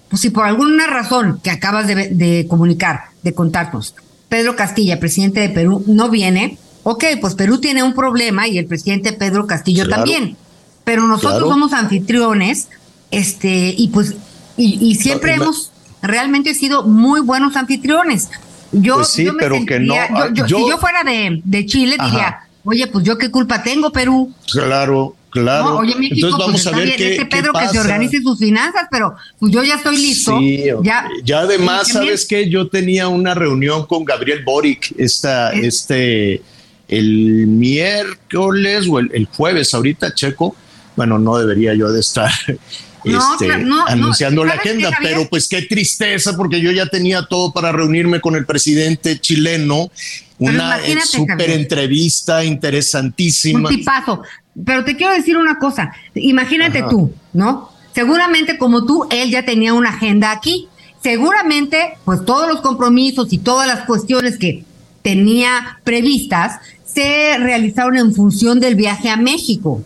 Pues 0.09 0.23
si 0.23 0.31
por 0.31 0.47
alguna 0.47 0.87
razón 0.87 1.41
que 1.43 1.51
acabas 1.51 1.89
de, 1.89 2.47
comunicar, 2.49 3.07
de 3.25 3.35
contarnos, 3.35 3.97
Pedro 4.29 4.55
Castilla, 4.55 5.01
presidente 5.01 5.41
de 5.41 5.49
Perú, 5.49 5.83
no 5.89 6.09
viene, 6.09 6.57
ok, 6.85 7.05
pues 7.21 7.35
Perú 7.35 7.59
tiene 7.59 7.83
un 7.83 7.95
problema 7.95 8.47
y 8.47 8.59
el 8.59 8.67
presidente 8.67 9.13
Pedro 9.13 9.49
Castillo 9.49 9.89
también. 9.89 10.37
Pero 10.85 11.09
nosotros 11.09 11.49
somos 11.49 11.73
anfitriones, 11.73 12.69
este, 13.11 13.75
y 13.77 13.89
pues 13.89 14.15
y, 14.59 14.95
siempre 14.97 15.35
hemos 15.35 15.71
realmente 16.03 16.55
sido 16.55 16.83
muy 16.83 17.21
buenos 17.21 17.57
anfitriones. 17.57 18.29
Yo, 18.73 18.97
pues 18.97 19.09
sí, 19.09 19.29
pero 19.39 19.65
que 19.65 19.81
no. 19.81 19.95
Yo, 20.35 20.47
si 20.47 20.69
yo 20.69 20.79
fuera 20.79 21.03
de, 21.05 21.67
Chile, 21.67 21.97
diría, 22.03 22.41
oye, 22.65 22.87
pues 22.89 23.05
yo 23.05 23.17
qué 23.17 23.31
culpa 23.31 23.63
tengo, 23.63 23.91
Perú. 23.91 24.33
Claro, 24.51 25.17
claro. 25.31 25.79
oye, 25.79 25.95
México, 25.95 26.15
Entonces 26.27 26.39
vamos 26.39 26.63
pues, 26.63 26.67
a 26.67 26.77
ver 26.77 26.97
qué, 26.97 27.13
este 27.13 27.27
Pedro 27.27 27.53
que 27.53 27.69
se 27.69 27.81
organice 27.81 28.21
sus 28.21 28.39
finanzas, 28.39 28.89
pero 28.91 29.15
pues 29.39 29.53
yo 29.53 29.63
ya 29.65 29.77
estoy 29.77 29.97
listo. 29.97 30.39
Sí, 30.39 30.65
ya, 30.83 31.09
ya 31.25 31.41
además, 31.41 31.89
¿sabes 31.89 32.27
qué? 32.27 32.51
Yo 32.51 32.69
tenía 32.69 33.09
una 33.09 33.35
reunión 33.35 33.87
con 33.87 34.05
Gabriel 34.05 34.43
Boric 34.45 34.93
esta, 34.99 35.53
este, 35.53 36.43
el 36.89 37.47
miércoles 37.47 38.87
o 38.91 38.99
el, 38.99 39.11
el 39.15 39.27
jueves, 39.27 39.73
ahorita, 39.73 40.15
Checo. 40.15 40.55
Bueno, 40.95 41.19
no 41.19 41.39
debería 41.39 41.75
yo 41.75 41.91
de 41.93 42.01
estar 42.01 42.31
este, 43.05 43.53
anunciando 43.87 44.45
la 44.45 44.55
agenda, 44.55 44.91
pero 45.03 45.29
pues 45.29 45.49
qué 45.49 45.63
tristeza 45.63 46.37
porque 46.37 46.61
yo 46.61 46.71
ya 46.71 46.87
tenía 46.87 47.27
todo 47.27 47.53
para 47.53 47.73
reunirme 47.73 48.21
con 48.21 48.35
el 48.37 48.47
presidente 48.47 49.21
chileno, 49.21 49.91
una 50.39 50.79
súper 51.05 51.51
entrevista 51.51 52.45
interesantísima. 52.45 53.69
Un 53.69 53.77
tipazo. 53.77 54.23
Pero 54.65 54.85
te 54.85 54.97
quiero 54.97 55.13
decir 55.13 55.37
una 55.37 55.59
cosa, 55.59 55.93
imagínate 56.15 56.83
tú, 56.91 57.13
¿no? 57.33 57.71
Seguramente 57.95 58.59
como 58.59 58.85
tú, 58.85 59.07
él 59.11 59.31
ya 59.31 59.45
tenía 59.45 59.75
una 59.75 59.91
agenda 59.91 60.31
aquí. 60.31 60.69
Seguramente, 61.03 61.97
pues 62.05 62.25
todos 62.25 62.49
los 62.49 62.61
compromisos 62.61 63.33
y 63.33 63.39
todas 63.39 63.69
las 63.69 63.87
cuestiones 63.87 64.37
que 64.37 64.65
tenía 65.03 65.79
previstas 65.85 66.61
se 66.85 67.37
realizaron 67.39 67.97
en 67.97 68.15
función 68.15 68.61
del 68.61 68.75
viaje 68.75 69.09
a 69.09 69.17
México. 69.17 69.83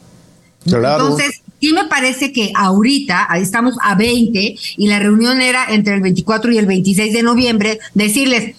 Entonces, 0.65 1.41
sí 1.63 1.73
me 1.73 1.85
parece 1.85 2.33
que 2.33 2.53
ahorita, 2.57 3.27
ahí 3.31 3.41
estamos 3.41 3.77
a 3.81 3.95
20 3.95 4.57
y 4.77 4.87
la 4.89 4.99
reunión 4.99 5.41
era 5.41 5.65
entre 5.69 5.95
el 5.95 6.01
24 6.03 6.51
y 6.51 6.59
el 6.59 6.67
26 6.67 7.13
de 7.13 7.23
noviembre, 7.23 7.79
decirles, 7.95 8.57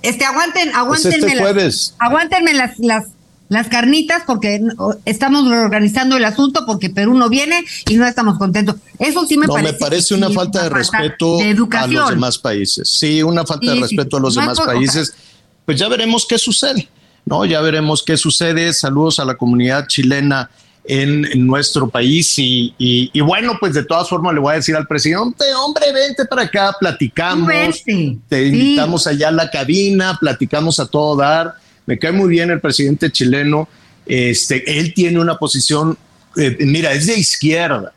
este, 0.00 0.24
aguanten, 0.24 0.74
aguántenme, 0.74 1.34
las, 1.36 1.94
aguántenme 1.98 2.54
las, 2.54 2.78
las, 2.78 3.08
las 3.50 3.68
carnitas 3.68 4.22
porque 4.26 4.62
estamos 5.04 5.46
reorganizando 5.50 6.16
el 6.16 6.24
asunto 6.24 6.64
porque 6.64 6.88
Perú 6.88 7.12
no 7.12 7.28
viene 7.28 7.62
y 7.90 7.96
no 7.96 8.06
estamos 8.06 8.38
contentos. 8.38 8.76
Eso 8.98 9.26
sí 9.26 9.36
me 9.36 9.46
parece. 9.48 9.72
me 9.72 9.78
parece 9.78 10.14
una 10.14 10.30
falta 10.30 10.62
de 10.62 10.70
respeto 10.70 11.38
a 11.38 11.86
los 11.86 12.10
demás 12.10 12.38
países. 12.38 12.88
Sí, 12.88 13.22
una 13.22 13.44
falta 13.44 13.74
de 13.74 13.80
respeto 13.80 14.16
a 14.16 14.20
los 14.20 14.34
demás 14.34 14.58
países. 14.60 15.12
Pues 15.66 15.78
ya 15.78 15.88
veremos 15.88 16.24
qué 16.26 16.38
sucede. 16.38 16.88
No, 17.26 17.44
ya 17.44 17.60
veremos 17.60 18.02
qué 18.02 18.16
sucede. 18.16 18.72
Saludos 18.72 19.18
a 19.18 19.26
la 19.26 19.34
comunidad 19.34 19.88
chilena 19.88 20.48
en, 20.88 21.46
nuestro 21.46 21.88
país. 21.88 22.34
Y, 22.36 23.20
bueno, 23.20 23.56
pues 23.58 23.74
de 23.74 23.84
todas 23.84 24.08
formas 24.08 24.34
le 24.34 24.40
voy 24.40 24.52
a 24.52 24.56
decir 24.56 24.76
al 24.76 24.86
presidente, 24.86 25.44
hombre, 25.54 25.92
vente 25.92 26.24
para 26.24 26.42
acá, 26.42 26.74
platicamos, 26.78 27.82
te 28.28 28.46
invitamos 28.46 29.06
allá 29.06 29.28
a 29.28 29.32
la 29.32 29.50
cabina, 29.50 30.16
platicamos 30.20 30.80
a 30.80 30.86
todo 30.86 31.16
dar. 31.16 31.54
Me 31.86 31.98
cae 31.98 32.12
muy 32.12 32.28
bien 32.28 32.50
el 32.50 32.60
presidente 32.60 33.10
chileno. 33.10 33.68
Este, 34.06 34.78
él 34.78 34.94
tiene 34.94 35.20
una 35.20 35.38
posición, 35.38 35.96
eh, 36.36 36.56
mira, 36.60 36.92
es 36.92 37.06
de 37.06 37.18
izquierda, 37.18 37.92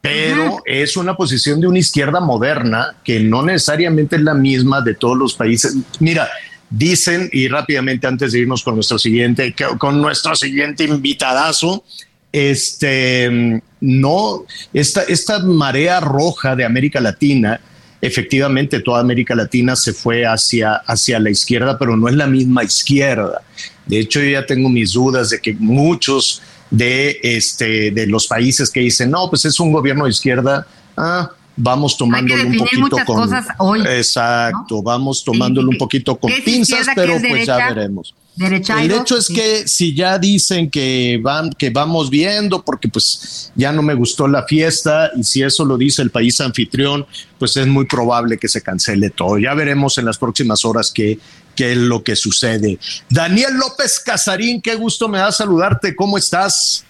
pero 0.00 0.62
es 0.64 0.96
una 0.96 1.14
posición 1.14 1.60
de 1.60 1.66
una 1.66 1.78
izquierda 1.78 2.20
moderna 2.20 2.96
que 3.04 3.20
no 3.20 3.42
necesariamente 3.42 4.16
es 4.16 4.22
la 4.22 4.34
misma 4.34 4.80
de 4.80 4.94
todos 4.94 5.16
los 5.16 5.34
países. 5.34 5.76
Mira, 5.98 6.28
dicen, 6.70 7.28
y 7.32 7.48
rápidamente 7.48 8.06
antes 8.06 8.32
de 8.32 8.40
irnos 8.40 8.62
con 8.62 8.76
nuestro 8.76 8.98
siguiente, 8.98 9.54
con 9.78 10.00
nuestro 10.00 10.34
siguiente 10.34 10.84
invitadazo, 10.84 11.84
este, 12.32 13.60
no, 13.80 14.44
esta, 14.72 15.02
esta 15.02 15.40
marea 15.40 16.00
roja 16.00 16.54
de 16.54 16.64
América 16.64 17.00
Latina, 17.00 17.60
efectivamente 18.00 18.80
toda 18.80 19.00
América 19.00 19.34
Latina 19.34 19.76
se 19.76 19.92
fue 19.92 20.24
hacia, 20.24 20.74
hacia 20.74 21.18
la 21.18 21.30
izquierda, 21.30 21.78
pero 21.78 21.96
no 21.96 22.08
es 22.08 22.14
la 22.14 22.26
misma 22.26 22.64
izquierda. 22.64 23.42
De 23.86 23.98
hecho, 23.98 24.20
yo 24.20 24.30
ya 24.30 24.46
tengo 24.46 24.68
mis 24.68 24.92
dudas 24.92 25.30
de 25.30 25.40
que 25.40 25.54
muchos 25.54 26.42
de, 26.70 27.18
este, 27.22 27.90
de 27.90 28.06
los 28.06 28.26
países 28.26 28.70
que 28.70 28.80
dicen, 28.80 29.10
no, 29.10 29.28
pues 29.28 29.44
es 29.44 29.58
un 29.58 29.72
gobierno 29.72 30.04
de 30.04 30.10
izquierda, 30.10 30.66
ah, 30.96 31.30
vamos 31.56 31.96
tomándolo 31.96 32.46
un 32.46 32.56
poquito 32.56 32.96
con... 33.04 33.86
exacto, 33.86 34.82
vamos 34.82 35.24
tomándolo 35.24 35.68
un 35.70 35.78
poquito 35.78 36.16
con 36.16 36.32
pinzas, 36.44 36.86
pero 36.94 37.18
pues 37.20 37.46
ya 37.46 37.68
veremos 37.68 38.14
el 38.38 38.92
hecho 38.92 39.18
es 39.18 39.28
que 39.28 39.68
si 39.68 39.94
ya 39.94 40.18
dicen 40.18 40.70
que 40.70 41.18
van, 41.22 41.50
que 41.50 41.70
vamos 41.70 42.08
viendo, 42.08 42.64
porque 42.64 42.88
pues 42.88 43.52
ya 43.54 43.72
no 43.72 43.82
me 43.82 43.94
gustó 43.94 44.28
la 44.28 44.44
fiesta, 44.44 45.10
y 45.16 45.24
si 45.24 45.42
eso 45.42 45.64
lo 45.64 45.76
dice 45.76 46.00
el 46.02 46.10
país 46.10 46.40
anfitrión, 46.40 47.06
pues 47.38 47.56
es 47.56 47.66
muy 47.66 47.84
probable 47.84 48.38
que 48.38 48.48
se 48.48 48.62
cancele 48.62 49.10
todo. 49.10 49.38
Ya 49.38 49.52
veremos 49.54 49.98
en 49.98 50.06
las 50.06 50.16
próximas 50.16 50.64
horas 50.64 50.90
qué, 50.94 51.18
qué 51.54 51.72
es 51.72 51.78
lo 51.78 52.02
que 52.02 52.16
sucede. 52.16 52.78
Daniel 53.10 53.54
López 53.58 54.00
Casarín, 54.00 54.62
qué 54.62 54.74
gusto 54.74 55.08
me 55.08 55.18
da 55.18 55.32
saludarte. 55.32 55.94
¿Cómo 55.94 56.16
estás? 56.16 56.86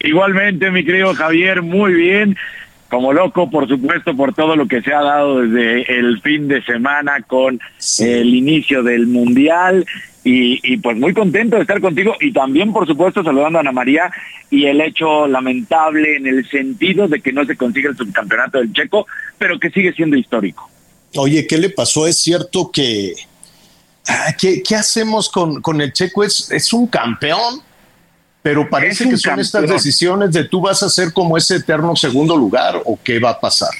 Igualmente, 0.00 0.70
mi 0.70 0.84
querido 0.84 1.14
Javier, 1.14 1.62
muy 1.62 1.92
bien 1.92 2.36
como 2.88 3.14
loco, 3.14 3.48
por 3.48 3.66
supuesto, 3.66 4.14
por 4.14 4.34
todo 4.34 4.54
lo 4.54 4.68
que 4.68 4.82
se 4.82 4.92
ha 4.92 5.00
dado 5.00 5.40
desde 5.40 5.98
el 5.98 6.20
fin 6.20 6.46
de 6.46 6.62
semana 6.62 7.22
con 7.22 7.58
el 8.00 8.34
inicio 8.34 8.82
del 8.82 9.06
Mundial 9.06 9.86
y, 10.24 10.76
pues 10.76 10.96
muy 10.96 11.12
contento 11.12 11.56
de 11.56 11.62
estar 11.62 11.80
contigo 11.80 12.14
y 12.20 12.32
también, 12.32 12.72
por 12.72 12.86
supuesto, 12.86 13.24
saludando 13.24 13.58
a 13.58 13.60
Ana 13.60 13.72
María 13.72 14.10
y 14.50 14.66
el 14.66 14.80
hecho 14.80 15.26
lamentable 15.26 16.16
en 16.16 16.26
el 16.26 16.48
sentido 16.48 17.08
de 17.08 17.20
que 17.20 17.32
no 17.32 17.44
se 17.44 17.56
consigue 17.56 17.88
el 17.88 17.96
subcampeonato 17.96 18.58
del 18.58 18.72
Checo, 18.72 19.06
pero 19.38 19.58
que 19.58 19.70
sigue 19.70 19.92
siendo 19.92 20.16
histórico. 20.16 20.70
Oye, 21.16 21.46
¿qué 21.46 21.58
le 21.58 21.70
pasó? 21.70 22.06
Es 22.06 22.18
cierto 22.18 22.70
que... 22.70 23.14
Ah, 24.08 24.34
¿Qué, 24.36 24.62
hacemos 24.74 25.28
con, 25.28 25.60
con, 25.60 25.80
el 25.80 25.92
Checo? 25.92 26.24
Es, 26.24 26.50
es 26.50 26.72
un 26.72 26.86
campeón, 26.86 27.60
pero 28.42 28.68
parece 28.68 29.08
que 29.08 29.16
son 29.16 29.38
estas 29.38 29.68
decisiones 29.68 30.32
de 30.32 30.44
tú 30.44 30.60
vas 30.60 30.82
a 30.82 30.88
ser 30.88 31.12
como 31.12 31.36
ese 31.36 31.56
eterno 31.56 31.94
segundo 31.94 32.36
lugar 32.36 32.80
o 32.84 32.98
qué 33.02 33.18
va 33.20 33.30
a 33.30 33.40
pasar. 33.40 33.70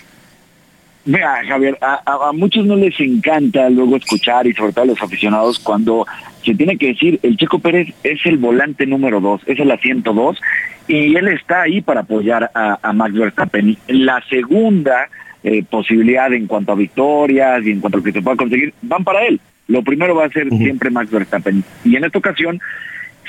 Mira, 1.04 1.42
Javier, 1.46 1.76
a, 1.80 2.30
muchos 2.32 2.64
no 2.64 2.76
les 2.76 2.98
encanta 3.00 3.68
luego 3.68 3.96
escuchar 3.96 4.46
y 4.46 4.54
sobre 4.54 4.72
todo 4.72 4.84
a 4.84 4.86
los 4.86 5.02
aficionados 5.02 5.58
cuando 5.58 6.06
se 6.44 6.54
tiene 6.54 6.76
que 6.76 6.88
decir 6.88 7.20
el 7.22 7.36
Checo 7.36 7.58
Pérez 7.58 7.88
es 8.02 8.24
el 8.26 8.38
volante 8.38 8.86
número 8.86 9.20
dos, 9.20 9.42
es 9.46 9.58
el 9.58 9.70
asiento 9.70 10.12
dos 10.12 10.40
y 10.88 11.14
él 11.14 11.28
está 11.28 11.62
ahí 11.62 11.80
para 11.80 12.00
apoyar 12.00 12.50
a, 12.54 12.92
Max 12.92 13.14
Verstappen. 13.14 13.76
La 13.88 14.22
segunda 14.28 15.08
eh, 15.44 15.62
posibilidad 15.68 16.32
en 16.32 16.46
cuanto 16.46 16.72
a 16.72 16.76
victorias 16.76 17.64
y 17.64 17.70
en 17.70 17.80
cuanto 17.80 17.98
a 17.98 18.00
lo 18.00 18.04
que 18.04 18.12
se 18.12 18.22
pueda 18.22 18.36
conseguir 18.36 18.74
van 18.82 19.04
para 19.04 19.24
él. 19.24 19.40
Lo 19.68 19.82
primero 19.82 20.14
va 20.14 20.26
a 20.26 20.30
ser 20.30 20.48
siempre 20.50 20.90
Max 20.90 21.10
Verstappen 21.10 21.62
y 21.84 21.96
en 21.96 22.04
esta 22.04 22.18
ocasión 22.18 22.60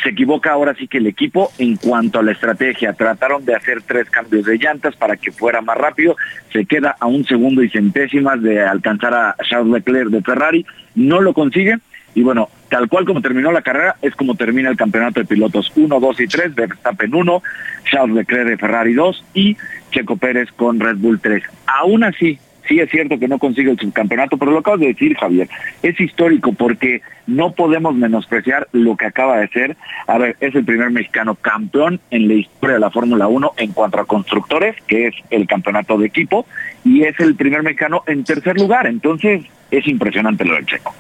se 0.02 0.10
equivoca 0.10 0.52
ahora 0.52 0.74
sí 0.76 0.88
que 0.88 0.98
el 0.98 1.08
equipo 1.08 1.52
en 1.60 1.78
cuanto 1.78 2.20
a 2.20 2.24
la 2.24 2.32
estrategia. 2.32 2.94
Trataron 2.94 3.46
de 3.46 3.56
hacer 3.56 3.82
tres 3.84 4.10
cambios 4.10 4.46
de 4.46 4.58
llantas 4.58 4.96
para 4.96 5.16
que 5.16 5.32
fuera 5.32 5.62
más 5.62 5.78
rápido. 5.78 6.18
Se 6.52 6.66
queda 6.66 6.96
a 7.00 7.06
un 7.06 7.26
segundo 7.26 7.64
y 7.64 7.70
centésimas 7.70 8.42
de 8.42 8.62
alcanzar 8.62 9.14
a 9.14 9.36
Charles 9.48 9.72
Leclerc 9.72 10.10
de 10.10 10.22
Ferrari. 10.22 10.66
No 10.96 11.22
lo 11.22 11.34
consigue. 11.34 11.78
Y 12.16 12.22
bueno, 12.22 12.50
tal 12.74 12.90
cual 12.90 13.06
como 13.06 13.22
terminó 13.22 13.52
la 13.52 13.62
carrera, 13.62 13.98
es 14.02 14.16
como 14.16 14.34
termina 14.34 14.68
el 14.68 14.76
campeonato 14.76 15.20
de 15.20 15.28
pilotos 15.28 15.72
1, 15.76 16.00
2 16.00 16.20
y 16.22 16.28
3, 16.28 16.56
Verstappen 16.56 17.14
1, 17.14 17.44
Charles 17.84 18.16
Leclerc 18.16 18.50
de 18.50 18.58
Ferrari 18.58 18.94
2 18.96 19.26
y 19.36 19.56
Checo 19.92 20.18
Pérez 20.18 20.52
con 20.56 20.80
Red 20.80 20.96
Bull 20.96 21.20
3. 21.20 21.44
Aún 21.68 22.04
así, 22.04 22.40
Sí 22.68 22.80
es 22.80 22.90
cierto 22.90 23.20
que 23.20 23.28
no 23.28 23.38
consigue 23.40 23.70
el 23.70 23.78
subcampeonato, 23.78 24.38
pero 24.38 24.52
lo 24.52 24.60
acabas 24.60 24.80
de 24.80 24.88
decir, 24.88 25.16
Javier. 25.18 25.50
Es 25.84 26.00
histórico 26.00 26.54
porque 26.54 27.02
no 27.28 27.52
podemos 27.52 27.94
menospreciar 27.94 28.70
lo 28.72 28.96
que 28.96 29.06
acaba 29.06 29.38
de 29.38 29.50
ser. 29.50 29.76
A 30.08 30.18
ver, 30.18 30.38
es 30.40 30.56
el 30.56 30.64
primer 30.64 30.90
mexicano 30.90 31.36
campeón 31.36 32.00
en 32.10 32.30
la 32.30 32.36
historia 32.36 32.76
de 32.76 32.80
la 32.80 32.90
Fórmula 32.90 33.28
1 33.28 33.52
en 33.58 33.74
cuanto 33.74 34.00
a 34.00 34.06
constructores, 34.06 34.78
que 34.88 35.08
es 35.08 35.16
el 35.30 35.46
campeonato 35.46 35.98
de 35.98 36.08
equipo, 36.08 36.48
y 36.86 37.04
es 37.04 37.20
el 37.20 37.36
primer 37.36 37.64
mexicano 37.64 38.02
en 38.08 38.24
tercer 38.24 38.58
lugar. 38.58 38.88
Entonces, 38.88 39.44
es 39.70 39.86
impresionante 39.86 40.46
lo 40.46 40.56
del 40.56 40.66
checo. 40.66 40.96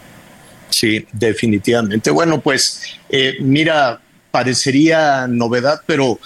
Sí, 0.83 1.05
definitivamente. 1.13 2.11
Bueno, 2.11 2.41
pues 2.41 2.81
eh, 3.09 3.35
mira, 3.39 4.01
parecería 4.31 5.27
novedad, 5.27 5.79
pero 5.85 6.19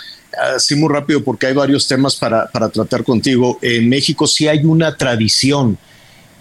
así 0.55 0.75
muy 0.75 0.91
rápido 0.91 1.23
porque 1.23 1.45
hay 1.45 1.53
varios 1.53 1.87
temas 1.87 2.15
para, 2.15 2.49
tratar 2.49 3.03
contigo. 3.03 3.59
En 3.61 3.87
México 3.87 4.25
sí 4.25 4.47
hay 4.47 4.65
una 4.65 4.97
tradición 4.97 5.77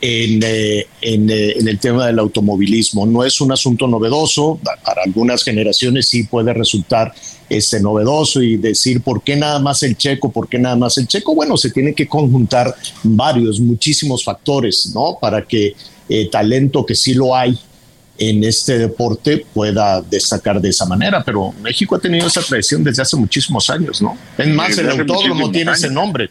en, 0.01 0.43
eh, 0.43 0.79
eh, 0.79 0.87
en, 1.03 1.69
el 1.69 1.79
tema 1.79 2.07
del 2.07 2.19
automovilismo. 2.19 3.05
No 3.05 3.23
es 3.23 3.39
un 3.43 3.53
asunto 3.53 3.87
novedoso, 3.87 4.59
para 4.83 5.03
algunas 5.03 5.45
generaciones 5.45 6.09
sí 6.09 6.23
puede 6.23 6.55
resultar 6.55 7.13
este, 7.51 7.81
novedoso 7.81 8.41
y 8.41 8.57
decir 8.57 9.03
por 9.03 9.23
qué 9.23 9.37
nada 9.37 9.59
más 9.59 9.83
el 9.83 9.99
checo, 9.99 10.33
por 10.33 10.49
qué 10.49 10.59
nada 10.59 10.77
más 10.77 10.97
el 10.97 11.07
checo. 11.07 11.35
Bueno, 11.35 11.59
se 11.59 11.69
tiene 11.69 11.93
que 11.93 12.09
conjuntar 12.09 12.75
varios, 13.03 13.61
muchísimos 13.61 14.25
factores, 14.25 14.93
¿no? 14.95 15.19
Para 15.21 15.43
que 15.43 15.75
talento 16.31 16.87
que 16.87 16.95
sí 16.95 17.15
lo 17.15 17.35
hay 17.35 17.59
en 18.19 18.45
este 18.45 18.79
deporte 18.79 19.47
pueda 19.53 20.01
destacar 20.01 20.61
de 20.61 20.71
esa 20.71 20.87
manera, 20.87 21.23
pero 21.25 21.53
México 21.63 21.97
ha 21.97 21.99
tenido 21.99 22.27
esa 22.27 22.43
tradición 22.43 22.83
desde 22.83 23.03
hace 23.03 23.17
muchísimos 23.17 23.69
años, 23.71 24.01
¿no? 24.01 24.17
Es 24.39 24.49
más, 24.49 24.77
el 24.79 24.91
autódromo 24.91 25.51
tiene 25.51 25.73
ese 25.73 25.91
nombre. 25.91 26.31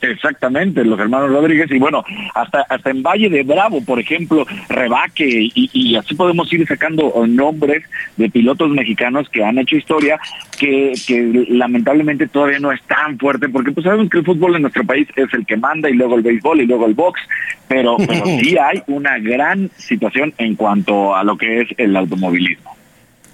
Exactamente, 0.00 0.84
los 0.84 1.00
hermanos 1.00 1.30
Rodríguez 1.30 1.70
y 1.70 1.78
bueno, 1.78 2.04
hasta 2.34 2.60
hasta 2.68 2.90
en 2.90 3.02
Valle 3.02 3.30
de 3.30 3.42
Bravo, 3.42 3.82
por 3.82 3.98
ejemplo, 3.98 4.46
Rebaque 4.68 5.50
y, 5.54 5.96
así 5.96 6.14
podemos 6.14 6.52
ir 6.52 6.66
sacando 6.66 7.12
nombres 7.26 7.82
de 8.16 8.28
pilotos 8.28 8.70
mexicanos 8.70 9.28
que 9.30 9.42
han 9.42 9.58
hecho 9.58 9.76
historia 9.76 10.18
que, 10.58 10.92
que 11.06 11.46
lamentablemente 11.48 12.28
todavía 12.28 12.58
no 12.58 12.72
es 12.72 12.82
tan 12.82 13.18
fuerte 13.18 13.48
porque 13.48 13.72
pues 13.72 13.84
sabemos 13.84 14.10
que 14.10 14.18
el 14.18 14.24
fútbol 14.24 14.56
en 14.56 14.62
nuestro 14.62 14.84
país 14.84 15.08
es 15.16 15.32
el 15.32 15.46
que 15.46 15.56
manda 15.56 15.88
y 15.88 15.94
luego 15.94 16.16
el 16.16 16.22
béisbol 16.22 16.60
y 16.60 16.66
luego 16.66 16.86
el 16.86 16.94
box, 16.94 17.20
pero, 17.66 17.96
pero 17.96 18.24
sí 18.40 18.56
hay 18.58 18.82
una 18.88 19.18
gran 19.18 19.70
situación 19.78 20.34
en 20.36 20.56
cuanto 20.56 21.16
a 21.16 21.24
lo 21.24 21.38
que 21.38 21.62
es 21.62 21.68
el 21.78 21.96
automovilismo. 21.96 22.76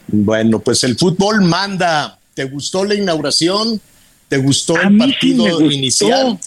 Bueno, 0.07 0.61
pues 0.61 0.85
el 0.85 0.97
fútbol 0.97 1.43
manda. 1.43 2.19
¿Te 2.35 2.45
gustó 2.45 2.85
la 2.85 2.95
inauguración? 2.95 3.81
¿Te 4.29 4.39
gustó 4.39 4.81
el 4.81 4.97
partido 4.97 5.61
inicial? 5.61 6.39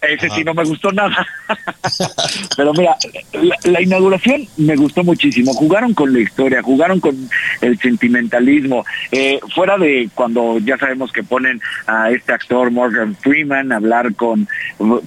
Ese 0.00 0.30
sí 0.30 0.44
no 0.44 0.54
me 0.54 0.64
gustó 0.64 0.92
nada. 0.92 1.26
Pero 2.56 2.72
mira, 2.72 2.96
la, 3.64 3.82
inauguración 3.82 4.46
me 4.56 4.76
gustó 4.76 5.02
muchísimo. 5.02 5.52
Jugaron 5.54 5.92
con 5.92 6.12
la 6.12 6.20
historia, 6.20 6.62
jugaron 6.62 7.00
con 7.00 7.16
el 7.60 7.78
sentimentalismo. 7.78 8.84
Eh, 9.10 9.40
fuera 9.54 9.76
de 9.76 10.08
cuando 10.14 10.58
ya 10.60 10.78
sabemos 10.78 11.10
que 11.10 11.24
ponen 11.24 11.60
a 11.88 12.10
este 12.10 12.32
actor 12.32 12.70
Morgan 12.70 13.16
Freeman 13.16 13.72
a 13.72 13.76
hablar 13.76 14.14
con 14.14 14.48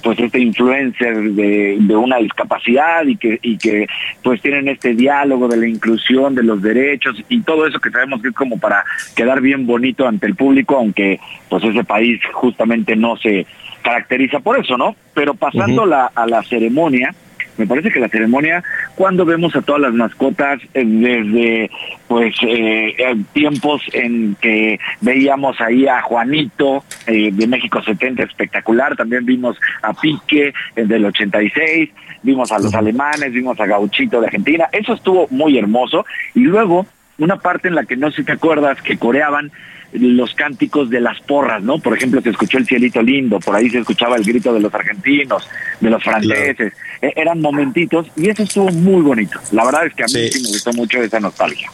pues 0.04 0.20
este 0.20 0.40
influencer 0.40 1.32
de, 1.32 1.78
de 1.80 1.96
una 1.96 2.18
discapacidad 2.18 3.06
y 3.06 3.16
que, 3.16 3.40
y 3.42 3.58
que 3.58 3.88
pues 4.22 4.42
tienen 4.42 4.68
este 4.68 4.94
diálogo 4.94 5.48
de 5.48 5.58
la 5.58 5.68
inclusión, 5.68 6.36
de 6.36 6.44
los 6.44 6.62
derechos 6.62 7.16
y 7.30 7.42
todo 7.42 7.66
eso 7.66 7.80
que 7.80 7.92
sabemos 7.92 8.22
que 8.22 8.30
es 8.30 8.36
como 8.36 8.60
para 8.60 8.84
quedar 9.16 9.40
bien 9.40 9.66
bonito 9.66 10.06
ante 10.06 10.28
el 10.28 10.36
público, 10.36 10.76
aunque 10.76 11.20
pues 11.50 11.64
ese 11.64 11.84
país 11.86 12.20
justamente 12.34 12.96
no 12.96 13.16
se 13.16 13.46
caracteriza 13.82 14.40
por 14.40 14.60
eso, 14.60 14.78
¿no? 14.78 14.96
Pero 15.14 15.34
pasando 15.34 15.86
la, 15.86 16.12
a 16.14 16.26
la 16.26 16.44
ceremonia, 16.44 17.14
me 17.58 17.68
parece 17.68 17.92
que 17.92 18.00
la 18.00 18.10
ceremonia, 18.10 18.64
cuando 18.96 19.26
vemos 19.26 19.56
a 19.56 19.62
todas 19.62 19.82
las 19.82 19.94
mascotas 19.94 20.60
eh, 20.74 20.84
desde 20.84 21.70
pues 22.08 22.36
eh, 22.42 22.96
eh, 22.98 23.16
tiempos 23.34 23.82
en 23.94 24.36
que 24.42 24.80
veíamos 25.02 25.60
ahí 25.62 25.88
a 25.88 26.02
Juanito 26.02 26.84
de 27.06 27.48
México 27.48 27.82
70 27.84 28.24
espectacular, 28.24 28.96
también 28.96 29.26
vimos 29.26 29.58
a 29.82 29.94
Pique 29.94 30.54
del 30.76 31.06
86, 31.06 31.90
vimos 32.24 32.52
a 32.52 32.60
los 32.60 32.74
alemanes, 32.74 33.32
vimos 33.32 33.60
a 33.60 33.66
Gauchito 33.66 34.20
de 34.20 34.28
Argentina, 34.28 34.68
eso 34.72 34.94
estuvo 34.94 35.28
muy 35.30 35.58
hermoso 35.58 36.06
y 36.34 36.42
luego 36.42 36.86
una 37.18 37.38
parte 37.38 37.68
en 37.68 37.76
la 37.76 37.86
que 37.86 37.96
no 37.96 38.10
sé 38.10 38.18
si 38.18 38.24
te 38.24 38.32
acuerdas 38.32 38.82
que 38.82 38.98
coreaban 38.98 39.52
los 39.94 40.34
cánticos 40.34 40.90
de 40.90 41.02
las 41.02 41.20
porras, 41.22 41.62
¿no? 41.62 41.80
Por 41.80 41.96
ejemplo, 41.96 42.22
se 42.22 42.30
escuchó 42.30 42.58
el 42.58 42.66
cielito 42.66 43.02
lindo, 43.02 43.40
por 43.40 43.56
ahí 43.56 43.70
se 43.70 43.80
escuchaba 43.80 44.16
el 44.16 44.24
grito 44.24 44.54
de 44.54 44.60
los 44.60 44.74
argentinos, 44.74 45.48
de 45.80 45.90
los 45.90 46.04
franceses, 46.04 46.74
e, 47.02 47.14
eran 47.16 47.42
momentitos 47.42 48.08
y 48.16 48.30
eso 48.30 48.44
estuvo 48.44 48.70
muy 48.72 49.02
bonito. 49.02 49.40
La 49.52 49.66
verdad 49.66 49.88
es 49.88 49.94
que 49.94 50.04
a 50.04 50.06
mí 50.06 50.30
sí, 50.30 50.42
me 50.44 50.50
gustó 50.50 50.74
mucho 50.74 51.02
esa 51.02 51.20
nostalgia. 51.20 51.70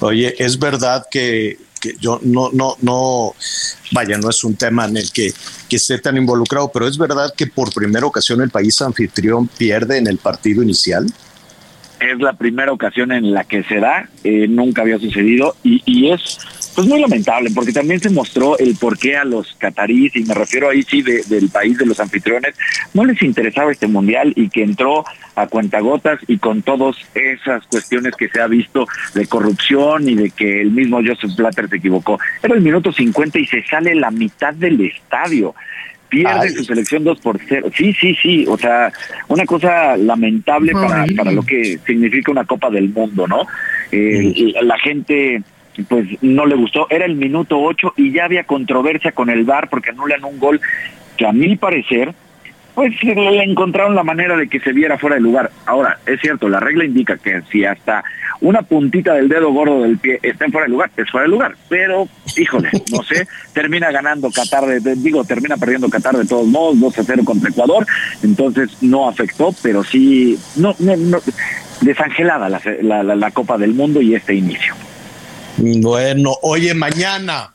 Oye, 0.00 0.34
es 0.38 0.58
verdad 0.58 1.04
que, 1.10 1.58
que, 1.80 1.94
yo 2.00 2.20
no, 2.22 2.50
no, 2.52 2.76
no, 2.80 3.34
vaya, 3.92 4.16
no 4.16 4.30
es 4.30 4.44
un 4.44 4.54
tema 4.54 4.86
en 4.86 4.96
el 4.96 5.10
que, 5.12 5.32
que 5.68 5.76
esté 5.76 5.98
tan 5.98 6.16
involucrado, 6.16 6.70
pero 6.72 6.86
es 6.86 6.96
verdad 6.96 7.34
que 7.36 7.46
por 7.46 7.72
primera 7.74 8.06
ocasión 8.06 8.40
el 8.40 8.50
país 8.50 8.80
anfitrión 8.80 9.48
pierde 9.48 9.98
en 9.98 10.06
el 10.06 10.18
partido 10.18 10.62
inicial 10.62 11.06
es 12.00 12.18
la 12.18 12.32
primera 12.32 12.72
ocasión 12.72 13.12
en 13.12 13.32
la 13.32 13.44
que 13.44 13.62
se 13.64 13.78
da, 13.78 14.08
eh, 14.24 14.48
nunca 14.48 14.82
había 14.82 14.98
sucedido 14.98 15.54
y, 15.62 15.82
y 15.84 16.10
es 16.10 16.38
pues 16.74 16.86
muy 16.86 17.00
lamentable, 17.00 17.50
porque 17.54 17.72
también 17.72 18.00
se 18.00 18.10
mostró 18.10 18.58
el 18.58 18.76
por 18.76 18.98
qué 18.98 19.16
a 19.16 19.24
los 19.24 19.54
cataríes, 19.58 20.14
y 20.16 20.24
me 20.24 20.34
refiero 20.34 20.70
ahí 20.70 20.82
sí 20.82 21.02
del 21.02 21.48
país 21.48 21.78
de 21.78 21.86
los 21.86 22.00
anfitriones, 22.00 22.54
no 22.94 23.04
les 23.04 23.20
interesaba 23.22 23.72
este 23.72 23.86
mundial 23.86 24.32
y 24.36 24.48
que 24.48 24.62
entró 24.62 25.04
a 25.34 25.46
cuentagotas 25.46 26.20
y 26.26 26.38
con 26.38 26.62
todas 26.62 26.96
esas 27.14 27.66
cuestiones 27.66 28.14
que 28.16 28.28
se 28.28 28.40
ha 28.40 28.46
visto 28.46 28.86
de 29.14 29.26
corrupción 29.26 30.08
y 30.08 30.14
de 30.14 30.30
que 30.30 30.60
el 30.60 30.70
mismo 30.70 31.00
Joseph 31.04 31.36
Blatter 31.36 31.68
se 31.68 31.76
equivocó. 31.76 32.18
Era 32.42 32.54
el 32.54 32.60
minuto 32.60 32.92
50 32.92 33.38
y 33.38 33.46
se 33.46 33.64
sale 33.66 33.94
la 33.94 34.10
mitad 34.10 34.54
del 34.54 34.80
estadio 34.80 35.54
pierde 36.10 36.50
su 36.50 36.64
selección 36.64 37.04
2 37.04 37.20
por 37.20 37.38
0. 37.48 37.70
Sí, 37.74 37.94
sí, 37.94 38.16
sí, 38.20 38.44
o 38.48 38.58
sea, 38.58 38.92
una 39.28 39.46
cosa 39.46 39.96
lamentable 39.96 40.72
para, 40.72 41.06
para 41.16 41.30
lo 41.30 41.42
que 41.42 41.78
significa 41.86 42.32
una 42.32 42.44
Copa 42.44 42.68
del 42.68 42.90
Mundo, 42.90 43.26
¿no? 43.26 43.46
Eh, 43.92 44.52
La 44.62 44.76
gente 44.78 45.42
pues 45.88 46.06
no 46.22 46.46
le 46.46 46.54
gustó. 46.54 46.86
Era 46.90 47.04
el 47.04 47.16
minuto 47.16 47.60
8 47.60 47.94
y 47.96 48.12
ya 48.12 48.24
había 48.24 48.44
controversia 48.44 49.12
con 49.12 49.30
el 49.30 49.44
VAR 49.44 49.68
porque 49.68 49.90
anulan 49.90 50.24
un 50.24 50.38
gol 50.38 50.60
que 51.16 51.26
a 51.26 51.32
mi 51.32 51.56
parecer 51.56 52.14
pues 52.74 52.92
le 53.02 53.42
encontraron 53.42 53.94
la 53.94 54.04
manera 54.04 54.36
de 54.36 54.48
que 54.48 54.60
se 54.60 54.72
viera 54.72 54.96
fuera 54.96 55.16
de 55.16 55.22
lugar. 55.22 55.50
Ahora, 55.66 55.98
es 56.06 56.20
cierto, 56.20 56.48
la 56.48 56.60
regla 56.60 56.84
indica 56.84 57.18
que 57.18 57.42
si 57.50 57.64
hasta 57.64 58.04
una 58.40 58.62
puntita 58.62 59.14
del 59.14 59.28
dedo 59.28 59.52
gordo 59.52 59.82
del 59.82 59.98
pie 59.98 60.18
está 60.22 60.46
en 60.46 60.52
fuera 60.52 60.66
de 60.66 60.70
lugar, 60.70 60.90
es 60.96 61.10
fuera 61.10 61.24
de 61.24 61.30
lugar. 61.30 61.56
Pero, 61.68 62.08
híjole, 62.36 62.70
no 62.92 63.02
sé, 63.02 63.26
termina 63.52 63.90
ganando 63.90 64.30
Qatar, 64.30 64.64
de, 64.66 64.94
digo, 64.96 65.24
termina 65.24 65.56
perdiendo 65.56 65.90
Qatar 65.90 66.16
de 66.16 66.26
todos 66.26 66.46
modos, 66.46 66.80
2 66.80 66.98
a 66.98 67.04
0 67.04 67.22
contra 67.24 67.50
Ecuador, 67.50 67.86
entonces 68.22 68.82
no 68.82 69.08
afectó, 69.08 69.54
pero 69.62 69.84
sí, 69.84 70.38
no, 70.56 70.74
no, 70.78 71.18
desangelada 71.80 72.48
la, 72.48 72.62
la, 73.02 73.02
la 73.02 73.30
Copa 73.30 73.58
del 73.58 73.74
Mundo 73.74 74.00
y 74.00 74.14
este 74.14 74.34
inicio. 74.34 74.74
Bueno, 75.60 76.36
oye, 76.42 76.72
mañana, 76.72 77.54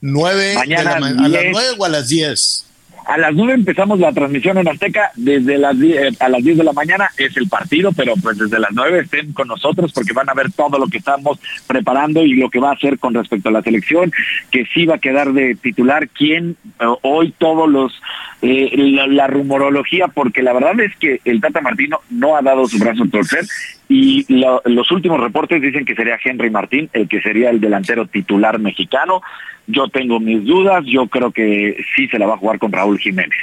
nueve 0.00 0.54
mañana 0.54 0.96
a 0.96 1.28
las 1.28 1.42
nueve 1.50 1.76
o 1.78 1.84
a 1.84 1.88
las 1.90 2.08
diez. 2.08 2.63
A 3.06 3.18
las 3.18 3.34
nueve 3.34 3.54
empezamos 3.54 4.00
la 4.00 4.12
transmisión 4.12 4.56
en 4.56 4.68
Azteca, 4.68 5.10
desde 5.14 5.58
las 5.58 5.76
eh, 5.80 6.10
a 6.20 6.28
las 6.28 6.42
diez 6.42 6.56
de 6.56 6.64
la 6.64 6.72
mañana 6.72 7.10
es 7.18 7.36
el 7.36 7.48
partido, 7.48 7.92
pero 7.92 8.14
pues 8.22 8.38
desde 8.38 8.58
las 8.58 8.70
nueve 8.72 9.00
estén 9.00 9.32
con 9.32 9.48
nosotros 9.48 9.92
porque 9.92 10.14
van 10.14 10.30
a 10.30 10.34
ver 10.34 10.50
todo 10.52 10.78
lo 10.78 10.86
que 10.86 10.98
estamos 10.98 11.38
preparando 11.66 12.22
y 12.24 12.34
lo 12.34 12.48
que 12.48 12.60
va 12.60 12.70
a 12.70 12.74
hacer 12.74 12.98
con 12.98 13.12
respecto 13.12 13.50
a 13.50 13.52
la 13.52 13.62
selección, 13.62 14.10
que 14.50 14.64
sí 14.72 14.86
va 14.86 14.96
a 14.96 14.98
quedar 14.98 15.32
de 15.32 15.54
titular, 15.54 16.08
quién 16.08 16.56
eh, 16.80 16.86
hoy 17.02 17.34
todos 17.36 17.68
los 17.68 17.92
eh, 18.40 18.70
la, 19.08 19.26
rumorología, 19.26 20.08
porque 20.08 20.42
la 20.42 20.52
verdad 20.52 20.78
es 20.80 20.96
que 20.96 21.20
el 21.24 21.40
Tata 21.40 21.60
Martino 21.60 22.00
no 22.10 22.36
ha 22.36 22.42
dado 22.42 22.66
su 22.66 22.78
brazo 22.78 23.04
a 23.04 23.08
torcer 23.08 23.44
y 23.88 24.26
los 24.28 24.90
últimos 24.90 25.20
reportes 25.20 25.60
dicen 25.60 25.84
que 25.84 25.94
sería 25.94 26.18
Henry 26.22 26.50
Martín 26.50 26.88
el 26.92 27.08
que 27.08 27.20
sería 27.20 27.50
el 27.50 27.60
delantero 27.60 28.06
titular 28.06 28.58
mexicano. 28.58 29.20
Yo 29.66 29.88
tengo 29.88 30.20
mis 30.20 30.44
dudas, 30.44 30.84
yo 30.86 31.06
creo 31.06 31.32
que 31.32 31.76
sí 31.96 32.06
se 32.08 32.18
la 32.18 32.26
va 32.26 32.34
a 32.34 32.38
jugar 32.38 32.58
con 32.58 32.72
Raúl 32.72 32.98
Jiménez. 32.98 33.38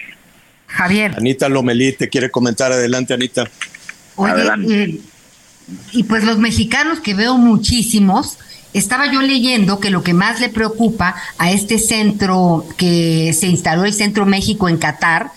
Javier. 0.68 1.14
Anita 1.18 1.50
Lomelí 1.50 1.94
te 1.94 2.10
quiere 2.10 2.30
comentar, 2.30 2.72
adelante 2.72 3.14
Anita. 3.14 3.50
Oye, 4.16 4.34
eh, 4.70 5.00
y 5.92 6.04
pues 6.04 6.24
los 6.24 6.38
mexicanos 6.38 7.00
que 7.00 7.14
veo 7.14 7.38
muchísimos, 7.38 8.38
estaba 8.74 9.12
yo 9.12 9.22
leyendo 9.22 9.80
que 9.80 9.90
lo 9.90 10.04
que 10.04 10.14
más 10.14 10.40
le 10.40 10.50
preocupa 10.50 11.16
a 11.38 11.52
este 11.52 11.78
centro 11.78 12.66
que 12.78 13.34
se 13.34 13.48
instaló 13.48 13.86
el 13.86 13.94
Centro 13.94 14.26
México 14.26 14.70
en 14.70 14.78
Qatar 14.78 15.32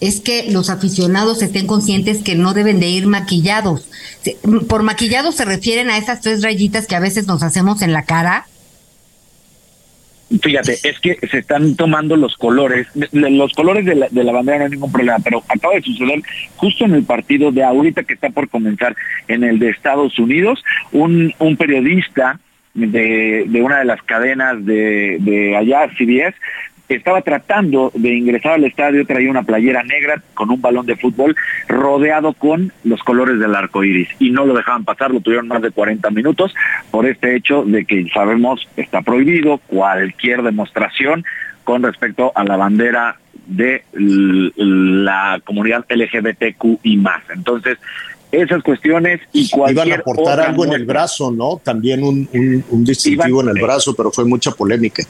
es 0.00 0.20
que 0.20 0.50
los 0.50 0.70
aficionados 0.70 1.42
estén 1.42 1.66
conscientes 1.66 2.22
que 2.22 2.34
no 2.34 2.54
deben 2.54 2.80
de 2.80 2.88
ir 2.88 3.06
maquillados. 3.06 3.88
Por 4.68 4.82
maquillados 4.82 5.34
se 5.34 5.44
refieren 5.44 5.90
a 5.90 5.98
esas 5.98 6.20
tres 6.20 6.42
rayitas 6.42 6.86
que 6.86 6.96
a 6.96 7.00
veces 7.00 7.26
nos 7.26 7.42
hacemos 7.42 7.82
en 7.82 7.92
la 7.92 8.04
cara. 8.04 8.46
Fíjate, 10.42 10.76
es 10.82 11.00
que 11.00 11.18
se 11.30 11.38
están 11.38 11.74
tomando 11.74 12.14
los 12.14 12.36
colores, 12.36 12.86
los 13.12 13.52
colores 13.54 13.86
de 13.86 13.94
la, 13.94 14.08
de 14.10 14.24
la 14.24 14.32
bandera 14.32 14.58
no 14.58 14.64
hay 14.64 14.70
ningún 14.72 14.92
problema, 14.92 15.18
pero 15.24 15.42
acaba 15.48 15.74
de 15.74 15.82
suceder 15.82 16.22
justo 16.56 16.84
en 16.84 16.94
el 16.94 17.04
partido 17.04 17.50
de 17.50 17.64
ahorita 17.64 18.02
que 18.02 18.12
está 18.12 18.28
por 18.28 18.48
comenzar 18.50 18.94
en 19.26 19.42
el 19.42 19.58
de 19.58 19.70
Estados 19.70 20.18
Unidos, 20.18 20.62
un, 20.92 21.34
un 21.38 21.56
periodista 21.56 22.38
de, 22.74 23.44
de 23.48 23.62
una 23.62 23.78
de 23.78 23.86
las 23.86 24.02
cadenas 24.02 24.64
de, 24.66 25.16
de 25.20 25.56
allá, 25.56 25.88
CBS, 25.96 26.34
estaba 26.94 27.22
tratando 27.22 27.90
de 27.94 28.14
ingresar 28.14 28.52
al 28.52 28.64
estadio, 28.64 29.06
traía 29.06 29.30
una 29.30 29.42
playera 29.42 29.82
negra 29.82 30.22
con 30.34 30.50
un 30.50 30.60
balón 30.60 30.86
de 30.86 30.96
fútbol 30.96 31.36
rodeado 31.68 32.32
con 32.32 32.72
los 32.84 33.02
colores 33.02 33.38
del 33.38 33.54
arco 33.54 33.84
iris 33.84 34.08
y 34.18 34.30
no 34.30 34.46
lo 34.46 34.54
dejaban 34.54 34.84
pasar, 34.84 35.10
lo 35.10 35.20
tuvieron 35.20 35.48
más 35.48 35.62
de 35.62 35.70
40 35.70 36.10
minutos 36.10 36.54
por 36.90 37.06
este 37.06 37.36
hecho 37.36 37.64
de 37.64 37.84
que 37.84 38.06
sabemos 38.12 38.66
está 38.76 39.02
prohibido 39.02 39.58
cualquier 39.58 40.42
demostración 40.42 41.24
con 41.64 41.82
respecto 41.82 42.32
a 42.34 42.44
la 42.44 42.56
bandera 42.56 43.16
de 43.46 43.82
la 43.92 45.40
comunidad 45.44 45.84
LGBTQ 45.88 46.80
y 46.82 46.96
más. 46.96 47.22
Entonces, 47.34 47.78
esas 48.30 48.62
cuestiones 48.62 49.20
y 49.32 49.48
cualquier 49.48 49.86
Iban 49.86 49.98
a 49.98 50.00
aportar 50.00 50.40
algo 50.40 50.64
en 50.66 50.72
el 50.74 50.84
brazo, 50.84 51.30
¿no? 51.30 51.60
También 51.62 52.02
un, 52.02 52.28
un, 52.70 52.84
distintivo 52.84 53.42
en 53.42 53.48
el 53.48 53.62
brazo, 53.62 53.94
pero 53.94 54.10
fue 54.10 54.24
mucha 54.24 54.50
polémica. 54.50 55.02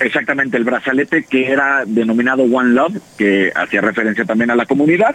Exactamente, 0.00 0.56
el 0.56 0.64
brazalete 0.64 1.24
que 1.24 1.52
era 1.52 1.84
denominado 1.86 2.44
One 2.44 2.70
Love, 2.70 2.96
que 3.18 3.52
hacía 3.54 3.82
referencia 3.82 4.24
también 4.24 4.50
a 4.50 4.56
la 4.56 4.64
comunidad, 4.64 5.14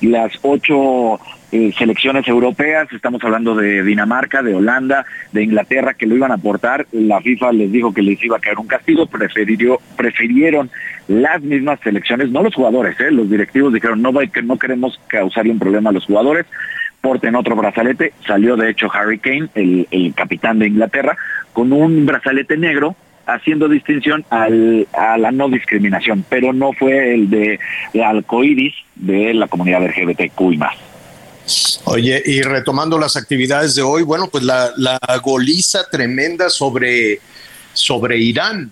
las 0.00 0.32
ocho 0.42 1.20
eh, 1.52 1.72
selecciones 1.78 2.26
europeas, 2.26 2.92
estamos 2.92 3.22
hablando 3.22 3.54
de 3.54 3.84
Dinamarca, 3.84 4.42
de 4.42 4.56
Holanda, 4.56 5.06
de 5.30 5.44
Inglaterra, 5.44 5.94
que 5.94 6.06
lo 6.06 6.16
iban 6.16 6.32
a 6.32 6.34
aportar, 6.34 6.88
la 6.90 7.20
FIFA 7.20 7.52
les 7.52 7.70
dijo 7.70 7.94
que 7.94 8.02
les 8.02 8.20
iba 8.24 8.36
a 8.36 8.40
caer 8.40 8.58
un 8.58 8.66
castigo, 8.66 9.06
prefirió, 9.06 9.78
prefirieron 9.96 10.68
las 11.06 11.40
mismas 11.40 11.78
selecciones, 11.84 12.30
no 12.30 12.42
los 12.42 12.56
jugadores, 12.56 12.98
eh, 12.98 13.12
los 13.12 13.30
directivos 13.30 13.72
dijeron 13.72 14.02
no, 14.02 14.10
no 14.10 14.58
queremos 14.58 15.00
causarle 15.06 15.52
un 15.52 15.60
problema 15.60 15.90
a 15.90 15.92
los 15.92 16.06
jugadores, 16.06 16.44
porten 17.00 17.36
otro 17.36 17.54
brazalete, 17.54 18.14
salió 18.26 18.56
de 18.56 18.70
hecho 18.70 18.88
Harry 18.92 19.20
Kane, 19.20 19.48
el 19.54 20.12
capitán 20.16 20.58
de 20.58 20.66
Inglaterra, 20.66 21.16
con 21.52 21.72
un 21.72 22.04
brazalete 22.04 22.56
negro 22.56 22.96
haciendo 23.26 23.68
distinción 23.68 24.24
al, 24.30 24.86
a 24.92 25.18
la 25.18 25.32
no 25.32 25.48
discriminación, 25.48 26.24
pero 26.28 26.52
no 26.52 26.72
fue 26.72 27.14
el 27.14 27.30
de, 27.30 27.58
de 27.92 28.04
alcoiris 28.04 28.74
de 28.94 29.34
la 29.34 29.48
comunidad 29.48 29.82
LGBTQ 29.86 30.40
y 30.52 30.56
más. 30.56 30.74
Oye, 31.84 32.22
y 32.24 32.42
retomando 32.42 32.98
las 32.98 33.16
actividades 33.16 33.74
de 33.74 33.82
hoy, 33.82 34.02
bueno, 34.02 34.28
pues 34.30 34.44
la, 34.44 34.70
la 34.76 34.98
goliza 35.22 35.88
tremenda 35.90 36.48
sobre, 36.48 37.20
sobre 37.74 38.18
Irán. 38.18 38.70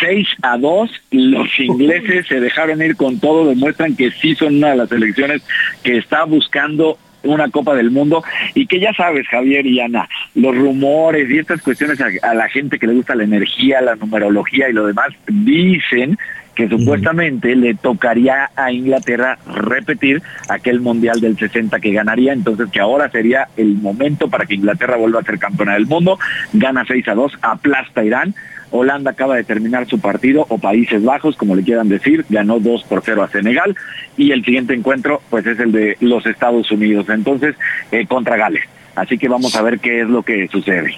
6 0.00 0.28
a 0.42 0.58
2, 0.58 0.90
los 1.12 1.48
ingleses 1.58 2.26
se 2.26 2.40
dejaron 2.40 2.82
ir 2.82 2.96
con 2.96 3.18
todo, 3.18 3.48
demuestran 3.48 3.96
que 3.96 4.10
sí 4.10 4.34
son 4.34 4.56
una 4.56 4.70
de 4.70 4.76
las 4.76 4.88
selecciones 4.88 5.42
que 5.82 5.98
está 5.98 6.24
buscando 6.24 6.98
una 7.28 7.50
Copa 7.50 7.74
del 7.74 7.90
Mundo. 7.90 8.22
Y 8.54 8.66
que 8.66 8.80
ya 8.80 8.92
sabes, 8.94 9.26
Javier 9.28 9.66
y 9.66 9.80
Ana, 9.80 10.08
los 10.34 10.56
rumores 10.56 11.30
y 11.30 11.38
estas 11.38 11.62
cuestiones 11.62 11.98
a, 12.00 12.34
la 12.34 12.48
gente 12.48 12.78
que 12.78 12.86
le 12.86 12.94
gusta 12.94 13.14
la 13.14 13.24
energía, 13.24 13.80
la 13.80 13.96
numerología 13.96 14.68
y 14.68 14.72
lo 14.72 14.86
demás, 14.86 15.08
dicen 15.26 16.18
que 16.54 16.68
supuestamente 16.68 17.54
le 17.54 17.74
tocaría 17.74 18.50
a 18.56 18.72
Inglaterra 18.72 19.38
repetir 19.46 20.20
aquel 20.48 20.80
Mundial 20.80 21.20
del 21.20 21.38
60 21.38 21.78
que 21.78 21.92
ganaría, 21.92 22.32
entonces 22.32 22.68
que 22.72 22.80
ahora 22.80 23.08
sería 23.10 23.46
el 23.56 23.76
momento 23.76 24.28
para 24.28 24.44
que 24.44 24.54
Inglaterra 24.54 24.96
vuelva 24.96 25.20
a 25.20 25.22
ser 25.22 25.38
campeona 25.38 25.74
del 25.74 25.86
mundo, 25.86 26.18
gana 26.52 26.84
6 26.84 27.06
a 27.06 27.14
2, 27.14 27.32
aplasta 27.42 28.00
a 28.00 28.04
Irán, 28.04 28.34
Holanda 28.70 29.12
acaba 29.12 29.36
de 29.36 29.44
terminar 29.44 29.86
su 29.86 30.00
partido, 30.00 30.46
o 30.48 30.58
Países 30.58 31.02
Bajos, 31.02 31.36
como 31.36 31.54
le 31.54 31.62
quieran 31.62 31.88
decir, 31.88 32.24
ganó 32.28 32.60
2 32.60 32.84
por 32.84 33.02
0 33.04 33.22
a 33.22 33.28
Senegal, 33.28 33.76
y 34.16 34.32
el 34.32 34.44
siguiente 34.44 34.74
encuentro, 34.74 35.22
pues 35.30 35.46
es 35.46 35.58
el 35.60 35.72
de 35.72 35.96
los 36.00 36.26
Estados 36.26 36.70
Unidos, 36.70 37.06
entonces, 37.08 37.54
eh, 37.92 38.06
contra 38.06 38.36
Gales. 38.36 38.64
Así 38.94 39.16
que 39.16 39.28
vamos 39.28 39.54
a 39.54 39.62
ver 39.62 39.78
qué 39.78 40.00
es 40.02 40.08
lo 40.08 40.22
que 40.22 40.48
sucede. 40.48 40.96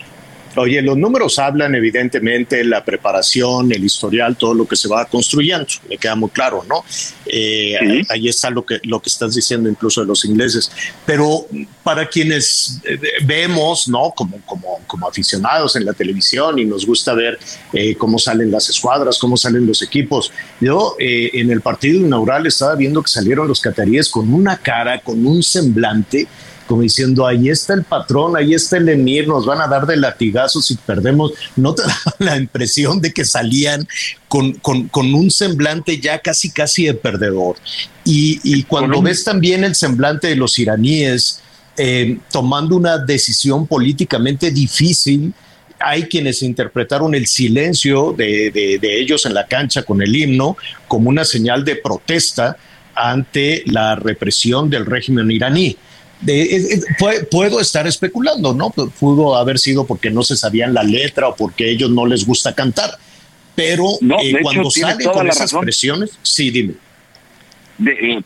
Oye, 0.57 0.83
los 0.83 0.97
números 0.97 1.39
hablan 1.39 1.75
evidentemente 1.77 2.65
la 2.65 2.85
preparación, 2.85 3.71
el 3.71 3.85
historial, 3.85 4.37
todo 4.37 4.53
lo 4.53 4.67
que 4.67 4.75
se 4.75 4.89
va 4.89 5.05
construyendo, 5.05 5.67
me 5.89 5.97
queda 5.97 6.17
muy 6.17 6.31
claro, 6.31 6.65
¿no? 6.69 6.85
Eh, 7.27 8.03
ahí 8.09 8.29
está 8.29 8.51
lo 8.51 8.67
que, 8.67 8.81
lo 8.83 9.01
que 9.01 9.09
estás 9.09 9.35
diciendo 9.35 9.69
incluso 9.69 10.01
de 10.01 10.09
los 10.09 10.25
ingleses. 10.25 10.71
Pero 11.07 11.47
para 11.85 12.09
quienes 12.09 12.81
eh, 12.85 12.99
vemos, 13.25 13.89
¿no? 13.89 14.11
Como, 14.11 14.41
como, 14.45 14.81
como 14.89 15.09
aficionados 15.09 15.77
en 15.77 15.85
la 15.85 15.93
televisión 15.93 16.59
y 16.59 16.65
nos 16.65 16.85
gusta 16.85 17.15
ver 17.15 17.39
eh, 17.73 17.95
cómo 17.95 18.19
salen 18.19 18.51
las 18.51 18.69
escuadras, 18.69 19.19
cómo 19.19 19.37
salen 19.37 19.67
los 19.67 19.83
equipos. 19.83 20.33
Yo 20.61 20.97
en 20.99 21.51
el 21.51 21.61
partido 21.61 22.01
inaugural 22.01 22.47
estaba 22.47 22.75
viendo 22.75 23.03
que 23.03 23.09
salieron 23.09 23.47
los 23.47 23.61
cataríes 23.61 24.09
con 24.09 24.33
una 24.33 24.57
cara, 24.57 25.01
con 25.01 25.25
un 25.25 25.43
semblante 25.43 26.27
como 26.71 26.83
diciendo, 26.83 27.27
ahí 27.27 27.49
está 27.49 27.75
el 27.75 27.83
patrón, 27.83 28.37
ahí 28.37 28.55
está 28.55 28.77
el 28.77 28.89
emir, 28.89 29.27
nos 29.27 29.45
van 29.45 29.61
a 29.61 29.67
dar 29.67 29.87
de 29.87 29.97
latigazos 29.97 30.67
si 30.67 30.77
perdemos. 30.77 31.33
¿No 31.57 31.75
te 31.75 31.83
da 31.87 31.97
la 32.21 32.37
impresión 32.37 33.01
de 33.01 33.13
que 33.13 33.25
salían 33.25 33.89
con, 34.29 34.53
con, 34.53 35.15
un 35.15 35.33
semblante 35.33 35.99
ya 35.99 36.21
casi, 36.21 36.53
casi 36.53 36.85
de 36.85 36.95
perdedor? 36.95 37.57
Y, 38.05 38.63
cuando 38.63 39.03
ves 39.03 39.25
también 39.25 39.65
el 39.65 39.75
semblante 39.75 40.29
de 40.29 40.37
los 40.37 40.61
iraníes 40.61 41.41
eh, 41.77 42.19
tomando 42.31 42.77
una 42.77 42.99
decisión 42.99 43.67
políticamente 43.67 44.53
difícil, 44.53 45.35
hay 45.81 46.05
quienes 46.05 46.41
interpretaron 46.41 47.17
el 47.17 47.27
silencio 47.27 48.15
de, 48.17 48.53
de, 48.53 49.01
ellos 49.01 49.27
en 49.27 49.35
la 49.35 49.49
cancha 49.49 49.83
con 49.83 50.03
el 50.03 50.15
himno 50.15 50.57
como 50.87 51.09
una 51.09 51.25
señal 51.25 51.65
de 51.65 51.75
protesta 51.75 52.57
ante 52.95 53.65
la 53.67 53.97
represión 53.97 54.71
del 54.71 54.87
régimen 54.87 55.33
iraní 55.33 55.77
puedo 57.31 57.61
estar 57.61 57.87
especulando, 57.87 58.55
¿no? 58.55 58.71
Pudo 58.71 59.37
haber 59.37 59.59
sido 59.59 59.87
porque 59.87 60.11
no 60.11 60.23
se 60.23 60.37
sabían 60.37 60.75
la 60.75 60.83
letra 60.83 61.29
o 61.29 61.37
porque 61.37 61.65
a 61.65 61.69
ellos 61.69 61.91
no 61.91 62.07
les 62.07 62.27
gusta 62.27 62.55
cantar. 62.55 62.91
Pero 63.55 63.85
eh, 64.23 64.39
cuando 64.43 64.71
salen 64.71 65.11
con 65.11 65.29
esas 65.29 65.53
presiones, 65.55 66.19
sí, 66.23 66.51
dime. 66.51 66.75
Eh, 67.87 68.21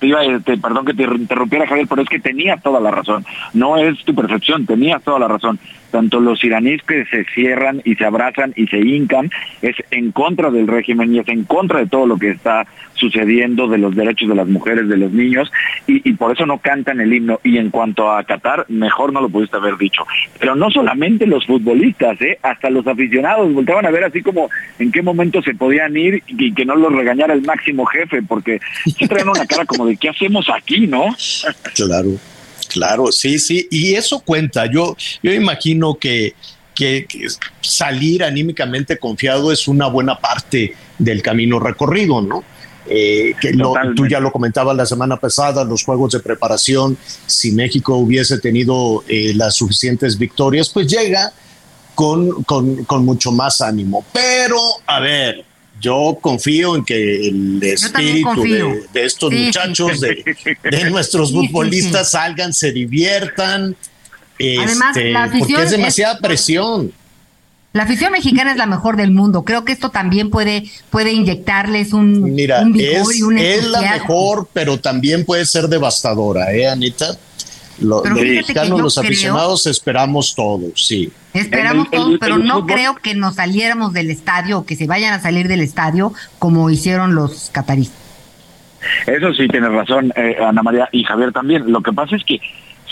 perdón 0.61 0.85
que 0.85 0.95
te 0.95 1.05
interrumpiera 1.05 1.66
Javier, 1.66 1.87
pero 1.89 2.03
es 2.03 2.09
que 2.09 2.19
tenía 2.19 2.57
toda 2.57 2.81
la 2.81 2.91
razón. 2.91 3.25
No 3.53 3.77
es 3.77 4.05
tu 4.05 4.15
percepción, 4.15 4.66
tenía 4.66 4.99
toda 4.99 5.19
la 5.21 5.29
razón 5.29 5.59
tanto 5.95 6.19
los 6.19 6.43
iraníes 6.43 6.83
que 6.83 7.05
se 7.05 7.25
cierran 7.33 7.81
y 7.85 7.95
se 7.95 8.05
abrazan 8.05 8.53
y 8.57 8.66
se 8.66 8.81
hincan, 8.81 9.31
es 9.62 9.77
en 9.93 10.11
contra 10.11 10.51
del 10.51 10.66
régimen 10.66 11.15
y 11.15 11.21
es 11.21 11.29
en 11.29 11.45
contra 11.45 11.79
de 11.79 11.87
todo 11.87 12.05
lo 12.05 12.16
que 12.16 12.31
está 12.31 12.66
sucediendo 12.95 13.69
de 13.69 13.79
los 13.79 13.95
derechos 13.95 14.29
de 14.29 14.35
las 14.35 14.49
mujeres, 14.49 14.89
de 14.89 14.97
los 14.97 15.12
niños, 15.12 15.53
y, 15.87 16.12
por 16.15 16.33
eso 16.33 16.47
no 16.47 16.59
cantan 16.59 17.01
el 17.01 17.15
himno. 17.15 17.39
Y 17.45 17.59
en 17.59 17.71
cuanto 17.71 18.11
a 18.11 18.25
Qatar, 18.25 18.66
mejor 18.69 19.12
no 19.12 19.21
lo 19.21 19.29
pudiste 19.29 19.57
haber 19.57 19.77
dicho. 19.77 20.05
Pero 20.41 20.57
no 20.57 20.69
solamente 20.69 21.29
los 21.29 21.47
futbolistas, 21.47 22.21
¿eh? 22.21 22.41
hasta 22.43 22.71
los 22.71 22.85
aficionados 22.89 23.53
voltaban 23.53 23.87
a 23.87 23.93
ver 23.93 24.03
así 24.03 24.21
como 24.21 24.51
en 24.81 24.91
qué 24.91 25.01
momento 25.01 25.43
se 25.43 25.55
podían 25.55 25.97
ir 25.97 26.25
y 26.27 26.53
que 26.53 26.65
no 26.65 26.75
los 26.75 26.93
regañara 26.93 27.35
el 27.35 27.43
máximo 27.43 27.87
jefe, 27.87 28.21
porque 28.21 28.61
se 28.99 29.07
traen 29.07 29.29
una 29.29 29.47
cara 29.47 29.65
como 29.65 29.87
de 29.87 29.97
qué 29.97 30.09
hacemos 30.09 30.49
aquí, 30.51 30.89
¿no? 30.89 31.15
Claro. 31.77 32.09
Claro, 32.75 33.13
sí, 33.13 33.39
sí, 33.39 33.69
y 33.71 33.95
eso 33.95 34.19
cuenta. 34.19 34.67
Yo, 34.67 34.97
yo 35.23 35.33
imagino 35.33 35.95
que, 35.95 36.35
que, 36.75 37.07
salir 37.61 38.25
anímicamente 38.25 38.99
confiado 38.99 39.53
es 39.53 39.69
una 39.69 39.87
buena 39.87 40.19
parte 40.19 40.75
del 40.99 41.23
camino 41.23 41.61
recorrido, 41.61 42.21
¿no? 42.21 42.43
Eh, 42.87 43.37
que 43.41 43.53
tú 43.95 44.09
ya 44.09 44.19
lo 44.19 44.33
comentabas 44.33 44.77
la 44.77 44.87
semana 44.87 45.19
pasada, 45.19 45.63
los 45.63 45.85
juegos 45.85 46.15
de 46.15 46.19
preparación, 46.19 46.99
si 47.27 47.53
México 47.53 47.95
hubiese 47.95 48.41
tenido 48.41 49.05
eh, 49.07 49.33
las 49.37 49.55
suficientes 49.55 50.19
victorias, 50.19 50.69
pues 50.71 50.89
llega 50.89 51.33
con, 51.95 52.43
con, 52.43 52.85
con 52.87 53.05
mucho 53.05 53.31
más 53.31 53.61
ánimo. 53.61 54.05
Pero, 54.13 54.59
a 54.85 54.99
ver, 54.99 55.45
yo 55.85 56.19
confío 56.19 56.77
en 56.77 56.85
que 56.85 57.28
el 57.28 57.62
espíritu 57.62 58.43
de, 58.43 59.05
estos 59.05 59.31
muchachos, 59.31 60.01
de, 60.01 60.24
nuestros 60.90 61.31
futbolistas 61.31 62.12
salgan, 62.12 62.55
se 62.55 62.73
diviertan. 62.73 63.77
Además, 64.40 64.97
este, 64.97 65.12
la 65.12 65.31
porque 65.31 65.62
es 65.62 65.70
demasiada 65.70 66.19
presión. 66.19 66.90
La 67.74 67.82
afición 67.82 68.12
mexicana 68.12 68.52
es 68.52 68.56
la 68.56 68.66
mejor 68.66 68.97
del 68.97 69.11
mundo. 69.11 69.44
Creo 69.44 69.65
que 69.65 69.73
esto 69.73 69.90
también 69.90 70.31
puede, 70.31 70.65
puede 70.90 71.12
inyectarles 71.12 71.93
un, 71.93 72.23
Mira, 72.35 72.65
es, 72.77 73.09
es 73.36 73.65
la 73.66 73.81
mejor, 73.81 74.48
pero 74.52 74.81
también 74.81 75.24
puede 75.27 75.44
ser 75.44 75.69
devastadora, 75.69 76.55
¿eh, 76.55 76.66
Anita? 76.69 77.19
Los 77.81 78.05
mexicanos, 78.05 78.81
los 78.81 78.99
aficionados, 78.99 79.67
esperamos 79.67 80.35
todos, 80.35 80.87
sí. 80.87 81.11
Esperamos 81.33 81.91
todos, 81.91 82.19
pero 82.21 82.39
no 82.39 82.67
creo 82.67 82.95
que 82.97 83.15
nos 83.15 83.37
saliéramos 83.37 83.93
del 83.93 84.11
estadio 84.11 84.61
o 84.61 84.67
que 84.67 84.77
se 84.77 84.87
vayan 84.87 85.13
a 85.13 85.21
salir 85.21 85.49
del 85.49 85.61
estadio 85.61 86.13
como 86.39 86.71
hicieron 86.71 87.15
los 87.15 87.51
cataríes. 87.53 87.93
Eso 89.07 89.33
sí, 89.33 89.49
tienes 89.49 89.73
razón, 89.73 90.13
eh, 90.17 90.37
Ana 90.41 90.63
María 90.63 90.89
y 90.93 91.05
Javier 91.05 91.33
también. 91.33 91.73
Lo 91.73 91.81
que 91.81 91.93
pasa 91.93 92.17
es 92.17 92.25
que 92.25 92.41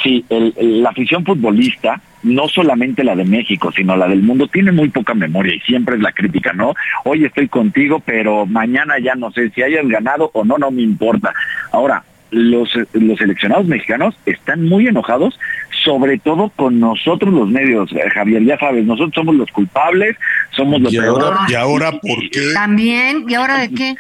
sí, 0.02 0.24
la 0.28 0.90
afición 0.90 1.24
futbolista, 1.24 2.00
no 2.22 2.48
solamente 2.48 3.04
la 3.04 3.14
de 3.14 3.24
México, 3.24 3.70
sino 3.72 3.96
la 3.96 4.08
del 4.08 4.22
mundo, 4.22 4.48
tiene 4.48 4.72
muy 4.72 4.88
poca 4.88 5.14
memoria 5.14 5.54
y 5.54 5.60
siempre 5.60 5.96
es 5.96 6.02
la 6.02 6.12
crítica, 6.12 6.52
¿no? 6.52 6.74
Hoy 7.04 7.24
estoy 7.24 7.48
contigo, 7.48 8.00
pero 8.04 8.46
mañana 8.46 8.94
ya 8.98 9.14
no 9.14 9.30
sé 9.32 9.50
si 9.50 9.62
hayas 9.62 9.86
ganado 9.86 10.30
o 10.34 10.44
no, 10.44 10.58
no 10.58 10.70
me 10.70 10.82
importa. 10.82 11.32
Ahora, 11.70 12.04
los, 12.32 12.70
los 12.94 13.18
seleccionados 13.18 13.66
mexicanos 13.66 14.14
están 14.26 14.64
muy 14.64 14.88
enojados, 14.88 15.38
sobre 15.84 16.18
todo 16.18 16.50
con 16.56 16.80
nosotros 16.80 17.32
los 17.32 17.48
medios, 17.48 17.92
eh, 17.92 18.08
Javier, 18.12 18.42
ya 18.42 18.58
sabes, 18.58 18.84
nosotros 18.84 19.12
somos 19.14 19.34
los 19.34 19.50
culpables, 19.50 20.16
somos 20.50 20.80
los 20.80 20.92
¿Y 20.92 20.98
ahora, 20.98 21.40
¿Y 21.48 21.54
ahora 21.54 21.92
por 21.92 22.30
qué? 22.30 22.52
También, 22.54 23.24
¿y 23.28 23.34
ahora 23.34 23.58
de 23.58 23.70
qué? 23.70 23.94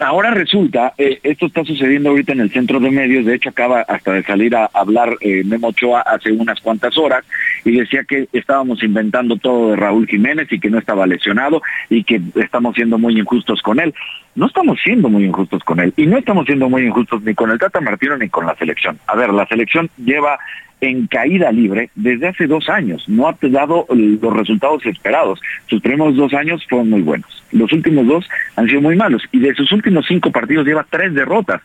Ahora 0.00 0.32
resulta, 0.32 0.92
eh, 0.98 1.20
esto 1.22 1.46
está 1.46 1.64
sucediendo 1.64 2.10
ahorita 2.10 2.32
en 2.32 2.40
el 2.40 2.50
centro 2.50 2.80
de 2.80 2.90
medios, 2.90 3.24
de 3.24 3.34
hecho 3.36 3.50
acaba 3.50 3.82
hasta 3.82 4.12
de 4.12 4.24
salir 4.24 4.56
a 4.56 4.68
hablar 4.72 5.16
eh, 5.20 5.44
Memo 5.44 5.68
Ochoa 5.68 6.00
hace 6.00 6.32
unas 6.32 6.60
cuantas 6.60 6.98
horas 6.98 7.24
y 7.64 7.78
decía 7.78 8.02
que 8.02 8.28
estábamos 8.32 8.82
inventando 8.82 9.36
todo 9.36 9.70
de 9.70 9.76
Raúl 9.76 10.08
Jiménez 10.08 10.50
y 10.50 10.58
que 10.58 10.68
no 10.68 10.78
estaba 10.78 11.06
lesionado 11.06 11.62
y 11.88 12.02
que 12.02 12.20
estamos 12.34 12.74
siendo 12.74 12.98
muy 12.98 13.18
injustos 13.18 13.62
con 13.62 13.78
él. 13.78 13.94
No 14.34 14.46
estamos 14.46 14.80
siendo 14.82 15.08
muy 15.08 15.24
injustos 15.24 15.62
con 15.62 15.78
él 15.78 15.94
y 15.96 16.06
no 16.06 16.18
estamos 16.18 16.46
siendo 16.46 16.68
muy 16.68 16.82
injustos 16.82 17.22
ni 17.22 17.34
con 17.34 17.52
el 17.52 17.58
Tata 17.60 17.80
Martino 17.80 18.16
ni 18.16 18.28
con 18.28 18.46
la 18.46 18.56
selección. 18.56 18.98
A 19.06 19.14
ver, 19.14 19.32
la 19.32 19.46
selección 19.46 19.88
lleva 19.96 20.40
en 20.88 21.06
caída 21.06 21.50
libre 21.52 21.90
desde 21.94 22.28
hace 22.28 22.46
dos 22.46 22.68
años. 22.68 23.08
No 23.08 23.28
ha 23.28 23.36
dado 23.40 23.86
los 23.90 24.36
resultados 24.36 24.84
esperados. 24.86 25.40
Sus 25.66 25.80
primeros 25.80 26.16
dos 26.16 26.32
años 26.34 26.64
fueron 26.68 26.90
muy 26.90 27.02
buenos. 27.02 27.44
Los 27.52 27.72
últimos 27.72 28.06
dos 28.06 28.28
han 28.56 28.66
sido 28.66 28.80
muy 28.80 28.96
malos. 28.96 29.22
Y 29.32 29.38
de 29.38 29.54
sus 29.54 29.70
últimos 29.72 30.06
cinco 30.06 30.30
partidos 30.30 30.66
lleva 30.66 30.86
tres 30.88 31.14
derrotas. 31.14 31.60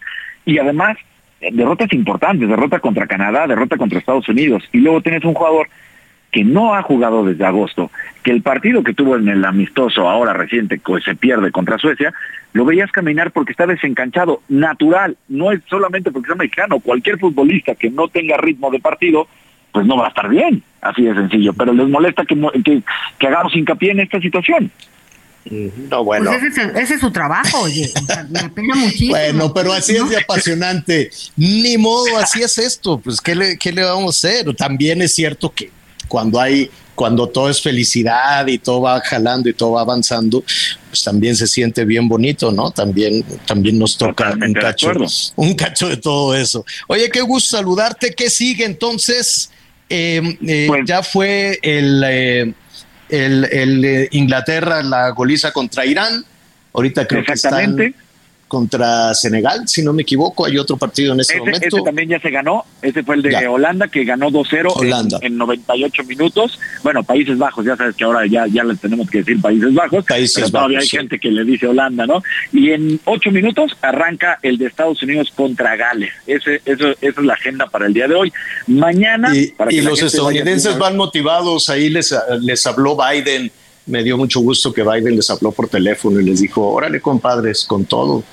Y 0.45 0.57
además, 0.57 0.97
eh, 1.41 1.49
derrotas 1.51 1.91
importantes. 1.93 2.47
Derrota 2.47 2.79
contra 2.79 3.07
Canadá, 3.07 3.47
derrota 3.47 3.77
contra 3.77 3.99
Estados 3.99 4.27
Unidos. 4.29 4.63
Y 4.71 4.79
luego 4.79 5.01
tienes 5.01 5.23
un 5.23 5.33
jugador 5.33 5.67
que 6.31 6.43
no 6.43 6.75
ha 6.75 6.83
jugado 6.83 7.25
desde 7.25 7.45
agosto, 7.45 7.91
que 8.23 8.31
el 8.31 8.41
partido 8.41 8.83
que 8.83 8.93
tuvo 8.93 9.15
en 9.15 9.27
el 9.29 9.43
amistoso 9.45 10.09
ahora 10.09 10.33
reciente, 10.33 10.79
que 10.79 11.01
se 11.01 11.15
pierde 11.15 11.51
contra 11.51 11.77
Suecia, 11.77 12.13
lo 12.53 12.65
veías 12.65 12.91
caminar 12.91 13.31
porque 13.31 13.51
está 13.51 13.65
desencanchado, 13.65 14.41
natural, 14.47 15.17
no 15.27 15.51
es 15.51 15.61
solamente 15.69 16.11
porque 16.11 16.27
sea 16.27 16.35
mexicano, 16.35 16.79
cualquier 16.79 17.19
futbolista 17.19 17.75
que 17.75 17.89
no 17.89 18.07
tenga 18.07 18.37
ritmo 18.37 18.69
de 18.71 18.79
partido, 18.79 19.27
pues 19.71 19.85
no 19.85 19.97
va 19.97 20.05
a 20.05 20.09
estar 20.09 20.29
bien, 20.29 20.63
así 20.81 21.03
de 21.03 21.13
sencillo, 21.13 21.53
pero 21.53 21.73
les 21.73 21.87
molesta 21.87 22.25
que, 22.25 22.35
que, 22.63 23.27
hagamos 23.27 23.55
hincapié 23.55 23.91
en 23.91 23.99
esta 24.01 24.19
situación. 24.19 24.71
No, 25.89 26.03
bueno. 26.03 26.29
Pues 26.29 26.43
ese, 26.57 26.95
es, 26.95 26.99
su 26.99 27.11
trabajo, 27.11 27.61
oye. 27.61 27.89
me 28.29 28.49
pena 28.49 28.75
muchísimo. 28.75 29.11
Bueno, 29.11 29.53
pero 29.53 29.73
así 29.73 29.95
es 29.95 30.07
de 30.09 30.17
apasionante. 30.17 31.09
Ni 31.37 31.77
modo, 31.77 32.17
así 32.17 32.43
es 32.43 32.57
esto. 32.59 32.99
Pues, 32.99 33.19
¿qué 33.19 33.33
le, 33.33 33.57
¿qué 33.57 33.71
le 33.71 33.83
vamos 33.83 34.23
a 34.23 34.27
hacer? 34.27 34.53
También 34.53 35.01
es 35.01 35.15
cierto 35.15 35.51
que 35.51 35.71
cuando 36.09 36.41
hay 36.41 36.69
cuando 36.99 37.29
todo 37.29 37.49
es 37.49 37.61
felicidad 37.61 38.45
y 38.47 38.57
todo 38.57 38.81
va 38.81 38.99
jalando 38.99 39.47
y 39.47 39.53
todo 39.53 39.71
va 39.71 39.81
avanzando, 39.83 40.41
pues 40.89 41.01
también 41.01 41.33
se 41.33 41.47
siente 41.47 41.85
bien 41.85 42.09
bonito, 42.09 42.51
¿no? 42.51 42.71
También, 42.71 43.23
también 43.45 43.79
nos 43.79 43.97
toca 43.97 44.33
un 44.33 44.53
cacho, 44.53 44.91
un 45.37 45.53
cacho 45.53 45.87
de 45.87 45.95
todo 45.95 46.35
eso. 46.35 46.65
Oye, 46.87 47.09
qué 47.09 47.21
gusto 47.21 47.55
saludarte. 47.55 48.13
¿Qué 48.13 48.29
sigue 48.29 48.65
entonces? 48.65 49.49
Em, 49.87 50.37
eh, 50.45 50.65
pues 50.67 50.81
ya 50.85 51.01
fue 51.01 51.57
el, 51.61 52.03
eh, 52.05 52.53
el, 53.07 53.45
el 53.45 53.85
eh, 53.85 54.09
Inglaterra, 54.11 54.83
la 54.83 55.11
goliza 55.11 55.53
contra 55.53 55.85
Irán. 55.85 56.25
Ahorita 56.73 57.07
creo 57.07 57.23
que 57.23 57.31
están 57.31 57.77
contra 58.49 59.13
Senegal, 59.13 59.67
si 59.67 59.81
no 59.81 59.93
me 59.93 60.01
equivoco. 60.01 60.45
Hay 60.45 60.57
otro 60.57 60.75
partido 60.75 61.13
en 61.13 61.21
ese, 61.21 61.37
momento. 61.37 61.59
Ese 61.65 61.81
también 61.81 62.09
ya 62.09 62.19
se 62.19 62.29
ganó. 62.31 62.65
Ese 62.81 63.03
fue 63.03 63.15
el 63.15 63.21
de 63.21 63.47
Holanda, 63.47 63.87
que 63.87 64.03
ganó 64.03 64.29
2-0 64.29 65.21
en, 65.21 65.37
98 65.37 66.03
minutos. 66.03 66.59
Bueno, 66.83 67.03
Países 67.03 67.37
Bajos, 67.37 67.65
ya 67.65 67.77
sabes 67.77 67.95
que 67.95 68.03
ahora 68.03 68.25
ya, 68.25 68.47
ya 68.47 68.63
les 68.65 68.79
tenemos 68.79 69.09
que 69.09 69.19
decir 69.19 69.39
Países 69.39 69.73
Bajos. 69.73 70.03
pero 70.05 70.49
todavía 70.49 70.79
hay 70.79 70.87
gente 70.87 71.19
que 71.19 71.31
le 71.31 71.45
dice 71.45 71.67
Holanda, 71.67 72.05
¿no? 72.05 72.21
Y 72.51 72.71
en 72.71 72.99
8 73.05 73.31
minutos 73.31 73.77
arranca 73.81 74.39
el 74.41 74.57
de 74.57 74.65
Estados 74.65 75.01
Unidos 75.03 75.31
contra 75.33 75.75
Gales. 75.75 76.11
Ese, 76.27 76.61
eso, 76.65 76.89
esa 76.89 77.21
es 77.21 77.25
la 77.25 77.33
agenda 77.33 77.67
para 77.67 77.85
el 77.85 77.93
día 77.93 78.07
de 78.07 78.15
hoy. 78.15 78.33
Mañana. 78.67 79.33
Y, 79.33 79.53
y 79.69 79.81
los 79.81 80.01
estadounidenses 80.01 80.77
van 80.77 80.97
motivados. 80.97 81.69
Ahí 81.69 81.89
les, 81.89 82.13
les 82.41 82.65
habló 82.65 82.97
Biden. 82.97 83.51
Me 83.85 84.03
dio 84.03 84.17
mucho 84.17 84.39
gusto 84.41 84.73
que 84.73 84.83
Biden 84.83 85.15
les 85.15 85.29
habló 85.29 85.51
por 85.51 85.67
teléfono 85.67 86.19
y 86.19 86.25
les 86.25 86.41
dijo, 86.41 86.67
órale 86.67 86.99
compadres, 86.99 87.63
con 87.63 87.85
todo. 87.85 88.23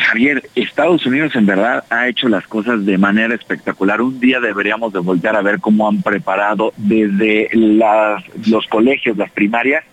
Javier, 0.00 0.42
Estados 0.54 1.06
Unidos 1.06 1.34
en 1.36 1.46
verdad 1.46 1.84
ha 1.90 2.08
hecho 2.08 2.28
las 2.28 2.46
cosas 2.46 2.84
de 2.84 2.98
manera 2.98 3.34
espectacular. 3.34 4.00
Un 4.00 4.20
día 4.20 4.40
deberíamos 4.40 4.92
de 4.92 5.00
voltear 5.00 5.36
a 5.36 5.42
ver 5.42 5.60
cómo 5.60 5.88
han 5.88 6.02
preparado 6.02 6.72
desde 6.76 7.48
las, 7.52 8.22
los 8.48 8.66
colegios, 8.66 9.16
las 9.16 9.30
primarias, 9.30 9.84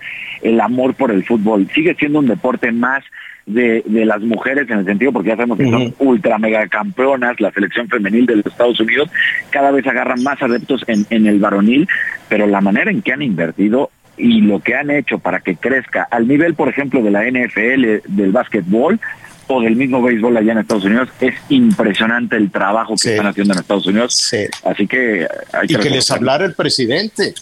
el 0.41 0.59
amor 0.61 0.95
por 0.95 1.11
el 1.11 1.23
fútbol. 1.23 1.67
Sigue 1.73 1.95
siendo 1.95 2.19
un 2.19 2.27
deporte 2.27 2.71
más 2.71 3.03
de, 3.45 3.83
las 3.87 4.21
mujeres 4.21 4.69
en 4.69 4.79
el 4.79 4.85
sentido, 4.85 5.11
porque 5.11 5.29
ya 5.29 5.35
sabemos 5.35 5.57
que 5.57 5.69
son 5.69 5.93
ultra 5.99 6.37
mega 6.37 6.67
campeonas, 6.67 7.39
la 7.39 7.51
selección 7.51 7.87
femenil 7.89 8.25
de 8.25 8.37
los 8.37 8.45
Estados 8.45 8.79
Unidos, 8.79 9.09
cada 9.49 9.71
vez 9.71 9.85
agarran 9.85 10.23
más 10.23 10.41
adeptos 10.41 10.83
en, 10.87 11.05
en 11.09 11.27
el 11.27 11.39
varonil, 11.39 11.87
pero 12.29 12.47
la 12.47 12.61
manera 12.61 12.91
en 12.91 13.01
que 13.01 13.13
han 13.13 13.21
invertido 13.21 13.91
y 14.17 14.41
lo 14.41 14.59
que 14.59 14.75
han 14.75 14.91
hecho 14.91 15.19
para 15.19 15.39
que 15.39 15.55
crezca 15.55 16.07
al 16.09 16.27
nivel, 16.27 16.53
por 16.53 16.69
ejemplo, 16.69 17.01
de 17.01 17.11
la 17.11 17.23
NFL, 17.23 18.15
del 18.15 18.31
básquetbol, 18.31 18.99
o 19.47 19.61
del 19.61 19.75
mismo 19.75 20.01
béisbol 20.01 20.37
allá 20.37 20.53
en 20.53 20.57
Estados 20.59 20.85
Unidos. 20.85 21.09
Es 21.19 21.35
impresionante 21.49 22.35
el 22.35 22.51
trabajo 22.51 22.95
que 23.01 23.11
están 23.11 23.27
haciendo 23.27 23.53
en 23.53 23.59
Estados 23.59 23.85
Unidos. 23.85 24.33
Así 24.63 24.87
que 24.87 25.27
hay 25.51 25.67
que... 25.67 25.73
Y 25.73 25.77
que 25.77 25.89
les 25.89 26.09
hablara 26.11 26.45
el 26.45 26.53
presidente. 26.55 27.33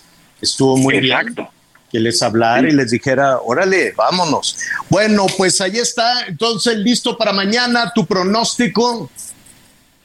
Estuvo 0.42 0.78
muy 0.78 0.96
Exacto. 0.96 1.34
bien. 1.36 1.48
Que 1.92 2.00
les 2.00 2.22
hablara 2.22 2.68
y 2.70 2.72
les 2.72 2.92
dijera, 2.92 3.40
órale, 3.40 3.94
vámonos. 3.98 4.58
Bueno, 4.90 5.26
pues 5.38 5.60
ahí 5.60 5.78
está. 5.78 6.26
Entonces, 6.26 6.78
listo 6.78 7.18
para 7.18 7.34
mañana. 7.34 7.92
Tu 7.94 8.06
pronóstico 8.06 9.10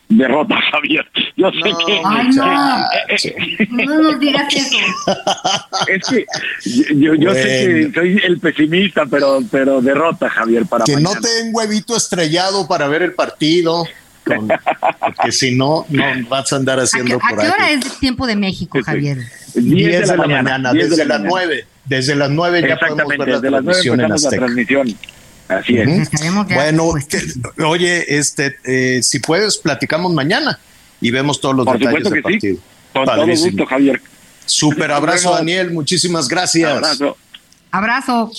derrota, 0.09 0.57
Javier. 0.73 1.07
Yo 1.37 1.51
sé 1.51 1.73
que. 1.87 2.01
Ay, 2.05 2.29
no. 2.35 3.87
no 3.87 4.03
nos 4.03 4.21
digas 4.21 4.55
eso. 4.55 4.77
Es 5.89 6.07
que 6.09 6.27
yo, 6.95 7.15
yo 7.15 7.33
sé 7.35 7.41
que 7.41 7.93
soy 7.95 8.21
el 8.25 8.39
pesimista, 8.39 9.07
pero, 9.07 9.41
pero 9.51 9.81
derrota, 9.81 10.29
Javier, 10.31 10.67
para 10.67 10.85
Que 10.85 10.97
no 10.97 11.13
te 11.13 11.29
den 11.29 11.51
huevito 11.53 11.97
estrellado 11.97 12.67
para 12.69 12.89
ver 12.89 13.03
el 13.03 13.15
partido. 13.15 13.85
porque 14.25 15.31
si 15.31 15.55
no, 15.55 15.87
no 15.89 16.05
vas 16.29 16.53
a 16.53 16.57
andar 16.57 16.81
haciendo 16.81 17.19
por 17.19 17.41
ahí. 17.41 17.47
¿A 17.47 17.51
qué 17.51 17.55
hora 17.55 17.71
es 17.71 17.85
el 17.85 17.99
tiempo 17.99 18.27
de 18.27 18.37
México, 18.37 18.79
Javier? 18.85 19.19
10 19.55 20.01
de, 20.09 20.17
la, 20.17 20.27
mañana, 20.27 20.73
desde 20.73 21.05
las 21.05 21.21
9. 21.21 21.67
Desde 21.85 22.17
las 22.17 22.31
9 22.31 22.65
ya 22.69 22.77
podemos 22.77 23.07
ver 23.07 23.29
la 23.29 23.41
transmisión. 23.41 23.99
La 23.99 24.17
transmisión. 24.17 24.97
Así 25.49 25.79
es. 25.79 26.11
Bueno, 26.49 26.93
oye, 27.67 28.19
este, 28.19 28.57
eh, 28.65 29.03
si 29.03 29.19
puedes, 29.21 29.59
platicamos 29.59 30.13
mañana 30.13 30.59
y 31.01 31.11
vemos 31.11 31.41
todos 31.41 31.55
los 31.57 31.67
detalles 31.67 32.11
del 32.11 32.23
partido. 32.23 32.59
Con 32.93 33.05
todo 33.05 33.27
gusto, 33.27 33.67
Javier. 33.67 34.01
Super 34.45 34.91
abrazo, 34.93 35.33
Daniel. 35.33 35.73
Muchísimas 35.73 36.29
gracias. 36.29 36.71
Abrazo. 36.71 37.17
Abrazo. 37.71 38.33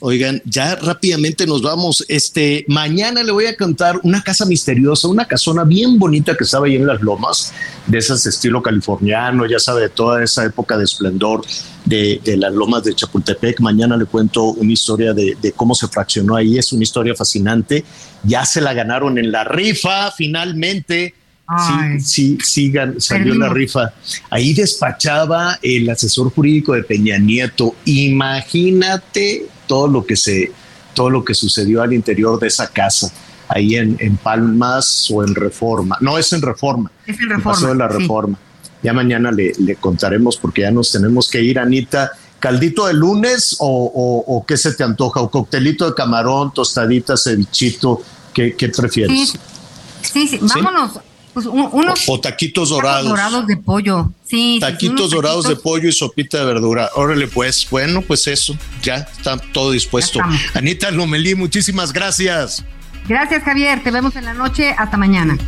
Oigan, 0.00 0.40
ya 0.44 0.76
rápidamente 0.76 1.44
nos 1.44 1.60
vamos. 1.60 2.04
Este, 2.06 2.64
mañana 2.68 3.24
le 3.24 3.32
voy 3.32 3.46
a 3.46 3.56
contar 3.56 3.98
una 4.04 4.22
casa 4.22 4.46
misteriosa, 4.46 5.08
una 5.08 5.24
casona 5.24 5.64
bien 5.64 5.98
bonita 5.98 6.36
que 6.36 6.44
estaba 6.44 6.66
ahí 6.66 6.76
en 6.76 6.86
las 6.86 7.02
lomas, 7.02 7.52
de 7.86 7.98
esas 7.98 8.24
estilo 8.24 8.62
californiano, 8.62 9.44
ya 9.46 9.58
sabe, 9.58 9.82
de 9.82 9.88
toda 9.88 10.22
esa 10.22 10.44
época 10.44 10.78
de 10.78 10.84
esplendor 10.84 11.42
de, 11.84 12.20
las 12.36 12.52
lomas 12.52 12.84
de 12.84 12.94
Chapultepec. 12.94 13.58
Mañana 13.60 13.96
le 13.96 14.04
cuento 14.04 14.44
una 14.44 14.72
historia 14.72 15.12
de, 15.12 15.52
cómo 15.56 15.74
se 15.74 15.88
fraccionó 15.88 16.36
ahí. 16.36 16.58
Es 16.58 16.72
una 16.72 16.84
historia 16.84 17.14
fascinante. 17.16 17.84
Ya 18.22 18.44
se 18.44 18.60
la 18.60 18.74
ganaron 18.74 19.18
en 19.18 19.32
la 19.32 19.42
rifa, 19.42 20.12
finalmente. 20.12 21.14
Sí, 21.56 22.00
sí, 22.00 22.38
sí, 22.42 22.72
salió 22.98 23.34
la 23.34 23.48
rifa. 23.48 23.92
Ahí 24.28 24.52
despachaba 24.52 25.58
el 25.62 25.88
asesor 25.88 26.30
jurídico 26.30 26.74
de 26.74 26.82
Peña 26.82 27.16
Nieto. 27.16 27.74
Imagínate 27.86 29.46
todo 29.66 29.88
lo 29.88 30.04
que 30.04 30.14
se, 30.14 30.52
todo 30.92 31.08
lo 31.08 31.24
que 31.24 31.32
sucedió 31.32 31.80
al 31.80 31.94
interior 31.94 32.38
de 32.38 32.48
esa 32.48 32.68
casa, 32.68 33.10
ahí 33.48 33.76
en, 33.76 33.96
en 33.98 34.18
Palmas 34.18 35.10
o 35.10 35.24
en 35.24 35.34
Reforma. 35.34 35.96
No, 36.00 36.18
es 36.18 36.32
en 36.34 36.42
Reforma. 36.42 36.90
Es 37.06 37.18
en 37.18 37.30
Reforma. 37.30 37.52
Pasó 37.52 37.68
de 37.68 37.76
la 37.76 37.88
Reforma. 37.88 38.38
Ya 38.82 38.92
mañana 38.92 39.32
le, 39.32 39.52
le, 39.58 39.76
contaremos 39.76 40.36
porque 40.36 40.62
ya 40.62 40.70
nos 40.70 40.92
tenemos 40.92 41.30
que 41.30 41.40
ir, 41.40 41.58
Anita. 41.58 42.12
¿Caldito 42.38 42.86
de 42.86 42.92
lunes 42.92 43.56
o, 43.58 44.24
o, 44.26 44.46
qué 44.46 44.56
se 44.56 44.72
te 44.74 44.84
antoja? 44.84 45.20
¿O 45.20 45.30
coctelito 45.30 45.88
de 45.88 45.94
camarón, 45.94 46.52
tostadita, 46.52 47.16
cevichito? 47.16 48.02
¿Qué, 48.34 48.54
qué 48.54 48.68
prefieres? 48.68 49.34
Sí, 50.02 50.28
sí, 50.28 50.38
vámonos. 50.54 51.00
Pues, 51.38 51.46
unos 51.46 52.08
o, 52.08 52.18
taquitos 52.18 52.70
dorados. 52.70 53.08
dorados 53.08 53.46
de 53.46 53.56
pollo. 53.56 54.10
Sí. 54.24 54.58
Taquitos 54.60 55.12
dorados 55.12 55.46
de 55.46 55.54
pollo 55.54 55.88
y 55.88 55.92
sopita 55.92 56.40
de 56.40 56.44
verdura. 56.44 56.90
Órale, 56.96 57.28
pues, 57.28 57.64
bueno, 57.70 58.02
pues 58.02 58.26
eso, 58.26 58.56
ya 58.82 58.96
está 58.96 59.38
todo 59.38 59.70
dispuesto. 59.70 60.18
Anita 60.54 60.90
Lomelí, 60.90 61.36
muchísimas 61.36 61.92
gracias. 61.92 62.64
Gracias, 63.06 63.44
Javier. 63.44 63.84
Te 63.84 63.92
vemos 63.92 64.16
en 64.16 64.24
la 64.24 64.34
noche. 64.34 64.74
Hasta 64.76 64.96
mañana. 64.96 65.38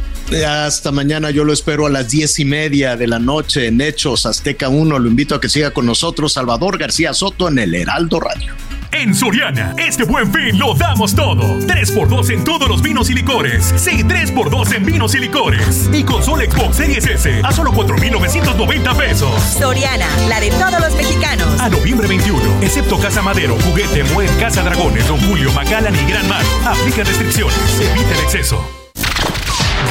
Hasta 0.46 0.92
mañana. 0.92 1.32
Yo 1.32 1.42
lo 1.42 1.52
espero 1.52 1.86
a 1.86 1.90
las 1.90 2.08
diez 2.08 2.38
y 2.38 2.44
media 2.44 2.96
de 2.96 3.08
la 3.08 3.18
noche 3.18 3.66
en 3.66 3.80
Hechos 3.80 4.26
Azteca 4.26 4.68
1. 4.68 4.96
Lo 4.96 5.08
invito 5.08 5.34
a 5.34 5.40
que 5.40 5.48
siga 5.48 5.72
con 5.72 5.86
nosotros 5.86 6.34
Salvador 6.34 6.78
García 6.78 7.12
Soto 7.14 7.48
en 7.48 7.58
el 7.58 7.74
Heraldo 7.74 8.20
Radio. 8.20 8.54
En 8.92 9.14
Soriana, 9.14 9.72
este 9.78 10.02
buen 10.04 10.32
fin 10.32 10.58
lo 10.58 10.74
damos 10.74 11.14
todo. 11.14 11.58
3x2 11.60 12.30
en 12.30 12.44
todos 12.44 12.68
los 12.68 12.82
vinos 12.82 13.08
y 13.08 13.14
licores. 13.14 13.72
Sí, 13.76 14.02
3x2 14.02 14.74
en 14.74 14.84
vinos 14.84 15.14
y 15.14 15.18
licores. 15.18 15.88
Y 15.92 16.02
consola 16.02 16.44
Xbox 16.44 16.76
Series 16.76 17.06
S 17.06 17.40
a 17.44 17.52
solo 17.52 17.72
4,990 17.72 18.94
pesos. 18.94 19.42
Soriana, 19.42 20.06
la 20.28 20.40
de 20.40 20.50
todos 20.50 20.80
los 20.80 20.94
mexicanos. 20.96 21.60
A 21.60 21.68
noviembre 21.68 22.08
21, 22.08 22.40
excepto 22.62 22.98
Casa 22.98 23.22
Madero, 23.22 23.56
Juguete, 23.60 24.02
Muer, 24.04 24.30
Casa 24.38 24.62
Dragones, 24.62 25.06
Don 25.06 25.20
Julio, 25.20 25.52
Macallan 25.52 25.94
y 25.94 26.10
Gran 26.10 26.28
Mar. 26.28 26.42
Aplica 26.64 27.04
restricciones. 27.04 27.56
Evita 27.80 28.14
el 28.14 28.20
exceso. 28.24 28.60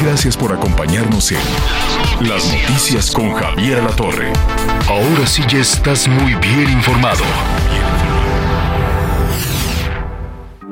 Gracias 0.02 0.36
por 0.36 0.52
acompañarnos 0.52 1.32
en 1.32 1.38
Las 2.28 2.44
Noticias 2.52 3.10
con 3.10 3.32
Javier 3.34 3.82
La 3.82 3.90
Torre. 3.90 4.32
Ahora 4.88 5.26
sí 5.26 5.42
ya 5.48 5.58
estás 5.58 6.06
muy 6.06 6.34
bien 6.34 6.70
informado. 6.70 7.24